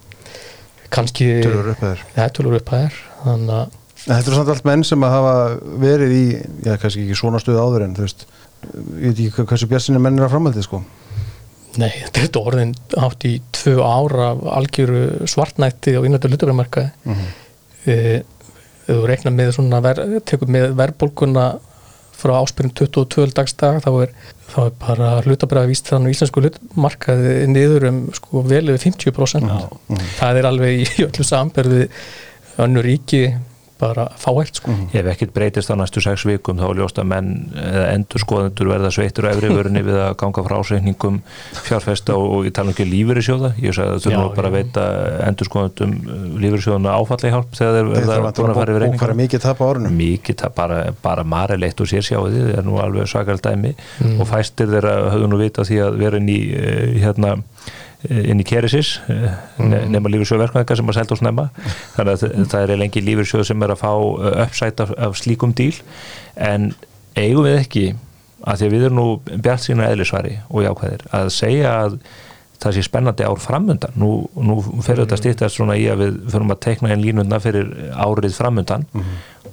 kannski 0.93 1.30
tölur 1.41 1.72
upp 1.74 1.84
eður 1.88 2.03
það 2.14 2.26
er 2.26 2.34
tölur 2.38 2.57
upp 2.59 2.74
að 2.74 2.84
er. 2.88 2.99
Þannig 3.24 3.55
að 3.61 3.80
Þetta 4.03 4.28
eru 4.28 4.36
samt 4.36 4.49
allt 4.51 4.66
menn 4.68 4.82
sem 4.84 5.03
að 5.07 5.14
hafa 5.16 5.36
verið 5.80 6.11
í, 6.11 6.24
já, 6.66 6.74
kannski 6.76 7.05
ekki 7.05 7.16
svona 7.16 7.39
stöð 7.39 7.61
áður 7.64 7.86
en 7.86 7.93
þú 7.95 8.03
veist, 8.03 8.26
ég 8.99 9.14
veit 9.14 9.22
ekki 9.24 9.45
hversu 9.47 9.70
björnsinni 9.72 10.01
menn 10.03 10.20
er 10.20 10.26
að 10.26 10.34
framhaldið, 10.34 10.66
sko. 10.68 10.82
nei, 11.80 11.93
þetta 12.09 12.26
er 12.26 12.41
orðin 12.41 12.74
átt 12.99 13.24
í 13.30 13.32
tvö 13.55 13.78
ára 13.80 14.26
af 14.34 14.43
algjöru 14.59 15.05
svartnætti 15.32 15.95
á 15.95 16.03
innlændu 16.03 16.34
hlutabriðmarkaði 16.34 16.91
Mm 17.05 17.14
-hmm. 17.16 17.32
ef 17.93 18.24
þú 18.88 18.97
reiknar 19.09 19.36
með 19.36 19.53
svona 19.57 19.81
ver, 19.84 20.01
tekur 20.27 20.51
með 20.51 20.73
verðbólguna 20.79 21.45
frá 22.23 22.36
áspyrjum 22.39 22.73
22 22.77 23.34
dagsdag 23.36 23.79
þá 23.84 23.89
er, 24.05 24.11
þá 24.51 24.59
er 24.65 24.75
bara 24.79 25.09
hlutabriða 25.25 25.69
víst 25.71 25.89
þannig 25.91 26.15
íslensku 26.15 26.43
hlutmarkaði 26.43 27.34
niður 27.51 27.88
um 27.89 28.03
sko 28.15 28.43
vel 28.47 28.65
yfir 28.73 28.84
50% 28.86 29.49
það 30.19 30.39
er 30.39 30.49
alveg 30.49 30.84
í 30.84 31.07
öllu 31.07 31.25
samberði 31.27 31.88
önnur 32.63 32.88
ríki 32.88 33.25
bara 33.84 34.07
fáhægt 34.19 34.61
sko. 34.61 34.75
Ef 34.95 35.09
ekkert 35.13 35.34
breytist 35.36 35.71
á 35.71 35.75
næstu 35.79 36.03
sex 36.03 36.25
vikum 36.27 36.59
þá 36.61 36.65
er 36.69 36.81
ljóst 36.81 37.01
að 37.01 37.09
menn 37.11 37.31
eða 37.59 37.86
endur 37.93 38.23
skoðendur 38.23 38.71
verða 38.71 38.91
sveittur 38.95 39.27
á 39.27 39.34
efri 39.34 39.51
vörunni 39.53 39.84
við 39.86 39.99
að 40.07 40.15
ganga 40.23 40.45
frá 40.47 40.57
ásreikningum 40.59 41.21
fjárfesta 41.67 42.17
og, 42.17 42.27
og 42.38 42.47
ég 42.49 42.55
tala 42.55 42.73
ekki 42.73 42.88
lífyrirsjóða 42.89 43.53
ég 43.61 43.75
sagði 43.75 43.97
að 43.97 44.03
þú 44.05 44.13
Já, 44.13 44.17
nú 44.19 44.34
bara 44.38 44.51
að 44.51 44.57
veita 44.59 44.88
endur 45.27 45.49
skoðendum 45.49 45.95
lífyrirsjóðana 46.43 46.97
áfalli 46.97 47.34
hjálp 47.34 47.57
þegar 47.59 47.77
þeir 47.79 47.91
verða 47.93 48.19
að 48.34 48.57
fara 48.59 48.75
yfir 48.75 48.86
reikninga 48.88 49.19
mikið 49.23 49.43
tap 49.43 49.61
á 49.61 49.65
árunum. 49.67 49.95
mikið, 49.97 50.39
það 50.43 50.55
bara, 50.57 50.79
bara 51.03 51.27
mareleitt 51.27 51.84
og 51.84 51.89
sér 51.89 52.05
sjáu 52.05 52.25
því 52.27 52.43
það 52.47 52.57
er 52.59 52.67
nú 52.67 52.79
alveg 52.84 53.09
svakal 53.09 53.39
dæmi. 53.43 53.73
Og 54.17 54.27
fæstir 54.29 54.69
þeirra 54.71 54.95
höfðu 55.13 55.31
nú 55.31 55.39
vita 55.41 55.65
því 55.67 55.79
að 55.88 55.97
vera 56.01 56.21
inn 56.21 56.29
í 56.31 56.39
eh, 56.57 56.97
hérna 57.03 57.36
eh, 57.38 57.71
inn 58.10 58.41
í 58.41 58.45
Keresis 58.47 58.97
nema 59.60 60.12
lífyrsjóð 60.12 60.43
verkvæðingar 60.43 60.80
sem 60.80 60.89
að 60.91 60.97
selta 60.97 61.16
og 61.16 61.22
snemma. 61.22 61.45
Þannig 61.95 62.26
að 62.26 62.49
það 62.51 62.74
er 62.74 62.82
lengi 62.82 63.04
lífyrsjóð 63.04 63.45
sem 63.47 63.64
er 63.64 63.74
að 63.76 63.84
fá 63.84 63.91
uppsætt 63.93 64.84
af, 64.84 64.91
af 65.08 65.16
slíkum 65.20 65.54
díl. 65.56 65.76
En 66.36 66.74
eigum 67.20 67.47
við 67.47 67.60
ekki 67.62 67.86
að 68.43 68.60
því 68.60 68.68
að 68.68 68.76
við 68.76 68.86
erum 68.89 68.99
nú 68.99 69.08
bjart 69.45 69.64
sína 69.64 69.89
eðlisvari 69.91 70.38
og 70.49 70.66
jákvæðir 70.66 71.06
að 71.16 71.32
segja 71.32 71.74
að 71.86 71.97
það 72.64 72.76
sé 72.78 72.84
spennandi 72.88 73.28
ár 73.28 73.39
framundan. 73.43 73.95
Nú, 73.99 74.12
nú 74.39 74.60
fer 74.84 75.01
þetta 75.04 75.20
stýttast 75.20 75.60
svona 75.60 75.78
í 75.80 75.88
að 75.91 76.04
við 76.04 76.20
förum 76.32 76.54
að 76.54 76.62
teikna 76.68 76.93
einn 76.93 77.04
línuna 77.04 77.39
fyrir 77.43 77.72
árið 77.91 78.38
framundan. 78.39 78.88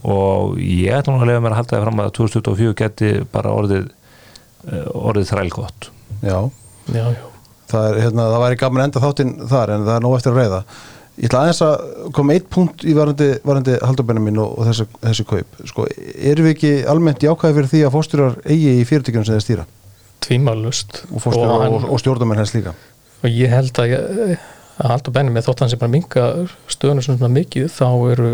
Og 0.00 0.60
ég 0.62 0.94
ætlum 0.96 1.18
nú 1.18 1.26
að 1.26 1.32
lega 1.32 1.42
mér 1.44 1.56
að 1.56 1.62
halda 1.62 1.76
það 1.76 1.88
fram 1.88 2.04
að 2.04 2.14
2024 2.20 2.78
geti 2.82 3.10
bara 3.32 3.56
orðið 3.56 3.90
eh, 3.90 4.86
orðið 4.94 5.34
þrælgott. 5.34 5.90
Já, 6.22 6.38
já, 6.94 7.04
já 7.10 7.29
það 7.72 7.88
er, 7.90 8.00
hérna, 8.04 8.28
það 8.34 8.44
væri 8.44 8.58
gaman 8.62 8.82
að 8.82 8.88
enda 8.90 9.02
þáttinn 9.04 9.34
þar 9.50 9.74
en 9.76 9.84
það 9.88 9.94
er 9.98 10.04
nóg 10.06 10.16
eftir 10.18 10.32
að 10.34 10.40
reyða. 10.42 10.60
Ég 11.20 11.28
ætla 11.28 11.40
aðeins 11.44 11.58
að 11.66 11.74
koma 12.16 12.32
eitt 12.36 12.46
punkt 12.54 12.84
í 12.88 12.94
varandi, 12.96 13.26
varandi 13.44 13.74
haldabennin 13.84 14.24
mín 14.24 14.38
og, 14.40 14.54
og 14.60 14.68
þessi, 14.70 14.86
þessi 15.02 15.26
kaup. 15.28 15.58
Sko, 15.68 15.84
erum 16.16 16.46
við 16.48 16.54
ekki 16.54 16.70
almennt 16.88 17.26
jákvæði 17.26 17.56
fyrir 17.58 17.70
því 17.74 17.82
að 17.88 17.92
fórstjórar 17.96 18.38
eigi 18.46 18.70
í 18.80 18.86
fyrirtækjum 18.88 19.26
sem 19.28 19.36
þeir 19.36 19.44
stýra? 19.44 19.66
tvímælust 20.24 21.02
Og 21.10 21.22
fórstjórar 21.24 21.62
hann- 21.64 21.76
og, 21.78 21.84
og 21.94 22.00
stjórnarmenn 22.00 22.40
hens 22.42 22.54
líka? 22.54 22.74
og 23.20 23.28
ég 23.28 23.52
held 23.52 23.76
að, 23.82 23.92
að 24.80 24.90
halda 24.94 25.12
benni 25.12 25.32
með 25.34 25.46
þótt 25.48 25.60
hann 25.64 25.70
sem 25.72 25.80
bara 25.80 25.92
minga 25.92 26.24
stöðunum 26.72 27.04
svona 27.04 27.28
mikið 27.32 27.66
þá 27.74 27.86
eru 28.14 28.30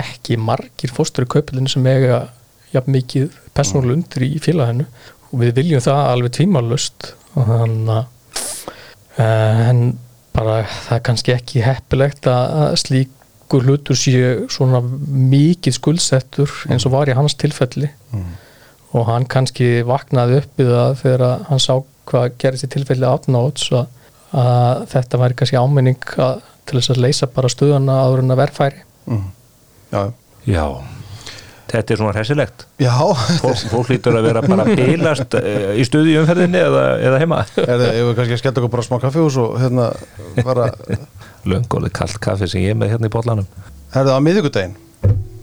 ekki 0.00 0.38
margir 0.38 0.90
fóstur 0.94 1.26
í 1.26 1.30
kaupilinu 1.30 1.70
sem 1.70 1.86
eiga 1.86 2.24
jafn 2.74 2.94
mikið 2.94 3.36
persónulega 3.54 3.98
undir 3.98 4.26
í 4.26 4.38
félaginu 4.42 4.86
og 5.30 5.36
við 5.44 5.52
viljum 5.60 5.82
það 5.84 6.00
alveg 6.14 6.34
tvímálust 6.38 7.12
og 7.34 7.46
þannig 7.52 7.92
að 8.00 8.08
en 9.20 9.80
bara 10.34 10.60
það 10.64 10.96
er 10.96 11.06
kannski 11.08 11.34
ekki 11.34 11.64
heppilegt 11.64 12.28
að 12.30 12.58
að 12.64 12.76
slíkur 12.84 13.66
hlutur 13.66 13.98
sé 13.98 14.12
svona 14.52 14.80
mikið 14.82 15.76
skuldsettur 15.76 16.52
eins 16.70 16.86
og 16.86 16.94
var 16.94 17.10
í 17.10 17.16
hans 17.18 17.36
tilfelli. 17.40 17.90
Og 18.90 19.06
hann 19.06 19.26
kannski 19.30 19.82
vaknaði 19.86 20.40
upp 20.40 20.58
við 20.58 20.72
það 20.74 20.94
þegar 21.02 21.26
hann 21.50 21.62
sá 21.62 21.74
hvað 22.10 22.32
gerist 22.42 22.66
í 22.66 22.70
tilfelli 22.72 23.06
átnáts 23.06 23.68
að, 23.70 23.84
að 24.34 24.86
þetta 24.94 25.20
væri 25.22 25.36
kannski 25.38 25.60
áminning 25.60 26.08
að, 26.18 26.40
til 26.66 26.80
þess 26.80 26.94
að 26.94 27.04
leysa 27.04 27.28
bara 27.30 27.52
stöðuna 27.52 28.00
áður 28.02 28.24
en 28.24 28.34
að 28.34 28.42
verðfæri. 28.42 28.82
Mm. 29.10 29.28
Já, 29.90 30.02
Já, 30.48 30.64
þetta 31.70 31.94
er 31.94 32.00
svona 32.02 32.14
hressilegt 32.16 32.66
já. 32.82 32.92
fólk, 33.40 33.64
fólk 33.72 33.90
lítur 33.94 34.18
að 34.18 34.28
vera 34.28 34.44
bara 34.44 34.66
bilast 34.68 35.36
í 35.40 35.86
stuði 35.88 36.18
umferðinni 36.20 36.60
eða, 36.66 36.84
eða 37.08 37.22
heima 37.22 37.40
það, 37.54 37.86
ef 37.88 38.04
við 38.10 38.14
kannski 38.18 38.36
að 38.36 38.42
skella 38.44 38.62
okkur 38.62 38.74
bara 38.76 38.86
smá 38.86 38.96
kaffihús 39.06 39.40
og 39.42 39.58
hérna 39.62 39.90
bara, 40.46 40.70
löngóli 41.48 41.92
kallt 41.94 42.20
kaffi 42.22 42.50
sem 42.50 42.66
ég 42.66 42.74
er 42.74 42.80
með 42.80 42.96
hérna 42.96 43.10
í 43.10 43.14
bollanum 43.14 43.48
er 43.90 44.06
það 44.06 44.16
á 44.16 44.22
miðvikudaginn? 44.22 44.76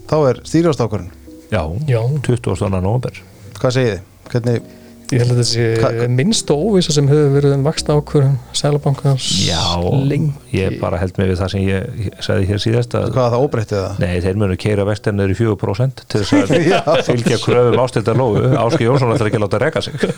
Þá 0.08 0.16
er 0.30 0.38
stýrjástákurinn. 0.48 1.10
Já, 1.52 1.62
Já. 1.88 2.00
20. 2.24 2.68
november 2.72 3.18
Hvað 3.58 3.74
segið 3.74 3.90
þið? 3.92 4.04
Hvernig, 4.28 4.68
Ég 5.08 5.22
held 5.22 5.32
að 5.32 5.38
þessi 5.40 5.66
Hva- 5.80 6.08
minnst 6.12 6.50
og 6.52 6.64
óvisa 6.68 6.92
sem 6.92 7.06
hefur 7.08 7.30
verið 7.32 7.54
um 7.56 7.62
vaksta 7.64 7.94
ákvörðum 7.96 8.34
Sælabankans 8.60 9.28
Já, 9.46 9.62
lengi 10.04 10.34
ég 10.52 10.76
bara 10.82 10.98
held 11.00 11.16
mig 11.16 11.30
við 11.30 11.38
það 11.40 11.52
sem 11.54 11.62
ég 11.64 12.10
sagði 12.26 12.48
hér 12.50 12.60
síðast 12.60 12.96
að 12.98 13.06
hvað 13.14 13.30
það 13.32 13.44
óbreyttið 13.46 13.78
það? 13.80 14.02
Nei, 14.04 14.20
þeir 14.26 14.40
munu 14.42 14.58
keira 14.60 14.84
vestarnir 14.88 15.32
í 15.32 15.38
4% 15.38 16.04
til 16.12 16.20
þess 16.20 16.36
að 16.82 17.00
fylgja 17.08 17.40
kröfum 17.40 17.80
ástildar 17.86 18.20
lógu 18.20 18.44
Áski 18.66 18.84
Jónsson 18.84 19.14
ætlar 19.16 19.30
ekki 19.32 19.40
að 19.40 19.46
láta 19.46 19.62
reka 19.64 19.84
sig 19.88 19.96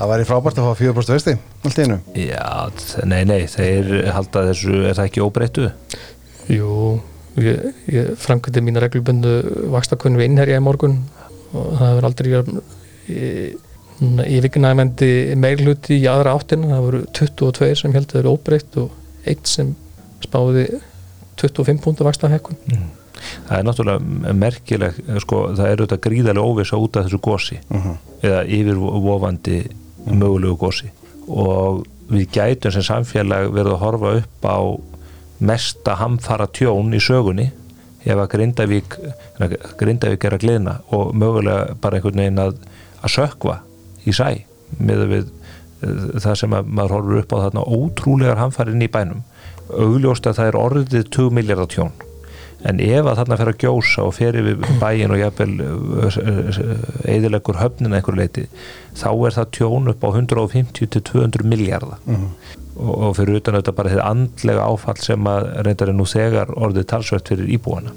Það 0.00 0.08
væri 0.14 0.24
frábært 0.30 0.58
að 0.62 0.64
fá 0.70 0.78
4% 0.80 1.12
vesti, 1.12 1.32
allt 1.66 1.76
í 1.76 1.82
einu. 1.84 1.96
Já, 2.16 2.46
nei, 3.10 3.18
nei, 3.28 3.42
þeir 3.52 3.90
halda 4.16 4.46
þessu, 4.48 4.78
er 4.88 4.94
það 4.96 5.08
ekki 5.10 5.20
óbreyttu? 5.26 5.66
Jú, 6.48 6.70
ég, 7.36 7.66
ég 7.92 8.08
framkvæmdi 8.22 8.62
mína 8.64 8.80
reglubundu 8.80 9.34
vakstakunni 9.74 10.22
við 10.22 10.30
innherja 10.30 10.56
í 10.56 10.64
morgun 10.64 10.96
og 11.52 11.66
það 11.78 11.88
hefur 11.88 12.08
aldrei 12.08 12.30
yfirgnæmendi 14.00 15.10
meirluti 15.36 15.98
í 16.00 16.06
aðra 16.08 16.36
áttina, 16.38 16.70
það 16.72 16.86
voru 16.86 17.00
22 17.18 17.74
sem 17.82 17.92
held 17.96 18.06
að 18.06 18.14
það 18.14 18.22
eru 18.22 18.32
óbreytt 18.36 18.78
og 18.80 19.28
eitt 19.28 19.50
sem 19.50 19.74
spáði 20.24 20.64
25 21.40 21.84
púnta 21.84 22.06
vakstahækkun 22.08 22.58
Það 23.20 23.58
er 23.58 23.64
náttúrulega 23.66 24.32
merkileg, 24.32 24.98
sko, 25.20 25.42
það 25.52 25.66
er 25.66 25.82
auðvitað 25.82 26.02
gríðarlega 26.06 26.52
óvisa 26.52 26.78
út 26.80 26.96
af 26.96 27.04
þessu 27.04 27.20
gósi 27.20 27.58
eða 28.24 28.44
yfirvofandi 28.48 29.58
mögulegu 30.08 30.56
gósi 30.60 30.88
og 31.28 31.82
við 32.10 32.30
gætum 32.34 32.72
sem 32.74 32.86
samfélag 32.86 33.50
verið 33.52 33.74
að 33.74 33.82
horfa 33.84 34.14
upp 34.22 34.48
á 34.48 34.58
mesta 35.50 35.98
hamfara 36.00 36.48
tjón 36.48 36.96
í 36.96 37.00
sögunni 37.02 37.50
ef 38.04 38.16
að 38.16 38.28
Grindavík 38.34 38.96
Grindavík 39.80 40.24
er 40.24 40.36
að 40.36 40.44
glina 40.44 40.76
og 40.96 41.14
mögulega 41.16 41.76
bara 41.80 41.98
einhvern 41.98 42.22
veginn 42.22 42.42
að, 42.42 42.60
að 43.00 43.14
sökva 43.16 43.60
í 44.08 44.14
sæ 44.16 44.44
með 44.78 45.06
við 45.10 45.32
eh, 45.84 46.20
það 46.22 46.38
sem 46.42 46.54
að 46.56 46.70
maður 46.70 46.96
horfur 46.96 47.22
upp 47.22 47.34
á 47.34 47.42
þarna 47.46 47.66
ótrúlegar 47.66 48.40
hamfarin 48.40 48.84
í 48.84 48.92
bænum. 48.92 49.24
Augljóst 49.70 50.26
að 50.26 50.38
það 50.38 50.50
er 50.50 50.60
orðið 50.60 51.10
2 51.16 51.26
miljardar 51.34 51.70
tjón. 51.70 51.92
En 52.68 52.80
ef 52.84 53.06
að 53.08 53.20
þarna 53.22 53.36
fer 53.40 53.50
að 53.50 53.60
gjósa 53.62 54.02
og 54.04 54.16
fer 54.16 54.36
yfir 54.36 54.80
bæin 54.82 55.14
og 55.14 55.20
jafnvel 55.20 55.54
eðilegur 57.08 57.56
höfnin 57.56 57.96
einhver 57.96 58.18
leiti 58.18 58.44
þá 59.00 59.08
er 59.14 59.36
það 59.38 59.54
tjón 59.56 59.88
upp 59.94 60.04
á 60.04 60.08
150 60.10 60.90
til 60.92 61.04
200 61.08 61.48
miljardar 61.48 62.02
og, 62.76 62.92
og 62.92 63.16
fyrir 63.18 63.40
utan 63.40 63.58
þetta 63.58 63.74
bara 63.76 63.94
þetta 63.94 64.12
andlega 64.12 64.68
áfall 64.68 65.02
sem 65.02 65.26
að 65.30 65.50
reyndar 65.66 65.92
er 65.92 65.98
nú 65.98 66.06
þegar 66.08 66.54
orðið 66.56 66.88
talsvert 66.92 67.32
fyrir 67.32 67.50
íbúana. 67.56 67.92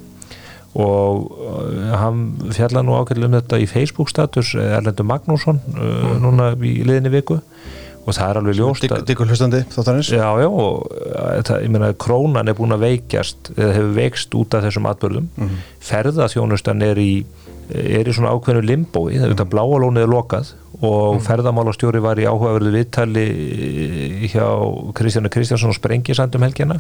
Og 0.74 1.28
uh, 1.38 1.93
hann 2.01 2.26
fjalla 2.55 2.82
nú 2.82 2.97
ákveðlega 2.97 3.30
um 3.30 3.38
þetta 3.38 3.61
í 3.61 3.69
Facebook 3.69 4.09
status 4.09 4.55
Erlendur 4.57 5.05
Magnússon 5.05 5.61
uh, 5.76 6.15
núna 6.21 6.53
í 6.57 6.80
liðinni 6.82 7.13
viku. 7.13 7.39
Og 8.03 8.17
það 8.17 8.30
er 8.30 8.38
alveg 8.39 8.57
ljóst 8.57 8.86
að 8.91 9.05
Diggur 9.07 9.30
hlustandi 9.32 9.61
þáttanins 9.71 10.09
Já, 10.11 10.26
já, 10.41 10.49
og 10.49 10.89
það, 11.47 11.61
ég 11.63 11.71
meina 11.71 11.93
krónan 11.95 12.51
er 12.51 12.57
búin 12.57 12.76
að 12.76 12.84
veikjast 12.84 13.53
eða 13.53 13.78
hefur 13.78 13.93
veikst 13.95 14.36
út 14.36 14.57
af 14.57 14.65
þessum 14.65 14.89
atbörðum 14.89 15.30
mm 15.30 15.45
-hmm. 15.45 15.61
ferðaþjónustan 15.88 16.84
er 16.84 16.99
í 16.99 17.13
er 17.71 18.09
í 18.09 18.15
svona 18.15 18.34
ákveðinu 18.36 18.67
limbói 18.67 19.13
mm 19.13 19.21
-hmm. 19.21 19.30
þetta 19.32 19.47
bláalónið 19.53 20.03
er 20.03 20.11
lokað 20.11 20.51
og 20.84 21.17
mm. 21.17 21.23
ferðamálastjóri 21.23 22.01
var 22.03 22.19
í 22.19 22.27
áhugaverðu 22.27 22.71
viðtali 22.75 23.25
hjá 24.31 24.47
Kristjánu 24.97 25.31
Kristjánsson 25.34 25.71
og 25.71 25.77
Sprengisandum 25.77 26.43
helgina. 26.43 26.79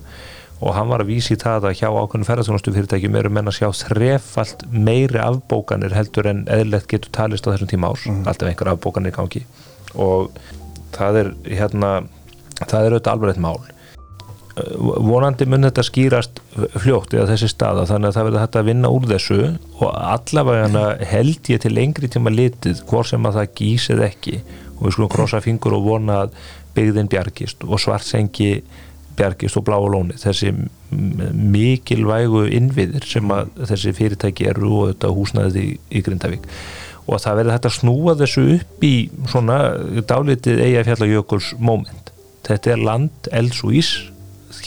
Og 0.63 0.71
hann 0.77 0.87
var 0.87 1.01
að 1.03 1.09
vísi 1.11 1.35
það 1.39 1.67
að 1.67 1.77
hjá 1.81 1.87
ákveðinu 1.89 2.27
ferðarþjónustu 2.27 2.71
fyrirtækjum 2.75 3.15
eru 3.19 3.31
menn 3.35 3.49
að 3.51 3.57
sjá 3.57 3.67
þrefalt 3.81 4.63
meiri 4.71 5.19
afbókanir 5.19 5.95
heldur 5.95 6.29
en 6.29 6.45
eðlert 6.51 6.87
getur 6.91 7.11
talist 7.15 7.47
á 7.47 7.51
þessum 7.51 7.71
tíma 7.73 7.89
árs, 7.91 8.05
alltaf 8.07 8.47
einhver 8.47 8.71
afbókanir 8.71 9.11
í 9.11 9.17
gangi. 9.17 9.43
Og 9.99 10.31
það 10.95 11.19
er 11.19 11.31
hérna, 11.57 11.91
það 12.61 12.79
er 12.79 12.95
auðvitað 12.95 13.13
alvarlegt 13.15 13.43
mál 13.43 13.72
vonandi 14.53 15.47
mun 15.49 15.65
þetta 15.65 15.85
skýrast 15.87 16.41
fljótt 16.83 17.15
eða 17.15 17.31
þessi 17.31 17.49
staða 17.49 17.87
þannig 17.89 18.11
að 18.11 18.17
það 18.17 18.27
verður 18.27 18.43
hægt 18.43 18.57
að 18.59 18.67
vinna 18.69 18.91
úr 18.93 19.07
þessu 19.09 19.39
og 19.79 19.87
allavega 19.97 20.83
held 21.09 21.49
ég 21.49 21.63
til 21.63 21.73
lengri 21.73 22.09
tíma 22.13 22.33
litið 22.33 22.83
hvort 22.89 23.09
sem 23.09 23.25
að 23.25 23.39
það 23.39 23.55
gísið 23.59 24.03
ekki 24.09 24.35
og 24.75 24.83
við 24.85 24.95
skulum 24.95 25.13
krossa 25.15 25.41
fingur 25.41 25.77
og 25.77 25.87
vona 25.87 26.19
að 26.25 26.37
byggðin 26.77 27.09
bjargist 27.09 27.65
og 27.65 27.81
svartsengi 27.81 28.51
bjargist 29.17 29.57
og 29.57 29.65
bláa 29.65 29.89
lóni 29.89 30.17
þessi 30.21 30.53
mikilvægu 30.93 32.45
innviðir 32.53 33.05
sem 33.09 33.33
að 33.33 33.51
þessi 33.71 33.93
fyrirtæki 33.97 34.47
eru 34.51 34.71
og 34.81 34.93
þetta 34.93 35.13
húsnaðið 35.17 35.59
í, 35.61 35.67
í 35.89 36.01
Grindavík. 36.05 36.47
Og 37.03 37.19
það 37.19 37.39
verður 37.39 37.55
hægt 37.55 37.67
að 37.67 37.77
snúa 37.77 38.15
þessu 38.19 38.45
upp 38.55 38.85
í 38.87 38.93
svona 39.31 39.57
dálitið 40.07 40.61
eigafjallajökuls 40.67 41.53
moment. 41.59 42.13
Þetta 42.47 42.73
er 42.73 42.83
land 42.83 43.29
elds 43.31 43.63
og 43.65 43.75
ís, 43.79 43.91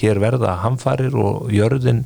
hér 0.01 0.20
verða 0.22 0.59
hamfarir 0.64 1.14
og 1.18 1.53
jörðin 1.55 2.05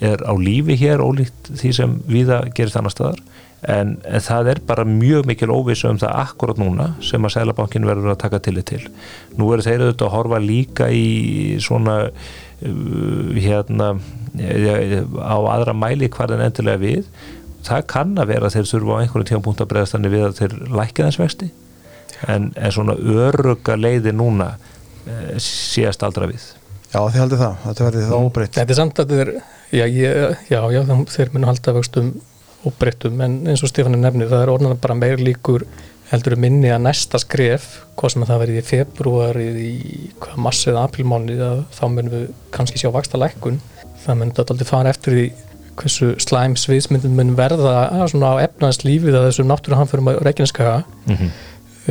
er 0.00 0.22
á 0.24 0.32
lífi 0.36 0.78
hér 0.80 1.02
ólíkt 1.04 1.52
því 1.60 1.72
sem 1.76 1.96
viða 2.08 2.42
gerist 2.56 2.78
annar 2.80 2.94
staðar. 2.94 3.20
En, 3.60 3.98
en 4.08 4.22
það 4.24 4.54
er 4.54 4.60
bara 4.64 4.86
mjög 4.88 5.26
mikil 5.28 5.50
óvisa 5.52 5.90
um 5.92 5.98
það 6.00 6.14
akkurat 6.22 6.60
núna 6.60 6.86
sem 7.04 7.24
að 7.28 7.34
Sælabankin 7.34 7.84
verður 7.84 8.14
að 8.14 8.22
taka 8.22 8.40
til 8.40 8.54
þið 8.56 8.68
til. 8.70 8.80
Nú 9.36 9.50
eru 9.52 9.66
þeir 9.66 9.84
auðvitað 9.84 10.06
að 10.06 10.14
horfa 10.14 10.38
líka 10.40 10.88
í 10.88 11.10
svona 11.60 11.96
uh, 12.08 13.34
hérna 13.36 13.90
á 15.20 15.38
aðra 15.52 15.74
mæli 15.76 16.08
hvað 16.12 16.38
en 16.38 16.46
endilega 16.46 16.80
við. 16.80 17.10
Það 17.66 17.84
kann 17.92 18.14
að 18.16 18.32
vera 18.32 18.48
að 18.48 18.56
þeir 18.56 18.70
þurfa 18.72 18.96
á 18.96 19.00
einhvern 19.02 19.28
tíma 19.28 19.44
punkt 19.44 19.60
að 19.60 19.68
bregðast 19.74 19.96
þannig 19.96 20.14
við 20.14 20.24
að 20.24 20.38
þeir 20.40 20.56
lækja 20.80 21.10
þess 21.10 21.20
vexti. 21.20 21.50
En, 22.32 22.48
en 22.56 22.72
svona 22.72 22.96
öruga 22.96 23.76
leiði 23.76 24.16
núna 24.16 24.54
e, 25.04 25.36
síðast 25.40 26.04
aldra 26.04 26.28
við 26.32 26.48
Já 26.90 26.98
þið 26.98 27.20
haldið 27.22 27.42
það, 27.44 27.60
þetta 27.64 27.86
verði 27.86 28.06
það 28.08 28.24
óbreytt 28.24 28.56
Þetta 28.58 28.74
er 28.74 28.78
samt 28.80 29.00
að 29.02 29.12
þeir 29.14 29.28
já, 29.70 29.84
ég, 29.86 30.38
já, 30.50 30.60
já, 30.74 30.80
þeir 31.14 31.32
munu 31.34 31.50
halda 31.50 31.74
vöxtum 31.76 32.10
óbreyttum 32.66 33.22
en 33.24 33.36
eins 33.48 33.62
og 33.64 33.70
Stefán 33.70 33.96
er 33.96 34.02
nefnir 34.02 34.30
það 34.30 34.42
er 34.44 34.52
orðan 34.52 34.80
bara 34.82 34.98
meir 34.98 35.22
líkur 35.22 35.64
heldur 36.10 36.34
um 36.34 36.42
minni 36.42 36.72
að 36.72 36.82
næsta 36.88 37.20
skref 37.22 37.68
hvað 37.98 38.14
sem 38.14 38.24
að 38.24 38.32
það 38.32 38.42
verði 38.42 38.58
í 38.58 38.66
februari 38.66 39.46
í 39.62 39.74
hvað 40.20 40.42
massið 40.46 40.80
aprilmáni 40.80 41.36
þá 41.76 41.84
munum 41.86 42.10
við 42.16 42.26
kannski 42.54 42.82
sjá 42.82 42.90
vaksta 42.92 43.20
lækkun 43.20 43.60
það 44.02 44.18
munum 44.18 44.34
þetta 44.34 44.56
aldrei 44.56 44.68
fara 44.68 44.92
eftir 44.92 45.16
því 45.16 45.28
hversu 45.80 46.10
slæm 46.20 46.56
sviðsmyndin 46.58 47.16
mun 47.16 47.36
verða 47.38 48.08
svona 48.10 48.34
á 48.36 48.42
efnaðins 48.42 48.82
lífið 48.84 49.16
að 49.16 49.26
þessum 49.28 49.48
náttúruhanförum 49.52 50.10
á 50.10 50.12
Reykjaneskaga 50.26 50.76
mm 51.06 51.16
-hmm. 51.16 51.30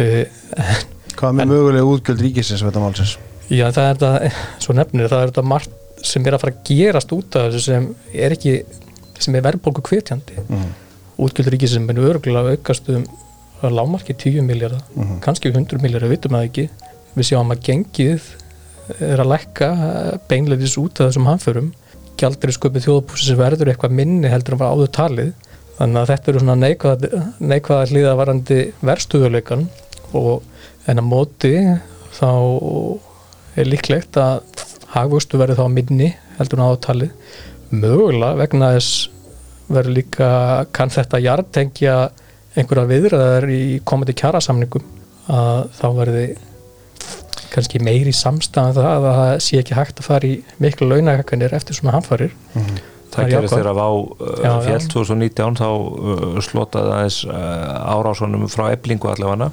uh, 0.03 0.85
Hvað 1.19 1.33
með 1.35 1.41
en, 1.45 1.51
mögulega 1.53 1.89
útgjöld 1.93 2.21
ríkisins? 2.21 3.17
Já 3.49 3.65
það 3.73 3.85
er 3.85 3.95
þetta, 3.97 4.33
svo 4.61 4.75
nefnir 4.77 5.09
það 5.09 5.23
er 5.23 5.31
þetta 5.31 5.45
margt 5.53 6.03
sem 6.05 6.25
er 6.25 6.35
að 6.35 6.43
fara 6.43 6.53
að 6.55 6.69
gerast 6.69 7.15
út 7.15 7.35
af 7.35 7.49
þessu 7.49 7.63
sem 7.65 7.87
er 8.13 8.35
ekki 8.35 8.53
sem 9.19 9.35
er 9.35 9.43
verðbólku 9.43 9.83
kvetjandi 9.83 10.37
mm 10.45 10.53
-hmm. 10.55 10.75
útgjöld 11.25 11.49
ríkisins 11.51 11.87
mun 11.87 12.03
örgulega 12.11 12.53
aukast 12.55 12.87
um 12.89 13.03
lámarki 13.61 14.13
10 14.13 14.41
miljardar 14.41 14.83
mm 14.95 15.19
kannski 15.19 15.49
100 15.51 15.81
miljardar, 15.81 16.07
við 16.07 16.15
vitum 16.15 16.31
það 16.31 16.45
ekki. 16.47 16.69
Við 17.15 17.25
sjáum 17.25 17.51
að 17.51 17.63
gengið 17.67 18.21
er 18.99 19.19
að 19.19 19.31
lekka 19.33 19.69
beinleifis 20.29 20.77
út 20.77 20.99
af 20.99 21.09
þessum 21.09 21.27
hanförum 21.27 21.73
gjaldri 22.19 22.51
sköpið 22.51 22.85
þjóðbúsins 22.85 23.37
verður 23.37 23.71
eitthvað 23.71 23.95
minni 23.95 24.31
heldur 24.31 24.55
en 24.55 24.59
var 24.59 24.73
áður 24.73 24.91
talið. 24.95 25.33
Þannig 25.77 26.01
að 26.01 26.09
þetta 26.11 26.31
eru 26.31 26.39
svona 26.39 26.55
neikvæða, 26.59 27.21
neikvæða 27.39 27.89
hlýða 27.91 28.15
varandi 28.19 28.57
verstuðuleikan 28.81 29.69
og 30.13 30.43
en 30.87 30.99
að 30.99 31.07
móti 31.07 31.53
þá 32.17 32.31
er 33.59 33.69
líklegt 33.69 34.17
að 34.19 34.65
hagvöstu 34.93 35.39
verður 35.39 35.61
þá 35.61 35.75
minni 35.75 36.09
heldur 36.39 36.63
áður 36.63 36.83
talið 36.85 37.39
mögulega 37.69 38.37
vegna 38.39 38.73
þess 38.77 39.09
verður 39.69 39.97
líka 39.99 40.29
kann 40.73 40.93
þetta 40.93 41.21
hjartengja 41.21 41.95
einhverja 42.57 42.89
viðræðar 42.89 43.49
í 43.53 43.63
komandi 43.85 44.15
kjærasamningum 44.17 44.85
að 45.29 45.67
þá 45.77 45.87
verður 45.99 46.31
kannski 47.49 47.81
meiri 47.81 48.13
samstæðan 48.13 48.75
það 48.77 48.89
að 48.89 49.19
það 49.19 49.33
sé 49.45 49.59
ekki 49.61 49.77
hægt 49.77 50.01
að 50.01 50.07
fara 50.09 50.29
í 50.29 50.39
miklu 50.61 50.89
launahækkanir 50.89 51.55
eftir 51.57 51.77
svona 51.77 51.95
hamfarir 51.97 52.33
mm 52.53 52.61
-hmm. 52.61 52.81
Það 53.09 53.31
gerir 53.33 53.49
þeirra 53.49 53.73
á 53.73 53.89
uh, 53.89 54.59
fjell 54.65 54.83
2019 54.93 55.57
þá 55.57 55.65
uh, 55.69 56.37
slotaði 56.45 56.91
aðeins 56.93 57.17
uh, 57.25 57.95
árásonum 57.95 58.45
frá 58.51 58.67
eblingu 58.75 59.09
allavega. 59.09 59.49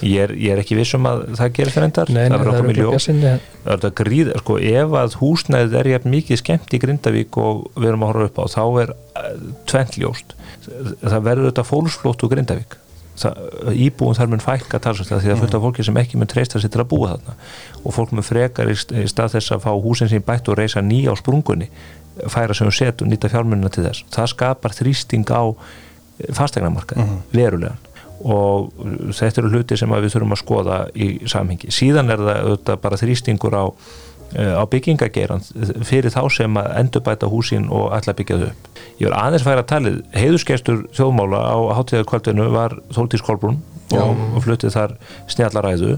Ég 0.00 0.24
er, 0.24 0.32
ég 0.38 0.54
er 0.54 0.62
ekki 0.62 0.78
vissum 0.78 1.08
að 1.08 1.26
það 1.36 1.52
gerir 1.58 1.74
þeirra 1.74 1.90
endar 1.90 2.12
Nei, 2.14 2.22
það 2.24 2.38
verður 2.38 2.54
okkur 2.54 2.68
miljó 2.70 3.36
Það 3.68 3.86
er 3.90 3.94
gríð, 4.00 4.32
sko, 4.40 4.58
ef 4.72 4.98
að 5.02 5.20
húsnæðið 5.20 5.78
er 5.82 5.92
jæfn 5.92 6.14
mikið 6.14 6.42
skemmt 6.42 6.72
í 6.74 6.82
Grindavík 6.86 7.40
og 7.42 7.64
við 7.76 7.90
erum 7.92 8.06
að 8.06 8.12
horfa 8.14 8.28
upp 8.30 8.40
á, 8.40 8.44
þá 8.56 8.64
er 8.86 8.92
uh, 8.96 9.30
tventljóst, 9.68 10.36
það 11.04 11.24
verður 11.28 11.50
þetta 11.50 11.68
fólksflót 11.68 12.24
úr 12.24 12.32
Grindavík. 12.32 12.78
Íbúin 13.74 14.14
þar 14.14 14.28
mun 14.30 14.42
fælka 14.42 14.78
talsværslega 14.78 15.24
því 15.24 15.30
að 15.32 15.40
fullt 15.42 15.54
af 15.58 15.64
fólki 15.64 15.84
sem 15.86 15.96
ekki 15.98 16.20
mun 16.20 16.28
treysta 16.30 16.60
sér 16.62 16.70
til 16.70 16.84
að 16.84 16.90
búa 16.92 17.08
þarna. 17.16 17.34
Og 17.82 17.94
fólk 17.96 18.12
mun 18.14 18.26
frekar 18.26 18.70
í 18.70 18.76
stað 18.78 19.32
þess 19.34 19.56
að 19.56 19.64
fá 19.64 19.72
húsin 19.74 20.10
sem 20.12 20.22
bætt 20.22 20.46
og 20.46 20.58
reysa 20.60 20.84
nýja 20.86 21.10
á 21.10 21.18
sprungunni 21.18 21.66
færa 22.26 22.56
sem 22.56 22.68
við 22.68 22.78
setjum 22.80 23.10
nýta 23.10 23.30
fjármunina 23.32 23.70
til 23.72 23.84
þess. 23.86 24.06
Það 24.14 24.32
skapar 24.34 24.74
þrýsting 24.76 25.28
á 25.30 25.42
fastegnamarkaði, 26.34 27.04
mm 27.04 27.08
-hmm. 27.08 27.22
verulegan. 27.32 27.84
Og 28.18 28.72
þetta 29.14 29.40
eru 29.40 29.50
hluti 29.52 29.76
sem 29.78 29.90
við 29.90 30.10
þurfum 30.10 30.34
að 30.34 30.42
skoða 30.42 30.78
í 30.94 31.08
samhengi. 31.26 31.70
Síðan 31.70 32.10
er 32.10 32.18
það 32.18 32.76
bara 32.82 32.98
þrýstingur 32.98 33.54
á 33.54 33.64
Eh, 34.36 34.52
á 34.52 34.60
byggingageran 34.68 35.40
fyrir 35.88 36.12
þá 36.12 36.20
sem 36.28 36.56
að 36.60 36.66
endurbæta 36.82 37.28
húsin 37.32 37.70
og 37.72 37.94
ætla 37.96 38.12
að 38.12 38.18
byggja 38.18 38.36
þau 38.36 38.48
upp. 38.50 38.66
Ég 39.00 39.08
var 39.08 39.14
aðeins 39.22 39.44
færa 39.46 39.62
talið, 39.64 40.02
heiðusgestur 40.12 40.82
þjóðmála 40.92 41.40
á 41.48 41.56
hátíðarkvöldinu 41.78 42.50
var 42.52 42.74
Þóltís 42.92 43.24
Kolbrún 43.24 43.62
og, 43.96 44.20
og 44.36 44.44
fluttið 44.44 44.74
þar 44.74 44.92
snjallaræðu 45.32 45.96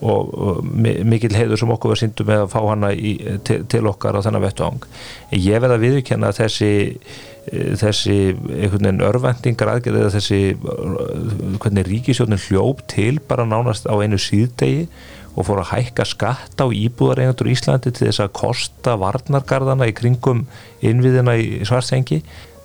og, 0.00 0.30
og 0.34 0.64
mikil 0.64 1.32
heiður 1.36 1.60
sem 1.60 1.72
okkur 1.74 1.94
var 1.94 2.00
síndu 2.00 2.26
með 2.28 2.44
að 2.44 2.52
fá 2.54 2.60
hana 2.64 2.92
í, 2.94 3.16
til, 3.46 3.60
til 3.70 3.82
okkar 3.90 4.16
á 4.16 4.24
þennan 4.24 4.44
vettu 4.46 4.66
áng. 4.66 4.86
Ég 5.36 5.60
verða 5.60 5.76
að 5.78 5.86
viðkjanna 5.86 6.32
þessi 6.36 6.72
þessi 7.50 8.16
einhvern 8.34 8.84
veginn 8.84 9.04
örvendingar 9.04 9.70
aðgerð 9.72 10.02
eða 10.02 10.12
þessi 10.14 10.40
hvernig 11.62 11.88
ríkisjónin 11.88 12.42
hljóp 12.46 12.84
til 12.90 13.16
bara 13.26 13.46
nánast 13.48 13.88
á 13.88 13.96
einu 13.96 14.20
síðdegi 14.20 14.84
og 15.30 15.46
fór 15.46 15.62
að 15.62 15.70
hækka 15.72 16.06
skatt 16.08 16.60
á 16.60 16.66
íbúðareinandur 16.68 17.48
í 17.48 17.54
Íslandi 17.54 17.92
til 17.94 18.08
þess 18.08 18.22
að 18.24 18.34
kosta 18.36 18.96
varnargarðana 19.00 19.88
í 19.88 19.96
kringum 19.96 20.44
innviðina 20.84 21.36
í 21.40 21.62
svartsengi 21.66 22.20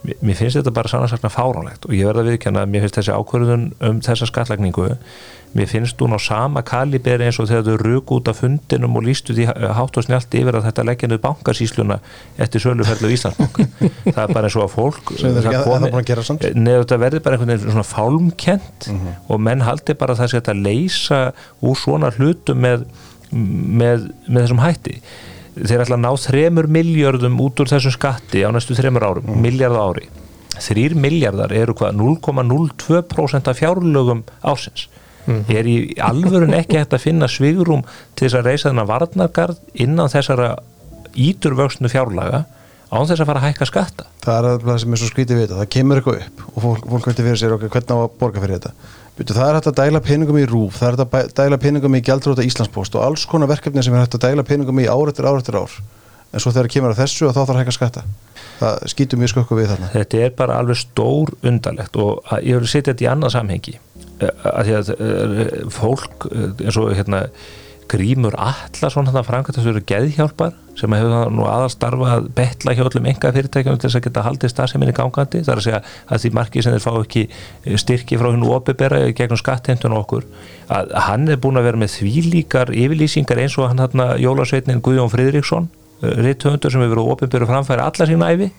mér 0.05 0.37
finnst 0.37 0.59
þetta 0.59 0.73
bara 0.75 0.91
sannarsakna 0.91 1.31
fáránlegt 1.33 1.87
og 1.87 1.95
ég 1.95 2.09
verða 2.09 2.25
að 2.25 2.33
viðkjanna 2.33 2.65
að 2.65 2.73
mér 2.73 2.85
finnst 2.85 2.99
þessi 2.99 3.15
ákvörðun 3.15 3.65
um 3.89 4.01
þessa 4.05 4.29
skattlagningu 4.29 4.89
mér 5.55 5.69
finnst 5.71 6.01
hún 6.03 6.11
á 6.11 6.19
sama 6.19 6.61
kaliberi 6.67 7.29
eins 7.29 7.37
og 7.39 7.47
þegar 7.47 7.63
þau 7.69 7.77
röku 7.79 8.17
út 8.19 8.27
af 8.27 8.41
fundinum 8.41 8.97
og 8.99 9.05
lístu 9.07 9.35
því 9.35 9.45
hátt 9.77 9.99
og 9.99 10.03
snjált 10.03 10.35
yfir 10.35 10.57
að 10.59 10.65
þetta 10.67 10.83
leggja 10.89 11.07
niður 11.07 11.21
bankarsísluna 11.23 11.97
eftir 12.43 12.63
söluferðlu 12.65 13.11
í 13.11 13.15
Íslandsbanka. 13.15 13.67
Það 14.15 14.19
er 14.25 14.33
bara 14.35 14.49
eins 14.49 14.57
og 14.59 14.65
að 14.65 14.73
fólk 14.73 15.13
neður 16.59 16.83
þetta 16.83 16.99
verður 17.05 17.23
bara 17.23 17.37
einhvern 17.37 17.53
veginn 17.53 17.71
svona 17.71 17.87
fálmkent 17.87 18.89
mm 18.89 18.97
-hmm. 18.99 19.13
og 19.31 19.39
menn 19.47 19.63
haldi 19.63 19.95
bara 19.95 20.13
að 20.13 20.23
það 20.23 20.33
sé 20.33 20.41
að 20.43 20.65
leysa 20.65 21.21
úr 21.61 21.79
svona 21.79 22.11
hlutu 22.17 22.55
með, 22.55 22.83
með, 23.31 24.09
með 24.27 24.41
þessum 24.41 24.63
hætti. 24.63 24.99
Þeir 25.55 25.85
ætla 25.85 25.95
að 25.95 26.03
ná 26.03 26.11
þremur 26.19 26.67
miljardum 26.67 27.39
út 27.39 27.63
úr 27.63 27.71
þessum 27.71 27.95
skatti 27.95 28.43
á 28.43 28.51
næstu 28.51 28.75
þremur 28.75 29.07
árum, 29.07 29.23
mm. 29.23 29.41
miljard 29.41 29.79
ári. 29.79 30.09
Þrýr 30.55 30.95
miljardar 30.99 31.51
eru 31.55 31.73
hvað 31.75 31.95
0,02% 31.95 33.47
af 33.47 33.59
fjárlögum 33.59 34.23
ásins 34.43 34.89
er 35.25 35.69
í 35.69 35.77
alvörun 36.01 36.55
ekki 36.57 36.79
hægt 36.79 36.95
að 36.95 37.05
finna 37.05 37.29
svigurum 37.31 37.85
til 38.15 38.27
þess 38.27 38.39
að 38.39 38.49
reysa 38.49 38.69
þennan 38.69 38.89
varnargarð 38.91 39.61
innan 39.73 40.11
þessara 40.11 40.51
íturvöxnu 41.15 41.89
fjárlaga 41.91 42.45
án 42.91 43.07
þess 43.09 43.23
að 43.23 43.29
fara 43.31 43.41
að 43.41 43.47
hækka 43.49 43.69
skatta? 43.69 44.05
Það 44.23 44.49
er 44.51 44.61
það 44.65 44.77
sem 44.83 44.93
er 44.93 45.01
svo 45.01 45.09
skrítið 45.09 45.39
við 45.39 45.45
þetta. 45.45 45.57
Það 45.61 45.71
kemur 45.75 45.99
eitthvað 45.99 46.21
upp 46.21 46.45
og 46.51 46.65
fólk, 46.65 46.85
fólk 46.93 47.09
veitir 47.09 47.27
fyrir 47.27 47.41
sér 47.41 47.55
okkur 47.55 47.73
hvernig 47.73 47.97
á 47.97 47.97
að 47.97 48.15
borga 48.21 48.43
fyrir 48.43 48.59
þetta? 48.59 48.73
Það 49.15 49.45
er 49.47 49.57
hægt 49.57 49.69
að 49.71 49.77
dæla 49.79 50.01
peningum 50.03 50.39
í 50.39 50.47
rúf 50.49 50.79
það 50.79 50.87
er 50.87 50.97
hægt 50.99 51.15
að 51.15 51.35
dæla 51.39 51.59
peningum 51.63 51.95
í 51.95 52.01
gjaldróta 52.03 52.45
Íslandspost 52.45 52.97
og 52.99 53.05
alls 53.05 53.23
konar 53.31 53.47
verkefni 53.47 53.83
sem 53.83 53.95
er 53.95 54.03
hægt 54.03 54.17
að 54.17 54.25
dæla 54.27 54.43
peningum 54.47 54.81
í 54.83 54.89
ár 54.91 55.11
eftir 55.11 55.27
ár 55.29 55.39
eftir 55.39 55.55
ár 55.55 55.77
en 56.31 56.43
svo 56.43 56.53
þegar 56.55 56.71
kemur 56.73 56.93
að 56.93 57.01
þessu 57.03 57.27
og 57.27 57.35
þá 57.35 57.41
þarf 57.41 57.53
að 57.55 57.59
hækka 57.61 57.75
skatta. 57.75 58.05
Það 58.59 58.87
skýtur 58.91 59.21
mjög 59.21 59.33
skökku 59.33 59.59
við 59.59 59.69
þarna. 59.73 59.91
Þetta 59.93 60.23
er 60.23 60.33
bara 60.39 60.61
alveg 60.61 60.79
stór 60.79 61.33
undarlegt 61.45 61.99
og 61.99 62.23
að, 62.31 62.47
ég 62.47 62.63
vil 62.63 62.71
setja 62.71 62.93
þetta 62.93 63.05
í 63.05 63.11
annað 63.11 63.35
samhengi. 63.35 63.75
Að 64.23 64.61
því 64.63 64.75
að 64.79 64.91
eh, 64.95 65.53
fólk 65.75 66.27
eh, 66.31 66.49
eins 66.63 66.79
og 66.79 66.91
hérna 66.95 67.25
Grímur 67.91 68.33
Allarsson 68.41 69.05
hann 69.05 69.19
að 69.19 69.27
framkvæmta 69.27 69.61
þessu 69.61 69.83
geðhjálpar 69.87 70.55
sem 70.79 70.95
hefur 70.95 71.29
nú 71.31 71.45
aðalstarfa 71.47 72.15
að 72.15 72.29
betla 72.35 72.73
hjá 72.75 72.81
öllum 72.87 73.09
enga 73.11 73.31
fyrirtækjum 73.35 73.77
til 73.77 73.87
þess 73.87 73.99
að 73.99 74.05
geta 74.07 74.23
haldið 74.25 74.51
stafseminni 74.51 74.95
gangandi. 74.95 75.43
Það 75.45 75.53
er 75.53 75.61
að 75.61 75.67
segja 75.67 75.81
að 76.09 76.23
því 76.23 76.31
marki 76.39 76.63
sem 76.65 76.75
þeir 76.75 76.85
fá 76.87 76.91
ekki 77.03 77.23
styrki 77.83 78.19
frá 78.19 78.31
hennu 78.31 78.51
opibera 78.55 79.03
gegnum 79.15 79.39
skattheimtun 79.39 79.97
okkur 79.99 80.25
að 80.73 80.95
hann 81.07 81.29
er 81.29 81.39
búin 81.41 81.61
að 81.61 81.69
vera 81.69 81.83
með 81.83 81.93
þvílíkar 81.99 82.73
yfirlýsingar 82.73 83.43
eins 83.45 83.57
og 83.61 83.69
hann 83.69 83.83
hann 83.85 84.05
Jólasveitnin 84.23 84.81
Guðjón 84.83 85.13
Fridriksson 85.13 85.69
ritthöndur 86.01 86.71
sem 86.73 86.81
hefur 86.83 86.95
verið 86.95 87.13
opibera 87.13 87.47
framfæri 87.49 87.85
alla 87.85 88.09
sína 88.09 88.31
æfi 88.33 88.49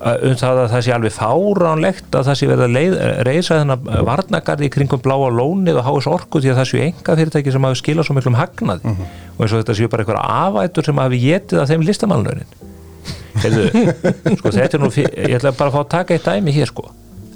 um 0.00 0.36
það 0.40 0.62
að 0.62 0.70
það 0.72 0.84
sé 0.86 0.92
alveg 0.94 1.12
fáránlegt 1.12 2.16
að 2.16 2.28
það 2.30 2.38
sé 2.38 2.46
verið 2.48 2.64
að 2.64 2.76
leið, 2.76 2.94
reysa 3.28 3.58
þennan 3.60 3.90
varnagarði 4.08 4.70
kringum 4.72 5.02
bláa 5.04 5.28
lónið 5.28 5.80
og 5.82 5.84
háis 5.90 6.08
orku 6.08 6.40
því 6.40 6.54
að 6.54 6.60
það 6.62 6.68
séu 6.70 6.80
enga 6.86 7.16
fyrirtæki 7.18 7.52
sem 7.52 7.66
hafi 7.68 7.80
skilað 7.82 8.08
svo 8.08 8.16
miklum 8.16 8.38
hagnað. 8.38 8.80
Mm 8.80 8.96
-hmm. 8.96 9.18
og 9.36 9.44
eins 9.44 9.52
og 9.52 9.60
þetta 9.60 9.76
séu 9.76 9.90
bara 9.92 10.06
einhverja 10.06 10.24
afætur 10.46 10.88
sem 10.88 11.02
hafi 11.04 11.20
getið 11.20 11.60
að 11.60 11.68
þeim 11.74 11.84
listamálunarinn 11.84 12.50
sko 13.40 14.50
þetta 14.50 14.76
er 14.76 14.80
nú 14.80 14.90
ég 14.96 15.36
ætla 15.36 15.52
bara 15.52 15.70
að 15.70 15.76
fá 15.76 15.80
að 15.80 15.92
taka 15.94 16.14
eitt 16.14 16.24
dæmi 16.24 16.52
hér 16.52 16.70
sko. 16.70 16.88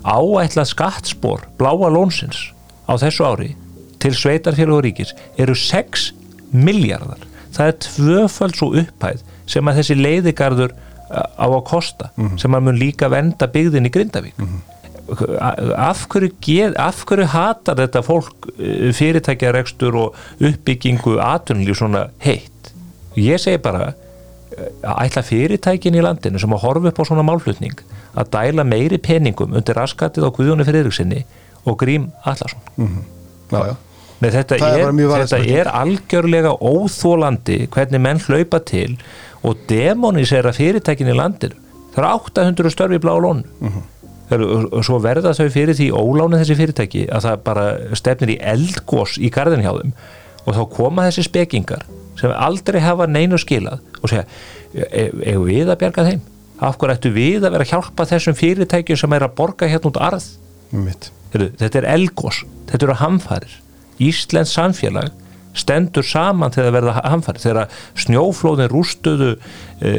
Áætlað 0.04 0.68
skattspor 0.72 1.46
bláa 1.58 1.88
lónsins 1.92 2.52
á 2.88 2.96
þessu 2.96 3.24
ári 3.24 3.54
til 4.00 4.12
sveitarfélag 4.12 4.78
og 4.78 4.84
ríkis 4.84 5.14
eru 5.40 5.54
6 5.54 6.12
miljardar 6.52 7.20
það 7.56 7.70
er 7.70 7.80
tvöfald 7.86 8.58
svo 8.58 8.70
upphæð 8.82 9.24
sem 9.46 9.68
að 9.68 9.80
þessi 9.80 9.96
leiðigarður 10.00 10.76
á 11.14 11.46
að 11.46 11.64
kosta 11.68 12.10
mm 12.14 12.28
-hmm. 12.28 12.38
sem 12.38 12.54
að 12.54 12.64
mun 12.68 12.78
líka 12.78 13.08
venda 13.08 13.46
byggðin 13.46 13.86
í 13.86 13.92
Grindavík 13.96 14.38
mm 14.38 14.46
-hmm. 14.46 15.76
af, 15.76 16.06
hverju 16.08 16.30
get, 16.40 16.76
af 16.76 17.04
hverju 17.04 17.26
hatar 17.26 17.76
þetta 17.76 18.02
fólk 18.02 18.48
fyrirtækjarekstur 18.92 19.94
og 19.94 20.14
uppbyggingu 20.40 21.18
aðtunlíf 21.20 21.76
svona 21.78 22.08
heitt 22.18 22.72
ég 23.16 23.38
segi 23.38 23.58
bara 23.58 23.92
að 24.82 25.06
ætla 25.06 25.22
fyrirtækin 25.22 25.94
í 25.94 26.02
landinu 26.02 26.38
sem 26.38 26.52
að 26.52 26.62
horfa 26.62 26.88
upp 26.88 27.00
á 27.00 27.04
svona 27.04 27.26
málflutning 27.26 27.80
að 28.14 28.30
dæla 28.30 28.64
meiri 28.64 28.98
peningum 28.98 29.54
undir 29.54 29.76
raskatið 29.76 30.26
á 30.26 30.34
Guðjóni 30.34 30.66
Friðriksinni 30.66 31.24
og 31.66 31.78
Grím 31.78 32.12
Allarsson 32.24 32.60
mm 32.76 32.86
-hmm. 32.86 33.02
já, 33.50 33.66
já. 33.66 33.74
Nei, 34.24 34.32
þetta 34.32 34.56
er, 34.56 34.92
þetta 35.12 35.40
er 35.58 35.70
algjörlega 35.70 36.54
óþólandi 36.64 37.64
hvernig 37.74 38.00
menn 38.00 38.22
hlaupa 38.24 38.60
til 38.64 38.94
og 39.44 39.60
demonisera 39.68 40.54
fyrirtækin 40.56 41.10
í 41.12 41.16
landinu. 41.16 41.58
Það 41.94 42.00
eru 42.00 42.12
800 42.30 42.72
störfi 42.72 43.00
blá 43.02 43.12
lónu 43.20 43.44
uh 43.60 43.74
-huh. 43.74 44.72
og 44.72 44.84
svo 44.84 44.98
verða 44.98 45.34
þau 45.36 45.48
fyrir 45.50 45.76
því 45.76 45.90
ólána 45.92 46.40
þessi 46.40 46.56
fyrirtæki 46.56 47.06
að 47.06 47.24
það 47.26 47.42
bara 47.44 47.66
stefnir 47.94 48.34
í 48.34 48.40
eldgós 48.40 49.18
í 49.18 49.30
garðin 49.30 49.62
hjá 49.62 49.72
þeim. 49.80 49.92
Og 50.46 50.54
þá 50.54 50.62
koma 50.76 51.06
þessi 51.06 51.22
spekingar 51.22 51.84
sem 52.20 52.30
aldrei 52.30 52.80
hafa 52.80 53.06
neinu 53.06 53.38
skilað 53.38 53.80
og 54.02 54.08
segja, 54.08 54.24
eigum 55.26 55.44
við 55.44 55.68
að 55.68 55.78
bjarga 55.78 56.04
þeim? 56.04 56.20
Af 56.60 56.78
hverju 56.78 56.94
ættu 56.94 57.10
við 57.10 57.44
að 57.44 57.52
vera 57.52 57.64
að 57.64 57.70
hjálpa 57.70 58.04
þessum 58.06 58.34
fyrirtækjum 58.34 58.96
sem 58.96 59.12
er 59.12 59.22
að 59.22 59.34
borga 59.34 59.66
hérna 59.66 59.90
út 59.90 60.00
arð? 60.00 60.24
Mitt. 60.70 61.12
þetta 61.32 61.78
er 61.78 61.84
eldgós, 61.84 62.44
þetta 62.70 62.86
eru 62.86 62.94
hamfærir 62.94 63.63
Íslensk 64.02 64.54
samfélag 64.54 65.12
stendur 65.54 66.02
saman 66.06 66.52
þegar 66.54 66.74
verða 66.74 66.94
hamfæri 67.04 67.42
þegar 67.42 67.74
snjóflóðin 68.02 68.70
rústuðu 68.72 69.34
e, 69.78 69.92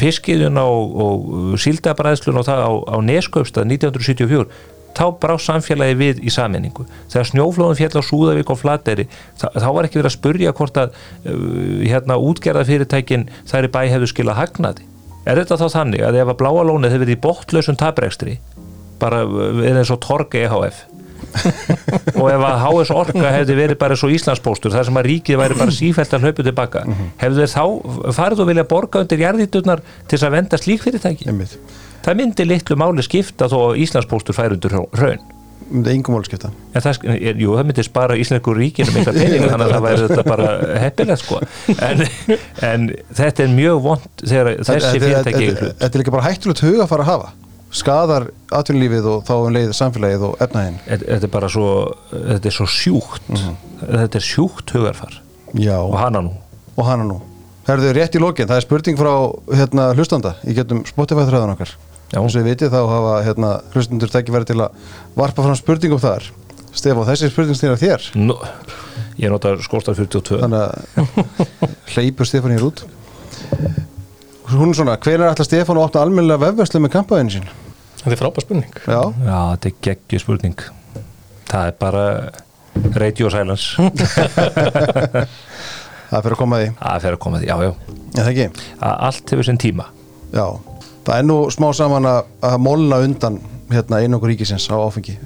fiskiðun 0.00 0.60
og, 0.62 0.94
og 1.04 1.58
síldabræðslun 1.60 2.40
og 2.40 2.46
það 2.48 2.64
á, 2.64 2.72
á 2.88 2.96
Neskaupstað 3.04 3.68
1974 3.76 4.48
þá 4.94 5.04
brá 5.20 5.34
samfélagi 5.42 5.98
við 5.98 6.22
í 6.24 6.32
sammenningu 6.32 6.86
þegar 7.12 7.28
snjóflóðin 7.32 7.80
fjall 7.80 8.00
á 8.00 8.08
Súðavík 8.08 8.54
og 8.54 8.60
Flateri 8.60 9.06
þá, 9.40 9.48
var 9.66 9.88
ekki 9.88 10.00
verið 10.00 10.10
að 10.10 10.16
spurja 10.16 10.54
hvort 10.56 10.80
að 10.80 10.98
hérna 11.82 12.18
útgerðafyrirtækin 12.22 13.28
þær 13.50 13.68
í 13.68 13.72
bæ 13.74 13.80
hefðu 13.90 14.10
skilað 14.12 14.40
hagnaði. 14.40 14.88
Er 15.24 15.40
þetta 15.40 15.58
þá 15.60 15.66
þannig 15.72 16.04
að 16.04 16.20
ef 16.20 16.30
að 16.30 16.40
bláa 16.40 16.66
lónið 16.68 16.94
hefur 16.94 17.04
verið 17.06 17.16
í 17.16 17.22
botlausum 17.24 17.78
tabrekstri 17.80 18.38
bara 19.00 19.24
eða 19.24 19.80
eins 19.82 19.92
og 19.92 20.02
Torge 20.04 20.44
EHF 20.44 20.84
og 22.14 22.26
ef 22.30 22.44
að 22.48 22.64
HS 22.64 22.94
Orka 22.94 23.32
hefði 23.34 23.58
verið 23.58 23.80
bara 23.80 23.98
svo 23.98 24.10
Íslandspóstur 24.14 24.74
þar 24.74 24.88
sem 24.88 25.00
að 25.00 25.08
ríkið 25.10 25.40
væri 25.40 25.58
bara 25.60 25.74
sífælt 25.74 26.16
að 26.16 26.26
hlaupa 26.28 26.46
tilbaka 26.48 26.84
hefðu 27.20 27.44
þeir 27.44 27.54
þá 27.54 28.16
farið 28.18 28.44
og 28.44 28.50
vilja 28.50 28.66
borga 28.74 29.04
undir 29.04 29.24
jarðíturnar 29.26 29.84
til 29.84 30.16
þess 30.16 30.28
að 30.28 30.36
venda 30.38 30.60
slík 30.60 30.84
fyrirtæki? 30.86 31.28
Einmitt. 31.30 31.56
það 32.04 32.20
myndi 32.20 32.48
litlu 32.48 32.78
máli 32.80 33.06
skipta 33.06 33.50
þó 33.52 33.60
að 33.70 33.80
Íslandspóstur 33.86 34.36
færi 34.36 34.58
undir 34.58 34.76
raun 34.76 35.24
myndi 35.70 35.94
yngum 35.96 36.16
máli 36.18 36.28
skipta. 36.28 36.50
Það, 36.74 36.98
jú, 37.40 37.54
það 37.56 37.68
myndi 37.68 37.84
spara 37.86 38.16
Íslandsku 38.20 38.52
ríkinu 38.56 38.92
þannig 39.04 39.54
að 39.54 39.72
það 39.72 39.86
væri 39.86 40.02
þetta 40.02 40.24
bara 40.26 40.50
heppilegt 40.82 41.22
sko. 41.22 41.40
En, 41.78 42.04
en 42.68 42.90
þetta 43.16 43.46
er 43.46 43.54
mjög 43.54 43.80
vond 43.86 44.24
þegar 44.24 44.52
þessi 44.60 45.00
fyrirtæki 45.00 45.48
Þetta 45.54 45.90
er 45.90 46.02
líka 46.02 46.14
bara 46.14 46.26
hættulegt 46.28 46.64
huga 46.66 46.84
að 46.84 46.92
fara 46.92 47.06
að 47.06 47.10
hafa 47.14 47.32
skadar 47.74 48.28
atvinnulífið 48.54 49.08
og 49.10 49.22
þá 49.26 49.34
um 49.36 49.54
leið 49.54 49.72
samfélagið 49.76 50.26
og 50.28 50.42
efnaðinn. 50.44 50.80
Þetta 50.86 51.20
er 51.20 51.32
bara 51.32 51.50
svo, 51.52 51.68
þetta 52.12 52.50
er 52.50 52.56
svo 52.56 52.66
sjúkt. 52.70 53.28
Mm 53.28 53.40
-hmm. 53.40 53.56
þetta 54.02 54.20
er 54.20 54.26
sjúkt 54.28 54.74
hugarfar. 54.76 55.20
Já. 55.54 55.78
og 55.78 55.98
hana 55.98 56.20
nú. 56.20 56.34
Og 56.76 56.86
hana 56.86 57.04
nú. 57.04 57.20
Herðu 57.66 57.92
rétt 57.96 58.14
í 58.14 58.20
lókin, 58.20 58.48
það 58.48 58.56
er 58.56 58.66
spurning 58.66 58.98
frá 58.98 59.12
hérna, 59.54 59.94
hlustanda 59.94 60.34
í 60.44 60.54
getum 60.54 60.84
Spotify-þræðan 60.84 61.54
okkar. 61.54 61.76
Eins 62.14 62.34
og 62.36 62.42
við 62.42 62.50
vitið 62.50 62.70
þá 62.70 62.80
hafa 62.88 63.22
hérna, 63.24 63.60
hlustandur 63.72 64.10
tekið 64.10 64.34
verið 64.34 64.46
til 64.46 64.60
að 64.60 64.70
varpa 65.16 65.42
fram 65.42 65.56
spurningum 65.56 65.98
þar. 65.98 66.30
Stefán, 66.74 67.06
þessi 67.06 67.30
spurning 67.30 67.56
stýrar 67.56 67.78
þér. 67.78 68.10
No, 68.14 68.36
Ég 69.20 69.30
notar 69.30 69.60
skóstar 69.62 69.94
42 69.94 70.40
Þannig 70.42 70.58
að 70.58 71.34
hleypur 71.94 72.28
Stefán 72.28 72.54
hér 72.56 72.66
út 72.66 72.84
Hún 74.52 74.70
er 74.70 74.76
svona, 74.76 74.96
hver 75.00 75.18
er 75.22 75.28
alltaf 75.30 75.46
Stefán 75.48 75.78
að 75.80 75.86
opna 75.88 76.02
almennilega 76.04 76.42
vefverslu 76.50 76.80
með 76.84 76.92
kampaðinu 76.98 77.32
sín? 77.38 77.46
Þetta 78.02 78.12
er 78.12 78.20
frábær 78.20 78.44
spurning. 78.44 78.74
Já, 78.84 79.00
Já, 79.24 79.38
þetta 79.54 79.70
er 79.70 79.76
geggju 79.88 80.20
spurning. 80.20 80.64
Það 81.48 81.70
er 81.70 81.76
bara 81.80 82.04
radio 82.98 83.30
silence. 83.32 83.78
Það 86.10 86.20
fyrir 86.26 86.34
að 86.36 86.38
koma 86.38 86.58
því. 86.60 86.66
Það 86.78 87.04
fer 87.06 87.16
að 87.16 87.22
koma 87.24 87.40
því, 87.40 87.46
já, 87.48 87.54
já. 87.64 87.70
Já, 88.14 88.20
það 88.20 88.28
ekki? 88.34 88.66
Að 88.76 88.98
Allt 89.08 89.32
hefur 89.34 89.46
sinn 89.48 89.60
tíma. 89.64 89.86
Já, 90.34 90.44
það 91.06 91.14
er 91.16 91.24
nú 91.26 91.38
smá 91.54 91.66
saman 91.74 92.06
að, 92.10 92.20
að 92.50 92.58
mólna 92.62 93.00
undan 93.06 93.40
hérna 93.72 94.02
einokkur 94.04 94.30
ríkisins 94.30 94.68
á 94.70 94.76
áfengi 94.76 95.16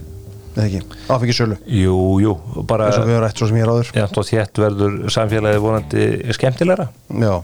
eða 0.55 0.65
ekki, 0.65 0.81
áfengi 1.13 1.35
sölu. 1.37 1.59
Jú, 1.71 1.97
jú, 2.23 2.33
bara 2.71 2.89
eins 2.89 2.99
og 2.99 3.05
við 3.07 3.15
höfum 3.17 3.25
rætt 3.27 3.43
svo 3.43 3.49
sem 3.51 3.59
ég 3.61 3.67
er 3.67 3.73
áður. 3.75 3.91
Já, 3.99 4.05
og 4.09 4.27
þétt 4.31 4.61
verður 4.63 4.97
samfélagið 5.15 5.61
vonandi 5.67 6.07
skemmtilegra. 6.39 6.89
Já, 7.15 7.35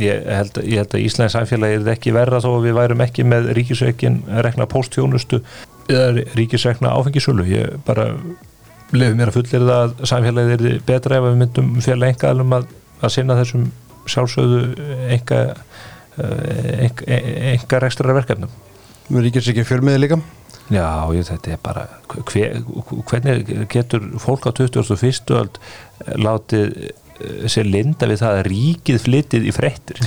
Ég 0.00 0.24
held, 0.24 0.58
ég 0.64 0.80
held 0.80 0.94
að 0.96 1.04
Íslands 1.04 1.34
samfélagi 1.36 1.76
er 1.76 1.90
ekki 1.92 2.14
verra 2.16 2.40
þó 2.40 2.54
að 2.54 2.66
við 2.68 2.76
værum 2.78 3.02
ekki 3.04 3.26
með 3.28 3.50
ríkisveikin 3.58 4.22
rekna 4.46 4.66
pósttjónustu 4.70 5.42
eða 5.92 6.24
ríkisrekna 6.38 6.94
áfengisölu 6.96 7.44
ég 7.50 7.74
bara 7.86 8.08
lefum 8.94 9.20
mér 9.20 9.32
að 9.32 9.38
fullir 9.38 9.66
það 9.66 9.82
að 9.82 10.06
samfélagið 10.08 10.66
er 10.70 10.78
betra 10.88 11.18
ef 11.18 11.26
við 11.26 11.40
myndum 11.42 11.72
félag 11.84 12.14
enga 12.14 12.30
alveg 12.32 12.56
að, 12.58 12.70
að 13.00 13.14
sinna 13.18 13.36
þessum 13.40 13.66
sjálfsögðu 14.14 14.62
enga 15.18 15.42
enga, 16.16 17.20
enga 17.52 17.82
rekstra 17.84 18.16
verkefnum 18.16 18.56
við 19.10 19.28
ríkis 19.28 19.52
ekki 19.52 19.66
fjölmiði 19.68 20.06
líka 20.06 20.20
Já, 20.72 21.12
ég, 21.12 21.26
þetta 21.28 21.50
er 21.52 21.58
bara 21.60 21.82
hver, 22.08 22.62
hvernig 23.04 23.50
getur 23.68 24.06
fólk 24.22 24.46
á 24.48 24.50
2001. 24.56 25.32
öld 25.36 25.58
látið 26.16 26.70
Eh, 27.22 27.44
sér 27.50 27.68
linda 27.70 28.08
við 28.10 28.18
það 28.24 28.38
að 28.40 28.46
ríkið 28.48 28.96
flyttið 29.04 29.44
í 29.46 29.52
freyttir 29.54 30.00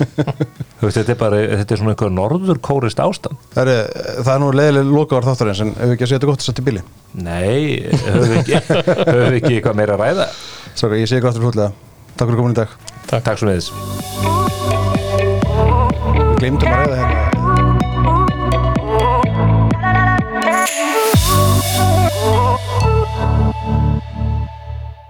þetta 0.80 1.12
er 1.12 1.18
bara, 1.20 1.38
þetta 1.60 1.74
er 1.74 1.80
svona 1.80 1.92
eitthvað 1.94 2.14
norðurkórist 2.16 3.00
ástand. 3.04 3.36
Það 3.52 3.68
er, 3.68 3.80
það 4.24 4.32
er 4.32 4.40
nú 4.40 4.48
leiðilega 4.56 4.94
lokavar 4.94 5.26
þáttur 5.28 5.50
eins 5.52 5.60
en 5.64 5.72
hefur 5.76 5.92
ekki 5.94 6.04
að 6.06 6.10
segja 6.10 6.18
þetta 6.18 6.30
gott 6.30 6.40
þess 6.40 6.52
að 6.52 6.56
til 6.58 6.66
bíli? 6.68 6.82
Nei, 7.20 7.62
höfum 8.06 8.24
við 8.24 8.36
ekki 8.40 8.54
höfum 9.10 9.26
við 9.26 9.38
ekki 9.40 9.54
eitthvað 9.58 9.78
meira 9.80 9.96
að 9.96 10.02
ræða? 10.04 10.26
Svaka, 10.72 11.00
ég 11.00 11.08
segja 11.10 11.24
gott 11.26 11.36
um 11.40 11.44
hlutlega, 11.48 11.70
takk 12.14 12.26
fyrir 12.26 12.40
komin 12.40 12.56
í 12.56 12.60
dag. 12.60 12.70
Takk, 13.10 13.22
takk 13.28 13.36
svo 13.40 13.46
með 13.48 13.56
þess 13.60 13.70
Við 16.20 16.36
glimtum 16.40 16.70
að 16.72 16.76
ræða 16.80 16.96
hérna. 17.00 17.18
Oh 22.20 22.89